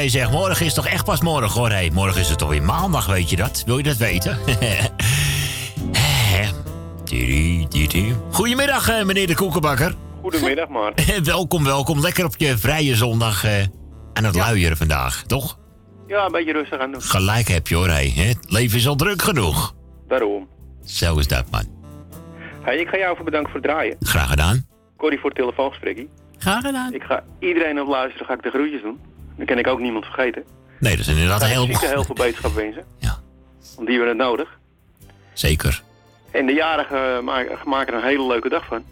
Hartstikke 0.00 0.08
idee 0.08 0.08
zeg. 0.08 0.30
Morgen 0.30 0.66
is 0.66 0.74
toch 0.74 0.86
echt 0.86 1.04
pas 1.04 1.20
morgen 1.20 1.60
hoor. 1.60 1.70
Hey, 1.70 1.90
morgen 1.92 2.20
is 2.20 2.28
het 2.28 2.38
toch 2.38 2.48
weer 2.48 2.62
maandag, 2.62 3.06
weet 3.06 3.30
je 3.30 3.36
dat? 3.36 3.62
Wil 3.66 3.76
je 3.76 3.82
dat 3.82 3.96
weten? 3.96 4.38
Goedemiddag, 8.30 8.88
eh, 8.88 9.04
meneer 9.04 9.26
de 9.26 9.34
koekenbakker. 9.34 9.94
Goedemiddag, 10.20 10.68
Maarten. 10.68 11.24
welkom, 11.34 11.64
welkom. 11.64 12.00
Lekker 12.00 12.24
op 12.24 12.34
je 12.36 12.58
vrije 12.58 12.94
zondag 12.94 13.44
eh, 13.44 13.62
aan 14.12 14.24
het 14.24 14.34
luieren 14.34 14.76
vandaag, 14.76 15.22
toch? 15.26 15.58
Ja, 16.06 16.24
een 16.24 16.32
beetje 16.32 16.52
rustig 16.52 16.78
aan 16.80 16.92
doen. 16.92 17.02
Gelijk 17.02 17.48
heb 17.48 17.68
je 17.68 17.74
hoor, 17.74 17.88
hey. 17.88 18.12
hè? 18.14 18.22
Het 18.22 18.50
leven 18.50 18.78
is 18.78 18.88
al 18.88 18.96
druk 18.96 19.22
genoeg. 19.22 19.74
Daarom. 20.08 20.48
Zo 20.84 21.18
is 21.18 21.28
dat, 21.28 21.44
man. 21.50 21.64
Hey, 22.62 22.76
ik 22.76 22.88
ga 22.88 22.96
jou 22.98 23.12
even 23.12 23.24
bedanken 23.24 23.52
voor 23.52 23.60
het 23.60 23.70
draaien. 23.70 23.96
Graag 24.00 24.28
gedaan. 24.28 24.66
Corrie 24.96 25.18
voor 25.18 25.30
het 25.30 25.38
telefoongesprekje. 25.38 26.08
Graag 26.38 26.62
gedaan. 26.62 26.92
Ik 26.92 27.02
ga 27.02 27.24
iedereen 27.38 27.80
op 27.80 27.88
luisteren, 27.88 28.26
ga 28.26 28.32
ik 28.34 28.42
de 28.42 28.50
groetjes 28.50 28.82
doen. 28.82 28.98
Dan 29.36 29.46
kan 29.46 29.58
ik 29.58 29.66
ook 29.66 29.80
niemand 29.80 30.04
vergeten. 30.04 30.42
Nee, 30.78 30.96
dat 30.96 31.06
is 31.06 31.12
inderdaad 31.12 31.44
heel... 31.44 31.64
zieken 31.66 31.88
heel 31.88 32.04
veel 32.04 32.14
beterschap 32.14 32.54
wensen. 32.54 32.84
Ja. 32.98 33.18
Want 33.74 33.86
die 33.88 33.96
hebben 33.98 34.18
het 34.18 34.26
nodig. 34.26 34.58
Zeker. 35.32 35.82
En 36.30 36.46
de 36.46 36.52
jarigen 36.52 37.24
maken, 37.64 37.94
er 37.94 37.94
een 37.94 38.08
hele 38.08 38.26
leuke 38.26 38.48
dag 38.48 38.64
van. 38.66 38.84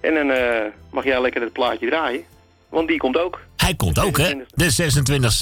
En 0.00 0.14
dan 0.14 0.30
eh, 0.30 0.64
mag 0.90 1.04
jij 1.04 1.20
lekker 1.20 1.40
het 1.42 1.52
plaatje 1.52 1.88
draaien. 1.88 2.22
Want 2.68 2.88
die 2.88 2.98
komt 2.98 3.16
ook. 3.18 3.40
Hij 3.56 3.74
komt 3.74 3.98
ook, 3.98 4.18
hè? 4.18 4.34
De 4.54 4.72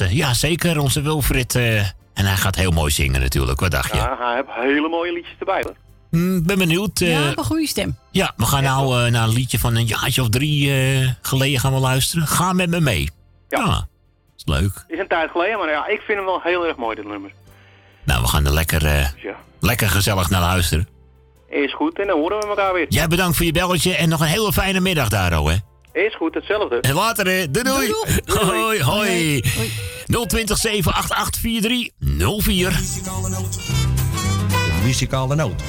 26e. 0.09 0.11
Ja, 0.13 0.35
zeker. 0.35 0.79
Onze 0.81 1.01
Wilfried. 1.03 1.55
eh, 1.55 1.79
en 2.15 2.27
hij 2.27 2.37
gaat 2.37 2.55
heel 2.57 2.71
mooi 2.71 2.91
zingen 2.91 3.21
natuurlijk. 3.21 3.61
Wat 3.61 3.71
dacht 3.71 3.91
je? 3.91 3.97
Ja, 3.97 4.17
hij 4.19 4.35
heeft 4.35 4.49
hele 4.73 4.89
mooie 4.89 5.13
liedjes 5.13 5.35
erbij 5.39 5.63
hoor. 5.63 5.75
Hmm, 6.11 6.47
ben 6.47 6.59
benieuwd. 6.59 7.01
eh, 7.01 7.11
Ja, 7.11 7.33
een 7.37 7.45
goede 7.45 7.67
stem. 7.67 7.97
ja, 8.11 8.33
we 8.37 8.45
gaan 8.45 8.63
nou 8.63 9.05
eh, 9.05 9.13
naar 9.13 9.23
een 9.29 9.33
liedje 9.35 9.59
van 9.59 9.77
een 9.77 9.87
jaartje 9.87 10.23
of 10.23 10.29
drie 10.29 10.71
eh, 10.73 11.09
geleden 11.23 11.61
gaan 11.61 11.73
we 11.75 11.79
luisteren. 11.81 12.27
Ga 12.27 12.53
met 12.53 12.71
me 12.71 12.81
mee. 12.81 13.11
Ja. 13.49 13.89
Is 14.47 14.61
leuk. 14.61 14.85
Is 14.89 14.99
een 14.99 15.09
tijd 15.09 15.31
geleden, 15.31 15.59
maar 15.59 15.71
ja, 15.71 15.87
ik 15.87 16.01
vind 16.01 16.19
hem 16.19 16.27
wel 16.27 16.41
heel 16.43 16.67
erg 16.67 16.77
mooi, 16.77 16.97
dit 16.97 17.07
nummer. 17.07 17.33
Nou, 18.05 18.23
we 18.23 18.29
gaan 18.29 18.47
er 18.47 18.53
lekker, 18.53 18.87
eh, 18.87 19.07
Ja. 19.23 19.37
lekker 19.61 19.89
gezellig 19.89 20.31
naar 20.31 20.41
luisteren. 20.41 20.89
Is 21.49 21.75
goed, 21.75 21.99
en 21.99 22.07
dan 22.07 22.19
horen 22.19 22.39
we 22.41 22.47
elkaar 22.47 22.73
weer. 22.73 22.87
Jij 22.89 23.07
bedankt 23.09 23.37
voor 23.37 23.47
je 23.47 23.53
belletje 23.53 23.95
en 23.97 24.09
nog 24.09 24.21
een 24.21 24.27
hele 24.27 24.53
fijne 24.53 24.81
middag 24.81 25.09
daar, 25.09 25.33
hè? 25.33 25.55
Is 25.93 26.17
goed, 26.17 26.35
hetzelfde. 26.35 26.81
En 26.81 26.95
later, 26.95 27.27
hè? 27.27 27.51
Doei 27.51 27.65
doei. 27.65 27.93
Hoi, 28.51 28.83
hoi. 28.83 29.41
020 30.27 30.59
788 30.59 31.41
4304. 31.41 32.71
De 32.71 34.81
muzikale 34.85 35.35
noot. 35.35 35.63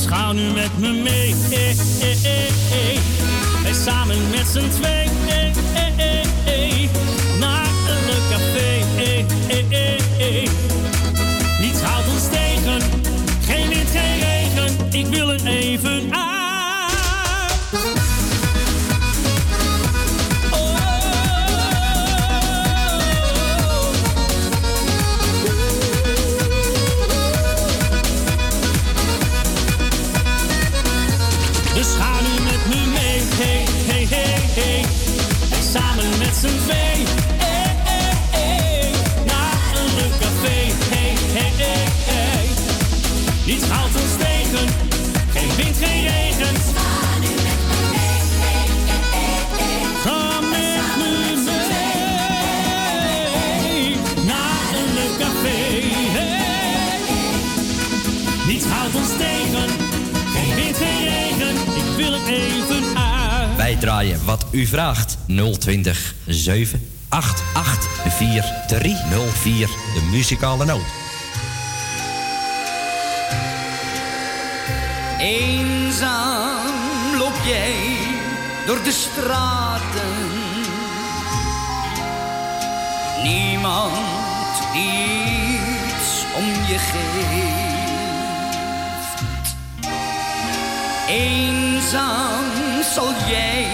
Dus 0.00 0.08
ga 0.08 0.32
nu 0.32 0.52
met 0.52 0.78
me 0.78 0.88
mee. 0.88 1.34
Eh, 1.50 1.70
eh, 1.70 2.46
eh. 2.46 3.00
Wij 3.62 3.72
samen 3.72 4.30
met 4.30 4.46
z'n 4.46 4.68
twee. 4.68 5.08
Draaien 63.80 64.24
wat 64.24 64.46
u 64.50 64.66
vraagt. 64.66 65.18
020 65.58 66.14
788 66.26 67.88
4304. 68.08 69.66
De 69.66 70.08
muzikale 70.10 70.64
noot. 70.64 70.80
Eenzaam 75.18 76.66
loop 77.18 77.40
jij 77.46 77.74
door 78.66 78.82
de 78.82 78.92
straten. 78.92 80.28
Niemand 83.22 83.96
iets 84.74 86.24
om 86.36 86.44
je 86.44 86.78
geeft. 86.78 87.70
Eenzaam 91.08 91.69
zal 91.90 93.12
jij 93.26 93.66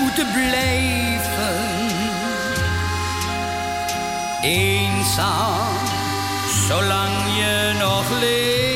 moeten 0.00 0.26
blijven. 0.32 1.56
Eenzaam, 4.42 5.76
zolang 6.66 7.14
je 7.36 7.74
nog 7.78 8.04
leeft. 8.20 8.68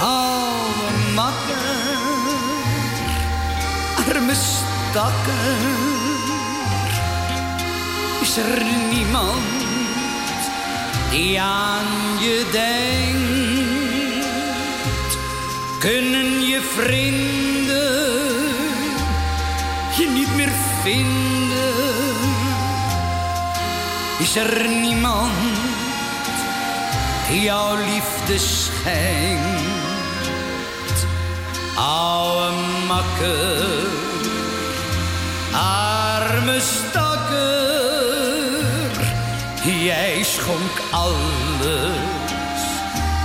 Oude 0.00 1.12
makker, 1.14 1.88
arme 4.08 4.34
stakker 4.34 5.56
is 8.20 8.36
er 8.36 8.64
niemand 8.90 9.42
die 11.10 11.40
aan 11.40 11.86
je 12.20 12.48
denkt. 12.52 13.39
Kunnen 15.80 16.40
je 16.40 16.60
vrienden 16.60 17.70
je 19.96 20.08
niet 20.08 20.34
meer 20.36 20.52
vinden? 20.82 22.14
Is 24.18 24.36
er 24.36 24.68
niemand 24.68 25.32
die 27.28 27.40
jouw 27.40 27.76
liefde 27.76 28.38
schenkt? 28.38 29.48
Oude 31.76 32.60
arme 35.52 36.60
stakker, 36.60 37.40
jij 39.64 40.22
schonk 40.22 40.80
alles 40.90 41.96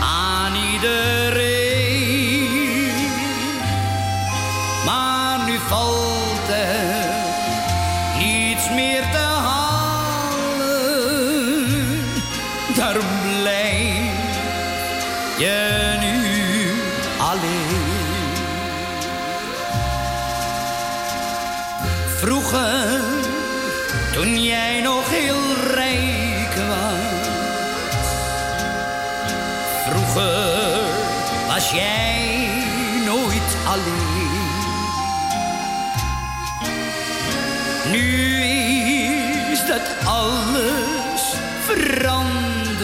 aan 0.01 0.55
iedereen. 0.73 1.14
Jij 31.75 32.49
nooit 33.05 33.57
alleen. 33.67 34.53
Nu 37.91 38.43
is 39.51 39.65
dat 39.65 40.05
alles 40.05 41.33
veranderd. 41.65 42.75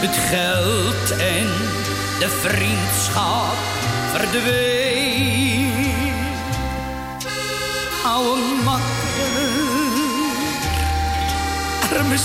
Het 0.00 0.16
geld 0.16 1.10
en 1.10 1.46
de 2.18 2.28
vriendschap 2.28 3.56
verdween. 4.12 5.72
Oude 8.04 8.62
makker, 8.64 9.48
arme 11.92 12.16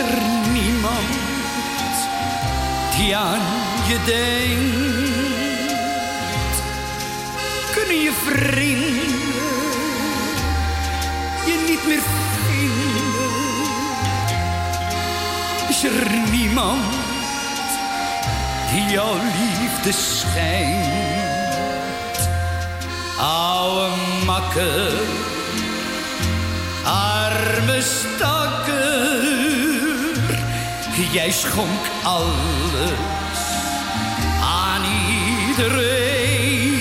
er 0.00 0.12
niemand 0.52 1.18
die 2.96 3.16
aan 3.16 3.40
je 3.88 3.98
denkt? 4.04 5.00
Kunnen 7.74 8.02
je 8.02 8.12
vrienden 8.26 9.30
je 11.46 11.64
niet 11.68 11.86
meer 11.86 12.02
vinden? 12.46 13.30
Is 15.68 15.84
er 15.84 16.30
niemand 16.30 16.84
die 18.72 18.84
jouw 18.84 19.14
liefde 19.14 19.92
schijnt? 19.92 21.20
Oude 23.18 23.90
makker, 24.24 24.92
arme 26.84 27.82
stakker, 27.82 28.39
jij 31.12 31.30
schonk 31.30 31.86
alles 32.02 33.38
aan 34.42 34.82
iedereen. 35.48 36.78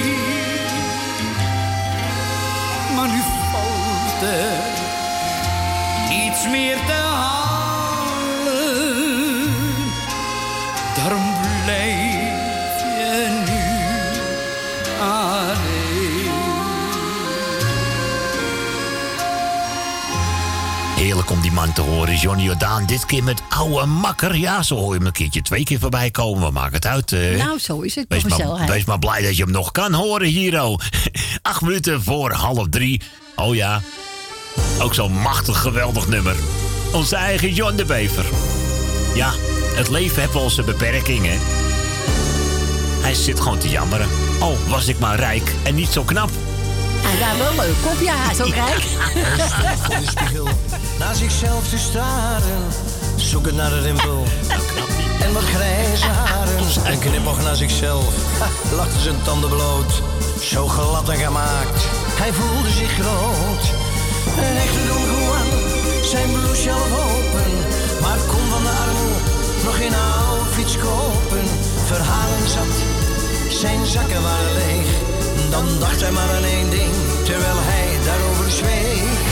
Maar 2.96 3.08
nu 3.08 3.22
valt 3.52 4.22
er 4.22 4.58
niets 6.10 6.48
meer 6.48 6.78
te 6.86 6.92
halen, 6.92 7.44
daarom 10.96 11.34
blijf 11.66 12.82
je 12.98 13.44
nu 13.46 13.62
alleen. 15.04 15.80
Heerlijk 20.96 21.30
om 21.30 21.42
die 21.42 21.52
man 21.52 21.74
te 21.74 21.82
horen, 21.82 22.16
Johnny 22.16 22.44
Jordaan. 22.44 22.86
Dit 22.86 23.06
keer 23.06 23.24
met 23.24 23.39
oude 23.60 23.86
makker. 23.86 24.36
Ja, 24.36 24.64
zo 24.64 24.76
hoor 24.76 24.92
je 24.92 24.98
hem 24.98 25.06
een 25.06 25.12
keertje 25.12 25.42
twee 25.42 25.64
keer 25.64 25.80
voorbij 25.80 26.12
komen. 26.12 26.46
We 26.46 26.52
maken 26.52 26.74
het 26.74 26.86
uit. 26.86 27.12
eh. 27.12 27.38
Nou, 27.46 27.60
zo 27.60 27.80
is 27.82 27.96
het. 27.96 28.06
Wees 28.08 28.24
maar, 28.24 28.66
wees 28.68 28.86
maar 28.86 29.00
blij 29.00 29.22
dat 29.22 29.38
je 29.38 29.44
hem 29.44 29.52
nog 29.52 29.72
kan 29.72 29.94
horen, 29.94 30.28
Hiro. 30.28 30.78
Acht 31.42 31.62
minuten 31.62 32.04
voor 32.04 32.32
half 32.32 32.68
drie. 32.70 33.02
Oh 33.36 33.56
ja, 33.56 33.82
ook 34.82 34.94
zo'n 34.94 35.14
machtig 35.14 35.62
geweldig 35.62 36.08
nummer. 36.08 36.36
Onze 36.94 37.16
eigen 37.16 37.54
John 37.54 37.76
de 37.76 37.86
Bever. 37.86 38.26
Ja, 39.16 39.32
het 39.76 39.90
leven 39.90 40.20
heeft 40.20 40.34
wel 40.34 40.50
zijn 40.50 40.66
beperkingen. 40.66 41.40
Hij 43.02 43.14
zit 43.14 43.40
gewoon 43.40 43.58
te 43.58 43.70
jammeren. 43.70 44.08
Oh, 44.40 44.58
was 44.68 44.88
ik 44.88 45.00
maar 45.00 45.16
rijk 45.20 45.54
en 45.64 45.76
niet 45.76 45.90
zo 45.90 46.04
knap. 46.04 46.30
En 47.14 47.20
daar 47.20 47.38
wel 47.38 47.56
leuk 47.66 47.86
op, 47.94 48.00
ja, 48.02 48.34
zo 48.34 48.44
rijk. 48.64 48.82
voor 49.82 49.96
de 49.96 50.06
spiegel 50.10 50.48
naar 51.00 51.16
zichzelf 51.16 51.70
te 51.70 51.78
staren. 51.78 52.64
Zoeken 53.20 53.56
naar 53.56 53.72
een 53.72 53.82
rimpel. 53.82 54.24
En 55.22 55.34
wat 55.34 55.44
grijze 55.44 56.06
haren. 56.06 56.58
En 56.86 57.00
knipoog 57.00 57.44
naar 57.44 57.56
zichzelf. 57.56 58.14
Lachte 58.76 59.00
zijn 59.00 59.22
tanden 59.24 59.50
bloot. 59.50 60.02
Zo 60.42 60.68
glad 60.68 61.10
en 61.10 61.18
gemaakt. 61.18 61.84
Hij 62.22 62.34
voelde 62.34 62.70
zich 62.70 62.92
groot. 62.92 63.64
Een 64.38 64.58
echte 64.58 64.88
Don 64.88 65.04
Juan. 65.06 65.50
Zijn 66.04 66.32
blouse 66.32 66.70
half 66.70 66.92
open. 67.06 67.52
Maar 68.02 68.18
kon 68.28 68.46
van 68.50 68.64
de 68.64 68.74
armoe 68.84 69.18
nog 69.64 69.78
geen 69.78 69.96
outfits 69.96 70.78
kopen. 70.78 71.46
Verhalen 71.86 72.48
zat. 72.48 72.74
Zijn 73.50 73.86
zakken 73.86 74.22
waren 74.22 74.54
leeg. 74.54 74.90
Dan 75.50 75.66
dacht 75.80 76.02
hij 76.02 76.12
maar 76.12 76.30
aan 76.36 76.44
één 76.44 76.70
ding. 76.70 76.94
Terwijl 77.24 77.60
hij 77.60 77.88
daarover 78.06 78.52
zweeg. 78.52 79.29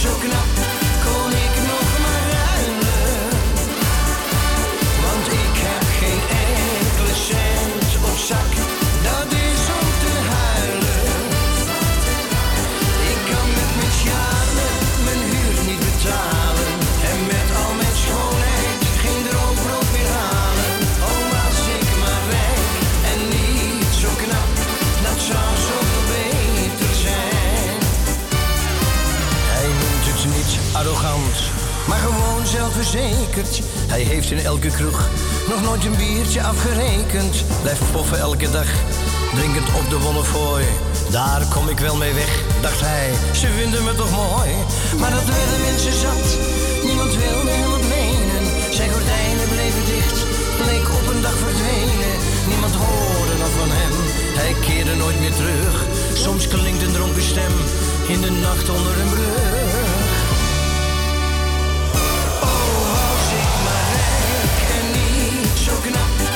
Zo 0.00 0.08
knap 0.08 0.50
kon 1.04 1.30
ik 1.46 1.54
nog 1.70 1.88
maar 2.02 2.24
ruilen. 2.38 3.28
Want 5.04 5.26
ik 5.26 5.54
heb 5.66 5.84
geen 6.00 6.22
enkele 6.48 7.14
cent 7.14 8.10
op 8.10 8.18
zak, 8.18 8.50
zelfverzekerd. 32.50 33.60
Hij 33.94 34.02
heeft 34.02 34.30
in 34.30 34.38
elke 34.38 34.70
kroeg 34.70 35.08
nog 35.48 35.62
nooit 35.62 35.84
een 35.84 35.96
biertje 35.96 36.42
afgerekend. 36.42 37.34
Blijft 37.62 37.92
poffen 37.92 38.18
elke 38.18 38.50
dag, 38.50 38.70
drinkend 39.34 39.68
op 39.80 39.86
de 39.90 39.98
Wonnefooi. 39.98 40.64
Daar 41.10 41.42
kom 41.54 41.68
ik 41.68 41.78
wel 41.78 41.96
mee 41.96 42.12
weg, 42.12 42.32
dacht 42.60 42.80
hij. 42.80 43.08
Ze 43.40 43.48
vinden 43.58 43.84
me 43.84 43.94
toch 43.94 44.10
mooi. 44.10 44.50
Maar 45.00 45.10
dat 45.10 45.26
werden 45.34 45.60
mensen 45.68 45.96
zat, 46.04 46.26
niemand 46.88 47.12
wilde 47.22 47.50
hem 47.58 47.70
wat 47.70 47.86
menen. 47.98 48.44
Zijn 48.76 48.90
gordijnen 48.94 49.48
bleven 49.54 49.84
dicht, 49.92 50.18
bleek 50.62 50.86
op 50.98 51.04
een 51.12 51.22
dag 51.26 51.36
verdwenen. 51.46 52.14
Niemand 52.50 52.74
hoorde 52.84 53.36
nog 53.42 53.52
van 53.60 53.70
hem, 53.80 53.94
hij 54.40 54.52
keerde 54.66 54.94
nooit 54.94 55.20
meer 55.20 55.36
terug. 55.40 55.74
Soms 56.24 56.48
klinkt 56.48 56.82
een 56.82 56.96
dronken 56.98 57.26
stem 57.32 57.54
in 58.14 58.20
de 58.20 58.30
nacht 58.30 58.68
onder 58.76 58.94
een 59.02 59.12
brug. 59.16 59.69
Niet 65.70 66.26
zo 66.26 66.29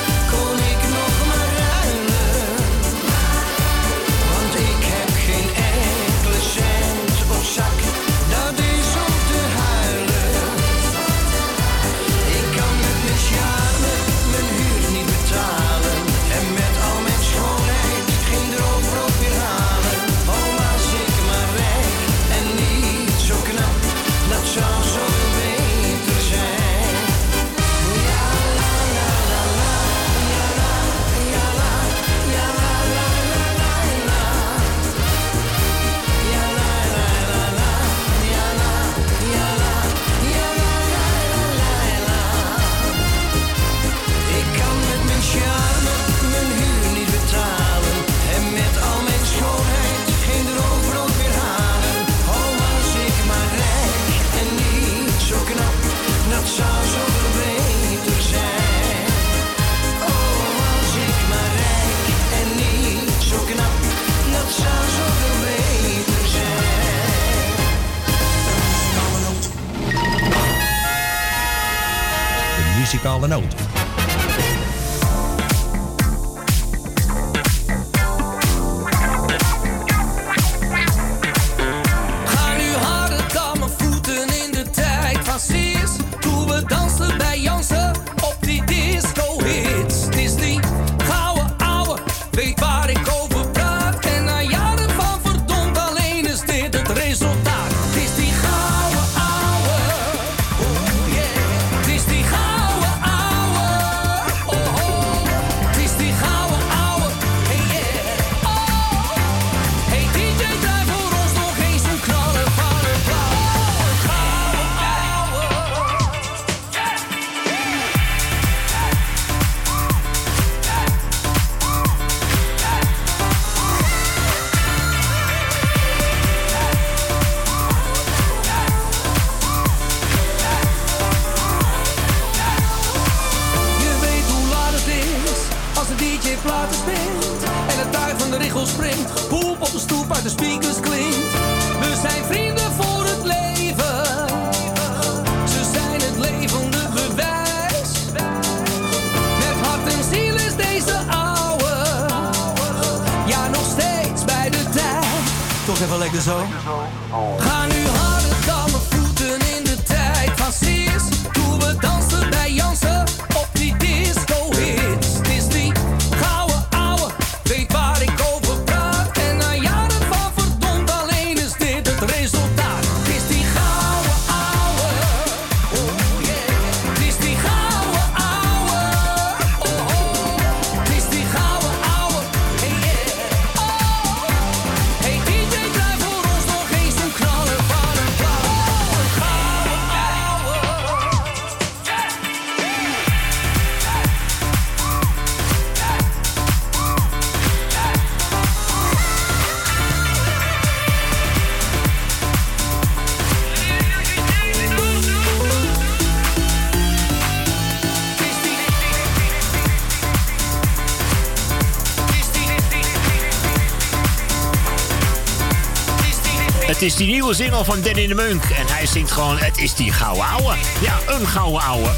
is 216.85 216.97
die 216.97 217.07
nieuwe 217.07 217.35
single 217.35 217.65
van 217.65 217.81
Danny 217.83 218.07
de 218.07 218.15
Munk. 218.15 218.45
En 218.45 218.67
hij 218.67 218.87
zingt 218.87 219.11
gewoon, 219.13 219.39
het 219.39 219.59
is 219.59 219.75
die 219.75 219.93
gouden 219.93 220.25
ouwe. 220.27 220.55
Ja, 220.81 220.99
een 221.07 221.27
gouden 221.27 221.63
ouwe. 221.63 221.91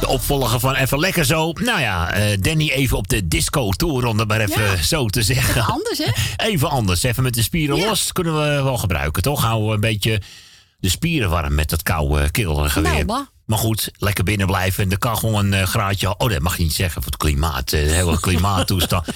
De 0.00 0.08
opvolger 0.08 0.60
van 0.60 0.74
Even 0.74 0.98
Lekker 0.98 1.24
Zo. 1.24 1.52
Nou 1.52 1.80
ja, 1.80 2.10
eh, 2.12 2.38
Danny 2.40 2.70
even 2.70 2.96
op 2.96 3.08
de 3.08 3.28
disco-tour, 3.28 4.06
om 4.06 4.18
het 4.18 4.28
maar 4.28 4.40
even 4.40 4.62
Ja. 4.62 4.76
zo 4.82 5.06
te 5.06 5.22
zeggen. 5.22 5.64
Anders, 5.66 5.98
hè? 5.98 6.10
Even 6.48 6.70
anders. 6.70 7.02
Even 7.02 7.22
met 7.22 7.34
de 7.34 7.42
spieren 7.42 7.76
Ja. 7.76 7.86
los 7.88 8.12
kunnen 8.12 8.34
we 8.40 8.62
wel 8.62 8.78
gebruiken, 8.78 9.22
toch? 9.22 9.42
Houden 9.42 9.68
we 9.68 9.74
een 9.74 9.80
beetje 9.80 10.20
de 10.78 10.88
spieren 10.88 11.30
warm 11.30 11.54
met 11.54 11.70
dat 11.70 11.82
koude 11.82 12.30
killerige 12.30 12.80
Nou, 12.80 13.04
bah. 13.04 13.20
Maar 13.46 13.58
goed, 13.58 13.90
lekker 13.96 14.24
binnen 14.24 14.46
blijven. 14.46 14.82
En 14.82 14.88
de 14.88 14.98
kachel 14.98 15.38
een 15.38 15.54
eh, 15.54 15.62
graadje. 15.66 16.18
Oh, 16.18 16.30
dat 16.30 16.40
mag 16.40 16.56
je 16.56 16.62
niet 16.62 16.72
zeggen 16.74 17.02
voor 17.02 17.12
het 17.12 17.20
klimaat. 17.20 17.72
eh, 17.72 17.84
De 17.84 17.90
hele 17.94 18.20
klimaattoestand. 18.26 19.06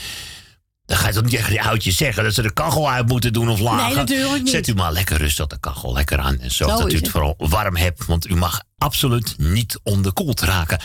Toch 1.17 1.31
niet 1.31 1.47
die 1.47 1.63
oudjes 1.63 1.97
zeggen 1.97 2.25
dat 2.25 2.35
ze 2.35 2.43
de 2.43 2.53
kachel 2.53 2.91
uit 2.91 3.09
moeten 3.09 3.33
doen 3.33 3.49
of 3.49 3.61
lager. 3.61 3.87
Nee, 3.87 3.95
natuurlijk 3.97 4.43
niet. 4.43 4.49
Zet 4.53 4.69
u 4.69 4.75
maar 4.75 4.93
lekker 4.93 5.17
rustig 5.17 5.47
de 5.47 5.61
kachel 5.61 5.93
lekker 5.93 6.19
aan. 6.19 6.39
En 6.41 6.51
zorg 6.51 6.71
Zo 6.71 6.79
dat 6.79 6.91
u 6.91 6.95
het 6.95 7.03
het. 7.03 7.11
vooral 7.11 7.35
warm 7.39 7.77
hebt. 7.77 8.07
Want 8.07 8.29
u 8.29 8.35
mag 8.35 8.61
absoluut 8.79 9.35
niet 9.39 9.81
onderkoeld 9.83 10.41
raken. 10.41 10.81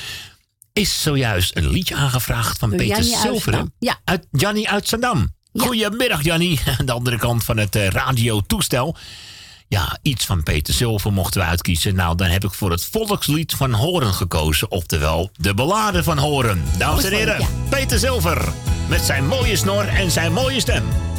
Is 0.74 1.02
zojuist 1.02 1.56
een 1.56 1.70
liedje 1.70 1.96
aangevraagd 1.96 2.60
van 2.60 2.70
Door 2.70 2.78
Peter 2.80 3.04
Jannie 3.04 3.54
uit. 3.56 3.70
Ja. 3.80 4.00
Uit 4.04 4.28
Jannie 4.32 4.70
uit 4.70 4.88
Zandam. 4.88 5.36
Goedemiddag 5.54 6.24
Jannie. 6.24 6.60
Aan 6.80 6.86
de 6.86 6.92
andere 6.92 7.18
kant 7.18 7.44
van 7.44 7.58
het 7.58 7.76
eh, 7.76 7.88
radiotoestel. 7.88 8.96
Ja, 9.68 9.98
iets 10.02 10.26
van 10.26 10.44
Peter 10.44 10.74
Zilver 10.74 11.14
mochten 11.14 11.42
we 11.42 11.48
uitkiezen. 11.48 11.96
Nou, 11.96 12.16
dan 12.16 12.28
heb 12.28 12.44
ik 12.44 12.54
voor 12.54 12.72
het 12.72 12.86
volkslied 12.86 13.54
van 13.54 13.74
Horen 13.74 14.14
gekozen. 14.14 14.72
Oftewel, 14.72 15.32
de 15.34 15.54
ballade 15.54 16.04
van 16.04 16.18
Horen. 16.18 16.64
Dames 16.78 17.04
en 17.04 17.14
heren, 17.14 17.48
Peter 17.70 18.00
Zilver. 18.00 18.54
Met 18.90 19.02
zijn 19.02 19.28
mooie 19.28 19.56
snor 19.56 19.88
en 19.88 20.12
zijn 20.12 20.34
mooie 20.34 20.60
stem. 20.60 21.11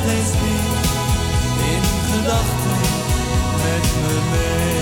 Steeds 0.00 0.32
weer 0.42 0.74
in 1.72 1.84
gedachten 2.12 2.78
met 3.64 3.86
me 4.02 4.14
mee. 4.32 4.80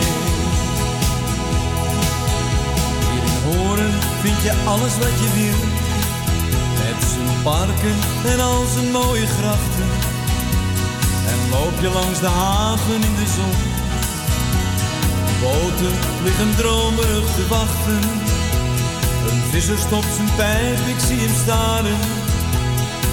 Hier 3.10 3.24
in 3.30 3.38
Horen 3.46 3.94
vind 4.22 4.42
je 4.42 4.52
alles 4.72 4.94
wat 5.02 5.16
je 5.22 5.30
wil. 5.40 5.62
Met 6.80 7.00
zijn 7.12 7.42
parken 7.42 7.98
en 8.32 8.40
al 8.40 8.64
zijn 8.74 8.90
mooie 8.90 9.26
grachten. 9.26 9.90
En 11.32 11.40
loop 11.50 11.76
je 11.80 11.90
langs 11.98 12.20
de 12.20 12.32
haven 12.42 13.00
in 13.08 13.14
de 13.20 13.28
zon. 13.36 13.56
Boten 15.42 15.94
liggen 16.24 16.56
dromerig 16.56 17.28
te 17.34 17.44
wachten. 17.48 18.02
Een 19.28 19.42
visser 19.50 19.78
stopt 19.78 20.14
zijn 20.16 20.30
pijp, 20.36 20.86
ik 20.94 21.00
zie 21.06 21.18
hem 21.18 21.34
staren. 21.44 22.19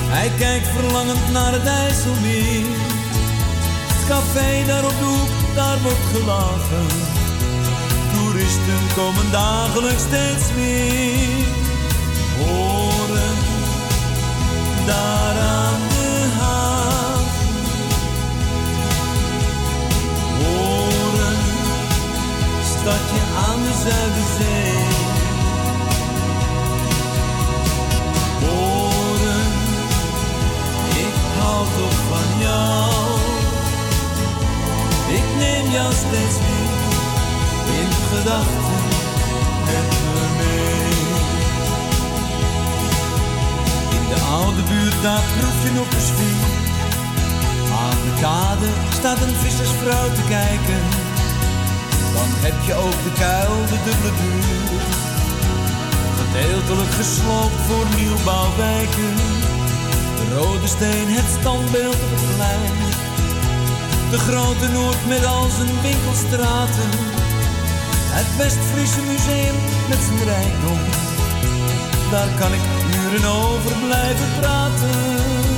Hij 0.10 0.32
kijkt 0.38 0.68
verlangend 0.68 1.32
naar 1.32 1.54
het 1.54 1.66
IJsselmeer. 1.66 2.66
Het 3.94 4.08
café 4.08 4.66
daar 4.66 4.84
op 4.84 4.98
de 5.00 5.06
hoek, 5.06 5.56
daar 5.56 5.80
wordt 5.82 6.08
gelachen. 6.14 6.88
Toeristen 8.14 8.84
komen 8.96 9.32
dagelijks 9.32 10.02
steeds 10.02 10.48
meer. 10.56 11.46
Horen 12.38 13.38
daar 14.86 15.36
aan 15.40 15.82
de 15.90 16.26
haven. 16.40 17.26
Horen, 20.40 21.38
stadje 22.64 23.22
aan 23.48 23.62
de 23.64 23.74
Zuiderzee. 23.84 24.97
van 32.10 32.30
jou. 32.40 33.08
Ik 35.18 35.28
neem 35.38 35.72
jou 35.72 35.94
steeds 35.94 36.38
meer 36.46 36.78
in 37.80 37.92
gedachten 38.12 38.84
met 39.66 39.90
me 40.14 40.26
mee. 40.40 40.96
In 43.98 44.06
de 44.14 44.20
oude 44.38 44.62
buurt, 44.62 45.02
daar 45.02 45.24
proef 45.38 45.64
je 45.64 45.72
nog 45.72 45.90
eens 45.94 46.12
vier. 46.18 46.48
Aan 47.86 48.00
de 48.08 48.14
kade 48.22 48.70
staat 49.00 49.22
een 49.22 49.36
vissersvrouw 49.44 50.08
te 50.18 50.24
kijken. 50.30 50.82
Dan 52.16 52.30
heb 52.46 52.58
je 52.68 52.74
ook 52.74 53.00
de 53.08 53.14
kuil, 53.20 53.56
de 53.72 53.80
dubbele 53.86 54.14
buur. 54.22 54.82
Gedeeltelijk 56.20 56.92
gesloopt 56.92 57.62
voor 57.68 57.86
nieuwbouwwijken 57.98 59.16
de 60.28 60.36
rode 60.36 60.68
steen, 60.68 61.08
het 61.08 61.30
standbeeld 61.40 61.96
op 61.96 62.22
het. 62.42 62.90
De 64.12 64.18
grote 64.18 64.68
Noord 64.68 65.08
met 65.08 65.26
al 65.26 65.50
zijn 65.50 65.82
winkelstraten. 65.82 66.90
Het 68.18 68.30
West-Friese 68.38 69.02
museum 69.12 69.56
met 69.90 70.02
zijn 70.08 70.24
rijkdom. 70.24 70.80
Daar 72.12 72.32
kan 72.40 72.54
ik 72.54 72.66
uren 72.96 73.26
over 73.30 73.74
blijven 73.88 74.30
praten. 74.40 75.57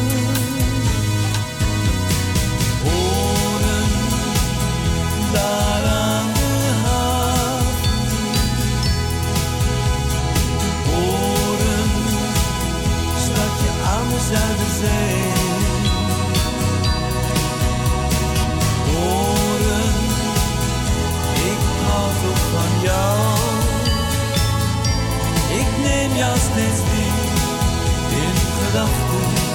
Jou. 22.84 23.20
Ik 25.60 25.68
neem 25.84 26.16
jou 26.16 26.38
steeds 26.38 26.82
weer 26.92 27.28
in 28.22 28.36
gedachten 28.66 29.49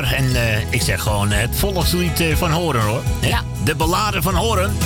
En 0.00 0.34
eh, 0.34 0.72
ik 0.72 0.82
zeg 0.82 1.02
gewoon 1.02 1.30
het 1.30 1.56
volkslied 1.56 2.20
eh, 2.20 2.36
van 2.36 2.50
Horen 2.50 2.80
hoor. 2.82 3.02
Hè? 3.20 3.36
De 3.64 3.74
ballade 3.74 4.22
van 4.22 4.34
Horen. 4.34 4.76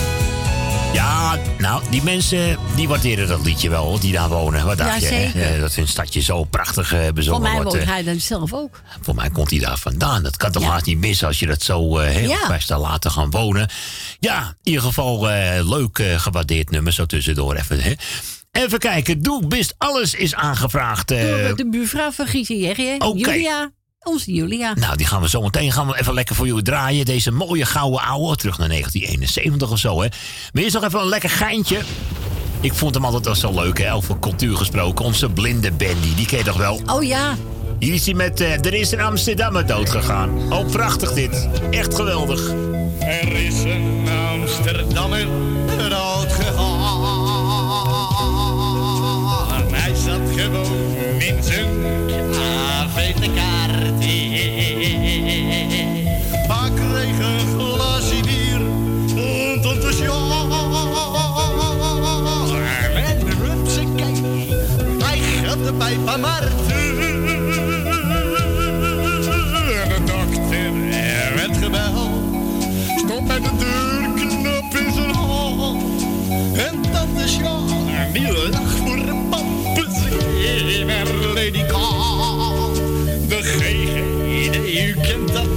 Ja, 0.93 1.39
nou, 1.59 1.83
die 1.91 2.03
mensen 2.03 2.59
die 2.77 2.89
waarderen 2.89 3.29
dat 3.29 3.45
liedje 3.45 3.71
wel, 3.71 3.85
hoor, 3.85 4.01
die 4.01 4.13
daar 4.13 4.29
wonen. 4.29 4.65
Wat 4.67 4.79
dacht 4.79 5.01
Ja, 5.03 5.09
je? 5.09 5.15
hè? 5.15 5.55
Eh, 5.55 5.61
dat 5.61 5.75
hun 5.75 5.89
stadje 5.89 6.21
zo 6.21 6.45
prachtig 6.45 6.93
eh 6.93 7.03
Voor 7.03 7.13
bezongen 7.13 7.43
mij 7.43 7.53
wordt. 7.53 7.69
woont 7.73 7.83
eh. 7.83 7.89
hij 7.89 8.03
dan 8.03 8.21
zelf 8.21 8.53
ook. 8.53 8.81
Voor 9.01 9.15
mij 9.15 9.31
komt 9.31 9.51
hij 9.51 9.59
daar 9.59 9.79
vandaan. 9.79 10.23
Dat 10.23 10.37
kan 10.37 10.53
toch 10.53 10.63
Ja. 10.63 10.69
haast 10.69 10.85
niet 10.87 10.99
missen 10.99 11.27
als 11.27 11.39
je 11.39 11.47
dat 11.47 11.63
zo 11.63 11.99
eh 11.99 12.15
heel 12.15 12.29
Ja. 12.29 12.49
best 12.49 12.69
daar 12.69 12.79
laten 12.79 13.11
gaan 13.11 13.31
wonen. 13.31 13.69
Ja, 14.21 14.39
in 14.41 14.55
ieder 14.63 14.83
geval 14.83 15.31
eh, 15.31 15.69
leuk 15.69 15.99
eh, 15.99 16.19
gewaardeerd 16.21 16.71
nummer, 16.71 16.93
zo 16.93 17.07
tussendoor 17.07 17.55
even. 17.55 17.81
Hè. 17.81 17.93
Even 18.53 18.79
kijken, 18.79 19.23
doe 19.23 19.47
best 19.47 19.75
alles 19.79 20.15
is 20.15 20.35
aangevraagd. 20.35 21.11
eh. 21.11 21.29
Door 21.47 21.57
de 21.57 21.69
buurvrouw 21.69 22.11
van 22.11 22.27
hè? 22.27 22.95
Oké. 22.99 23.31
Julia. 23.31 23.71
Onze 24.07 24.33
Julia. 24.33 24.75
Nou, 24.75 24.97
die 24.97 25.07
gaan 25.07 25.21
we 25.21 25.29
zo 25.29 25.43
meteen 25.43 25.73
gaan 25.73 25.87
we 25.87 25.99
even 25.99 26.15
lekker 26.15 26.35
voor 26.35 26.47
jullie 26.47 26.63
draaien. 26.63 27.05
Deze 27.05 27.31
mooie 27.31 27.65
gouden 27.65 28.01
ouwe, 28.01 28.37
terug 28.37 28.59
naar 28.59 28.69
1971 28.69 29.71
of 29.71 29.79
zo, 29.79 30.03
hè. 30.03 30.09
Maar 30.53 30.63
eerst 30.63 30.75
nog 30.75 30.85
even 30.85 31.01
een 31.01 31.09
lekker 31.09 31.31
geintje. 31.31 31.81
Ik 32.61 32.75
vond 32.75 32.95
hem 32.95 33.05
altijd 33.05 33.25
wel 33.25 33.35
zo 33.35 33.55
leuk, 33.55 33.79
hè, 33.79 33.95
over 33.95 34.19
cultuur 34.19 34.57
gesproken. 34.57 35.05
Onze 35.05 35.29
blinde 35.29 35.73
Bandy, 35.73 36.15
die 36.15 36.27
ken 36.27 36.39
je 36.39 36.45
toch 36.45 36.57
wel? 36.57 36.81
Oh 36.87 37.03
ja. 37.03 37.37
Hier 37.79 37.95
is 37.95 38.05
hij 38.05 38.15
met 38.15 38.41
eh, 38.41 38.65
Er 38.65 38.75
is 38.75 38.93
een 38.93 39.01
Amsterdammer 39.01 39.67
dood 39.67 39.91
gegaan. 39.91 40.53
Oh, 40.53 40.71
prachtig 40.71 41.13
dit. 41.13 41.49
Echt 41.71 41.95
geweldig. 41.95 42.51
Er 43.01 43.33
is 43.33 43.63
een 43.63 44.09
Amsterdammer 44.33 45.27
dood 45.89 46.33
gegaan. 46.33 47.05
Hij 49.73 49.95
zat 49.95 50.21
gewoon 50.37 51.21
in 51.21 51.43
zijn 51.43 51.69
kaartje. 52.07 53.56
Gaat 65.67 65.75
erbij 65.75 65.99
van 66.05 66.21
Maarten. 66.21 66.57
De 69.89 69.99
dokter 70.05 70.73
werd 71.35 71.57
gebeld. 71.57 72.11
Stond 72.97 73.27
bij 73.27 73.41
de 73.41 73.51
deur, 73.59 74.29
knop 74.29 74.75
in 74.75 74.93
zijn 74.93 75.15
hand. 75.15 76.03
En 76.57 76.83
dat 76.93 77.25
is 77.25 77.37
ja, 77.37 78.09
die 78.13 78.49
lag 78.51 78.71
voor 78.71 78.97
een 78.97 79.29
pampenzeer. 79.29 80.85
Lady 81.35 81.65
Khan, 81.67 82.75
de 83.29 83.43
GGD, 83.43 84.57
u 84.87 84.95
kent 85.01 85.33
dat 85.33 85.56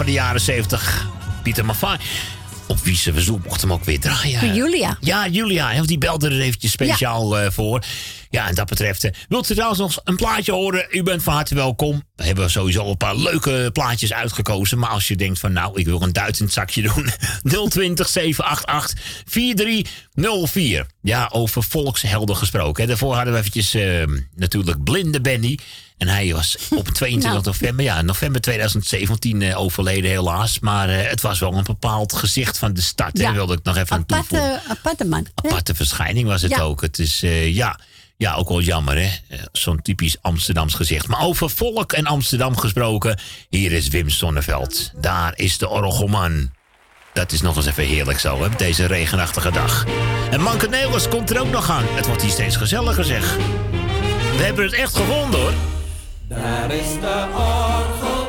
van 0.00 0.08
de 0.08 0.14
jaren 0.14 0.40
70. 0.40 1.06
Pieter 1.42 1.64
Maffay. 1.64 1.96
Op 2.66 2.78
wie 2.78 2.96
ze 2.96 3.12
verzoek 3.12 3.44
mocht 3.44 3.60
hem 3.60 3.72
ook 3.72 3.84
weer 3.84 4.00
draaien. 4.00 4.54
Julia. 4.54 4.96
Ja, 5.00 5.28
Julia. 5.28 5.70
hè, 5.72 5.82
Die 5.82 5.98
belde 5.98 6.26
er 6.30 6.40
eventjes 6.40 6.72
speciaal 6.72 7.38
eh, 7.38 7.50
voor. 7.50 7.82
Ja, 8.30 8.48
en 8.48 8.54
dat 8.54 8.68
betreft... 8.68 9.04
eh, 9.04 9.10
wilt 9.28 9.50
u 9.50 9.54
trouwens 9.54 9.80
nog 9.80 10.00
een 10.04 10.16
plaatje 10.16 10.52
horen? 10.52 10.86
U 10.90 11.02
bent 11.02 11.22
van 11.22 11.34
harte 11.34 11.54
welkom. 11.54 12.02
We 12.20 12.26
hebben 12.26 12.50
sowieso 12.50 12.90
een 12.90 12.96
paar 12.96 13.16
leuke 13.16 13.70
plaatjes 13.72 14.12
uitgekozen. 14.12 14.78
Maar 14.78 14.90
als 14.90 15.08
je 15.08 15.16
denkt 15.16 15.38
van... 15.38 15.52
Nou, 15.52 15.78
ik 15.78 15.86
wil 15.86 16.02
een 16.02 16.12
Duitsend 16.12 16.52
zakje 16.52 16.82
doen. 16.82 17.10
020 17.70 18.08
788 18.08 18.98
4304. 19.26 20.86
Ja, 21.02 21.28
over 21.32 21.62
volkshelden 21.62 22.36
gesproken. 22.36 22.82
Hè. 22.82 22.88
Daarvoor 22.88 23.14
hadden 23.14 23.32
we 23.32 23.38
eventjes 23.38 23.74
eh, 23.74 24.02
natuurlijk 24.36 24.84
Blinde 24.84 25.20
Benny. 25.20 25.58
En 25.98 26.08
hij 26.08 26.32
was 26.32 26.56
op 26.70 26.88
22 26.88 27.22
Nou. 27.32 27.42
november, 27.44 27.84
ja, 27.84 28.02
november 28.02 28.40
2017 28.40 29.42
eh, 29.42 29.60
overleden 29.60 30.10
helaas. 30.10 30.58
Maar 30.58 30.88
eh, 30.88 31.08
het 31.10 31.20
was 31.20 31.38
wel 31.38 31.54
een 31.54 31.64
bepaald 31.64 32.12
gezicht 32.12 32.58
van 32.58 32.74
de 32.74 32.80
stad. 32.80 33.10
Hè, 33.18 33.22
Ja. 33.22 33.32
wilde 33.32 33.52
ik 33.54 33.62
nog 33.62 33.76
even 33.76 33.96
aan 33.96 34.06
toevoegen 34.06 34.38
Aparte, 34.52 34.70
aparte 34.70 35.04
man. 35.04 35.26
hè? 35.34 35.48
aparte 35.48 35.74
verschijning 35.74 36.26
was 36.28 36.42
het 36.42 36.50
Ja. 36.50 36.60
ook. 36.60 36.80
Het 36.80 36.98
is, 36.98 37.22
eh, 37.22 37.54
ja, 37.54 37.78
ja, 38.20 38.34
ook 38.34 38.48
wel 38.48 38.60
jammer, 38.60 38.96
hè? 38.96 39.10
Eh, 39.28 39.38
Zo'n 39.52 39.82
typisch 39.82 40.16
Amsterdams 40.20 40.74
gezicht. 40.74 41.08
Maar 41.08 41.20
over 41.20 41.50
volk 41.50 41.92
en 41.92 42.06
Amsterdam 42.06 42.56
gesproken, 42.56 43.18
hier 43.48 43.72
is 43.72 43.88
Wim 43.88 44.10
Sonneveld. 44.10 44.90
Daar 44.96 45.32
is 45.36 45.58
de 45.58 45.68
orgelman. 45.68 46.50
Dat 47.12 47.32
is 47.32 47.40
nog 47.40 47.56
eens 47.56 47.66
even 47.66 47.84
heerlijk 47.84 48.18
zo, 48.18 48.42
hè, 48.42 48.48
deze 48.56 48.86
regenachtige 48.86 49.50
dag. 49.50 49.84
En 50.30 50.40
Manke 50.40 50.68
Nelis 50.68 51.08
komt 51.08 51.30
er 51.30 51.40
ook 51.40 51.50
nog 51.50 51.70
aan. 51.70 51.84
Het 51.88 52.06
wordt 52.06 52.22
hier 52.22 52.30
steeds 52.30 52.56
gezelliger, 52.56 53.04
zeg. 53.04 53.36
We 54.36 54.42
hebben 54.42 54.64
het 54.64 54.74
echt 54.74 54.96
gevonden, 54.96 55.40
hoor. 55.40 55.52
Daar 56.28 56.70
is 56.70 56.88
de 57.00 57.26
orgelman, 57.34 58.19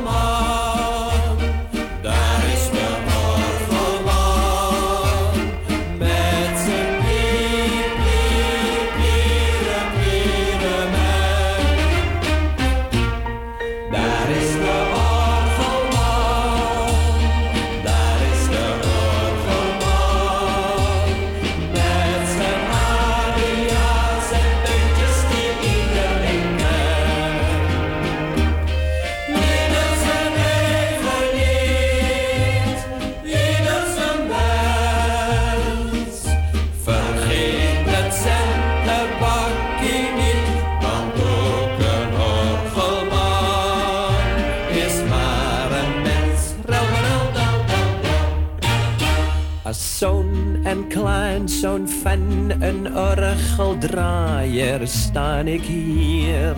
kleinzoon 51.11 51.89
van 51.89 52.51
een 52.59 52.97
orgeldraaier 52.97 54.87
staan 54.87 55.47
ik 55.47 55.61
hier. 55.61 56.55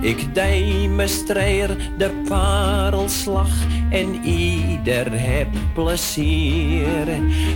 Ik 0.00 0.34
demonstreer 0.34 1.76
de 1.98 2.10
parelslag 2.28 3.50
en 3.90 4.24
ieder 4.24 5.06
heb 5.10 5.48
plezier. 5.74 7.06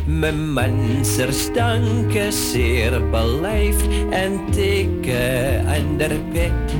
Mijn 0.07 0.53
mensers 0.53 1.53
danken 1.53 2.33
zeer 2.33 3.11
beleefd 3.11 3.87
en 4.11 4.41
tikken 4.51 5.67
aan 5.67 5.97
de 5.97 6.21
pet. 6.33 6.75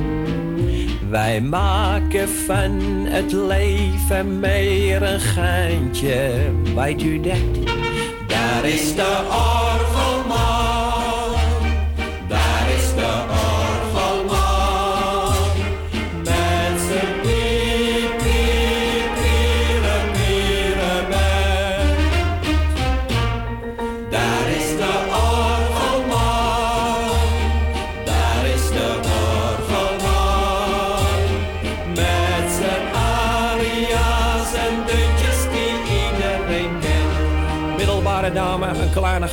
Wij 1.09 1.41
maken 1.41 2.29
van 2.29 2.79
het 3.09 3.31
leven 3.31 4.39
meer 4.39 5.03
een 5.03 5.19
geintje, 5.19 6.31
weet 6.75 7.03
u 7.03 7.19
dat? 7.19 7.96
Daar 8.47 8.65
is 8.65 8.95
de 8.95 9.17
orgelman, 9.29 10.76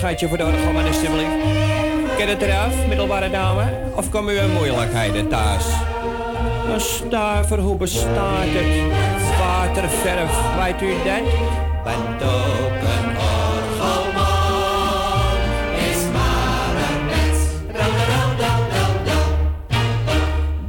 kleinigheidje 0.05 0.29
voor 0.29 0.39
de 0.39 0.45
orgelman 0.45 0.87
alsjeblieft. 0.87 2.17
Ken 2.17 2.29
het 2.29 2.43
eraf, 2.43 2.87
middelbare 2.87 3.31
dame? 3.31 3.63
Of 3.95 4.11
komen 4.11 4.35
u 4.35 4.39
in 4.39 4.53
moeilijkheden 4.53 5.29
thuis? 5.29 5.65
Een 6.73 6.81
stuiver, 6.81 7.59
hoe 7.59 7.77
bestaat 7.77 8.45
het? 8.47 8.93
Waterverf, 9.39 10.33
weet 10.63 10.83
u 10.83 10.93
dat? 11.05 11.23
Bent 11.85 12.23
ook 12.23 12.81
een 12.95 13.09
orgelman, 13.17 14.25
is 15.91 16.03
maar 16.13 16.75
een 16.89 17.05
mens. 17.07 17.39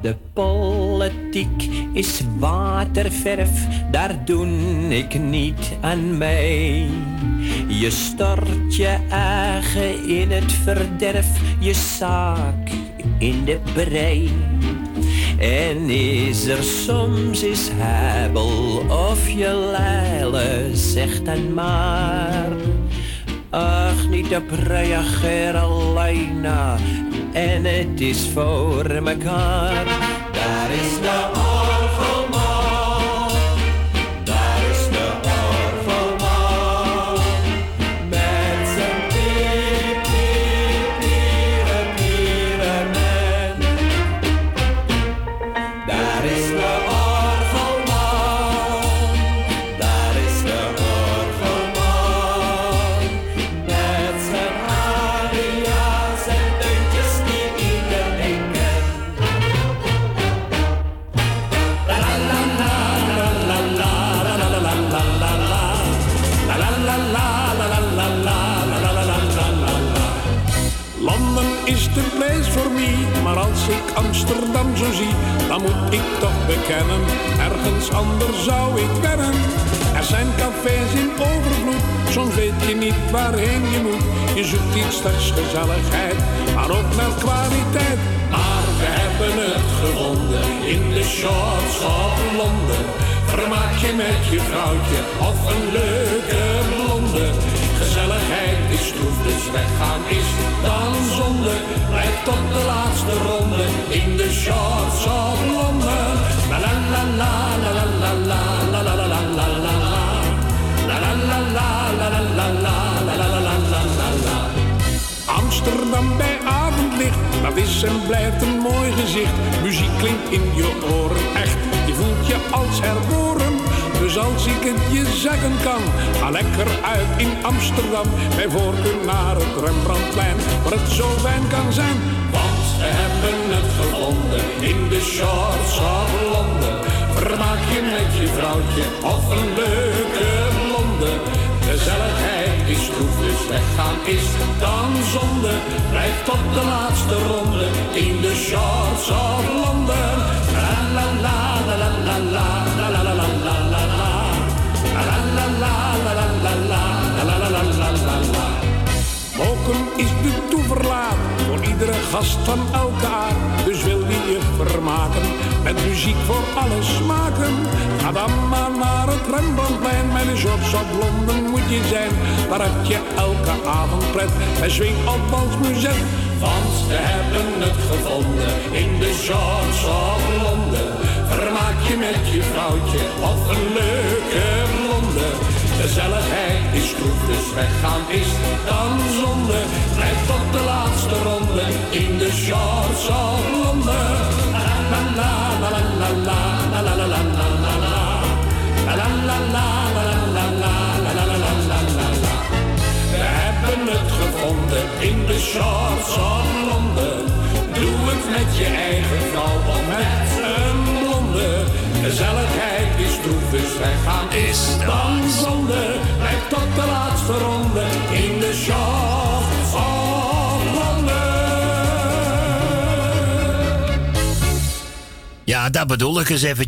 De 0.01 0.15
politiek 0.33 1.69
is 1.93 2.21
waterverf, 2.39 3.67
daar 3.95 4.25
doe 4.25 4.47
ik 4.89 5.19
niet 5.19 5.71
aan 5.81 6.17
mee. 6.17 6.89
Je 7.67 7.89
stort 7.89 8.75
je 8.75 8.97
eigen 9.09 10.07
in 10.07 10.31
het 10.31 10.51
verderf, 10.51 11.27
je 11.59 11.73
zaak 11.73 12.69
in 13.17 13.45
de 13.45 13.59
brei. 13.73 14.31
En 15.37 15.89
is 15.89 16.45
er 16.45 16.63
soms 16.63 17.43
is 17.43 17.69
hebel 17.73 18.83
of 19.09 19.29
je 19.29 19.69
leile, 19.71 20.69
zeg 20.73 21.21
dan 21.21 21.53
maar. 21.53 22.49
Ach, 23.49 24.09
niet 24.09 24.35
op 24.35 24.51
reageer 24.67 25.57
alleen. 25.57 26.45
En 27.33 27.65
het 27.65 28.01
is 28.01 28.27
voor 28.33 29.03
mekaar. 29.03 29.85
Daar 30.31 30.71
is 30.71 31.01
de 31.01 31.44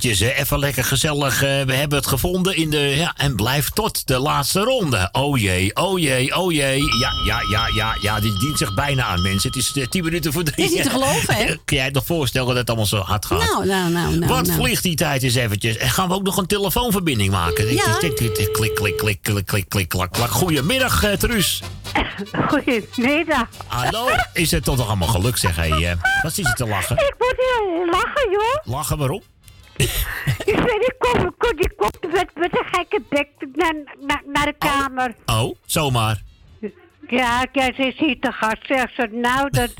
eventjes, 0.04 0.30
even 0.40 0.60
lekker 0.60 0.84
gezellig. 0.84 1.44
Eh, 1.44 1.62
we 1.62 1.74
hebben 1.74 1.98
het 1.98 2.08
gevonden 2.08 2.56
in 2.56 2.70
de, 2.70 2.78
ja, 2.78 3.14
en 3.18 3.36
blijft 3.36 3.76
tot 3.76 4.08
de 4.08 4.20
laatste 4.20 4.60
ronde. 4.60 5.10
Oh 5.12 5.38
jee, 5.38 5.76
oh 5.76 6.00
jee, 6.00 6.36
oh 6.36 6.52
jee. 6.52 6.82
Ja, 7.00 7.12
ja, 7.26 7.40
ja, 7.52 7.68
ja, 7.76 7.98
ja, 8.02 8.20
dit 8.20 8.40
dient 8.40 8.58
zich 8.58 8.74
bijna 8.74 9.04
aan, 9.04 9.22
mensen. 9.22 9.50
Het 9.50 9.58
is 9.58 9.74
eh, 9.76 9.88
tien 9.88 10.04
minuten 10.04 10.34
voor 10.34 10.44
drie. 10.44 10.66
Is 10.66 10.72
niet 10.72 10.84
te 10.84 10.90
geloven, 10.90 11.36
hè? 11.36 11.46
Kun 11.66 11.78
jij 11.78 11.86
je 11.86 11.92
nog 11.92 12.06
voorstellen 12.06 12.48
dat 12.48 12.58
het 12.58 12.68
allemaal 12.68 12.86
zo 12.86 12.98
hard 12.98 13.26
gaat? 13.26 13.40
Nou, 13.40 13.66
nou, 13.66 13.92
nou, 13.92 14.18
nou. 14.18 14.32
Wat 14.32 14.48
nou. 14.48 14.60
vliegt 14.60 14.84
die 14.84 14.96
tijd 14.96 15.24
eens 15.24 15.36
eventjes? 15.36 15.78
En 15.78 15.90
gaan 15.90 16.08
we 16.08 16.14
ook 16.14 16.24
nog 16.24 16.38
een 16.38 16.48
telefoonverbinding 16.48 17.32
maken? 17.32 17.74
Ja. 17.74 17.98
Klik, 17.98 18.16
klik, 18.16 18.54
klik, 18.76 19.20
klik, 19.22 19.44
klik, 19.44 19.70
klik, 19.70 19.90
klak, 19.90 20.12
klak. 20.12 20.30
Goedemiddag, 20.30 21.04
eh, 21.04 21.14
Truus. 21.14 21.62
Goedemiddag. 22.52 23.48
Hallo, 23.68 24.08
is 24.34 24.52
het 24.52 24.64
toch 24.64 24.88
allemaal 24.88 25.08
geluk, 25.08 25.38
zeg 25.38 25.56
hij. 25.56 25.98
Wat 26.22 26.38
is 26.38 26.48
het 26.48 26.56
te 26.56 26.68
lachen? 26.68 26.96
Ik 26.96 27.16
word 27.18 27.36
hier 27.38 27.86
lachen, 27.92 28.32
joh. 28.32 28.74
Lachen, 28.76 28.98
waarom? 28.98 29.22
Zomaar. 35.78 36.22
Ja, 37.10 37.46
ja, 37.52 37.74
ze 37.76 37.88
is 37.88 37.98
hier 37.98 38.20
te 38.20 38.32
gast. 38.32 38.58
Zegt 38.68 38.94
ze, 38.96 39.08
nou, 39.12 39.50
dat... 39.50 39.72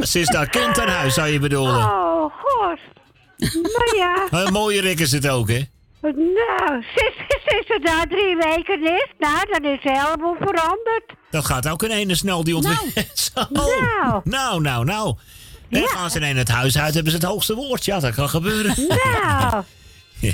Ze 0.10 0.20
is 0.20 0.28
daar 0.28 0.48
kind 0.48 0.80
aan 0.80 0.88
huis, 0.88 1.14
zou 1.14 1.28
je 1.28 1.38
bedoelen. 1.38 1.76
Oh, 1.76 2.32
god. 2.42 2.78
Nou 3.52 3.96
ja. 3.96 4.26
Een 4.44 4.52
mooie 4.52 4.80
rik 4.80 5.00
is 5.00 5.12
het 5.12 5.28
ook, 5.28 5.48
hè? 5.48 5.62
Nou, 6.00 6.84
sinds, 6.94 7.16
sinds 7.46 7.66
ze 7.66 7.80
daar 7.82 8.06
drie 8.06 8.36
weken 8.36 8.82
is, 8.82 9.06
nou, 9.18 9.46
dan 9.50 9.64
is 9.72 9.82
ze 9.82 9.90
helemaal 9.90 10.36
veranderd. 10.40 11.12
Dat 11.30 11.44
gaat 11.44 11.68
ook 11.68 11.82
in 11.82 11.90
ene 11.90 12.14
snel, 12.14 12.44
die 12.44 12.56
ontwikkeling. 12.56 13.08
Nou. 13.50 14.20
Nou, 14.24 14.60
nou, 14.60 14.84
nou. 14.84 15.14
En 15.70 15.88
gaan 15.88 16.10
ze 16.10 16.20
in 16.20 16.36
het 16.36 16.48
huis 16.48 16.78
uit, 16.78 16.94
hebben 16.94 17.12
ze 17.12 17.18
het 17.18 17.26
hoogste 17.26 17.54
woord. 17.54 17.84
Ja, 17.84 18.00
dat 18.00 18.14
kan 18.14 18.28
gebeuren. 18.28 18.74
Nou. 18.88 19.64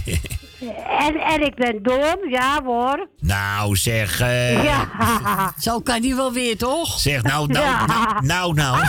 En, 0.99 1.15
en 1.21 1.43
ik 1.45 1.55
ben 1.55 1.83
dom, 1.83 2.29
ja 2.31 2.63
hoor. 2.65 3.09
nou, 3.21 3.77
zeg. 3.77 4.21
eh, 4.21 4.65
Ja. 4.65 4.89
Zo 5.59 5.81
kan 5.81 6.01
die 6.01 6.15
wel 6.15 6.33
weer, 6.33 6.57
toch? 6.59 6.99
Zeg, 6.99 7.23
nou, 7.23 7.47
nou, 7.47 7.65
Ja. 7.65 7.85
nou, 7.87 8.23
nou, 8.25 8.55
nou. 8.55 8.79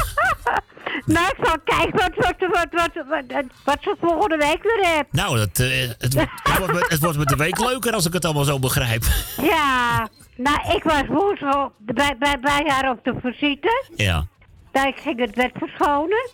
Nou, 1.06 1.28
ik 1.28 1.46
zal 1.46 1.56
kijken 1.64 1.92
wat, 2.00 2.12
wat, 2.16 2.50
wat, 2.50 2.68
wat, 2.72 3.06
wat, 3.30 3.44
wat 3.66 3.78
ze 3.82 3.96
volgende 4.02 4.38
week 4.38 4.64
weer 4.64 4.88
heeft. 4.88 5.06
Nou, 5.12 5.38
dat, 5.38 5.60
eh, 5.60 5.90
het, 5.98 6.14
wordt- 6.14 6.30
het, 6.44 6.58
wordt 6.58 6.74
met, 6.74 6.90
het 6.90 7.00
wordt 7.02 7.18
met 7.18 7.28
de 7.28 7.36
week 7.36 7.60
leuker 7.60 7.94
als 7.94 8.06
ik 8.06 8.14
het 8.14 8.26
allemaal 8.26 8.44
zo 8.44 8.60
begrijp. 8.60 9.04
Ja, 9.42 10.10
nou, 10.36 10.76
ik 10.76 10.84
was 10.84 11.02
woensdag 11.08 11.70
bij, 11.78 12.16
bij, 12.20 12.40
bij 12.42 12.64
haar 12.68 12.90
op 12.92 13.04
de 13.04 13.14
visite. 13.24 13.86
Ja. 13.96 14.26
Ik 14.72 14.96
ging 15.02 15.20
het 15.20 15.36
bed 15.36 15.52
verschonen. 15.54 16.30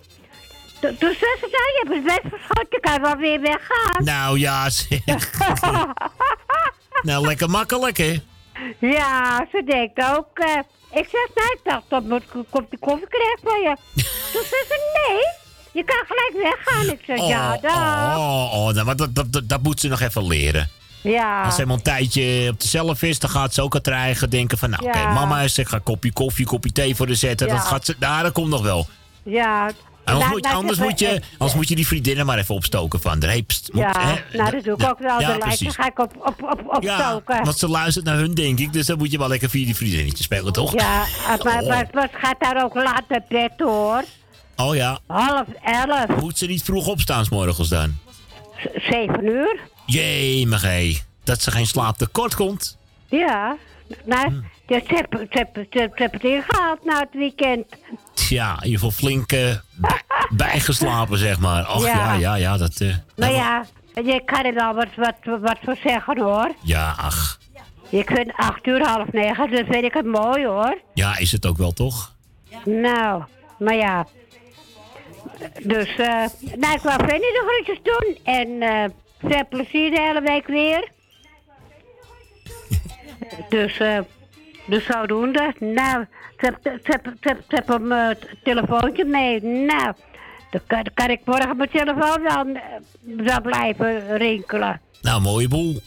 Toen 0.80 0.96
zei 1.00 1.36
ze, 1.40 1.48
nou, 1.52 1.52
je 1.52 1.84
hebt 1.84 1.96
het 1.96 2.04
bed 2.04 2.22
verschoond, 2.32 2.68
je 2.70 2.80
kan 2.80 3.02
wel 3.02 3.16
weer 3.16 3.42
weggaan. 3.42 4.04
Nou 4.04 4.40
ja, 4.40 4.70
zeg. 4.70 5.00
nou, 7.02 7.26
lekker 7.26 7.50
makkelijk, 7.50 7.98
hè? 7.98 8.22
Ja, 8.80 9.46
ze 9.52 9.64
denkt 9.66 10.16
ook. 10.18 10.28
eh, 10.40 10.58
ik 11.00 11.08
zeg, 11.12 11.28
nou, 11.36 11.52
ik 11.54 11.60
dacht, 11.64 11.84
dat 11.88 12.04
moet, 12.04 12.24
komt 12.50 12.72
de 12.72 12.78
koffie 12.80 13.08
krijgen 13.08 13.40
van 13.44 13.62
je. 13.62 13.76
Toen 14.34 14.44
zei 14.50 14.64
ze, 14.68 14.92
nee, 15.08 15.22
je 15.72 15.84
kan 15.84 16.04
gelijk 16.08 16.54
weggaan. 16.56 16.94
Ik 16.94 17.02
zeg, 17.06 17.28
ja, 17.28 17.58
dag. 17.58 18.18
oh, 18.18 18.54
oh, 18.54 18.74
nou, 18.74 18.86
maar 18.86 18.96
dat, 18.96 19.16
dat, 19.16 19.34
dat, 19.34 19.50
dat 19.50 19.64
moet 19.64 19.80
ze 19.80 19.88
nog 19.88 20.00
even 20.02 20.28
leren. 20.28 20.70
Ja. 21.02 21.40
Als 21.42 21.50
ze 21.50 21.56
helemaal 21.56 21.78
een 21.78 21.84
tijdje 21.84 22.50
op 22.52 22.60
de 22.60 22.68
zelf 22.68 23.02
is, 23.02 23.20
dan 23.20 23.30
gaat 23.30 23.54
ze 23.54 23.62
ook 23.62 23.74
het 23.74 23.88
eigen 23.88 24.30
denken 24.30 24.58
van... 24.58 24.70
Nou, 24.70 24.84
Ja. 24.84 24.90
oké, 24.90 25.14
mama 25.14 25.42
is, 25.42 25.58
ik 25.58 25.68
ga 25.68 25.76
een 25.76 25.84
kopje 25.84 26.14
koffie, 26.14 26.46
kopje 26.46 26.72
thee 26.72 26.96
voor 26.96 27.08
de 27.08 27.16
zetten. 27.16 27.48
Ja. 27.48 27.54
Dat 27.54 27.66
gaat 27.66 27.86
ze, 27.86 27.96
nou, 28.00 28.24
dat 28.24 28.32
komt 28.32 28.50
nog 28.50 28.62
wel. 28.62 28.88
Ja. 29.24 29.70
Anders, 30.14 30.32
moet, 30.32 30.46
anders, 30.46 30.78
ze- 30.78 30.84
moet, 30.84 31.00
je, 31.00 31.22
anders 31.38 31.54
moet 31.58 31.68
je 31.68 31.76
die 31.76 31.88
vriendinnen 31.88 32.26
maar 32.26 32.38
even 32.38 32.56
opstoken 32.56 33.02
van... 33.02 33.20
Pst, 33.48 33.70
moet, 33.74 33.82
Ja, 33.82 33.92
hè, 34.00 34.38
nou, 34.38 34.52
dat 34.52 34.64
doe 34.64 34.74
ik 34.78 34.90
ook 34.90 35.00
wel. 35.00 35.20
ja, 35.20 35.38
de 35.38 35.70
ga 35.72 35.86
ik 35.88 36.00
op, 36.00 36.12
op, 36.26 36.44
op, 36.44 36.62
opstoken. 36.76 37.44
Want 37.44 37.58
ze 37.58 37.68
luistert 37.68 38.06
naar 38.06 38.16
hun, 38.16 38.34
denk 38.34 38.60
ik. 38.60 38.74
Dus 38.74 38.86
dan 38.86 38.98
moet 38.98 39.12
je 39.12 39.18
wel 39.18 39.28
lekker 39.28 39.50
via 39.50 39.66
die 39.66 39.76
vriendinnetjes 39.76 40.26
spelen, 40.26 40.54
toch? 40.54 40.74
Ja, 40.74 41.04
maar, 41.28 41.38
Oh. 41.62 41.68
maar, 41.68 41.88
maar 41.94 42.10
ze 42.12 42.18
gaat 42.18 42.40
daar 42.40 42.64
ook 42.64 42.76
laat 42.76 43.04
naar 43.10 43.24
bed 43.30 43.52
hoor. 43.58 44.04
Oh 44.56 44.76
ja. 44.76 45.00
Half 45.08 45.48
elf, 45.64 46.22
Moet 46.22 46.38
ze 46.38 46.46
niet 46.46 46.64
vroeg 46.64 46.88
opstaan, 46.88 47.26
's 47.26 47.30
morgens 47.30 47.70
dan? 47.70 47.98
z- 48.58 48.90
zeven 48.90 49.26
uur. 49.26 49.60
Jee, 49.86 50.48
maar 50.48 50.62
hé. 50.62 50.98
Dat 51.24 51.42
ze 51.42 51.52
geen 51.52 51.68
slaaptekort 51.68 52.36
komt. 52.36 52.78
Ja, 53.10 53.56
nou, 54.06 54.28
Hm. 54.28 54.40
Ja, 54.68 54.80
ze 54.88 54.94
hebben 54.96 55.20
ze 55.32 55.38
hebben- 55.38 55.68
ze 55.72 55.80
hebben 55.80 56.12
het 56.22 56.24
ingehaald 56.24 56.86
na 56.86 57.00
het 57.00 57.10
weekend. 57.14 57.66
Ja, 58.30 58.50
in 58.50 58.64
ieder 58.64 58.80
geval 58.80 58.92
flink 58.92 59.32
eh, 59.32 59.56
bij- 59.76 60.02
bijgeslapen, 60.46 61.18
zeg 61.18 61.40
maar. 61.40 61.70
Och 61.76 61.86
ja, 61.86 61.94
Ja. 61.94 62.14
ja, 62.14 62.36
ja, 62.36 62.58
dat... 62.58 62.80
eh, 62.80 62.96
Maar 63.16 63.32
ja, 63.32 63.66
je 63.94 64.22
kan 64.26 64.44
er 64.46 64.54
wel 64.54 64.74
wat, 64.74 64.88
wat, 64.96 65.40
wat 65.42 65.58
voor 65.64 65.78
zeggen 65.84 66.20
hoor. 66.22 66.52
ja, 66.62 66.96
ach. 66.98 67.40
Ik 67.90 68.12
vind 68.12 68.32
acht 68.36 68.68
uur, 68.68 68.86
half 68.88 69.12
negen, 69.12 69.52
dat 69.52 69.66
vind 69.70 69.84
ik 69.84 69.94
het 69.94 70.06
mooi 70.06 70.46
hoor. 70.46 70.78
Ja, 70.94 71.18
is 71.18 71.32
het 71.32 71.46
ook 71.46 71.58
wel, 71.58 71.72
toch? 71.72 72.14
Nou, 72.66 73.24
maar 73.60 73.76
ja. 73.76 74.06
Dus, 75.64 75.90
eh, 75.96 76.26
nou, 76.56 76.74
ik 76.76 76.82
wou 76.82 76.98
Fanny 76.98 77.18
de 77.20 77.44
groetjes 77.48 77.80
doen. 77.84 78.18
En 78.34 78.62
eh 78.62 78.84
veel 79.30 79.48
plezier 79.50 79.90
de 79.92 80.02
hele 80.02 80.22
week 80.22 80.48
weer. 80.48 80.88
dus, 83.50 83.78
eh, 83.78 84.00
dus 84.68 84.86
zodoende. 84.86 85.54
Nou, 85.60 86.06
ze 86.40 86.46
heb- 86.46 86.60
ze 86.64 86.70
heb- 86.84 87.06
ze 87.06 87.28
heb- 87.28 87.42
ze 87.50 87.56
heb 87.56 87.70
een 87.70 87.92
eh, 87.92 88.10
t- 88.10 88.28
telefoontje 88.44 89.06
mee. 89.06 89.42
Nou, 89.44 89.94
dan 90.52 90.62
kan, 90.68 90.84
dan 90.84 90.94
kan 90.94 91.10
ik 91.10 91.20
morgen 91.26 91.58
mijn 91.58 91.70
telefoon 91.70 92.22
wel, 92.24 92.46
eh, 93.26 93.36
blijven 93.42 94.18
rinkelen. 94.18 94.82
Nou, 95.02 95.22
mooie 95.22 95.48
boel. 95.48 95.80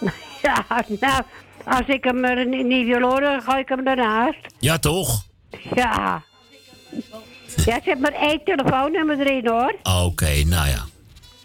Ja, 0.42 0.64
nou, 1.00 1.22
als 1.64 1.86
ik 1.86 2.04
hem 2.04 2.24
er 2.24 2.46
niet 2.64 2.86
wil 2.86 3.00
horen, 3.08 3.22
dan 3.32 3.42
gooi 3.42 3.58
ik 3.58 3.68
hem 3.68 3.86
ernaast. 3.86 4.38
Ja, 4.58 4.78
toch? 4.78 5.22
Ja. 5.74 6.22
Ja, 7.56 7.62
ze 7.64 7.80
heeft 7.82 7.98
maar 8.00 8.12
één 8.12 8.44
telefoonnummer 8.44 9.20
erin 9.20 9.46
hoor. 9.48 9.74
Oké, 10.04 10.42
nou 10.44 10.68
ja. 10.68 10.76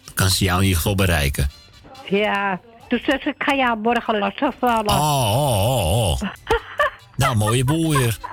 Dan 0.04 0.14
kan 0.14 0.28
ze 0.28 0.44
jou 0.44 0.56
in 0.58 0.62
ieder 0.64 0.76
geval 0.76 0.94
bereiken. 0.94 1.50
Ja, 2.08 2.60
dus 2.88 3.04
ze 3.04 3.12
ik 3.24 3.34
ga 3.38 3.54
jou 3.54 3.78
morgen 3.78 4.18
lastigvallen. 4.18 4.88
Oh, 4.88 5.32
oh, 5.36 5.86
oh, 5.86 6.10
oh. 6.10 6.20
nou, 7.16 7.36
mooie 7.36 7.64
boel 7.64 7.90
weer. 7.90 8.18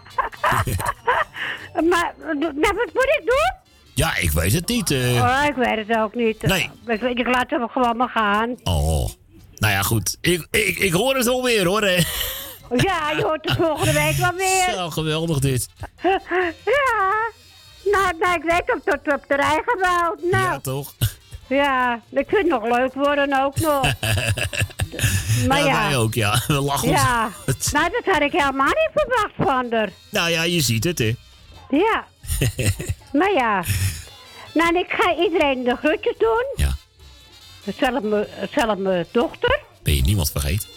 Maar, 1.74 2.14
nou, 2.40 2.54
wat 2.54 2.90
moet 2.94 3.18
ik 3.20 3.22
doen? 3.26 3.54
Ja, 3.94 4.16
ik 4.18 4.32
weet 4.32 4.54
het 4.54 4.68
niet. 4.68 4.92
eh. 4.92 5.16
Oh, 5.16 5.44
ik 5.48 5.56
weet 5.56 5.88
het 5.88 5.98
ook 5.98 6.14
niet. 6.16 6.42
Nee. 6.42 6.70
Ik, 6.88 7.02
ik 7.02 7.28
laat 7.28 7.50
hem 7.50 7.70
gewoon 7.70 7.98
maar 7.98 8.10
gaan. 8.10 8.56
Oh. 8.64 9.10
Nou 9.56 9.74
ja, 9.74 9.82
goed. 9.82 10.18
Ik, 10.22 10.48
ik, 10.52 10.78
ik 10.78 10.94
hoor 10.94 11.16
het 11.16 11.28
alweer 11.28 11.66
hoor. 11.66 11.82
hè. 11.82 12.02
Ja, 12.76 13.12
je 13.12 13.22
hoort 13.24 13.50
het 13.50 13.58
volgende 13.58 13.94
week 13.94 14.16
wel 14.16 14.34
weer. 14.34 14.74
Zo 14.76 14.90
geweldig 14.90 15.40
dit. 15.40 15.68
Ja. 16.66 17.32
Nou, 17.92 18.18
nou, 18.20 18.34
ik 18.36 18.44
weet 18.44 18.74
ook 18.76 18.82
tot 19.02 19.14
op 19.14 19.24
de 19.28 19.36
rij 19.36 19.62
gebouwd. 19.66 20.20
Nou, 20.32 20.44
Ja, 20.44 20.60
toch? 20.60 20.94
Ja. 21.48 22.02
Vind 22.14 22.32
het 22.32 22.48
nog 22.48 22.64
leuk 22.64 22.94
worden 22.94 23.44
ook 23.44 23.60
nog. 23.60 23.82
Maar 25.48 25.60
ja, 25.60 25.66
ja. 25.66 25.88
wij 25.88 25.98
ook, 25.98 26.14
ja. 26.14 26.42
We 26.48 26.54
lachen 26.54 26.90
ons. 26.90 27.02
Ja. 27.02 27.30
Nou, 27.72 27.90
dat 27.92 28.14
had 28.14 28.22
ik 28.22 28.32
helemaal 28.32 28.66
niet 28.66 28.90
verwacht 28.94 29.34
van 29.38 29.72
haar. 29.72 29.90
Nou 30.10 30.30
ja, 30.30 30.44
je 30.44 30.62
ziet 30.62 30.84
het, 30.84 31.00
hè. 31.00 31.16
Ja. 31.70 32.06
Maar 33.20 33.34
ja. 33.34 33.64
Nou, 34.54 34.70
en 34.70 34.76
ik 34.76 34.90
ga 34.90 35.16
iedereen 35.16 35.64
de 35.64 35.76
groetjes 35.76 36.18
doen. 36.18 36.46
Ja. 36.56 36.76
Zelf 38.52 38.78
mijn 38.78 39.06
dochter. 39.12 39.60
Ben 39.84 39.96
je 39.96 40.02
niemand 40.02 40.32
vergeten? 40.32 40.68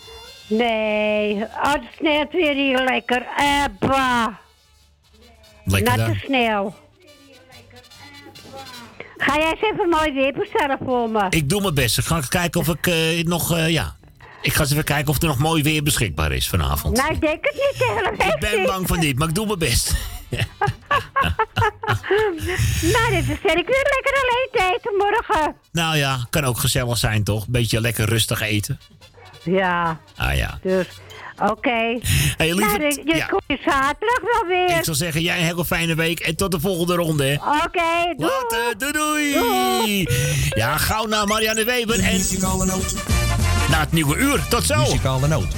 Nee. 0.46 1.34
Oh, 1.42 1.72
het 1.72 1.82
sneeuwt 1.98 2.32
weer 2.32 2.54
hier 2.54 2.84
lekker. 2.84 3.26
Ebba. 3.36 4.38
Lekker 5.64 5.96
daar. 5.96 6.22
sneeuw. 6.24 6.74
Ga 9.16 9.36
jij 9.38 9.50
eens 9.50 9.72
even 9.72 9.88
mooi 9.88 10.12
weer 10.12 10.32
bestellen 10.32 10.78
voor 10.84 11.10
me? 11.10 11.26
Ik 11.30 11.48
doe 11.48 11.60
mijn 11.60 11.74
best. 11.74 11.98
Ik 11.98 12.04
ga 12.04 12.20
kijken 12.28 12.60
of 12.60 12.68
ik 12.68 12.86
eh, 12.86 13.24
nog, 13.24 13.56
eh, 13.56 13.68
ja... 13.68 13.96
Ik 14.42 14.52
ga 14.52 14.60
eens 14.60 14.70
even 14.72 14.84
kijken 14.84 15.08
of 15.08 15.22
er 15.22 15.28
nog 15.28 15.38
mooi 15.38 15.62
weer 15.62 15.82
beschikbaar 15.82 16.32
is 16.32 16.48
vanavond. 16.48 16.96
Nou, 16.96 17.12
ik 17.12 17.20
denk 17.20 17.44
het 17.44 17.54
niet 17.54 17.88
helemaal. 17.88 18.28
Ik 18.28 18.40
ben 18.40 18.66
bang 18.66 18.86
van 18.86 18.98
niet, 18.98 19.18
maar 19.18 19.28
ik 19.28 19.34
doe 19.34 19.46
mijn 19.46 19.58
best. 19.58 19.94
nou, 22.94 23.10
dit 23.10 23.28
is 23.28 23.38
ik 23.38 23.66
weer 23.66 23.86
lekker 23.94 24.12
alleen 24.22 24.48
te 24.52 24.74
eten 24.74 24.96
morgen. 24.96 25.56
Nou 25.72 25.96
ja, 25.96 26.26
kan 26.30 26.44
ook 26.44 26.58
gezellig 26.58 26.98
zijn, 26.98 27.24
toch? 27.24 27.48
Beetje 27.48 27.80
lekker 27.80 28.08
rustig 28.08 28.40
eten. 28.40 28.80
Ja, 29.42 30.00
Ah 30.16 30.36
ja. 30.36 30.58
dus 30.62 30.86
oké. 31.38 31.98
Hey, 32.36 32.48
nou, 32.52 32.82
je 32.82 33.02
je 33.04 33.16
ja. 33.16 33.26
komt 33.26 33.42
je 33.46 33.58
zaterdag 33.64 34.20
wel 34.20 34.46
weer. 34.48 34.76
Ik 34.78 34.84
zal 34.84 34.94
zeggen, 34.94 35.22
jij 35.22 35.38
een 35.38 35.44
hele 35.44 35.64
fijne 35.64 35.94
week 35.94 36.20
en 36.20 36.36
tot 36.36 36.50
de 36.50 36.60
volgende 36.60 36.94
ronde. 36.94 37.40
Oké, 37.64 38.14
doei. 38.16 38.30
Later, 38.30 38.92
doei 38.92 39.32
doei. 39.32 40.06
Ja, 40.48 40.76
gauw 40.76 41.06
naar 41.06 41.26
Marianne 41.26 41.64
Weber 41.64 42.00
en... 42.00 42.20
Na 43.70 43.80
het 43.80 43.92
nieuwe 43.92 44.16
uur, 44.16 44.46
tot 44.48 44.64
zo. 44.64 44.78
Muzikale 44.78 45.28
noot. 45.28 45.54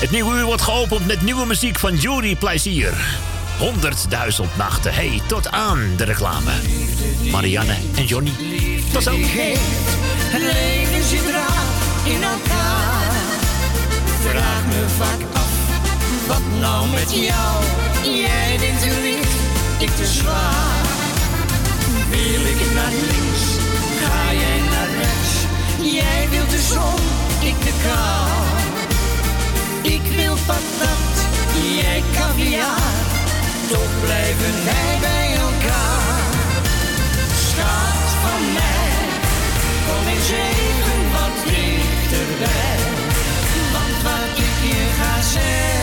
Het 0.00 0.10
nieuwe 0.10 0.36
uur 0.36 0.44
wordt 0.44 0.62
geopend 0.62 1.06
met 1.06 1.22
nieuwe 1.22 1.46
muziek 1.46 1.78
van 1.78 1.96
Jury 1.96 2.34
Plezier. 2.34 2.92
100.000 3.58 4.56
nachten. 4.56 4.94
Hey, 4.94 5.20
tot 5.26 5.50
aan 5.50 5.92
de 5.96 6.04
reclame. 6.04 6.52
Marianne 7.30 7.74
en 7.96 8.04
Johnny. 8.04 8.32
Tot 8.92 9.02
zo. 9.02 9.12
Het 9.12 10.42
leven 10.42 11.04
zit 11.08 11.30
raar 11.30 11.89
in 12.04 12.22
elkaar. 12.22 13.12
Vraag 14.20 14.64
me 14.66 14.88
vaak 14.98 15.22
af, 15.32 15.52
wat 16.26 16.60
nou 16.60 16.88
met 16.88 17.10
jou? 17.12 17.64
Jij 18.02 18.58
denkt 18.58 18.80
te 18.80 19.00
licht, 19.02 19.36
ik 19.78 19.90
te 19.90 20.06
zwaar. 20.06 20.84
Wil 22.10 22.44
ik 22.52 22.72
naar 22.74 22.92
links, 22.92 23.44
ga 24.00 24.32
jij 24.32 24.60
naar 24.70 24.90
rechts. 25.02 25.32
Jij 25.98 26.28
wilt 26.30 26.50
de 26.50 26.62
zon, 26.72 27.02
ik 27.50 27.58
de 27.64 27.72
kou. 27.84 28.30
Ik 29.82 30.02
wil 30.16 30.36
patat, 30.46 31.14
jij 31.80 32.02
caviar. 32.14 33.08
Toch 33.68 33.92
blijven 34.04 34.64
wij 34.64 34.98
bij 35.00 35.34
elkaar. 35.34 36.32
Schat 37.46 38.08
van 38.22 38.52
mij, 38.52 38.92
kom 39.86 40.06
eens 40.14 40.30
even 40.30 41.00
wat 41.12 41.52
Want 43.72 44.02
wat 44.02 44.38
ik 44.38 44.70
je 44.70 44.86
ga 44.98 45.22
zeggen, 45.22 45.79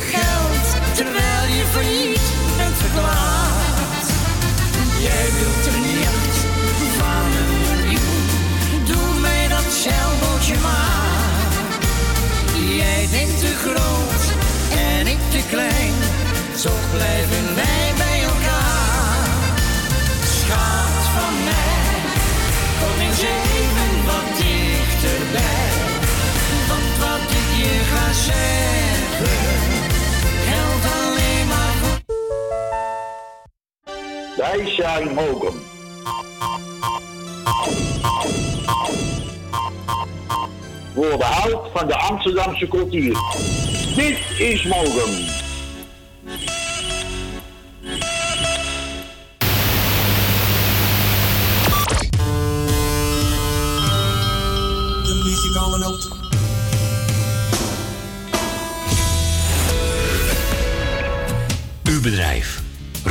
geld, 0.00 0.94
terwijl 0.94 1.46
je 1.56 1.64
failliet 1.72 2.26
bent 2.56 2.76
verklaard. 2.76 4.06
Jij 5.00 5.26
wilt 5.38 5.66
een 5.72 5.98
jacht 6.06 6.36
van 6.98 7.24
een 7.40 7.52
miljoen, 7.62 8.26
doe 8.84 9.20
mij 9.20 9.48
dat 9.48 9.72
zeilbootje 9.72 10.56
maar. 10.62 11.50
Jij 12.76 13.08
denkt 13.10 13.38
te 13.40 13.54
groot 13.64 14.22
en 14.78 15.06
ik 15.06 15.18
te 15.30 15.42
klein, 15.50 15.94
toch 16.62 16.90
blijven 16.90 17.54
wij 17.54 17.61
Wij 34.42 34.66
zijn 34.66 35.14
mogen. 35.14 35.52
Voor 40.94 41.16
behoud 41.16 41.70
van 41.74 41.86
de 41.86 41.96
Amsterdamse 41.96 42.68
cultuur. 42.68 43.16
Dit 43.96 44.18
is 44.38 44.64
mogen. 44.64 45.40
Uw 61.84 62.00
bedrijf. 62.00 62.61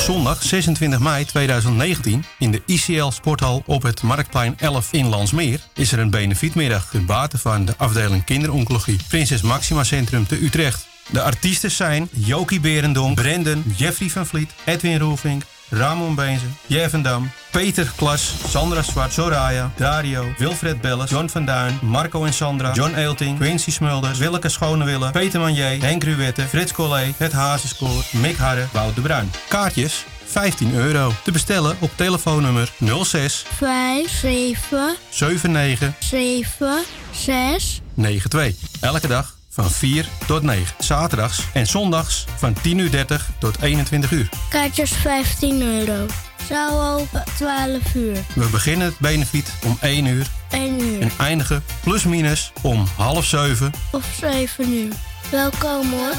Zondag 0.00 0.42
26 0.42 0.98
mei 0.98 1.24
2019 1.24 2.24
in 2.38 2.50
de 2.50 2.62
ICL 2.66 3.10
Sporthal 3.10 3.62
op 3.66 3.82
het 3.82 4.02
Marktplein 4.02 4.58
11 4.58 4.92
in 4.92 5.06
Landsmeer 5.06 5.60
is 5.74 5.92
er 5.92 5.98
een 5.98 6.10
benefietmiddag 6.10 6.90
ten 6.90 7.06
bate 7.06 7.38
van 7.38 7.64
de 7.64 7.74
afdeling 7.76 8.24
kinderoncologie 8.24 8.98
Prinses 9.08 9.42
Maxima 9.42 9.84
Centrum 9.84 10.26
te 10.26 10.44
Utrecht. 10.44 10.86
De 11.10 11.22
artiesten 11.22 11.70
zijn 11.70 12.08
Jokie 12.12 12.60
Berendonk, 12.60 13.14
Brendan, 13.14 13.62
Jeffrey 13.76 14.08
van 14.08 14.26
Vliet, 14.26 14.50
Edwin 14.64 14.98
Roelvink, 14.98 15.42
Ramon 15.70 16.14
Beenzen, 16.14 16.56
Jevendam, 16.66 17.30
Peter 17.50 17.92
Klas, 17.96 18.34
Sandra 18.48 18.82
Zwart, 18.82 19.12
Soraya, 19.12 19.70
Dario, 19.76 20.24
Wilfred 20.38 20.80
Belles, 20.80 21.10
John 21.10 21.28
van 21.28 21.44
Duin, 21.44 21.78
Marco 21.82 22.24
en 22.24 22.32
Sandra, 22.32 22.72
John 22.72 22.94
Eelting, 22.94 23.38
Quincy 23.38 23.70
Smulders, 23.70 24.18
Willeke 24.18 24.48
Schonewille, 24.48 25.10
Peter 25.10 25.40
Manier, 25.40 25.82
Henk 25.82 26.04
Ruwette, 26.04 26.42
Frits 26.42 26.72
Collé, 26.72 27.12
Het 27.16 27.32
Hazenskoor, 27.32 28.04
Mick 28.12 28.36
Harre, 28.36 28.66
Wout 28.72 28.94
de 28.94 29.00
Bruin. 29.00 29.30
Kaartjes 29.48 30.04
15 30.24 30.74
euro. 30.74 31.12
Te 31.24 31.32
bestellen 31.32 31.76
op 31.80 31.90
telefoonnummer 31.96 32.72
06 33.02 33.44
5, 33.56 34.10
7, 34.10 34.96
79 35.10 35.94
7, 35.98 36.82
6. 37.10 37.80
92. 37.94 38.54
Elke 38.80 39.06
dag 39.06 39.38
van 39.62 39.70
4 39.70 40.08
tot 40.26 40.42
9. 40.42 40.74
Zaterdags 40.78 41.42
en 41.52 41.66
zondags 41.66 42.24
van 42.36 42.52
10 42.62 42.78
uur 42.78 42.90
30 42.90 43.30
tot 43.38 43.62
21 43.62 44.10
uur. 44.10 44.28
Kaartjes 44.48 44.90
15 44.90 45.62
euro. 45.62 46.06
Zaal 46.48 46.98
open 46.98 47.24
12 47.36 47.94
uur. 47.94 48.16
We 48.34 48.48
beginnen 48.50 48.86
het 48.86 48.98
benefiet 48.98 49.52
om 49.64 49.78
1 49.80 50.04
uur 50.04 50.26
1 50.50 50.80
uur. 50.80 51.00
en 51.00 51.10
eindigen 51.18 51.64
plus 51.82 52.04
minus 52.04 52.52
om 52.62 52.86
half 52.96 53.24
7. 53.24 53.72
Of 53.92 54.04
7 54.20 54.72
uur. 54.72 54.92
Welkom 55.30 55.92
hoor. 55.92 56.14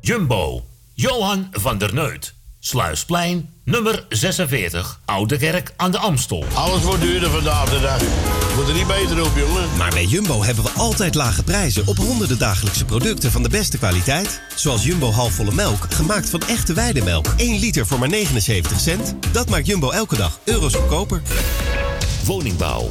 Jumbo, 0.00 0.64
Johan 0.94 1.48
van 1.52 1.78
der 1.78 1.94
Neut. 1.94 2.34
Sluisplein, 2.60 3.50
nummer 3.64 4.04
46, 4.08 5.00
Oude 5.04 5.36
Kerk 5.36 5.72
aan 5.76 5.90
de 5.90 5.98
Amstel. 5.98 6.44
Alles 6.54 6.82
wordt 6.82 7.00
duurder 7.00 7.30
vandaag 7.30 7.70
de 7.70 7.80
dag. 7.80 8.45
Wordt 8.56 8.70
er 8.70 8.76
niet 8.76 8.86
beter 8.86 9.24
op, 9.24 9.32
jongen. 9.36 9.76
Maar 9.76 9.90
bij 9.90 10.04
Jumbo 10.04 10.42
hebben 10.44 10.64
we 10.64 10.70
altijd 10.70 11.14
lage 11.14 11.42
prijzen 11.42 11.86
op 11.86 11.96
honderden 11.96 12.38
dagelijkse 12.38 12.84
producten 12.84 13.30
van 13.32 13.42
de 13.42 13.48
beste 13.48 13.78
kwaliteit. 13.78 14.40
Zoals 14.54 14.84
Jumbo 14.84 15.10
halfvolle 15.10 15.52
melk, 15.52 15.86
gemaakt 15.94 16.30
van 16.30 16.40
echte 16.40 16.72
weidemelk. 16.72 17.26
1 17.36 17.58
liter 17.58 17.86
voor 17.86 17.98
maar 17.98 18.08
79 18.08 18.80
cent. 18.80 19.14
Dat 19.32 19.48
maakt 19.48 19.66
Jumbo 19.66 19.90
elke 19.90 20.16
dag 20.16 20.38
euro's 20.44 20.74
goedkoper. 20.74 21.22
Woningbouw, 22.24 22.90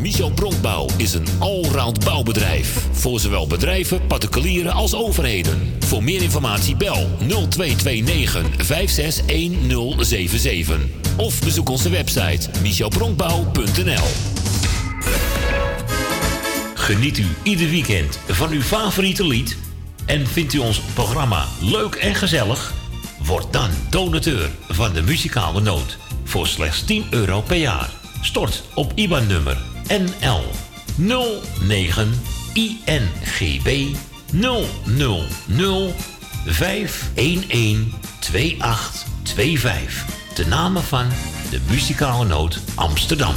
Michel 0.00 0.30
Bronkbouw 0.30 0.88
is 0.96 1.14
een 1.14 1.26
allround 1.38 2.04
bouwbedrijf. 2.04 2.86
Voor 2.92 3.20
zowel 3.20 3.46
bedrijven, 3.46 4.06
particulieren 4.06 4.72
als 4.72 4.94
overheden. 4.94 5.74
Voor 5.78 6.02
meer 6.02 6.22
informatie 6.22 6.76
bel 6.76 7.08
0229 7.18 8.66
561077. 8.66 10.78
Of 11.16 11.40
bezoek 11.40 11.68
onze 11.68 11.90
website 11.90 12.50
michelbronkbouw.nl 12.62 14.06
Geniet 16.74 17.18
u 17.18 17.26
ieder 17.42 17.68
weekend 17.68 18.18
van 18.28 18.50
uw 18.50 18.62
favoriete 18.62 19.26
lied? 19.26 19.56
En 20.06 20.26
vindt 20.26 20.52
u 20.52 20.58
ons 20.58 20.80
programma 20.94 21.46
leuk 21.60 21.94
en 21.94 22.14
gezellig? 22.14 22.72
Word 23.24 23.52
dan 23.52 23.70
donateur 23.90 24.50
van 24.68 24.92
de 24.92 25.02
muzikale 25.02 25.60
noot 25.60 25.98
voor 26.24 26.46
slechts 26.46 26.84
10 26.84 27.04
euro 27.10 27.40
per 27.40 27.56
jaar. 27.56 27.90
Stort 28.20 28.62
op 28.74 28.92
IBAN-nummer 28.94 29.69
NL 29.90 30.44
09 30.96 32.14
INGB 32.52 33.96
000 34.30 35.94
511 36.46 37.94
2825. 38.20 40.04
De 40.34 40.46
namen 40.46 40.82
van 40.82 41.08
de 41.50 41.60
muzikale 41.70 42.24
noot 42.24 42.60
Amsterdam. 42.74 43.34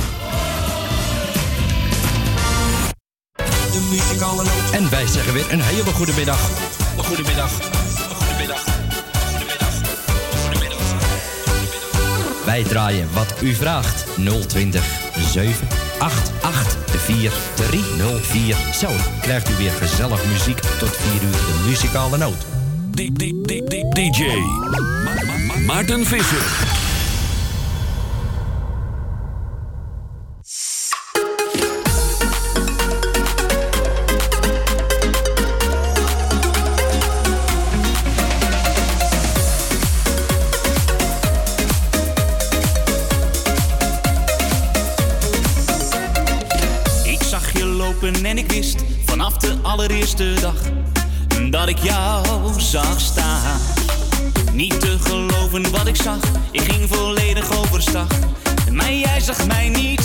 De 3.35 3.87
muzikale 3.89 4.43
noot. 4.43 4.71
En 4.71 4.89
wij 4.89 5.07
zeggen 5.07 5.33
weer 5.33 5.51
een 5.51 5.61
hele 5.61 5.83
goede 5.83 6.13
middag. 6.13 6.49
Een 6.97 7.03
goede 7.03 7.23
middag. 7.23 7.51
Een 7.51 8.15
goede 8.15 8.35
middag. 8.37 8.63
Wij 12.45 12.63
draaien 12.63 13.13
wat 13.13 13.33
u 13.41 13.53
vraagt. 13.53 14.05
020 14.47 14.85
788 15.15 15.82
4304. 15.99 18.55
Zo 18.79 18.89
krijgt 19.21 19.49
u 19.49 19.53
weer 19.57 19.71
gezellig 19.71 20.25
muziek 20.31 20.59
tot 20.59 20.89
4 20.97 21.23
uur 21.23 21.31
de 21.31 21.61
muzikale 21.65 22.17
noot. 22.17 22.45
DJ 22.91 23.33
Ma- 24.69 24.79
Ma- 25.03 25.13
Ma- 25.47 25.59
Maarten 25.73 26.05
Visser. 26.05 26.72
Allereerste 50.23 50.41
dag 50.41 51.49
dat 51.49 51.67
ik 51.67 51.77
jou 51.77 52.25
zag 52.57 52.99
staan. 52.99 53.59
Niet 54.53 54.79
te 54.79 54.97
geloven 54.99 55.71
wat 55.71 55.87
ik 55.87 55.95
zag, 55.95 56.19
ik 56.51 56.61
ging 56.61 56.89
volledig 56.89 57.57
overstag. 57.57 58.07
Maar 58.71 58.93
jij 58.93 59.19
zag 59.19 59.45
mij 59.47 59.69
niet 59.69 60.02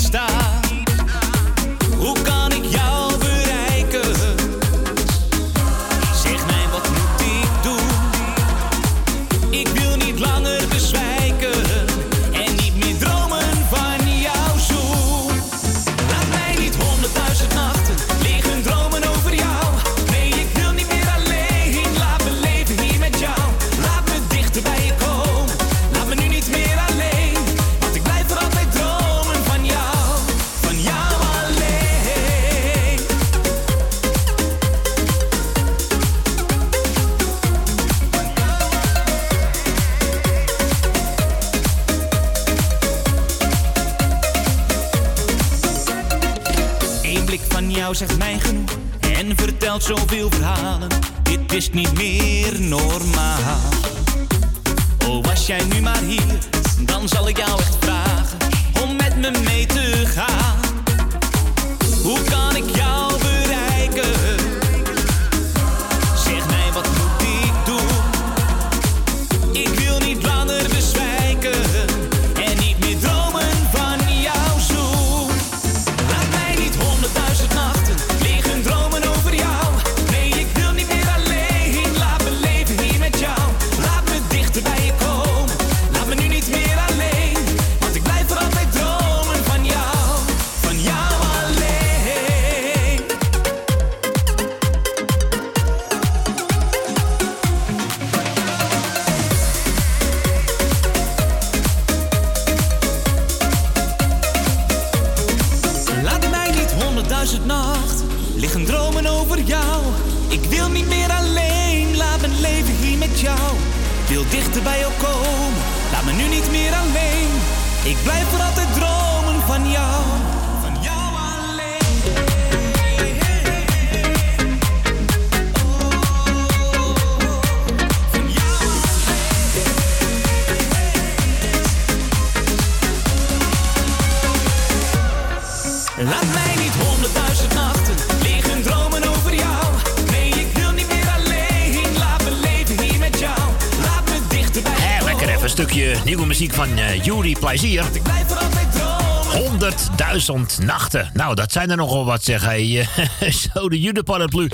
Plezier. 147.49 147.85
Blijf 148.03 148.27
voor 148.27 148.39
altijd 148.39 148.73
dromen. 148.73 150.51
100.000 150.59 150.65
nachten. 150.65 151.11
Nou, 151.13 151.35
dat 151.35 151.53
zijn 151.53 151.71
er 151.71 151.77
nogal 151.77 152.05
wat, 152.05 152.25
zeg 152.25 152.45
hij. 152.45 152.87
Eh, 153.21 153.31
Zo, 153.55 153.69
de 153.69 153.81
judeparaplu. 153.81 154.51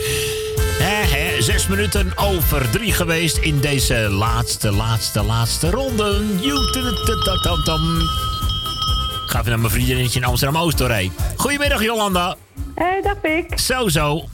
Zes 1.38 1.66
minuten 1.66 2.12
over 2.16 2.70
drie 2.70 2.92
geweest 2.92 3.36
in 3.36 3.60
deze 3.60 3.94
laatste, 3.94 4.72
laatste, 4.72 5.22
laatste 5.22 5.70
ronde. 5.70 6.24
Joetetatam. 6.40 7.80
Ga 9.26 9.38
even 9.38 9.50
naar 9.50 9.60
mijn 9.60 9.72
vriendinnetje 9.72 10.20
in 10.20 10.26
Amsterdam-Oost 10.26 10.78
doorheen. 10.78 11.12
Goedemiddag, 11.36 11.82
Jolanda. 11.82 12.36
Hé, 12.74 13.00
dag 13.02 13.20
Pik. 13.20 13.58
Zo, 13.58 13.88
zo. 13.88 14.24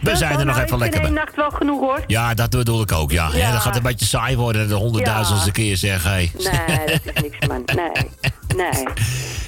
We 0.00 0.16
zijn 0.16 0.38
er 0.38 0.46
nog 0.46 0.58
even 0.58 0.78
lekker 0.78 1.00
bij. 1.00 1.10
nacht 1.10 1.36
wel 1.36 1.50
genoeg 1.50 1.80
hoor. 1.80 2.00
Ja, 2.06 2.34
dat 2.34 2.50
bedoel 2.50 2.82
ik 2.82 2.92
ook, 2.92 3.10
ja. 3.10 3.28
Ja. 3.32 3.38
ja. 3.38 3.52
dat 3.52 3.60
gaat 3.60 3.76
een 3.76 3.82
beetje 3.82 4.06
saai 4.06 4.36
worden, 4.36 4.68
de 4.68 4.74
honderdduizendste 4.74 5.50
keer, 5.50 5.76
zeg 5.76 6.02
hij. 6.02 6.30
Nee, 6.36 7.00
dat 7.14 7.17
Nee, 7.66 7.90
nee. 8.56 8.84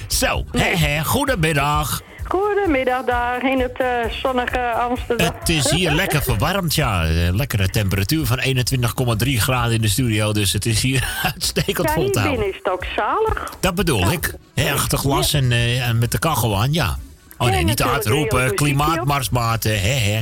Zo, 0.07 0.45
hè, 0.51 0.75
hè, 0.75 1.03
goedemiddag. 1.03 2.01
Goedemiddag 2.23 3.05
daar 3.05 3.49
in 3.51 3.59
het 3.59 3.77
eh, 3.79 3.87
zonnige 4.21 4.71
Amsterdam. 4.71 5.33
Het 5.39 5.49
is 5.49 5.69
hier 5.71 5.91
lekker 5.91 6.21
verwarmd, 6.23 6.75
ja. 6.75 7.05
Eh, 7.05 7.33
Lekkere 7.33 7.69
temperatuur 7.69 8.25
van 8.25 8.39
21,3 8.39 9.41
graden 9.41 9.73
in 9.75 9.81
de 9.81 9.87
studio. 9.87 10.31
Dus 10.31 10.53
het 10.53 10.65
is 10.65 10.81
hier 10.81 11.07
uitstekend 11.33 11.91
vol 11.91 12.09
te 12.09 12.19
houden. 12.19 12.47
is 12.47 12.55
het 12.55 12.69
ook 12.71 12.85
zalig. 12.95 13.53
Dat 13.59 13.75
bedoel 13.75 14.11
ik. 14.11 14.33
Hè, 14.53 14.71
achter 14.73 14.97
glas 14.97 15.33
en, 15.33 15.51
eh, 15.51 15.87
en 15.87 15.97
met 15.99 16.11
de 16.11 16.19
kachel 16.19 16.61
aan, 16.61 16.73
ja. 16.73 16.97
Oh 17.37 17.47
Ja, 17.47 17.53
nee, 17.53 17.63
niet 17.63 17.77
te 17.77 17.83
hard 17.83 18.05
roepen. 18.05 18.55
Klimaatmarsmaten, 18.55 19.81
hè, 19.81 19.89
hè. 19.93 20.19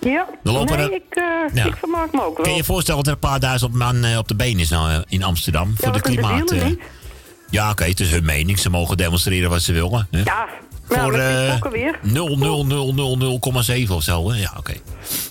Ja, 0.00 0.26
lopen 0.42 0.76
nee, 0.76 0.86
er- 0.86 0.92
ik, 0.94 1.22
Ja. 1.54 1.64
ik 1.64 1.76
vermaak 1.76 2.12
me 2.12 2.24
ook 2.24 2.34
wel. 2.36 2.42
Kun 2.44 2.50
je 2.50 2.56
je 2.58 2.64
voorstellen 2.64 3.04
dat 3.04 3.06
er 3.14 3.22
een 3.22 3.30
paar 3.30 3.40
duizend 3.40 3.74
man 3.74 4.16
op 4.16 4.28
de 4.28 4.34
been 4.34 4.58
is 4.58 4.68
nou, 4.68 5.02
in 5.08 5.22
Amsterdam? 5.22 5.74
voor 5.76 5.92
de 5.92 6.00
de 6.00 6.78
ja, 7.50 7.70
oké, 7.70 7.84
het 7.84 8.00
is 8.00 8.10
hun 8.10 8.24
mening. 8.24 8.58
Ze 8.58 8.70
mogen 8.70 8.96
demonstreren 8.96 9.50
wat 9.50 9.62
ze 9.62 9.72
willen. 9.72 10.08
Hè? 10.10 10.18
Ja, 10.24 10.48
nou, 10.88 11.02
Voor 11.02 11.12
die 11.12 11.20
eh, 11.20 11.50
pokken 11.52 11.70
weer. 11.70 11.98
0,000,7 13.86 13.90
of 13.92 14.02
zo, 14.02 14.30
hè? 14.30 14.38
Ja, 14.40 14.52
oké. 14.58 14.72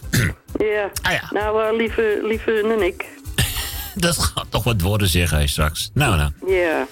Ja. 0.59 0.89
Ah, 1.01 1.31
Nou, 1.31 1.63
eh, 1.63 1.77
lieve, 1.77 2.19
lieve 2.23 2.75
en 2.77 2.81
ik. 2.85 3.05
Dat 3.95 4.17
gaat 4.17 4.45
toch 4.49 4.63
wat 4.63 4.81
worden, 4.81 5.07
zeg 5.07 5.29
hij 5.29 5.47
straks. 5.47 5.89
Nou, 5.93 6.15
nou. 6.17 6.31
Ja. 6.55 6.85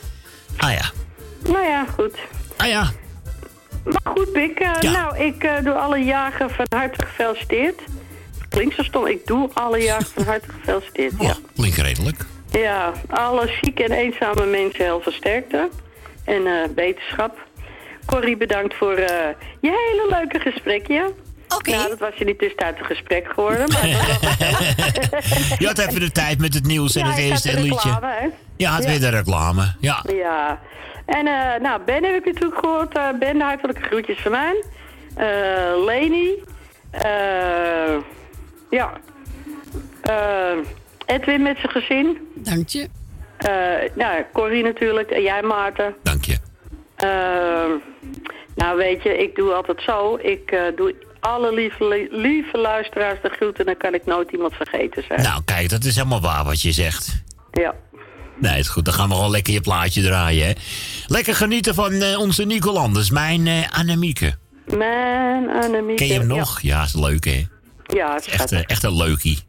Ah 0.58 0.72
ja. 0.72 0.92
Nou 1.44 1.66
ja, 1.66 1.86
goed. 1.96 2.18
Ah 2.58 2.68
ja. 2.68 2.92
Maar 3.84 4.14
goed, 4.16 4.32
Pik. 4.32 4.60
eh, 4.60 4.92
Nou, 4.92 5.18
ik 5.18 5.44
eh, 5.44 5.64
doe 5.64 5.74
alle 5.74 5.98
jagen 5.98 6.50
van 6.50 6.66
harte 6.70 7.06
gefeliciteerd. 7.06 7.82
Klinkt 8.50 8.76
zo 8.76 8.84
stom. 8.84 9.08
Ik 9.08 9.28
doe 9.28 9.50
alle 9.54 9.78
jagen 9.78 10.08
van 10.14 10.24
harte 10.24 10.48
gefeliciteerd. 10.60 11.14
Ja. 11.20 11.36
Klinkt 11.56 11.78
redelijk. 11.78 12.26
Ja, 12.52 12.92
alle 13.10 13.48
zieke 13.62 13.84
en 13.84 13.92
eenzame 13.92 14.46
mensen 14.46 14.84
heel 14.84 15.02
veel 15.02 15.12
sterkte. 15.12 15.70
En 16.26 16.48
eh, 16.48 16.70
beterschap. 16.76 17.38
Corrie, 18.06 18.38
bedankt 18.38 18.76
voor 18.76 18.94
eh, 18.94 19.28
je 19.62 19.70
hele 19.70 20.08
leuke 20.20 20.40
gesprekje. 20.52 21.14
Oké. 21.56 21.72
Nou, 21.72 21.90
dat 21.90 22.00
was 22.00 22.14
je 22.16 22.26
niet 22.26 22.40
tussentijd 22.40 22.80
een 22.80 22.86
gesprek 22.86 23.28
geworden. 23.34 23.70
Maar. 23.72 23.86
Je 25.60 25.66
had 25.66 25.78
even 25.78 26.00
de 26.00 26.12
tijd 26.12 26.40
met 26.40 26.54
het 26.54 26.66
nieuws 26.66 26.96
en 26.96 27.02
Ja, 27.06 27.10
het 27.12 27.20
eerste 27.20 27.54
liedje. 27.62 27.90
reclame, 27.92 28.14
hè. 28.20 28.28
Ja, 28.58 28.74
het 28.76 28.84
Ja. 28.84 28.90
weer 28.90 29.00
de 29.00 29.10
reclame. 29.10 29.74
Ja. 29.80 30.04
Ja. 30.14 30.60
En 31.06 31.28
eh, 31.28 31.62
nou, 31.62 31.82
Ben 31.86 32.04
heb 32.04 32.16
ik 32.16 32.26
natuurlijk 32.26 32.60
gehoord. 32.60 32.98
eh, 32.98 33.04
ben, 33.20 33.38
de 33.38 33.44
hartelijke 33.44 33.82
groetjes 33.82 34.20
van 34.20 34.32
mij. 34.32 34.64
Eh 35.16 35.84
Leni. 35.86 36.44
eh, 36.92 37.96
ja. 38.70 38.92
Eh, 41.08 41.16
Edwin 41.16 41.42
met 41.42 41.58
zijn 41.58 41.72
gezin. 41.72 42.18
Dank 42.36 42.68
je. 42.70 42.90
Eh, 43.38 43.96
nou, 43.96 44.24
Corrie 44.34 44.64
natuurlijk. 44.64 45.10
En 45.10 45.22
jij, 45.22 45.42
Maarten. 45.42 45.96
Dank 46.04 46.24
je. 46.26 46.38
nou, 48.56 48.78
weet 48.78 49.04
je, 49.04 49.18
ik 49.18 49.36
doe 49.36 49.54
altijd 49.54 49.82
zo. 49.82 50.18
Ik 50.22 50.52
eh, 50.52 50.60
doe 50.76 50.96
alle 51.20 51.54
lieve, 51.54 52.08
lieve 52.12 52.58
luisteraars 52.58 53.22
de 53.22 53.30
groeten. 53.30 53.66
Dan 53.66 53.78
kan 53.78 53.94
ik 53.94 54.06
nooit 54.06 54.32
iemand 54.32 54.54
vergeten 54.54 55.04
zijn. 55.08 55.22
Nou, 55.22 55.42
kijk, 55.46 55.70
dat 55.70 55.84
is 55.84 55.96
helemaal 55.96 56.22
waar 56.22 56.44
wat 56.44 56.62
je 56.62 56.72
zegt. 56.72 57.24
Ja. 57.52 57.76
Nee, 58.40 58.60
is 58.60 58.68
goed. 58.68 58.86
Dan 58.86 58.94
gaan 58.94 59.10
we 59.10 59.16
gewoon 59.16 59.32
lekker 59.32 59.54
je 59.54 59.62
plaatje 59.62 60.02
draaien, 60.02 60.48
hè. 60.48 60.54
Lekker 61.08 61.36
genieten 61.36 61.76
van 61.76 61.92
eh, 61.92 62.20
onze 62.20 62.44
Nico 62.44 62.72
Landers, 62.72 63.10
mijn 63.10 63.48
eh 63.48 63.70
Annemieke. 63.70 64.36
Mijn 64.78 65.50
Annemieke. 65.50 66.04
Ken 66.04 66.08
je 66.08 66.20
hem 66.20 66.28
nog? 66.28 66.62
Ja, 66.62 66.84
is 66.84 66.94
leuk, 66.94 67.26
hè. 67.26 67.46
Ja, 67.88 68.14
het 68.14 68.28
Echt, 68.28 68.52
eh, 68.52 68.60
echt 68.66 68.84
een 68.84 68.98
leukie. 68.98 69.40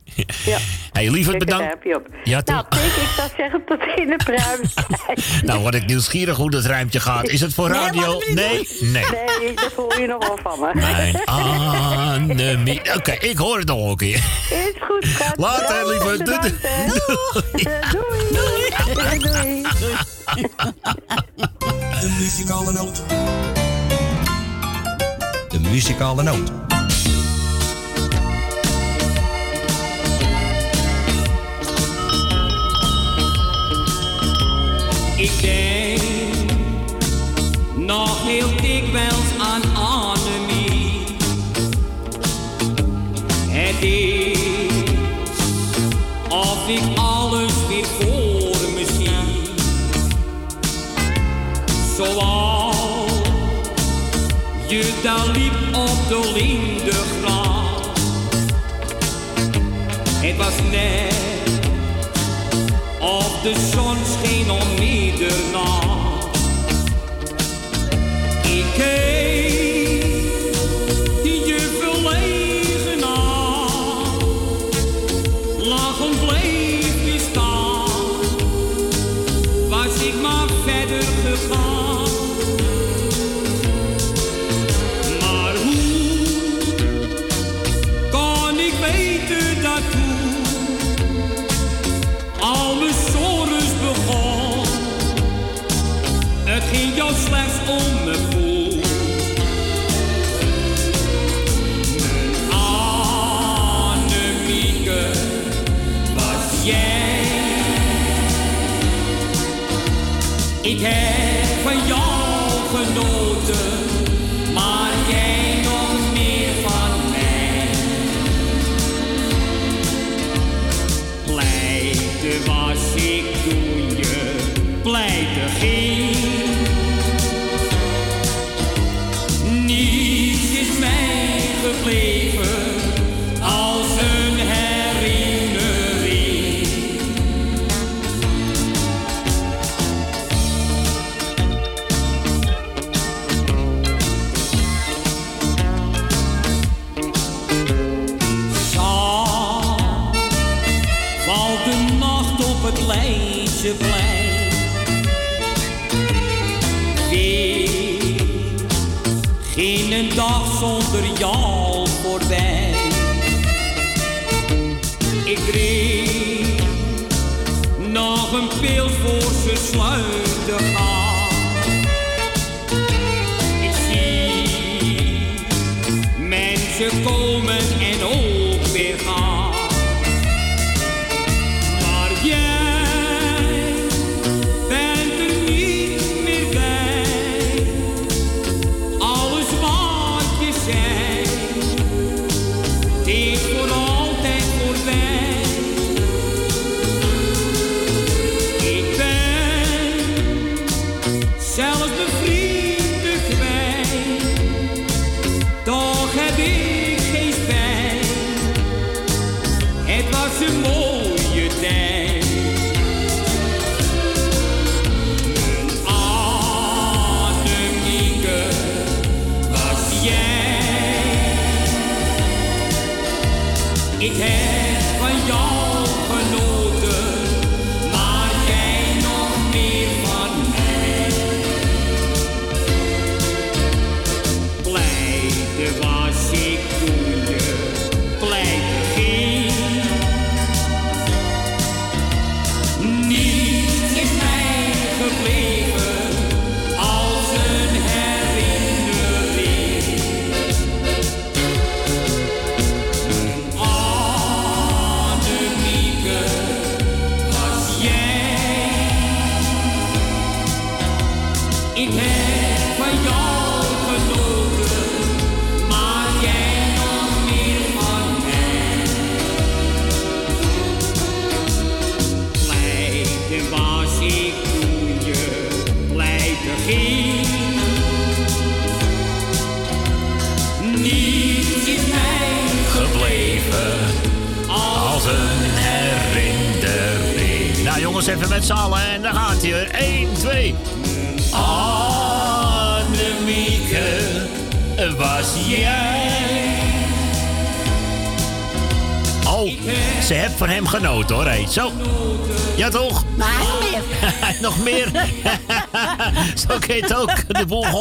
Ja. 0.45 0.59
Hey, 0.93 1.11
lieverd, 1.11 1.39
bedankt. 1.39 1.77
Ja, 2.25 2.43
nou? 2.45 2.65
Pik, 2.69 2.81
ik 2.81 3.09
zou 3.17 3.29
zeggen 3.37 3.65
tot 3.67 3.79
in 3.97 4.07
de 4.07 4.17
pruim. 4.17 4.61
Nou, 5.47 5.61
word 5.61 5.75
ik 5.75 5.87
nieuwsgierig 5.87 6.37
hoe 6.37 6.51
dat 6.51 6.65
ruimtje 6.65 7.01
gaat. 7.01 7.29
Is 7.29 7.41
het 7.41 7.55
voor 7.55 7.69
Nee, 7.71 7.79
radio? 7.79 8.13
niet 8.13 8.35
Nee, 8.35 8.69
nee. 8.81 9.05
Nee, 9.39 9.55
dat 9.55 9.73
hoor 9.73 10.01
je 10.01 10.07
nog 10.07 10.27
wel 10.27 10.39
van 10.43 10.61
me. 10.61 10.71
Mijn 10.75 11.25
Annemie. 11.25 12.95
Oké, 12.95 13.13
ik 13.13 13.39
hoor 13.39 13.59
het 13.59 13.67
nog 13.69 13.91
een 13.91 13.97
keer. 13.97 14.15
Is 14.51 14.73
goed, 14.81 15.07
schat. 15.07 15.39
Later, 15.39 15.83
Doei, 15.83 15.93
lieverd. 15.99 16.27
Doei. 16.27 16.39
bedankt, 16.41 16.63
hè. 16.63 16.87
Doei. 17.91 18.33
Doei. 18.33 19.23
Doei. 19.31 19.63
De 22.01 22.17
muzikale 22.19 22.73
noot. 22.73 23.03
De 25.49 25.61
muzikale 25.61 26.23
noot. 26.23 26.51
Ik 35.19 35.31
denk 35.41 36.03
nog 37.77 38.23
heel 38.23 38.49
dikwijls 38.61 39.39
aan 39.39 39.63
Annemie. 39.77 41.01
Het 43.49 43.83
is 43.83 44.39
of 46.29 46.69
ik 46.69 46.99
alles 46.99 47.53
weer 47.69 47.85
voor 47.85 48.71
me 48.75 48.87
zie. 48.99 49.09
Zoals 51.97 52.77
je 54.69 55.01
daar 55.03 55.27
liep 55.27 55.77
op 55.77 56.09
de 56.09 56.33
lindengracht. 56.35 58.01
Het 60.21 60.37
was 60.37 60.55
net 60.71 61.08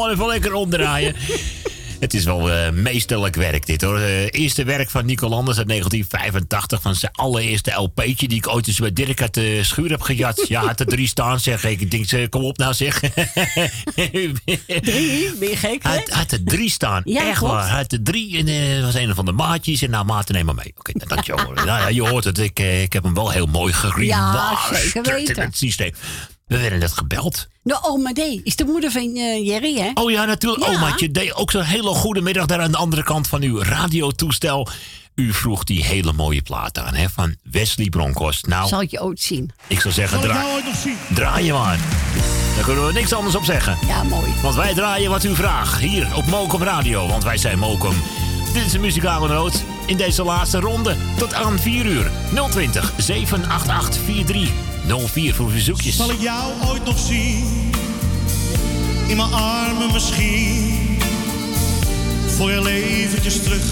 gewoon 0.07 0.27
even 0.29 0.41
lekker 0.41 0.53
omdraaien. 0.53 1.15
Het 1.99 2.13
is 2.13 2.23
wel 2.23 2.51
eh, 2.51 2.71
meesterlijk 2.71 3.35
werk 3.35 3.65
dit 3.65 3.81
hoor. 3.81 3.97
Eh, 3.99 4.25
eerste 4.31 4.63
werk 4.63 4.89
van 4.89 5.05
Nico 5.05 5.27
Landers 5.29 5.57
uit 5.57 5.67
1985. 5.67 6.81
Van 6.81 6.95
zijn 6.95 7.11
allereerste 7.15 7.71
LP'tje 7.71 8.27
die 8.27 8.37
ik 8.37 8.47
ooit 8.47 8.67
eens 8.67 8.79
bij 8.79 8.93
Dirk 8.93 9.21
uit 9.21 9.33
de 9.33 9.59
schuur 9.63 9.89
heb 9.89 10.01
gejat. 10.01 10.45
Ja, 10.47 10.65
had 10.65 10.79
er 10.79 10.85
drie 10.85 11.07
staan 11.07 11.39
zeg. 11.39 11.63
Ik 11.63 11.91
denk, 11.91 12.05
ze, 12.07 12.27
kom 12.29 12.43
op 12.43 12.57
nou 12.57 12.73
zeg. 12.73 12.99
Drie? 13.95 15.33
Ben 15.39 15.49
je 15.49 15.55
gek, 15.55 15.83
hè? 15.83 15.89
Had- 15.89 16.09
had 16.09 16.31
er 16.31 16.43
drie 16.43 16.69
staan. 16.69 17.01
Ja, 17.05 17.27
Echt 17.29 17.37
klopt. 17.37 17.53
waar. 17.53 17.67
Hij 17.69 17.77
had 17.77 17.91
er 17.91 18.03
drie 18.03 18.37
en 18.37 18.47
eh 18.47 18.83
was 18.83 18.93
een 18.95 19.15
van 19.15 19.25
de 19.25 19.31
maatjes. 19.31 19.81
En 19.81 19.89
nou, 19.89 20.05
maat, 20.05 20.29
neem 20.29 20.45
maar 20.45 20.55
mee. 20.55 20.73
Oké, 20.77 20.91
nou, 20.93 21.07
dankjewel. 21.09 21.51
nou, 21.53 21.67
ja, 21.67 21.87
je 21.87 22.07
hoort 22.07 22.23
het. 22.23 22.37
Ik, 22.39 22.59
ik 22.59 22.93
heb 22.93 23.03
hem 23.03 23.13
wel 23.13 23.29
heel 23.31 23.45
mooi 23.45 23.73
geremasterd 23.73 24.81
zeker 24.81 25.13
weten. 25.13 25.41
het 25.41 25.57
systeem. 25.57 25.91
We 26.47 26.57
werden 26.57 26.79
net 26.79 26.93
gebeld. 26.93 27.47
De 27.63 27.79
oma 27.83 28.11
D 28.13 28.19
is 28.43 28.55
de 28.55 28.65
moeder 28.65 28.91
van 28.91 29.15
eh, 29.15 29.45
Jerry, 29.45 29.77
hè? 29.79 29.91
Oh 29.93 30.11
ja, 30.11 30.25
natuurlijk. 30.25 30.65
Ja. 30.65 30.73
Omaatje 30.75 31.11
deed 31.11 31.35
ook 31.35 31.51
zo'n 31.51 31.61
hele 31.61 31.89
goede 31.89 32.21
middag 32.21 32.45
daar 32.45 32.61
aan 32.61 32.71
de 32.71 32.77
andere 32.77 33.03
kant 33.03 33.27
van 33.27 33.41
uw 33.41 33.61
radiotoestel. 33.61 34.67
U 35.15 35.33
vroeg 35.33 35.63
die 35.63 35.83
hele 35.83 36.13
mooie 36.13 36.41
plaat 36.41 36.79
aan, 36.79 36.93
hè, 36.93 37.09
van 37.09 37.35
Wesley 37.43 37.89
Bronkhorst. 37.89 38.45
Nou, 38.47 38.67
Zal 38.67 38.81
ik 38.81 38.91
je 38.91 39.01
ooit 39.03 39.19
zien. 39.21 39.51
ik 39.67 39.81
zou 39.81 39.93
zeggen, 39.93 40.19
Zal 40.21 40.27
ik 40.27 40.31
draai, 40.33 40.45
jou 40.47 40.57
ooit 40.57 40.65
nog 40.65 40.81
zien? 40.81 40.97
draai 41.13 41.45
je 41.45 41.53
maar. 41.53 41.79
Daar 42.55 42.63
kunnen 42.65 42.85
we 42.85 42.93
niks 42.93 43.13
anders 43.13 43.35
op 43.35 43.43
zeggen. 43.43 43.77
Ja, 43.87 44.03
mooi. 44.03 44.31
Want 44.41 44.55
wij 44.55 44.73
draaien 44.73 45.09
wat 45.09 45.23
u 45.23 45.35
vraagt, 45.35 45.79
hier 45.79 46.15
op 46.15 46.25
Mokum 46.25 46.63
Radio. 46.63 47.07
Want 47.07 47.23
wij 47.23 47.37
zijn 47.37 47.59
Mokum. 47.59 47.95
Dit 48.53 48.65
is 48.65 48.71
de 48.71 48.79
muzikale 48.79 49.27
noot 49.27 49.63
in 49.85 49.97
deze 49.97 50.23
laatste 50.23 50.59
ronde. 50.59 50.95
Tot 51.17 51.33
aan 51.33 51.59
4 51.59 51.85
uur. 51.85 52.11
020 52.49 52.93
788 52.97 54.49
4304 54.87 55.35
voor 55.35 55.51
verzoekjes. 55.51 55.95
Zal 55.95 56.11
ik 56.11 56.21
jou 56.21 56.53
ooit 56.65 56.85
nog 56.85 56.99
zien? 56.99 57.71
In 59.07 59.17
mijn 59.17 59.33
armen 59.33 59.91
misschien. 59.93 60.97
Voor 62.35 62.49
heel 62.49 62.67
eventjes 62.67 63.43
terug. 63.43 63.63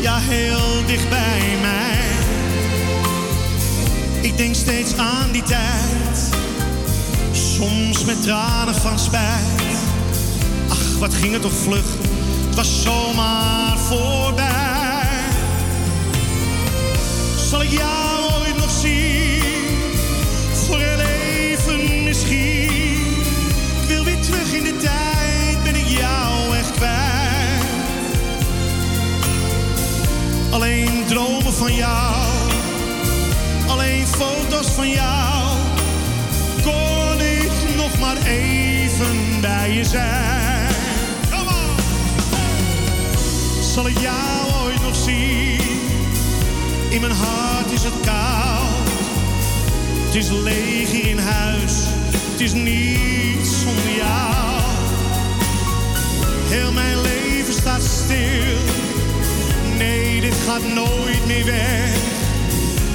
Ja, 0.00 0.18
heel 0.18 0.86
dicht 0.86 1.08
bij 1.08 1.56
mij. 1.60 1.98
Ik 4.20 4.36
denk 4.36 4.54
steeds 4.54 4.96
aan 4.96 5.32
die 5.32 5.42
tijd. 5.42 6.30
Soms 7.32 8.04
met 8.04 8.22
tranen 8.22 8.74
van 8.74 8.98
spijt. 8.98 9.76
Ach, 10.68 10.98
wat 10.98 11.14
ging 11.14 11.32
het 11.32 11.42
toch 11.42 11.56
vlug. 11.62 11.86
Het 12.46 12.54
was 12.54 12.82
zomaar 12.82 13.78
voorbij. 13.78 15.08
Zal 17.48 17.62
ik 17.62 17.70
jou 17.70 18.25
dromen 31.06 31.52
van 31.52 31.74
jou. 31.74 32.14
Alleen 33.66 34.06
foto's 34.06 34.66
van 34.66 34.88
jou. 34.88 35.56
Kon 36.62 37.20
ik 37.20 37.76
nog 37.76 37.98
maar 37.98 38.16
even 38.16 39.40
bij 39.40 39.72
je 39.72 39.84
zijn. 39.84 40.74
Kom 41.30 41.46
on. 41.46 41.76
Zal 43.62 43.86
ik 43.88 43.98
jou 43.98 44.64
ooit 44.64 44.82
nog 44.82 44.96
zien? 44.96 45.60
In 46.88 47.00
mijn 47.00 47.12
hart 47.12 47.70
is 47.70 47.82
het 47.82 48.00
koud. 48.04 48.88
Het 50.06 50.14
is 50.14 50.30
leeg 50.30 50.90
in 50.90 51.18
huis. 51.18 51.72
Het 52.10 52.40
is 52.40 52.52
niets 52.52 53.60
zonder 53.60 53.94
jou. 53.96 54.60
Heel 56.48 56.72
mijn 56.72 57.00
leven 57.00 57.52
staat 57.52 57.82
stil 57.82 58.56
nee, 59.76 60.20
dit 60.20 60.34
gaat 60.46 60.62
nooit 60.74 61.26
meer 61.26 61.44
weg. 61.44 61.94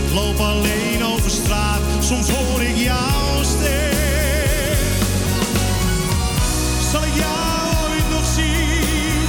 Ik 0.05 0.13
loop 0.13 0.39
alleen 0.39 1.03
over 1.05 1.29
straat, 1.29 1.81
soms 1.99 2.29
hoor 2.29 2.61
ik 2.61 2.77
jou 2.77 3.43
stem. 3.43 3.89
Zal 6.91 7.03
ik 7.03 7.15
jou 7.15 7.89
ooit 7.89 8.09
nog 8.09 8.25
zien? 8.35 9.27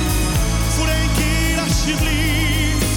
Voor 0.68 0.86
een 0.86 1.10
keer 1.16 1.60
alsjeblieft. 1.64 2.96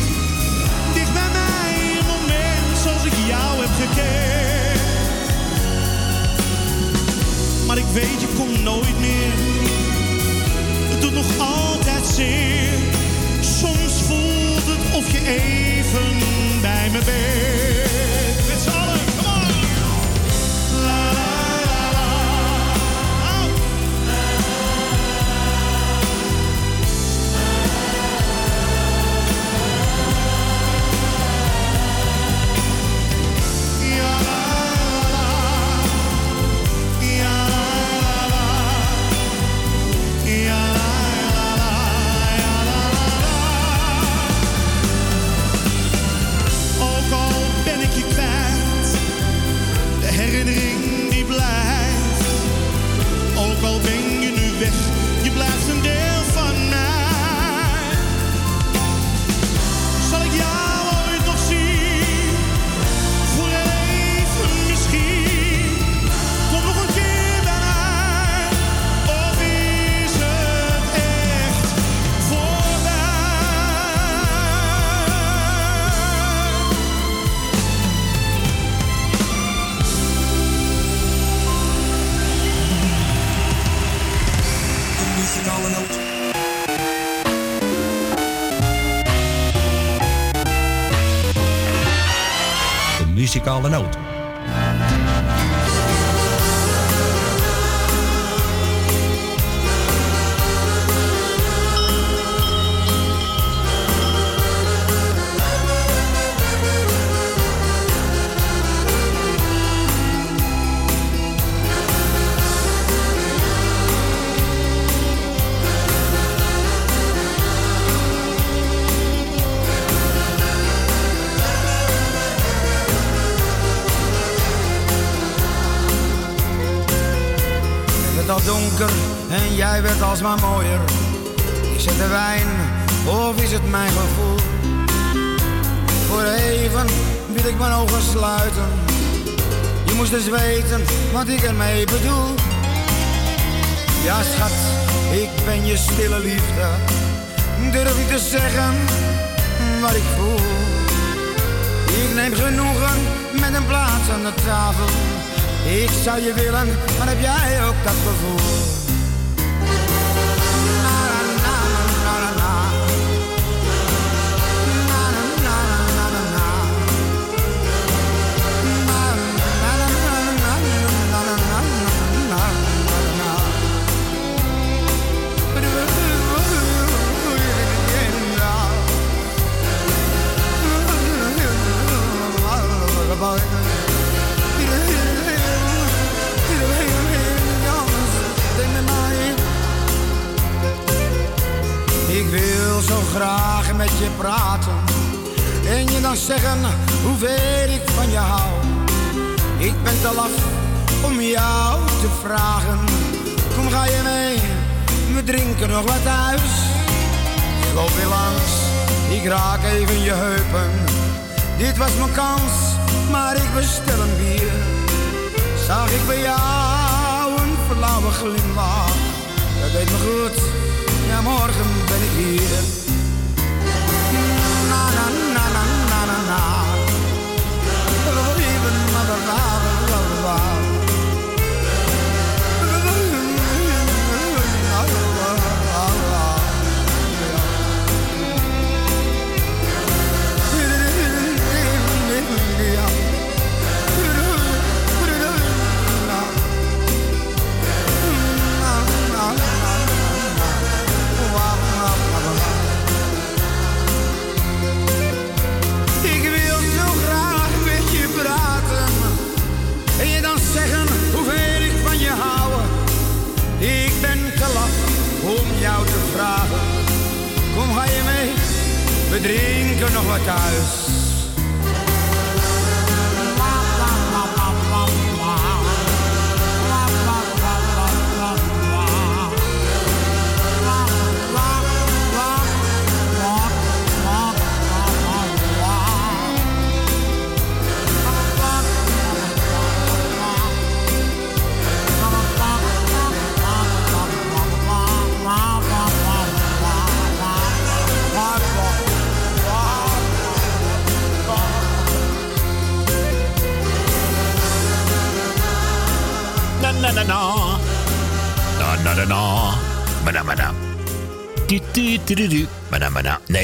Dicht 0.93 1.14
bij 1.14 1.32
mij 1.32 1.98
een 2.00 2.06
moment 2.06 2.77
zoals 2.84 3.03
ik 3.03 3.14
jou 3.27 3.61
heb 3.61 3.72
gekend. 3.80 4.84
Maar 7.67 7.77
ik 7.77 7.88
weet, 7.93 8.22
je 8.22 8.27
komt 8.38 8.64
nooit 8.64 9.00
meer. 9.00 9.34
Het 10.90 11.01
doet 11.01 11.14
nog 11.14 11.40
altijd 11.40 12.06
zin 12.06 12.55
of 14.95 15.11
je 15.11 15.19
even 15.19 16.61
bij 16.61 16.90
me 16.91 16.99
bent. 17.06 17.65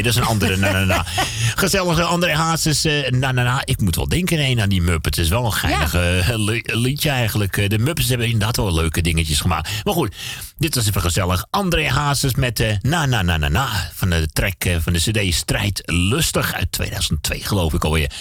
Nee, 0.02 0.12
dat 0.14 0.22
is 0.22 0.28
een 0.28 0.36
andere 0.36 0.58
na 0.58 0.72
na 0.72 0.84
na. 0.84 1.06
Gezellige 1.64 2.04
André 2.04 2.34
Hazes. 2.36 2.86
eh, 2.86 3.10
na 3.10 3.32
na 3.32 3.44
na. 3.44 3.62
Ik 3.66 3.82
moet 3.82 3.96
wel 3.96 4.08
denken 4.08 4.38
heen 4.40 4.62
aan 4.62 4.70
die 4.70 4.82
Muppets. 4.82 5.18
Het 5.18 5.26
is 5.26 5.32
wel 5.32 5.46
een 5.46 5.54
geinig 5.54 5.94
eh, 5.94 6.36
li- 6.38 6.62
liedje 6.66 7.10
eigenlijk. 7.10 7.58
Eh, 7.58 7.70
De 7.70 7.78
Muppets 7.80 8.08
hebben 8.10 8.28
inderdaad 8.28 8.56
wel 8.56 8.74
leuke 8.74 9.02
dingetjes 9.02 9.40
gemaakt. 9.40 9.70
Maar 9.84 9.94
goed, 9.94 10.16
dit 10.58 10.76
was 10.76 10.88
even 10.88 11.02
gezellig. 11.02 11.46
André 11.50 11.90
Hazes 11.90 12.36
met 12.36 12.60
eh, 12.60 12.76
na 12.82 13.06
na 13.06 13.22
na 13.22 13.38
na 13.38 13.48
na. 13.48 13.90
Van 13.94 14.10
de 14.10 14.28
track 14.34 14.64
van 14.80 14.94
de 14.94 15.00
CD 15.00 15.34
Strijd 15.34 15.82
Lustig 15.86 16.54
uit 16.54 16.72
2002 16.72 17.40
geloof 17.44 17.74
ik 17.74 17.84
alweer. 17.86 18.12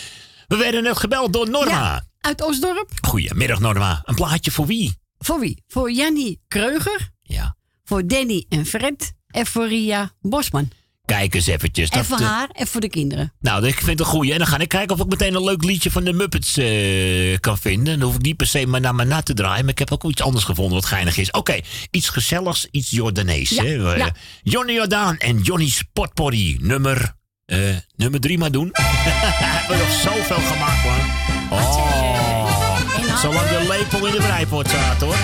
We 0.48 0.56
werden 0.56 0.82
net 0.82 0.98
gebeld 0.98 1.32
door 1.32 1.50
Norma. 1.50 2.04
Uit 2.20 2.42
Osdorp. 2.42 2.90
Goedemiddag 3.00 3.58
Norma. 3.60 4.02
Een 4.04 4.14
plaatje 4.14 4.50
voor 4.50 4.66
wie? 4.66 4.94
Voor 5.18 5.40
wie? 5.40 5.62
Voor 5.68 5.92
Jannie 5.92 6.40
Kreuger. 6.48 7.08
Ja. 7.22 7.56
Voor 7.84 8.06
Danny 8.06 8.44
en 8.48 8.66
Fred. 8.66 9.12
En 9.26 9.46
voor 9.46 9.68
Ria 9.68 10.10
Bosman. 10.20 10.70
Kijk 11.16 11.34
eens 11.34 11.46
eventjes. 11.46 11.88
en 11.88 11.98
Dat, 11.98 12.06
voor 12.06 12.18
eh, 12.18 12.26
haar 12.26 12.48
en 12.52 12.66
voor 12.66 12.80
de 12.80 12.88
kinderen. 12.88 13.32
Nou, 13.40 13.66
ik 13.66 13.74
vind 13.74 13.86
het 13.86 14.00
een 14.00 14.06
goeie. 14.06 14.32
En 14.32 14.38
dan 14.38 14.46
ga 14.46 14.58
ik 14.58 14.68
kijken 14.68 14.96
of 14.96 15.02
ik 15.02 15.08
meteen 15.08 15.34
een 15.34 15.44
leuk 15.44 15.64
liedje 15.64 15.90
van 15.90 16.04
de 16.04 16.12
Muppets 16.12 16.56
eh, 16.56 17.38
kan 17.40 17.58
vinden. 17.58 17.98
Dan 17.98 18.08
hoef 18.08 18.16
ik 18.16 18.22
niet 18.22 18.36
per 18.36 18.46
se 18.46 18.66
maar 18.66 18.80
naar 18.80 18.94
maar 18.94 19.06
na 19.06 19.22
te 19.22 19.34
draaien. 19.34 19.60
Maar 19.60 19.72
ik 19.72 19.78
heb 19.78 19.92
ook 19.92 20.04
iets 20.04 20.22
anders 20.22 20.44
gevonden 20.44 20.74
wat 20.74 20.84
geinig 20.84 21.16
is. 21.16 21.30
Oké, 21.30 21.60
iets 21.90 22.08
gezelligs, 22.08 22.66
iets 22.70 22.90
Jordanees. 22.90 23.48
Ja, 23.48 23.62
hè? 23.62 23.92
Eh, 23.92 23.98
ja. 23.98 24.14
Johnny 24.42 24.72
Jordaan 24.72 25.16
en 25.16 25.40
Johnny 25.40 25.68
Spotpoddy. 25.68 26.56
Nummer, 26.60 27.14
eh, 27.46 27.58
nummer 27.96 28.20
drie 28.20 28.38
maar 28.38 28.50
doen. 28.50 28.68
We 28.72 29.76
hebben 29.76 29.78
nog 29.78 29.92
zoveel 29.92 30.40
gemaakt, 30.52 30.84
man. 30.84 31.58
Oh, 31.58 33.16
zolang 33.20 33.48
de 33.48 33.66
lepel 33.68 34.06
in 34.06 34.12
de 34.12 34.18
breipot 34.18 34.68
staat, 34.68 35.00
hoor. 35.00 35.16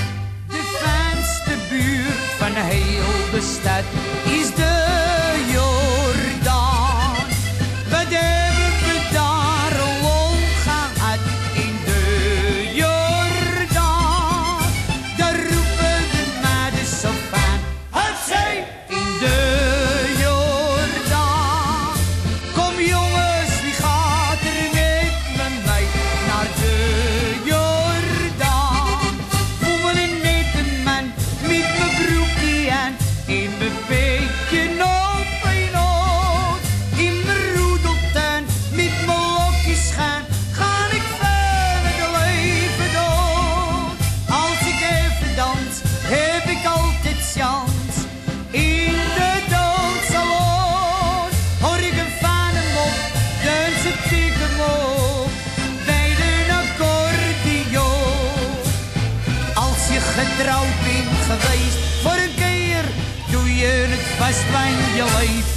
De 0.49 0.79
fijnste 0.83 1.57
buurt 1.71 2.19
van 2.39 2.55
heel 2.55 3.31
de 3.31 3.57
stad 3.61 3.85
is 4.41 4.55
de 4.55 4.66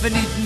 leven 0.01 0.38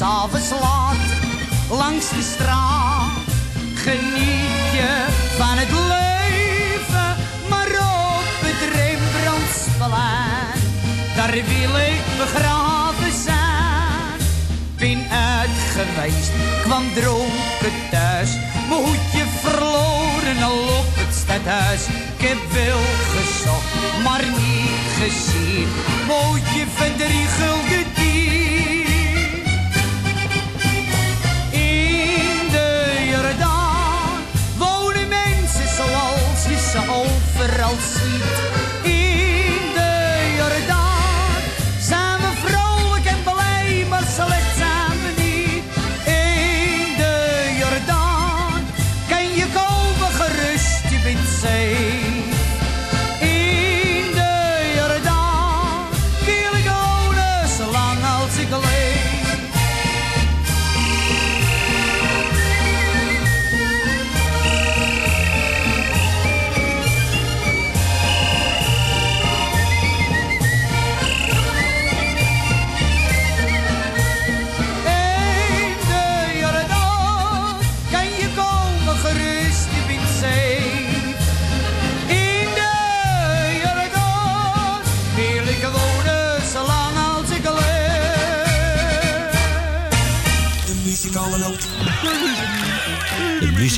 S'avonds 0.00 0.50
laat, 0.50 0.96
langs 1.70 2.08
de 2.08 2.22
straat. 2.22 3.28
Geniet 3.74 4.72
je 4.72 5.06
van 5.36 5.56
het 5.58 5.70
leven. 5.70 7.16
Maar 7.48 7.68
op 7.68 8.40
het 8.46 8.60
Rembrandtsplein. 8.74 10.60
Daar 11.16 11.30
wil 11.32 11.76
ik 11.76 12.02
begraven 12.18 13.12
zijn 13.24 13.50
ben 14.80 15.10
uit 15.10 15.56
geweest, 15.76 16.32
kwam 16.62 16.84
dronken 16.94 17.76
thuis. 17.90 18.30
Mijn 18.68 18.82
hoedje 18.84 19.24
verloren 19.42 20.42
al 20.42 20.62
op 20.80 20.90
het 21.00 21.14
stadhuis. 21.14 21.82
Ik 22.16 22.28
heb 22.28 22.40
wel 22.52 22.82
gezocht, 23.14 23.72
maar 24.04 24.24
niet 24.24 24.86
gezien. 25.00 25.68
Hoedje 26.08 26.64
van 26.76 26.96
drie 26.96 27.26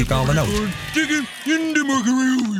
De 0.02 0.14
muzikale 0.14 0.34
noot. 0.34 0.68
Stikken 0.90 1.26
in 1.44 1.72
de 1.72 1.84
macaroni. 1.86 2.51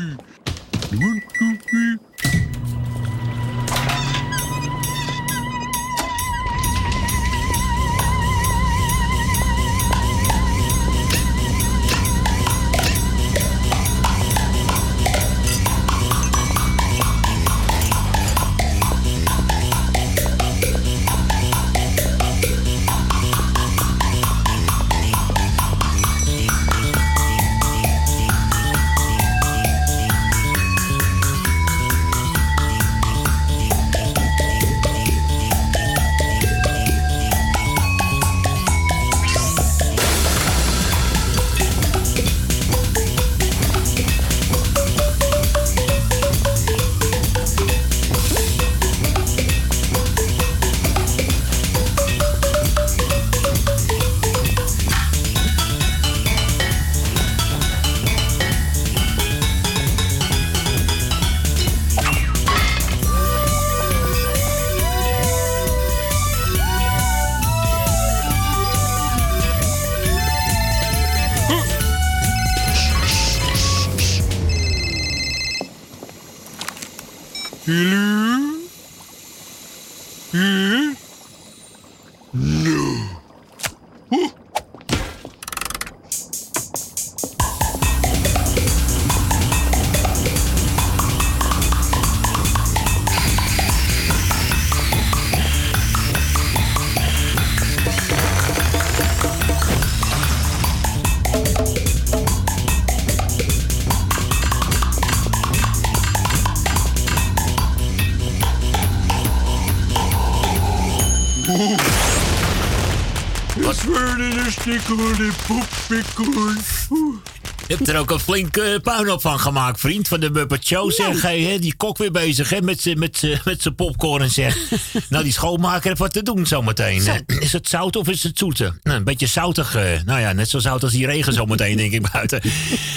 Er 117.93 117.99
ook 117.99 118.11
een 118.11 118.21
flinke 118.21 118.81
puinhoop 118.83 119.21
van 119.21 119.41
gemaakt, 119.41 119.81
vriend. 119.81 120.09
Van 120.09 120.21
de 120.21 120.31
Muppet 120.31 120.67
Show, 120.67 120.91
zeg. 120.91 121.23
Hey, 121.23 121.41
hè, 121.41 121.59
die 121.59 121.75
kok 121.77 121.99
weer 121.99 122.11
bezig, 122.11 122.51
hè, 122.51 122.61
met 122.63 122.81
zijn 122.81 122.99
met, 122.99 123.41
met 123.45 123.63
zijn 123.63 123.75
popcorn, 123.75 124.31
zeg. 124.31 124.57
nou, 125.09 125.25
die 125.25 125.33
schoonmaker 125.33 125.87
heeft 125.89 125.99
wat 125.99 126.13
te 126.13 126.23
doen 126.23 126.47
zometeen. 126.47 127.03
Is 127.27 127.53
het 127.53 127.69
zout 127.69 127.97
of 127.97 128.09
is 128.09 128.23
het 128.23 128.39
zoete? 128.39 128.73
Nou, 128.83 128.97
een 128.99 129.05
beetje 129.05 129.27
zoutig. 129.27 129.75
eh, 129.75 129.85
nou 130.05 130.21
ja, 130.21 130.33
net 130.33 130.49
zo 130.49 130.59
zout 130.59 130.83
als 130.83 130.93
die 130.93 131.07
regen 131.07 131.33
zometeen, 131.33 131.77
denk 131.77 131.93
ik, 131.93 132.11
buiten. 132.13 132.41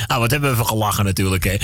Nou, 0.08 0.20
wat 0.22 0.32
hebben 0.32 0.50
we 0.50 0.56
even 0.56 0.68
gelachen 0.68 1.06
natuurlijk, 1.06 1.44
hè. 1.44 1.56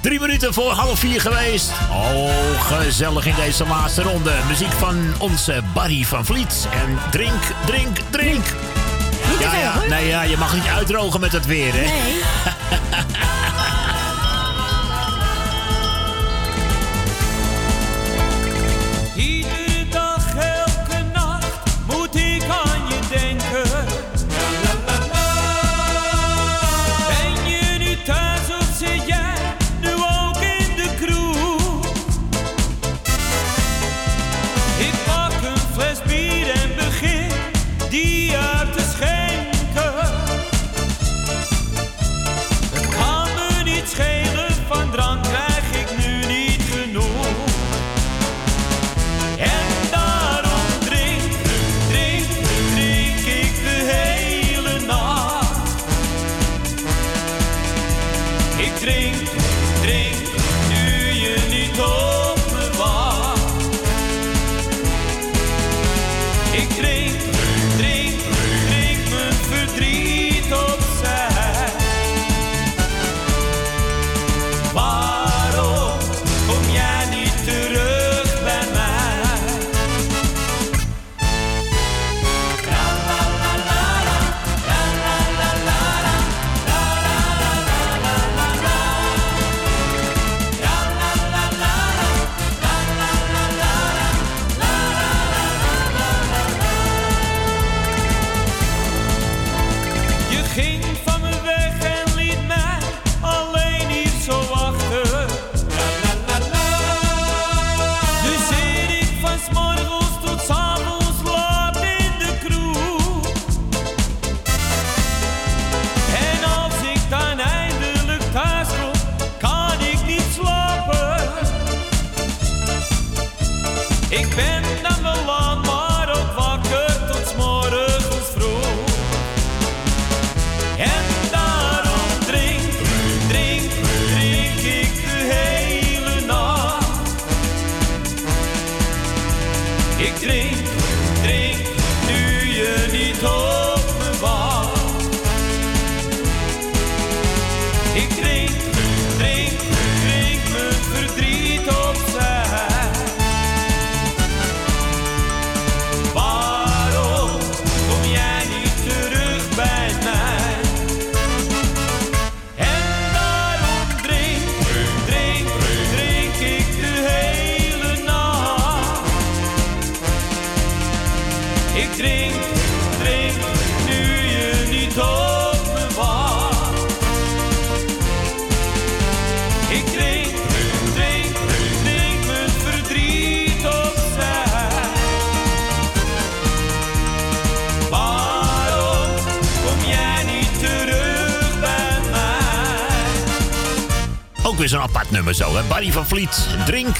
Drie 0.00 0.20
minuten 0.20 0.54
voor 0.54 0.70
half 0.72 0.98
vier 0.98 1.20
geweest. 1.20 1.70
Oh, 1.90 2.60
gezellig 2.60 3.26
in 3.26 3.34
deze 3.36 3.66
laatste 3.66 4.02
ronde. 4.02 4.32
Muziek 4.48 4.72
van 4.72 4.96
onze 5.18 5.62
Barry 5.74 6.04
van 6.04 6.24
Vliet. 6.24 6.68
En 6.72 6.98
drink, 7.10 7.42
drink, 7.66 7.96
drink. 8.10 8.44
Ja, 9.40 9.54
ja, 9.54 9.74
nee, 9.88 10.06
ja, 10.06 10.22
je 10.22 10.36
mag 10.36 10.54
niet 10.54 10.66
uitdrogen 10.66 11.20
met 11.20 11.32
het 11.32 11.46
weer, 11.46 11.72
hè? 11.72 11.80
Nee. 11.80 12.20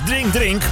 Drink, 0.09 0.33
drink. 0.33 0.63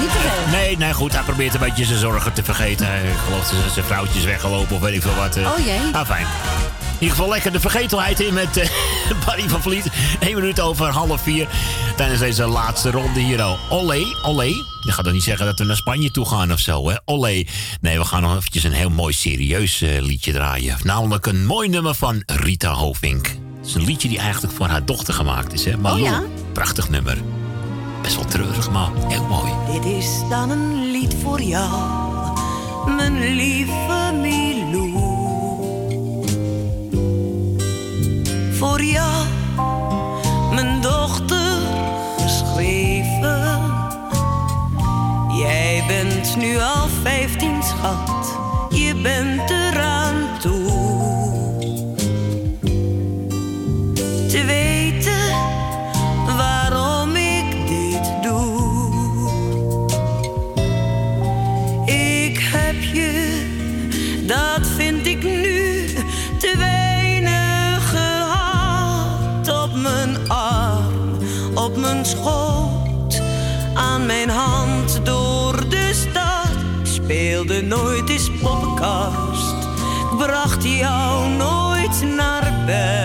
Niet 0.00 0.10
te 0.12 0.18
veel. 0.18 0.50
Nee, 0.58 0.76
nee, 0.76 0.92
goed. 0.92 1.12
Hij 1.12 1.22
probeert 1.22 1.54
een 1.54 1.60
beetje 1.60 1.84
zijn 1.84 1.98
zorgen 1.98 2.32
te 2.32 2.44
vergeten. 2.44 2.86
Ik 2.94 3.16
geloof 3.24 3.48
dat 3.48 3.72
zijn 3.72 3.84
vrouwtje 3.84 4.18
is 4.18 4.24
weggelopen 4.24 4.76
of 4.76 4.82
weet 4.82 4.94
ik 4.94 5.02
veel 5.02 5.14
wat. 5.14 5.36
eh. 5.36 5.50
Oh 5.58 5.64
jee. 5.64 5.78
Ah, 5.92 6.06
fijn. 6.06 6.26
In 6.26 7.00
ieder 7.00 7.16
geval 7.16 7.28
lekker 7.28 7.52
de 7.52 7.60
vergetelheid 7.60 8.20
in 8.20 8.34
met 8.34 8.56
eh, 8.56 8.68
Barry 9.26 9.48
van 9.48 9.62
Vliet. 9.62 9.86
1 10.20 10.34
minuut 10.34 10.60
over 10.60 10.86
half 10.86 11.20
vier. 11.22 11.48
Tijdens 11.96 12.20
deze 12.20 12.46
laatste 12.46 12.90
ronde 12.90 13.20
hier 13.20 13.42
al. 13.42 13.58
Olé, 13.70 14.04
olé. 14.22 14.44
Je 14.84 14.92
gaat 14.92 15.04
toch 15.04 15.12
niet 15.14 15.22
zeggen 15.22 15.46
dat 15.46 15.58
we 15.58 15.64
naar 15.64 15.76
Spanje 15.76 16.10
toe 16.10 16.26
gaan 16.28 16.52
of 16.52 16.58
zo, 16.58 16.88
hè? 16.88 16.94
Olé. 17.04 17.44
Nee, 17.80 17.98
we 17.98 18.04
gaan 18.04 18.22
nog 18.22 18.36
eventjes 18.36 18.64
een 18.64 18.72
heel 18.72 18.90
mooi 18.90 19.12
serieus 19.12 19.82
eh, 19.82 20.00
liedje 20.02 20.32
draaien. 20.32 20.76
Namelijk 20.82 21.26
een 21.26 21.46
mooi 21.46 21.68
nummer 21.68 21.94
van 21.94 22.22
Rita 22.26 22.72
Hovink. 22.72 23.26
Het 23.26 23.66
is 23.66 23.74
een 23.74 23.84
liedje 23.84 24.08
die 24.08 24.18
eigenlijk 24.18 24.54
voor 24.54 24.66
haar 24.66 24.84
dochter 24.84 25.14
gemaakt 25.14 25.52
is, 25.52 25.64
hè? 25.64 25.72
Oh 25.82 25.98
ja? 25.98 26.22
Prachtig 26.52 26.88
nummer 26.88 27.16
best 28.04 28.16
wel 28.16 28.24
treurig, 28.24 28.70
maar 28.70 28.90
heel 29.08 29.26
mooi. 29.26 29.52
Dit 29.72 29.84
is 29.84 30.08
dan 30.28 30.50
een 30.50 30.90
lied 30.90 31.14
voor 31.22 31.40
jou, 31.40 31.70
mijn 32.96 33.34
lieve 33.34 34.12
Milou. 34.20 34.92
Voor 38.52 38.82
jou, 38.82 39.26
mijn 40.54 40.80
dochter, 40.80 41.58
geschreven. 42.18 43.60
Jij 45.38 45.84
bent 45.86 46.36
nu 46.36 46.58
al 46.58 46.88
vijftien, 47.02 47.62
schat 47.62 48.23
nooit 77.68 78.08
eens 78.08 78.30
poppenkast, 78.30 79.54
ik 80.10 80.18
bracht 80.18 80.64
jou 80.64 81.28
nooit 81.28 82.02
naar 82.16 82.62
bed. 82.66 83.03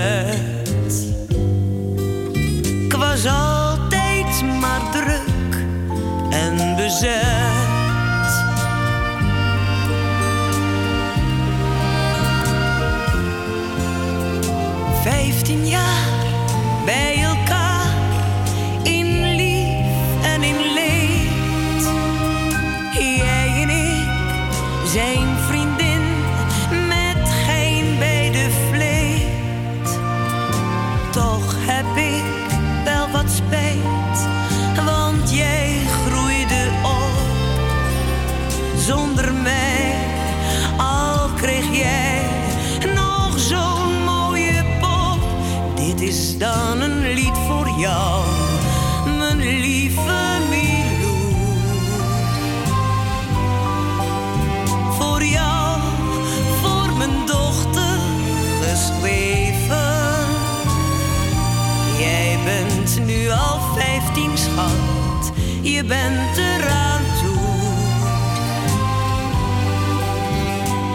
Bent 65.90 66.38
eraan 66.38 67.02
toe. 67.22 67.38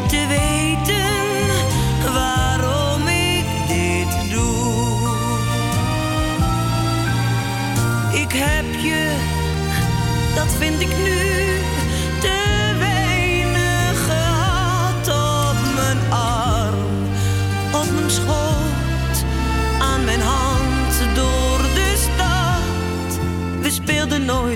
Te 0.08 0.26
weten 0.28 2.12
waarom 2.12 3.08
ik 3.08 3.47
dit 3.68 4.31
doe. 4.31 5.08
Ik 8.12 8.32
heb 8.32 8.82
je, 8.82 9.16
dat 10.34 10.55
vind 10.58 10.81
ik 10.81 10.97
nu, 11.05 11.24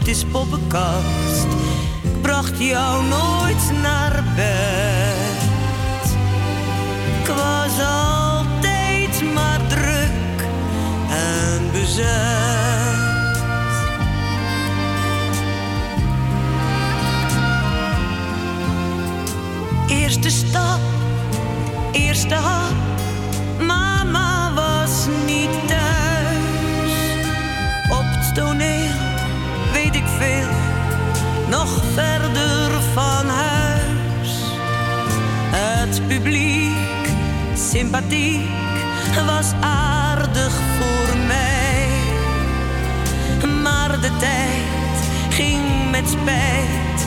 eens 0.08 0.24
poppenkast, 0.24 1.46
ik 2.02 2.20
bracht 2.20 2.58
jou 2.58 3.04
nooit 3.04 3.80
naar 3.82 4.24
bed. 4.36 6.12
Ik 7.20 7.26
was 7.26 7.78
altijd 7.80 9.34
maar 9.34 9.60
druk 9.66 10.46
en 11.10 11.70
bezet. 11.72 12.06
Eerste 19.88 20.30
stap, 20.30 20.80
eerste 21.92 22.34
verder 31.98 32.82
van 32.94 33.28
huis. 33.28 34.30
Het 35.50 36.06
publiek, 36.06 37.06
sympathiek, 37.54 38.48
was 39.26 39.52
aardig 39.60 40.52
voor 40.78 41.16
mij. 41.26 41.88
Maar 43.62 44.00
de 44.00 44.10
tijd 44.18 44.98
ging 45.28 45.90
met 45.90 46.08
spijt 46.08 47.06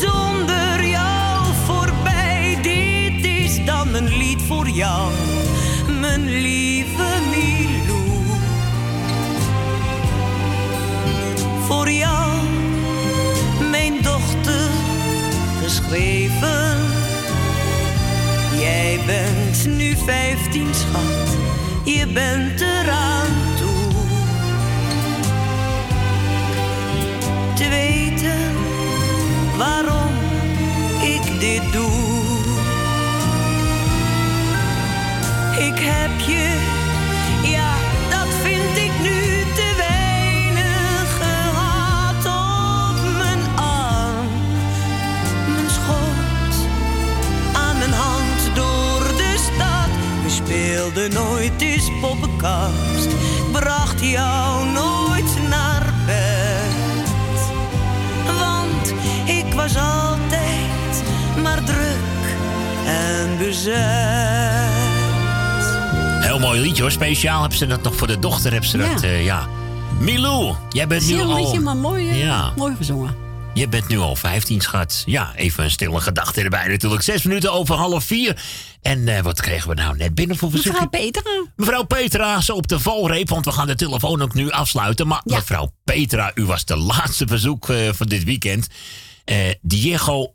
zonder 0.00 0.86
jou 0.86 1.46
voorbij. 1.64 2.58
Dit 2.62 3.24
is 3.24 3.64
dan 3.64 3.94
een 3.94 4.16
lied 4.16 4.42
voor 4.42 4.68
jou, 4.68 5.12
mijn 6.00 6.30
lieve 6.30 6.89
geschreven. 15.90 16.78
Jij 18.58 19.00
bent 19.06 19.76
nu 19.76 19.96
vijftien, 19.96 20.74
schat, 20.74 21.36
je 21.84 22.06
bent 22.06 22.60
eraan 22.60 23.26
toe. 23.58 23.92
Te 27.54 27.68
weten 27.68 28.54
waarom 29.56 30.12
ik 31.02 31.40
dit 31.40 31.72
doe. 31.72 32.08
Ik 35.58 35.78
heb 35.78 36.20
je, 36.26 36.79
nooit 51.08 51.60
eens 51.60 51.88
poppenkast, 52.00 53.06
ik 53.06 53.52
bracht 53.52 54.00
jou 54.00 54.66
nooit 54.66 55.48
naar 55.48 55.94
bed. 56.06 57.40
Want 58.38 58.92
ik 59.26 59.54
was 59.54 59.76
altijd 59.76 61.02
maar 61.42 61.64
druk 61.64 62.36
en 62.86 63.38
bezet. 63.38 63.78
Heel 66.20 66.38
mooi 66.38 66.60
liedje 66.60 66.82
hoor. 66.82 66.90
Speciaal 66.90 67.40
hebben 67.40 67.58
ze 67.58 67.66
dat 67.66 67.82
nog 67.82 67.94
voor 67.96 68.06
de 68.06 68.18
dochter. 68.18 68.50
Hebben 68.52 68.70
ze 68.70 68.78
Ja. 68.78 68.92
dat, 68.92 69.02
eh, 69.02 69.24
ja. 69.24 69.48
Milou, 69.98 70.54
jij 70.70 70.86
bent 70.86 71.06
nu 71.08 71.14
Heel 71.14 71.30
al... 71.30 71.36
liedje, 71.36 71.60
maar 71.60 71.76
mooi, 71.76 72.08
eh, 72.10 72.22
Ja. 72.22 72.52
mooi 72.56 72.74
gezongen. 72.76 73.14
Je 73.54 73.68
bent 73.68 73.88
nu 73.88 73.98
al 73.98 74.16
15, 74.16 74.60
schat. 74.60 75.02
Ja, 75.06 75.32
even 75.36 75.64
een 75.64 75.70
stille 75.70 76.00
gedachte 76.00 76.40
erbij 76.42 76.66
natuurlijk. 76.68 77.02
Zes 77.02 77.22
minuten 77.22 77.52
over 77.52 77.74
half 77.74 78.04
vier. 78.04 78.42
En 78.82 79.08
eh, 79.08 79.22
wat 79.22 79.40
kregen 79.40 79.68
we 79.68 79.74
nou 79.74 79.96
net 79.96 80.14
binnen 80.14 80.36
voor 80.36 80.50
verzoekje? 80.50 80.80
Mevrouw 80.80 81.00
Petra. 81.00 81.44
Mevrouw 81.56 81.82
Petra, 81.82 82.40
zo 82.40 82.54
op 82.54 82.68
de 82.68 82.80
valreep, 82.80 83.28
want 83.28 83.44
we 83.44 83.52
gaan 83.52 83.66
de 83.66 83.74
telefoon 83.74 84.22
ook 84.22 84.34
nu 84.34 84.50
afsluiten. 84.50 85.06
Maar 85.06 85.20
mevrouw 85.24 85.72
Petra, 85.84 86.30
u 86.34 86.44
was 86.44 86.64
de 86.64 86.76
laatste 86.76 87.26
verzoek 87.26 87.68
eh, 87.68 87.92
van 87.92 88.06
dit 88.06 88.24
weekend. 88.24 88.68
Eh, 89.24 89.36
Diego 89.60 90.30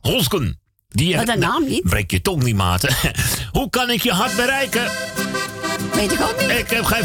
Holsken. 0.00 0.58
Wat 0.88 1.28
een 1.28 1.38
naam 1.38 1.64
niet. 1.68 1.82
Breek 1.82 2.10
je 2.10 2.22
tong 2.22 2.42
niet, 2.42 2.56
maten. 2.56 2.96
Hoe 3.52 3.70
kan 3.70 3.90
ik 3.90 4.02
je 4.02 4.12
hart 4.12 4.36
bereiken? 4.36 4.90
Weet 5.94 6.12
ik 6.12 6.20
ook 6.20 6.40
niet. 6.40 6.50
Ik 6.50 6.70
heb 6.70 6.84
geen... 6.84 7.04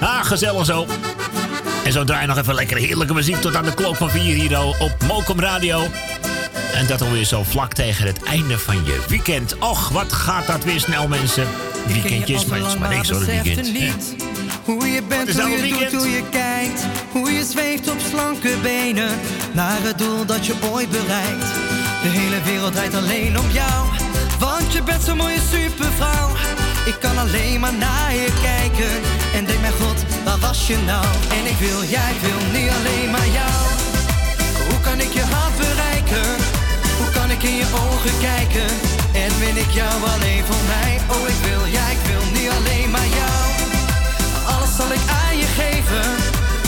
ah, 0.08 0.24
gezellig 0.24 0.64
zo. 0.66 0.86
En 1.88 1.94
zo 1.94 2.04
draai 2.04 2.20
je 2.20 2.26
nog 2.26 2.38
even 2.38 2.54
lekker 2.54 2.76
heerlijke 2.76 3.14
muziek 3.14 3.36
tot 3.36 3.56
aan 3.56 3.64
de 3.64 3.74
klok 3.74 3.96
van 3.96 4.10
4 4.10 4.34
hier 4.34 4.58
op 4.58 4.92
Mokum 5.06 5.40
Radio. 5.40 5.86
En 6.74 6.86
dat 6.86 7.02
alweer 7.02 7.24
zo 7.24 7.42
vlak 7.42 7.72
tegen 7.72 8.06
het 8.06 8.22
einde 8.22 8.58
van 8.58 8.84
je 8.84 9.04
weekend. 9.08 9.58
Och, 9.58 9.88
wat 9.88 10.12
gaat 10.12 10.46
dat 10.46 10.64
weer 10.64 10.80
snel, 10.80 11.08
mensen. 11.08 11.46
Weekendjes, 11.86 12.44
maar 12.44 12.58
het 12.58 12.66
is 12.66 12.78
maar 12.78 12.88
niks 12.88 13.10
hoor, 13.10 13.20
het 13.20 13.42
weekend. 13.42 13.72
niet 13.72 14.16
Hoe 14.64 14.86
je 14.86 15.02
bent, 15.02 15.28
is 15.28 15.38
hoe 15.38 15.48
je 15.50 15.56
een 15.56 15.62
doet, 15.62 15.70
weekend? 15.70 16.02
hoe 16.02 16.10
je 16.10 16.22
kijkt. 16.30 16.86
Hoe 17.12 17.32
je 17.32 17.44
zweeft 17.44 17.90
op 17.90 17.98
slanke 18.10 18.54
benen. 18.62 19.10
Naar 19.52 19.82
het 19.82 19.98
doel 19.98 20.24
dat 20.24 20.46
je 20.46 20.54
ooit 20.72 20.90
bereikt. 20.90 21.46
De 22.02 22.08
hele 22.08 22.42
wereld 22.42 22.72
draait 22.72 22.94
alleen 22.94 23.38
om 23.38 23.50
jou. 23.50 23.86
Want 24.38 24.72
je 24.72 24.82
bent 24.82 25.02
zo'n 25.02 25.16
mooie 25.16 25.40
supervrouw. 25.52 26.28
Ik 26.86 26.96
kan 27.00 27.18
alleen 27.18 27.60
maar 27.60 27.74
naar 27.74 28.14
je 28.14 28.32
kijken. 28.42 29.17
En 29.34 29.44
denk 29.44 29.60
mijn 29.60 29.72
god, 29.72 29.98
waar 30.24 30.38
was 30.38 30.66
je 30.66 30.76
nou? 30.76 31.06
En 31.38 31.44
ik 31.52 31.58
wil, 31.66 31.80
jij 31.96 32.12
wil 32.20 32.40
niet 32.56 32.70
alleen 32.76 33.10
maar 33.10 33.28
jou. 33.40 33.60
Hoe 34.68 34.80
kan 34.80 35.00
ik 35.00 35.12
je 35.12 35.24
hart 35.34 35.56
bereiken? 35.56 36.28
Hoe 36.98 37.10
kan 37.18 37.30
ik 37.30 37.42
in 37.42 37.56
je 37.62 37.68
ogen 37.86 38.14
kijken? 38.20 38.68
En 39.24 39.30
win 39.38 39.56
ik 39.64 39.70
jou 39.70 39.94
alleen 40.14 40.44
voor 40.48 40.64
mij? 40.74 40.90
Oh, 41.14 41.28
ik 41.34 41.40
wil, 41.48 41.64
ja, 41.76 41.84
ik 41.96 42.02
wil 42.10 42.24
niet 42.36 42.50
alleen 42.58 42.90
maar 42.90 43.10
jou. 43.20 43.40
Alles 44.52 44.72
zal 44.76 44.90
ik 44.98 45.04
aan 45.22 45.36
je 45.42 45.48
geven. 45.60 46.06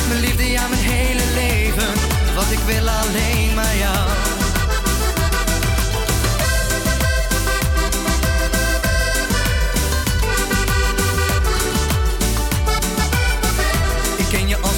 Mijn 0.09 0.21
liefde, 0.21 0.51
ja, 0.51 0.65
mijn 0.69 0.83
hele 0.83 1.27
leven. 1.35 1.93
Want 2.35 2.51
ik 2.51 2.63
wil 2.67 2.89
alleen 2.89 3.55
maar 3.55 3.77
jou. 3.77 4.40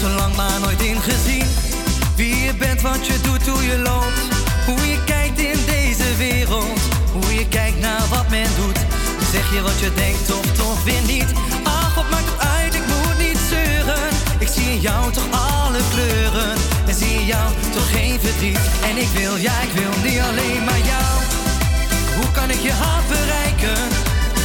Zo 0.03 0.09
lang, 0.09 0.37
maar 0.37 0.61
nooit 0.61 0.83
ingezien. 0.83 1.47
Wie 2.17 2.37
je 2.45 2.55
bent, 2.55 2.81
wat 2.81 3.07
je 3.07 3.21
doet, 3.23 3.47
hoe 3.49 3.65
je 3.65 3.79
loopt. 3.79 4.21
Hoe 4.67 4.89
je 4.89 5.05
kijkt 5.05 5.39
in 5.39 5.59
deze 5.67 6.17
wereld. 6.17 6.81
Hoe 7.13 7.35
je 7.35 7.49
kijkt 7.49 7.81
naar 7.81 8.05
wat 8.11 8.29
men 8.29 8.51
doet. 8.57 8.79
Zeg 9.33 9.53
je 9.55 9.61
wat 9.63 9.79
je 9.81 9.91
denkt 9.95 10.33
of 10.39 10.47
toch 10.53 10.85
weer 10.85 11.03
niet. 11.07 11.31
Ach, 11.63 11.95
wat 11.95 12.11
maakt 12.11 12.31
het 12.33 12.41
uit, 12.57 12.75
ik 12.75 12.87
moet 12.87 13.19
niet 13.27 13.39
zeuren. 13.49 14.09
Ik 14.39 14.49
zie 14.49 14.71
in 14.71 14.81
jou 14.81 15.13
toch 15.13 15.31
alle 15.31 15.81
kleuren. 15.93 16.53
En 16.87 16.95
zie 16.95 17.15
in 17.21 17.27
jou 17.27 17.49
toch 17.73 17.91
geen 17.91 18.21
verdriet. 18.21 18.65
En 18.89 18.97
ik 18.97 19.11
wil, 19.19 19.37
ja, 19.37 19.61
ik 19.61 19.73
wil 19.81 19.95
niet 20.05 20.21
alleen 20.29 20.65
maar 20.65 20.83
jou. 20.93 21.13
Hoe 22.17 22.31
kan 22.33 22.51
ik 22.51 22.61
je 22.69 22.73
hart 22.73 23.09
bereiken? 23.09 23.79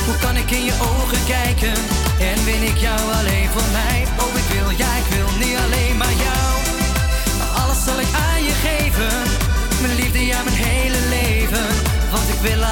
Hoe 0.07 0.17
kan 0.17 0.35
ik 0.35 0.51
in 0.51 0.63
je 0.63 0.75
ogen 0.91 1.21
kijken? 1.27 1.73
En 2.19 2.37
win 2.45 2.63
ik 2.71 2.77
jou 2.77 2.99
alleen 3.19 3.49
voor 3.55 3.69
mij? 3.71 3.97
Oh, 4.23 4.33
ik 4.41 4.47
wil, 4.53 4.69
ja, 4.77 4.91
ik 4.95 5.07
wil 5.15 5.29
niet 5.39 5.46
zal 7.87 7.99
ik 7.99 8.13
aan 8.13 8.43
je 8.43 8.55
geven. 8.67 9.15
Mijn 9.81 9.95
liefde, 9.95 10.25
ja, 10.25 10.43
mijn 10.43 10.55
hele 10.55 11.01
leven. 11.09 11.67
Want 12.11 12.27
ik 12.29 12.39
wil 12.41 12.63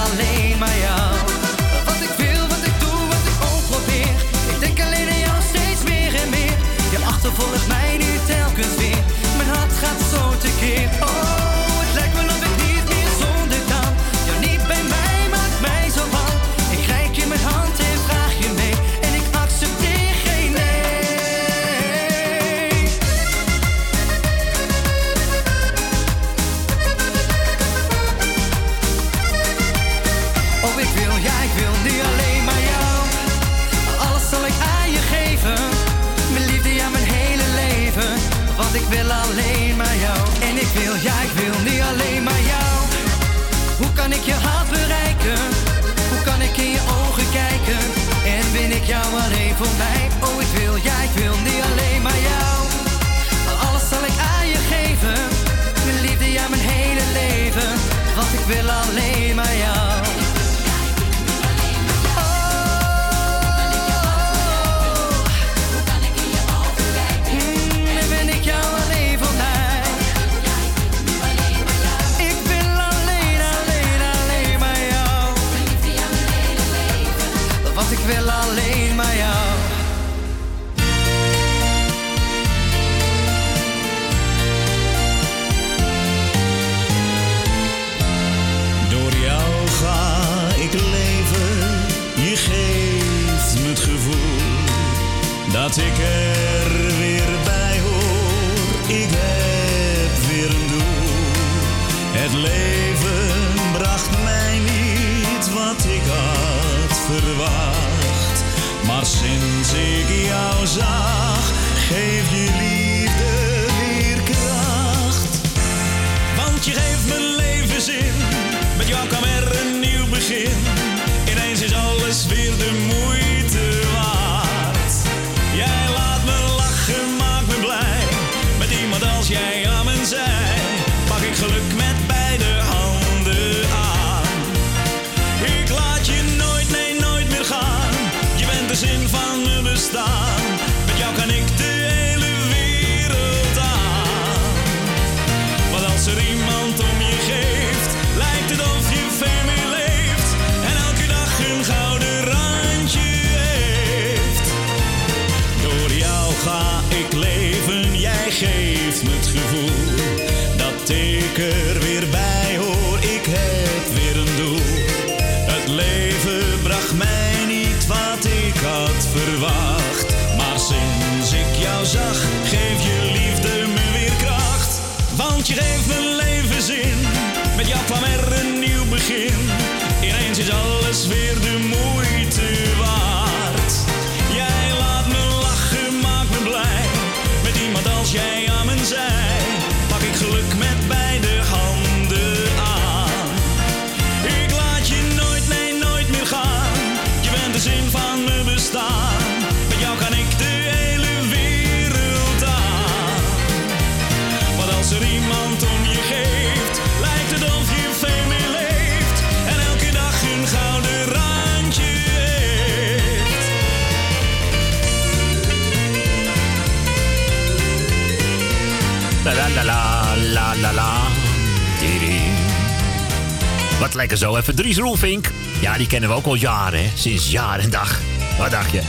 lekker 223.95 224.17
zo. 224.17 224.35
Even 224.35 224.55
Dries 224.55 224.77
Roelvink. 224.77 225.31
Ja, 225.61 225.77
die 225.77 225.87
kennen 225.87 226.09
we 226.09 226.15
ook 226.15 226.25
al 226.25 226.35
jaren, 226.35 226.83
hè? 226.83 226.89
Sinds 226.95 227.31
jaar 227.31 227.59
en 227.59 227.69
dag. 227.69 227.99
Wat 228.37 228.51
dacht 228.51 228.71
je? 228.71 228.81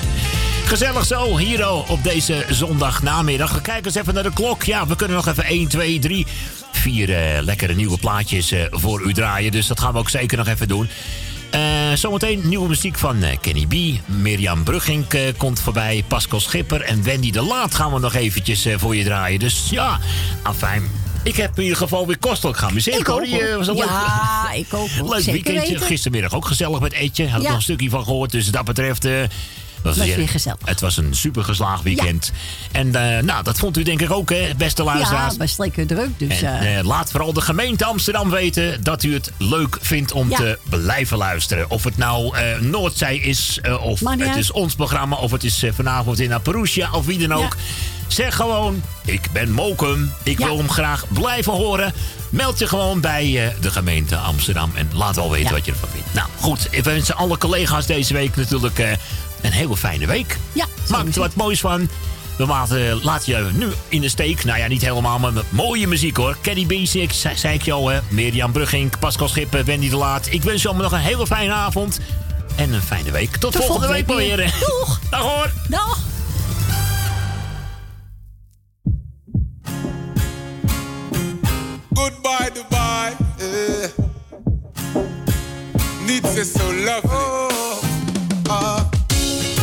Gezellig 0.65 1.07
zo, 1.07 1.37
hier 1.37 1.69
op 1.69 2.03
deze 2.03 2.45
zondagnamiddag. 2.51 3.53
We 3.53 3.61
kijken 3.61 3.85
eens 3.85 3.95
even 3.95 4.15
naar 4.15 4.23
de 4.23 4.33
klok. 4.33 4.63
Ja, 4.63 4.87
we 4.87 4.97
kunnen 4.97 5.17
nog 5.17 5.29
even 5.29 5.45
1, 5.45 5.69
2, 5.69 5.99
3, 5.99 6.27
vier 6.73 7.15
eh, 7.15 7.43
lekkere 7.43 7.75
nieuwe 7.75 7.99
plaatjes 7.99 8.51
eh, 8.51 8.65
voor 8.71 9.01
u 9.01 9.13
draaien. 9.13 9.53
Dus 9.53 9.67
dat 9.67 9.81
gaan 9.81 9.93
we 9.93 9.99
ook 9.99 10.11
zeker 10.11 10.39
nog 10.39 10.47
even 10.47 10.69
doen. 10.69 10.89
Eh, 11.51 11.61
zometeen 11.95 12.41
nieuwe 12.45 12.69
muziek 12.69 12.99
van 12.99 13.23
eh, 13.23 13.37
Kenny 13.41 13.67
B. 13.67 14.01
Mirjam 14.09 14.65
Brugging 14.65 15.09
eh, 15.09 15.21
komt 15.37 15.61
voorbij. 15.61 16.05
Pascal 16.09 16.41
Schipper 16.41 16.81
en 16.81 17.03
Wendy 17.03 17.31
de 17.31 17.43
Laat 17.43 17.75
gaan 17.75 17.93
we 17.93 17.99
nog 17.99 18.15
eventjes 18.15 18.69
voor 18.77 18.97
je 18.97 19.05
draaien. 19.05 19.39
Dus 19.39 19.67
ja, 19.71 19.99
afijn. 20.43 21.06
Ik 21.27 21.37
heb 21.37 21.57
in 21.57 21.63
ieder 21.63 21.79
geval 21.79 22.07
weer 22.07 22.19
kostelijk 22.19 22.59
gaan 22.59 22.75
muziek. 22.75 22.95
Ik 22.95 23.09
ook, 23.09 23.21
een 23.21 23.29
Ja, 23.29 23.37
leuk, 24.49 24.57
ik 24.67 24.75
ook, 24.75 24.89
hoor. 24.89 25.09
Leuk 25.09 25.23
Zeker 25.23 25.33
weekendje. 25.33 25.73
weten. 25.73 25.87
Gistermiddag 25.87 26.35
ook 26.35 26.47
gezellig 26.47 26.81
met 26.81 26.93
Etje. 26.93 27.29
Had 27.29 27.37
ik 27.37 27.43
Ja. 27.43 27.49
nog 27.49 27.57
een 27.57 27.63
stukje 27.63 27.91
van 27.91 28.05
gehoord. 28.05 28.31
Dus 28.31 28.51
dat 28.51 28.65
betreft... 28.65 29.05
eh, 29.05 29.13
was 29.83 29.97
weer 29.97 30.29
gezellig. 30.29 30.59
Het 30.65 30.81
was 30.81 30.97
een 30.97 31.15
super 31.15 31.45
geslaagd 31.45 31.83
weekend. 31.83 32.33
En 32.73 32.95
eh, 32.95 33.23
nou, 33.23 33.43
dat 33.45 33.59
vond 33.59 33.77
u 33.77 33.83
denk 33.83 34.01
ik 34.01 34.11
ook, 34.11 34.31
hè, 34.31 34.49
beste 34.57 34.83
luisteraars. 34.83 35.33
Ja, 35.33 35.39
best 35.39 35.59
lekker 35.59 35.87
druk. 35.87 36.19
Dus, 36.19 36.43
En 36.43 36.61
eh, 36.61 36.79
eh, 36.79 36.85
laat 36.87 37.11
vooral 37.11 37.33
de 37.33 37.41
gemeente 37.41 37.85
Amsterdam 37.85 38.31
weten 38.31 38.83
dat 38.85 39.03
u 39.03 39.15
het 39.15 39.31
leuk 39.39 39.79
vindt 39.81 40.13
om 40.13 40.31
Ja. 40.31 40.37
te 40.37 40.59
blijven 40.69 41.17
luisteren. 41.19 41.71
Of 41.71 41.85
het 41.85 41.97
nou 41.97 42.37
eh, 42.37 42.59
Noordzij 42.61 43.17
is, 43.17 43.59
eh, 43.63 43.83
of 43.85 44.01
het 44.01 44.37
is 44.37 44.51
ons 44.53 44.75
programma, 44.75 45.17
of 45.17 45.31
het 45.31 45.45
is 45.45 45.63
eh, 45.63 45.73
vanavond 45.75 46.21
in 46.21 46.41
Perugia, 46.43 46.89
of 46.93 47.07
wie 47.07 47.19
dan 47.29 47.33
ook. 47.39 47.57
Zeg 48.07 48.37
gewoon, 48.37 48.83
ik 49.05 49.29
ben 49.33 49.51
Mokum, 49.51 50.13
ik 50.23 50.39
wil 50.39 50.57
hem 50.57 50.71
graag 50.71 51.05
blijven 51.13 51.53
horen. 51.53 51.95
Meld 52.31 52.59
je 52.59 52.67
gewoon 52.67 53.01
bij 53.01 53.47
eh, 53.47 53.55
de 53.61 53.71
gemeente 53.71 54.17
Amsterdam 54.17 54.71
en 54.75 54.91
laat 54.95 55.17
wel 55.17 55.31
weten 55.31 55.53
wat 55.53 55.65
je 55.65 55.73
ervan 55.73 55.89
vindt. 55.93 56.15
Nou 56.15 56.29
goed, 56.41 56.69
ik 56.71 56.85
wens 56.85 57.13
alle 57.15 57.39
collega's 57.39 57.87
deze 57.87 58.13
week 58.13 58.37
natuurlijk 58.37 58.79
eh, 58.79 58.91
een 59.43 59.53
hele 59.53 59.77
fijne 59.77 60.07
week. 60.07 60.39
Ja, 60.53 60.67
Maak 60.89 61.07
er 61.07 61.21
wat 61.21 61.35
moois 61.35 61.61
van. 61.61 61.89
We 62.37 62.47
laten, 62.47 63.03
laten 63.05 63.37
je 63.37 63.51
nu 63.53 63.73
in 63.89 64.01
de 64.01 64.09
steek. 64.09 64.45
Nou 64.45 64.59
ja, 64.59 64.67
niet 64.67 64.83
helemaal, 64.83 65.19
maar 65.19 65.33
met 65.33 65.53
mooie 65.53 65.87
muziek 65.87 66.17
hoor. 66.17 66.37
Caddy 66.43 66.67
Basic, 66.67 67.13
zei, 67.13 67.37
zei 67.37 67.55
ik 67.55 67.63
je 67.63 67.73
al 67.73 67.89
hè. 67.89 68.01
Mirjam 68.09 68.53
Brugging, 68.53 68.99
Pascal 68.99 69.29
Schippen, 69.29 69.65
Wendy 69.65 69.89
de 69.91 69.97
Laat. 69.97 70.27
Ik 70.31 70.43
wens 70.43 70.63
je 70.63 70.69
allemaal 70.69 70.91
nog 70.91 70.99
een 70.99 71.05
hele 71.05 71.27
fijne 71.27 71.53
avond. 71.53 72.01
En 72.57 72.73
een 72.73 72.83
fijne 72.83 73.11
week. 73.11 73.37
Tot, 73.37 73.53
Tot 73.53 73.65
volgende 73.65 73.93
week 73.93 74.07
volgende 74.07 74.37
week 74.37 74.51
weer. 74.51 74.55
Doeg. 74.79 75.01
Dag 75.11 75.21
hoor. 75.21 75.51
Dag. 75.69 75.99
Niets 86.07 86.35
is 86.35 86.53
zo 86.53 86.75
lovely. 86.75 87.55
Ah. 88.49 88.81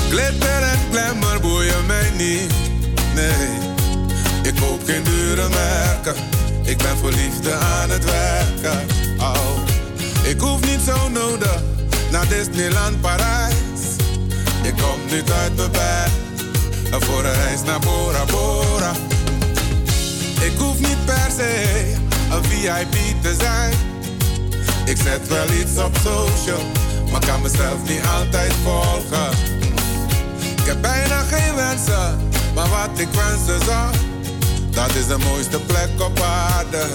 Glitter 0.10 0.62
en 0.62 0.80
glamour 0.92 1.40
boeien 1.42 1.86
mij 1.86 2.10
niet. 2.18 2.54
Nee, 3.16 3.48
ik 4.44 4.56
koop 4.60 4.82
geen 4.86 5.04
dure 5.04 5.50
merken. 5.50 6.16
Ik 6.64 6.78
ben 6.78 6.98
voor 6.98 7.12
liefde 7.12 7.54
aan 7.54 7.90
het 7.90 8.04
werken. 8.06 8.88
Oh. 9.20 9.58
Ik 10.24 10.40
hoef 10.40 10.60
niet 10.62 10.82
zo 10.86 11.10
nodig 11.10 11.62
naar 12.12 12.28
Disneyland 12.28 13.02
Parijs. 13.02 13.82
Ik 14.64 14.74
kom 14.74 15.00
niet 15.16 15.32
uit 15.32 15.56
mijn 15.56 15.72
bed 15.72 16.24
voor 17.04 17.24
een 17.26 17.34
reis 17.34 17.64
naar 17.64 17.80
Bora 17.80 18.26
Bora. 18.26 18.92
Ik 20.42 20.58
hoef 20.58 20.80
niet 20.80 21.06
per 21.06 21.32
se 21.38 21.94
een 22.32 22.44
VIP 22.44 23.22
te 23.22 23.36
zijn. 23.40 23.93
Ik 24.86 24.98
zet 24.98 25.28
wel 25.28 25.50
iets 25.52 25.78
op 25.78 25.96
social, 26.04 26.64
maar 27.12 27.26
kan 27.26 27.42
mezelf 27.42 27.78
niet 27.88 28.02
altijd 28.18 28.54
volgen. 28.64 29.30
Ik 30.58 30.66
heb 30.66 30.82
bijna 30.82 31.22
geen 31.22 31.56
wensen, 31.56 32.20
maar 32.56 32.70
wat 32.70 33.00
ik 33.00 33.08
wensen 33.08 33.66
zou, 33.66 33.96
dat 34.70 34.96
is 34.96 35.08
de 35.08 35.18
mooiste 35.18 35.60
plek 35.60 35.90
op 36.00 36.20
aarde. 36.20 36.86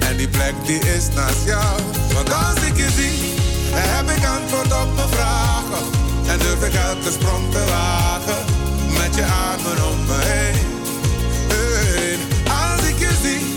En 0.00 0.16
die 0.16 0.28
plek 0.28 0.54
die 0.66 0.78
is 0.78 1.08
naast 1.14 1.44
jou. 1.44 1.80
Want 2.14 2.32
als 2.32 2.60
ik 2.68 2.76
je 2.76 2.90
zie, 2.96 3.34
heb 3.72 4.10
ik 4.16 4.24
antwoord 4.26 4.82
op 4.82 4.94
mijn 4.94 5.08
vragen. 5.08 5.84
En 6.26 6.38
durf 6.38 6.64
ik 6.64 6.74
elke 6.74 7.10
sprong 7.10 7.52
te 7.52 7.64
wagen, 7.68 8.44
met 8.98 9.14
je 9.14 9.24
armen 9.24 9.88
om 9.90 9.98
me 10.06 10.18
heen. 10.32 10.68
Als 12.46 12.88
ik 12.88 12.98
je 12.98 13.12
zie, 13.22 13.54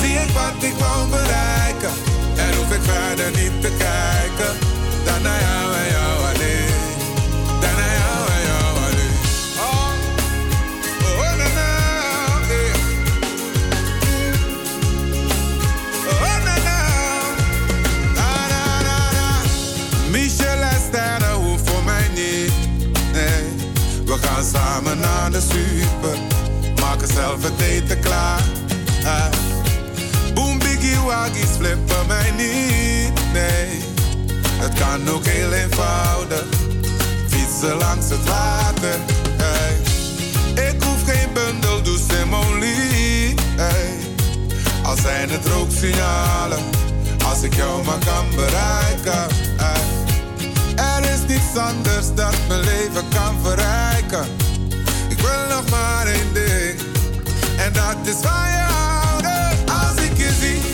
zie 0.00 0.14
ik 0.14 0.30
wat 0.34 0.62
ik 0.62 0.74
wou 0.78 1.08
bereiken. 1.08 2.21
En 2.36 2.54
hoef 2.56 2.70
ik 2.72 2.82
verder 2.82 3.30
niet 3.30 3.60
te 3.60 3.70
kijken. 3.78 4.56
Dan 5.04 5.22
naar 5.22 5.40
jou 5.40 5.74
en 5.74 5.88
jou 5.90 6.18
alleen. 6.34 6.74
Dan 7.60 7.74
naar 7.76 7.94
jou 8.00 8.30
en 8.36 8.42
jou 8.46 8.76
alleen. 8.76 9.16
Oh, 9.58 9.90
oh, 11.18 11.36
na, 11.36 11.46
na, 11.58 11.70
eh. 12.50 12.74
Oh, 16.08 16.44
na, 16.44 16.56
na. 16.68 16.80
Na, 18.14 18.48
na, 18.48 18.82
na, 18.82 19.10
na. 19.12 19.40
Michel 20.10 20.62
Sterren 20.88 21.34
hoeft 21.34 21.70
voor 21.70 21.84
mij 21.84 22.08
niet. 22.14 22.52
Nee, 23.12 23.44
we 24.04 24.18
gaan 24.22 24.44
samen 24.44 24.98
naar 24.98 25.30
de 25.30 25.40
super. 25.40 26.18
Maken 26.80 27.08
zelf 27.08 27.42
het 27.42 27.60
eten 27.60 28.00
klaar. 28.00 28.42
Ah. 29.04 29.41
Waggies 31.04 31.50
flippen 31.56 32.06
mij 32.06 32.30
niet. 32.30 33.32
Nee, 33.32 33.82
het 34.58 34.72
kan 34.78 35.08
ook 35.14 35.24
heel 35.26 35.52
eenvoudig. 35.52 36.44
Fietsen 37.28 37.76
langs 37.76 38.08
het 38.08 38.24
water. 38.24 38.98
Hey. 39.36 39.76
Ik 40.64 40.82
hoef 40.82 41.04
geen 41.04 41.32
bundel 41.32 41.82
douce 41.82 42.16
en 42.20 42.28
molie. 42.28 43.34
Hey. 43.56 43.90
Al 44.82 44.96
zijn 44.96 45.30
het 45.30 45.46
rooksignalen. 45.46 46.58
Als 47.28 47.42
ik 47.42 47.54
jou 47.54 47.84
maar 47.84 48.04
kan 48.04 48.26
bereiken. 48.34 49.26
Hey. 49.56 49.82
Er 50.76 51.02
is 51.02 51.20
niets 51.28 51.56
anders 51.56 52.14
dat 52.14 52.34
mijn 52.48 52.60
leven 52.60 53.04
kan 53.14 53.36
verrijken. 53.42 54.26
Ik 55.08 55.18
wil 55.18 55.56
nog 55.56 55.70
maar 55.70 56.06
één 56.06 56.32
ding. 56.32 56.80
En 57.56 57.72
dat 57.72 57.96
is 58.04 58.16
van 58.22 58.50
je 58.50 58.64
houden. 58.72 59.56
Als 59.66 59.96
ik 60.04 60.16
je 60.16 60.30
zie, 60.40 60.71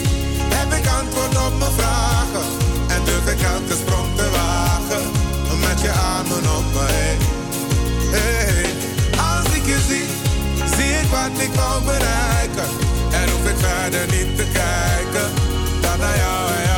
ik 0.78 0.86
antwoord 1.00 1.36
op 1.47 1.58
mijn 1.58 1.73
vragen. 1.81 2.47
En 2.89 3.00
durf 3.05 3.26
ik 3.34 3.40
elke 3.40 3.74
sprong 3.82 4.16
te 4.16 4.31
wagen. 4.31 5.02
Met 5.60 5.81
je 5.81 5.92
armen 5.92 6.44
om 6.57 6.65
me 6.73 6.86
heen. 6.90 7.20
Als 9.32 9.55
ik 9.55 9.66
je 9.66 9.78
zie, 9.89 10.08
zie 10.76 10.92
ik 11.02 11.08
wat 11.10 11.42
ik 11.47 11.55
wou 11.55 11.82
bereiken. 11.84 12.68
En 13.10 13.31
hoef 13.31 13.44
ik 13.52 13.58
verder 13.66 14.07
niet 14.16 14.36
te 14.36 14.47
kijken. 14.52 15.28
Dan 15.81 15.98
naar 15.98 16.16
jou 16.16 16.50
en 16.52 16.77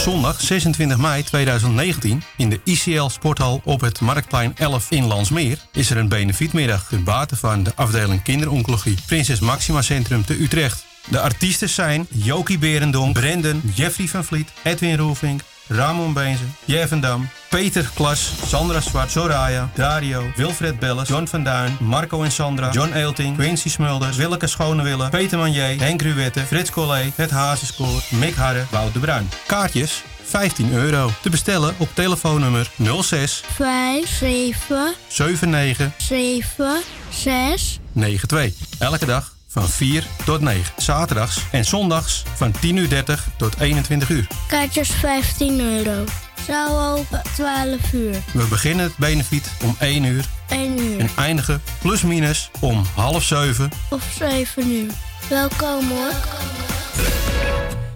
Zondag 0.00 0.40
26 0.40 0.98
mei 0.98 1.22
2019 1.22 2.22
in 2.36 2.48
de 2.48 2.60
ICL 2.64 3.08
Sporthal 3.08 3.60
op 3.64 3.80
het 3.80 4.00
Marktplein 4.00 4.56
11 4.56 4.90
in 4.90 5.04
Landsmeer 5.04 5.58
is 5.72 5.90
er 5.90 5.96
een 5.96 6.08
benefietmiddag 6.08 6.88
ten 6.88 7.04
bate 7.04 7.36
van 7.36 7.62
de 7.62 7.72
afdeling 7.74 8.22
kinderoncologie 8.22 8.98
Prinses 9.06 9.40
Maxima 9.40 9.82
Centrum 9.82 10.24
te 10.24 10.42
Utrecht. 10.42 10.84
De 11.08 11.20
artiesten 11.20 11.68
zijn 11.68 12.06
Jokie 12.10 12.58
Berendonk, 12.58 13.12
Brendan, 13.12 13.60
Jeffrey 13.74 14.08
van 14.08 14.24
Vliet, 14.24 14.52
Edwin 14.62 14.96
Roelvink, 14.96 15.40
Ramon 15.68 16.12
Beenzen, 16.12 16.54
Jevendam, 16.64 17.28
Peter 17.50 17.90
Klas, 17.94 18.32
Sandra 18.46 18.80
Zwart, 18.80 19.10
Soraya, 19.10 19.68
Dario, 19.74 20.32
Wilfred 20.36 20.78
Belles, 20.78 21.08
John 21.08 21.26
van 21.26 21.44
Duin, 21.44 21.76
Marco 21.80 22.22
en 22.22 22.32
Sandra, 22.32 22.70
John 22.70 22.92
Eelting, 22.92 23.36
Quincy 23.36 23.68
Smulders, 23.68 24.16
Willeke 24.16 24.46
Schonewille, 24.46 25.08
Peter 25.08 25.38
Manier, 25.38 25.78
Henk 25.78 26.02
Ruwette, 26.02 26.40
Frits 26.40 26.70
Collé, 26.70 27.12
Het 27.14 27.30
Hazenspoor, 27.30 28.02
Mick 28.10 28.34
Harre, 28.34 28.64
Wout 28.70 28.92
de 28.92 28.98
Bruin. 28.98 29.28
Kaartjes 29.46 30.02
15 30.22 30.72
euro. 30.72 31.10
Te 31.22 31.30
bestellen 31.30 31.74
op 31.78 31.88
telefoonnummer 31.94 32.70
06 33.02 33.42
5, 33.54 34.08
7, 34.08 34.94
79 35.08 35.92
7, 35.96 36.80
6. 37.08 37.78
92. 37.92 38.66
Elke 38.78 39.06
dag 39.06 39.34
van 39.48 39.68
4 39.68 40.04
tot 40.24 40.40
9. 40.40 40.72
Zaterdags 40.76 41.40
en 41.52 41.64
zondags 41.64 42.22
van 42.34 42.52
10 42.60 42.76
uur 42.76 42.88
30 42.88 43.26
tot 43.36 43.60
21 43.60 44.08
uur. 44.08 44.26
Kaartjes 44.48 44.88
15 44.88 45.60
euro. 45.60 46.04
Zaal 46.46 46.96
open 46.98 47.22
12 47.34 47.92
uur. 47.92 48.16
We 48.32 48.46
beginnen 48.48 48.84
het 48.84 48.96
benefiet 48.96 49.52
om 49.64 49.76
1 49.78 50.04
uur 50.04 50.24
1 50.48 50.78
uur. 50.78 51.00
en 51.00 51.10
eindigen 51.16 51.62
plus 51.80 52.02
minus 52.02 52.50
om 52.60 52.84
half 52.94 53.22
7. 53.24 53.70
Of 53.90 54.02
7 54.18 54.70
uur. 54.70 54.90
Welkom 55.28 55.90
hoor. 55.90 56.12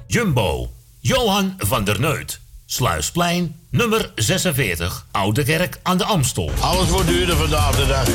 Jumbo, 0.06 0.70
Johan 1.00 1.55
van 1.58 1.84
der 1.84 2.00
Neut. 2.00 2.40
Sluisplein, 2.66 3.56
nummer 3.70 4.12
46, 4.14 5.06
Oude 5.10 5.42
Kerk 5.44 5.78
aan 5.82 5.98
de 5.98 6.05
Amstel. 6.05 6.50
Alles 6.60 6.89
wordt 6.89 7.08
duurder 7.08 7.36
vandaag 7.36 7.76
de 7.76 7.86
dag. 7.86 8.08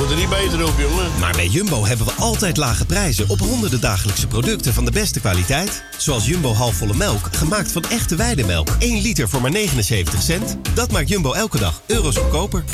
Moet 0.00 0.10
er 0.10 0.16
niet 0.16 0.28
beter 0.28 0.66
op, 0.66 0.74
jongen. 0.78 1.18
Maar 1.18 1.32
bij 1.32 1.46
Jumbo 1.46 1.86
hebben 1.86 2.06
we 2.06 2.12
altijd 2.12 2.56
lage 2.56 2.86
prijzen 2.86 3.28
op 3.28 3.38
honderden 3.38 3.80
dagelijkse 3.80 4.26
producten 4.26 4.74
van 4.74 4.84
de 4.84 4.90
beste 4.90 5.20
kwaliteit. 5.20 5.82
Zoals 5.96 6.26
Jumbo 6.26 6.52
halfvolle 6.52 6.94
melk, 6.94 7.28
gemaakt 7.30 7.72
van 7.72 7.82
echte 7.82 8.16
weidemelk. 8.16 8.68
1 8.78 9.00
liter 9.00 9.28
voor 9.28 9.40
maar 9.40 9.50
79 9.50 10.22
cent. 10.22 10.56
Dat 10.74 10.92
maakt 10.92 11.08
Jumbo 11.08 11.32
elke 11.32 11.58
dag 11.58 11.82
euro's 11.86 12.16
goedkoper. 12.16 12.64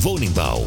Woningbouw, 0.00 0.66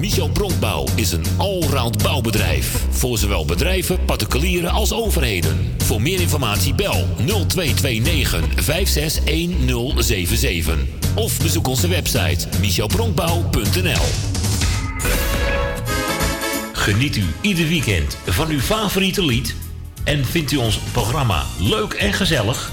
Michel 0.00 0.28
Bronkbouw 0.28 0.86
is 0.94 1.12
een 1.12 1.24
allround 1.36 2.02
bouwbedrijf. 2.02 2.84
Voor 2.90 3.18
zowel 3.18 3.44
bedrijven, 3.44 4.04
particulieren 4.04 4.70
als 4.70 4.92
overheden. 4.92 5.74
Voor 5.78 6.02
meer 6.02 6.20
informatie 6.20 6.74
bel 6.74 7.06
0229 7.16 8.64
561077. 8.64 10.78
Of 11.14 11.42
bezoek 11.42 11.66
onze 11.66 11.88
website 11.88 12.48
michelbronkbouw.nl 12.60 14.04
Geniet 16.72 17.16
u 17.16 17.24
ieder 17.40 17.68
weekend 17.68 18.16
van 18.26 18.48
uw 18.48 18.60
favoriete 18.60 19.24
lied? 19.24 19.54
En 20.04 20.24
vindt 20.24 20.52
u 20.52 20.56
ons 20.56 20.78
programma 20.92 21.44
leuk 21.58 21.92
en 21.92 22.12
gezellig? 22.12 22.70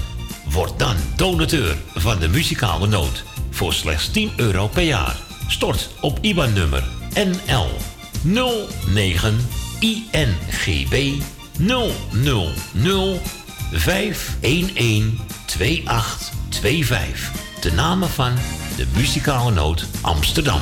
Word 0.50 0.78
dan 0.78 0.96
donateur 1.16 1.76
van 1.94 2.18
de 2.18 2.28
muzikale 2.28 2.86
noot 2.86 3.24
voor 3.50 3.72
slechts 3.72 4.10
10 4.10 4.30
euro 4.36 4.68
per 4.68 4.82
jaar. 4.82 5.16
Stort 5.48 5.90
op 6.00 6.18
IBAN-nummer 6.20 6.97
NL 7.18 7.66
09 8.22 9.34
INGB 9.80 11.22
000 11.58 13.18
511 13.72 15.12
2825. 15.46 17.32
De 17.60 17.72
namen 17.72 18.08
van 18.08 18.34
de 18.76 18.86
muzikale 18.94 19.50
noot 19.50 19.86
Amsterdam. 20.00 20.60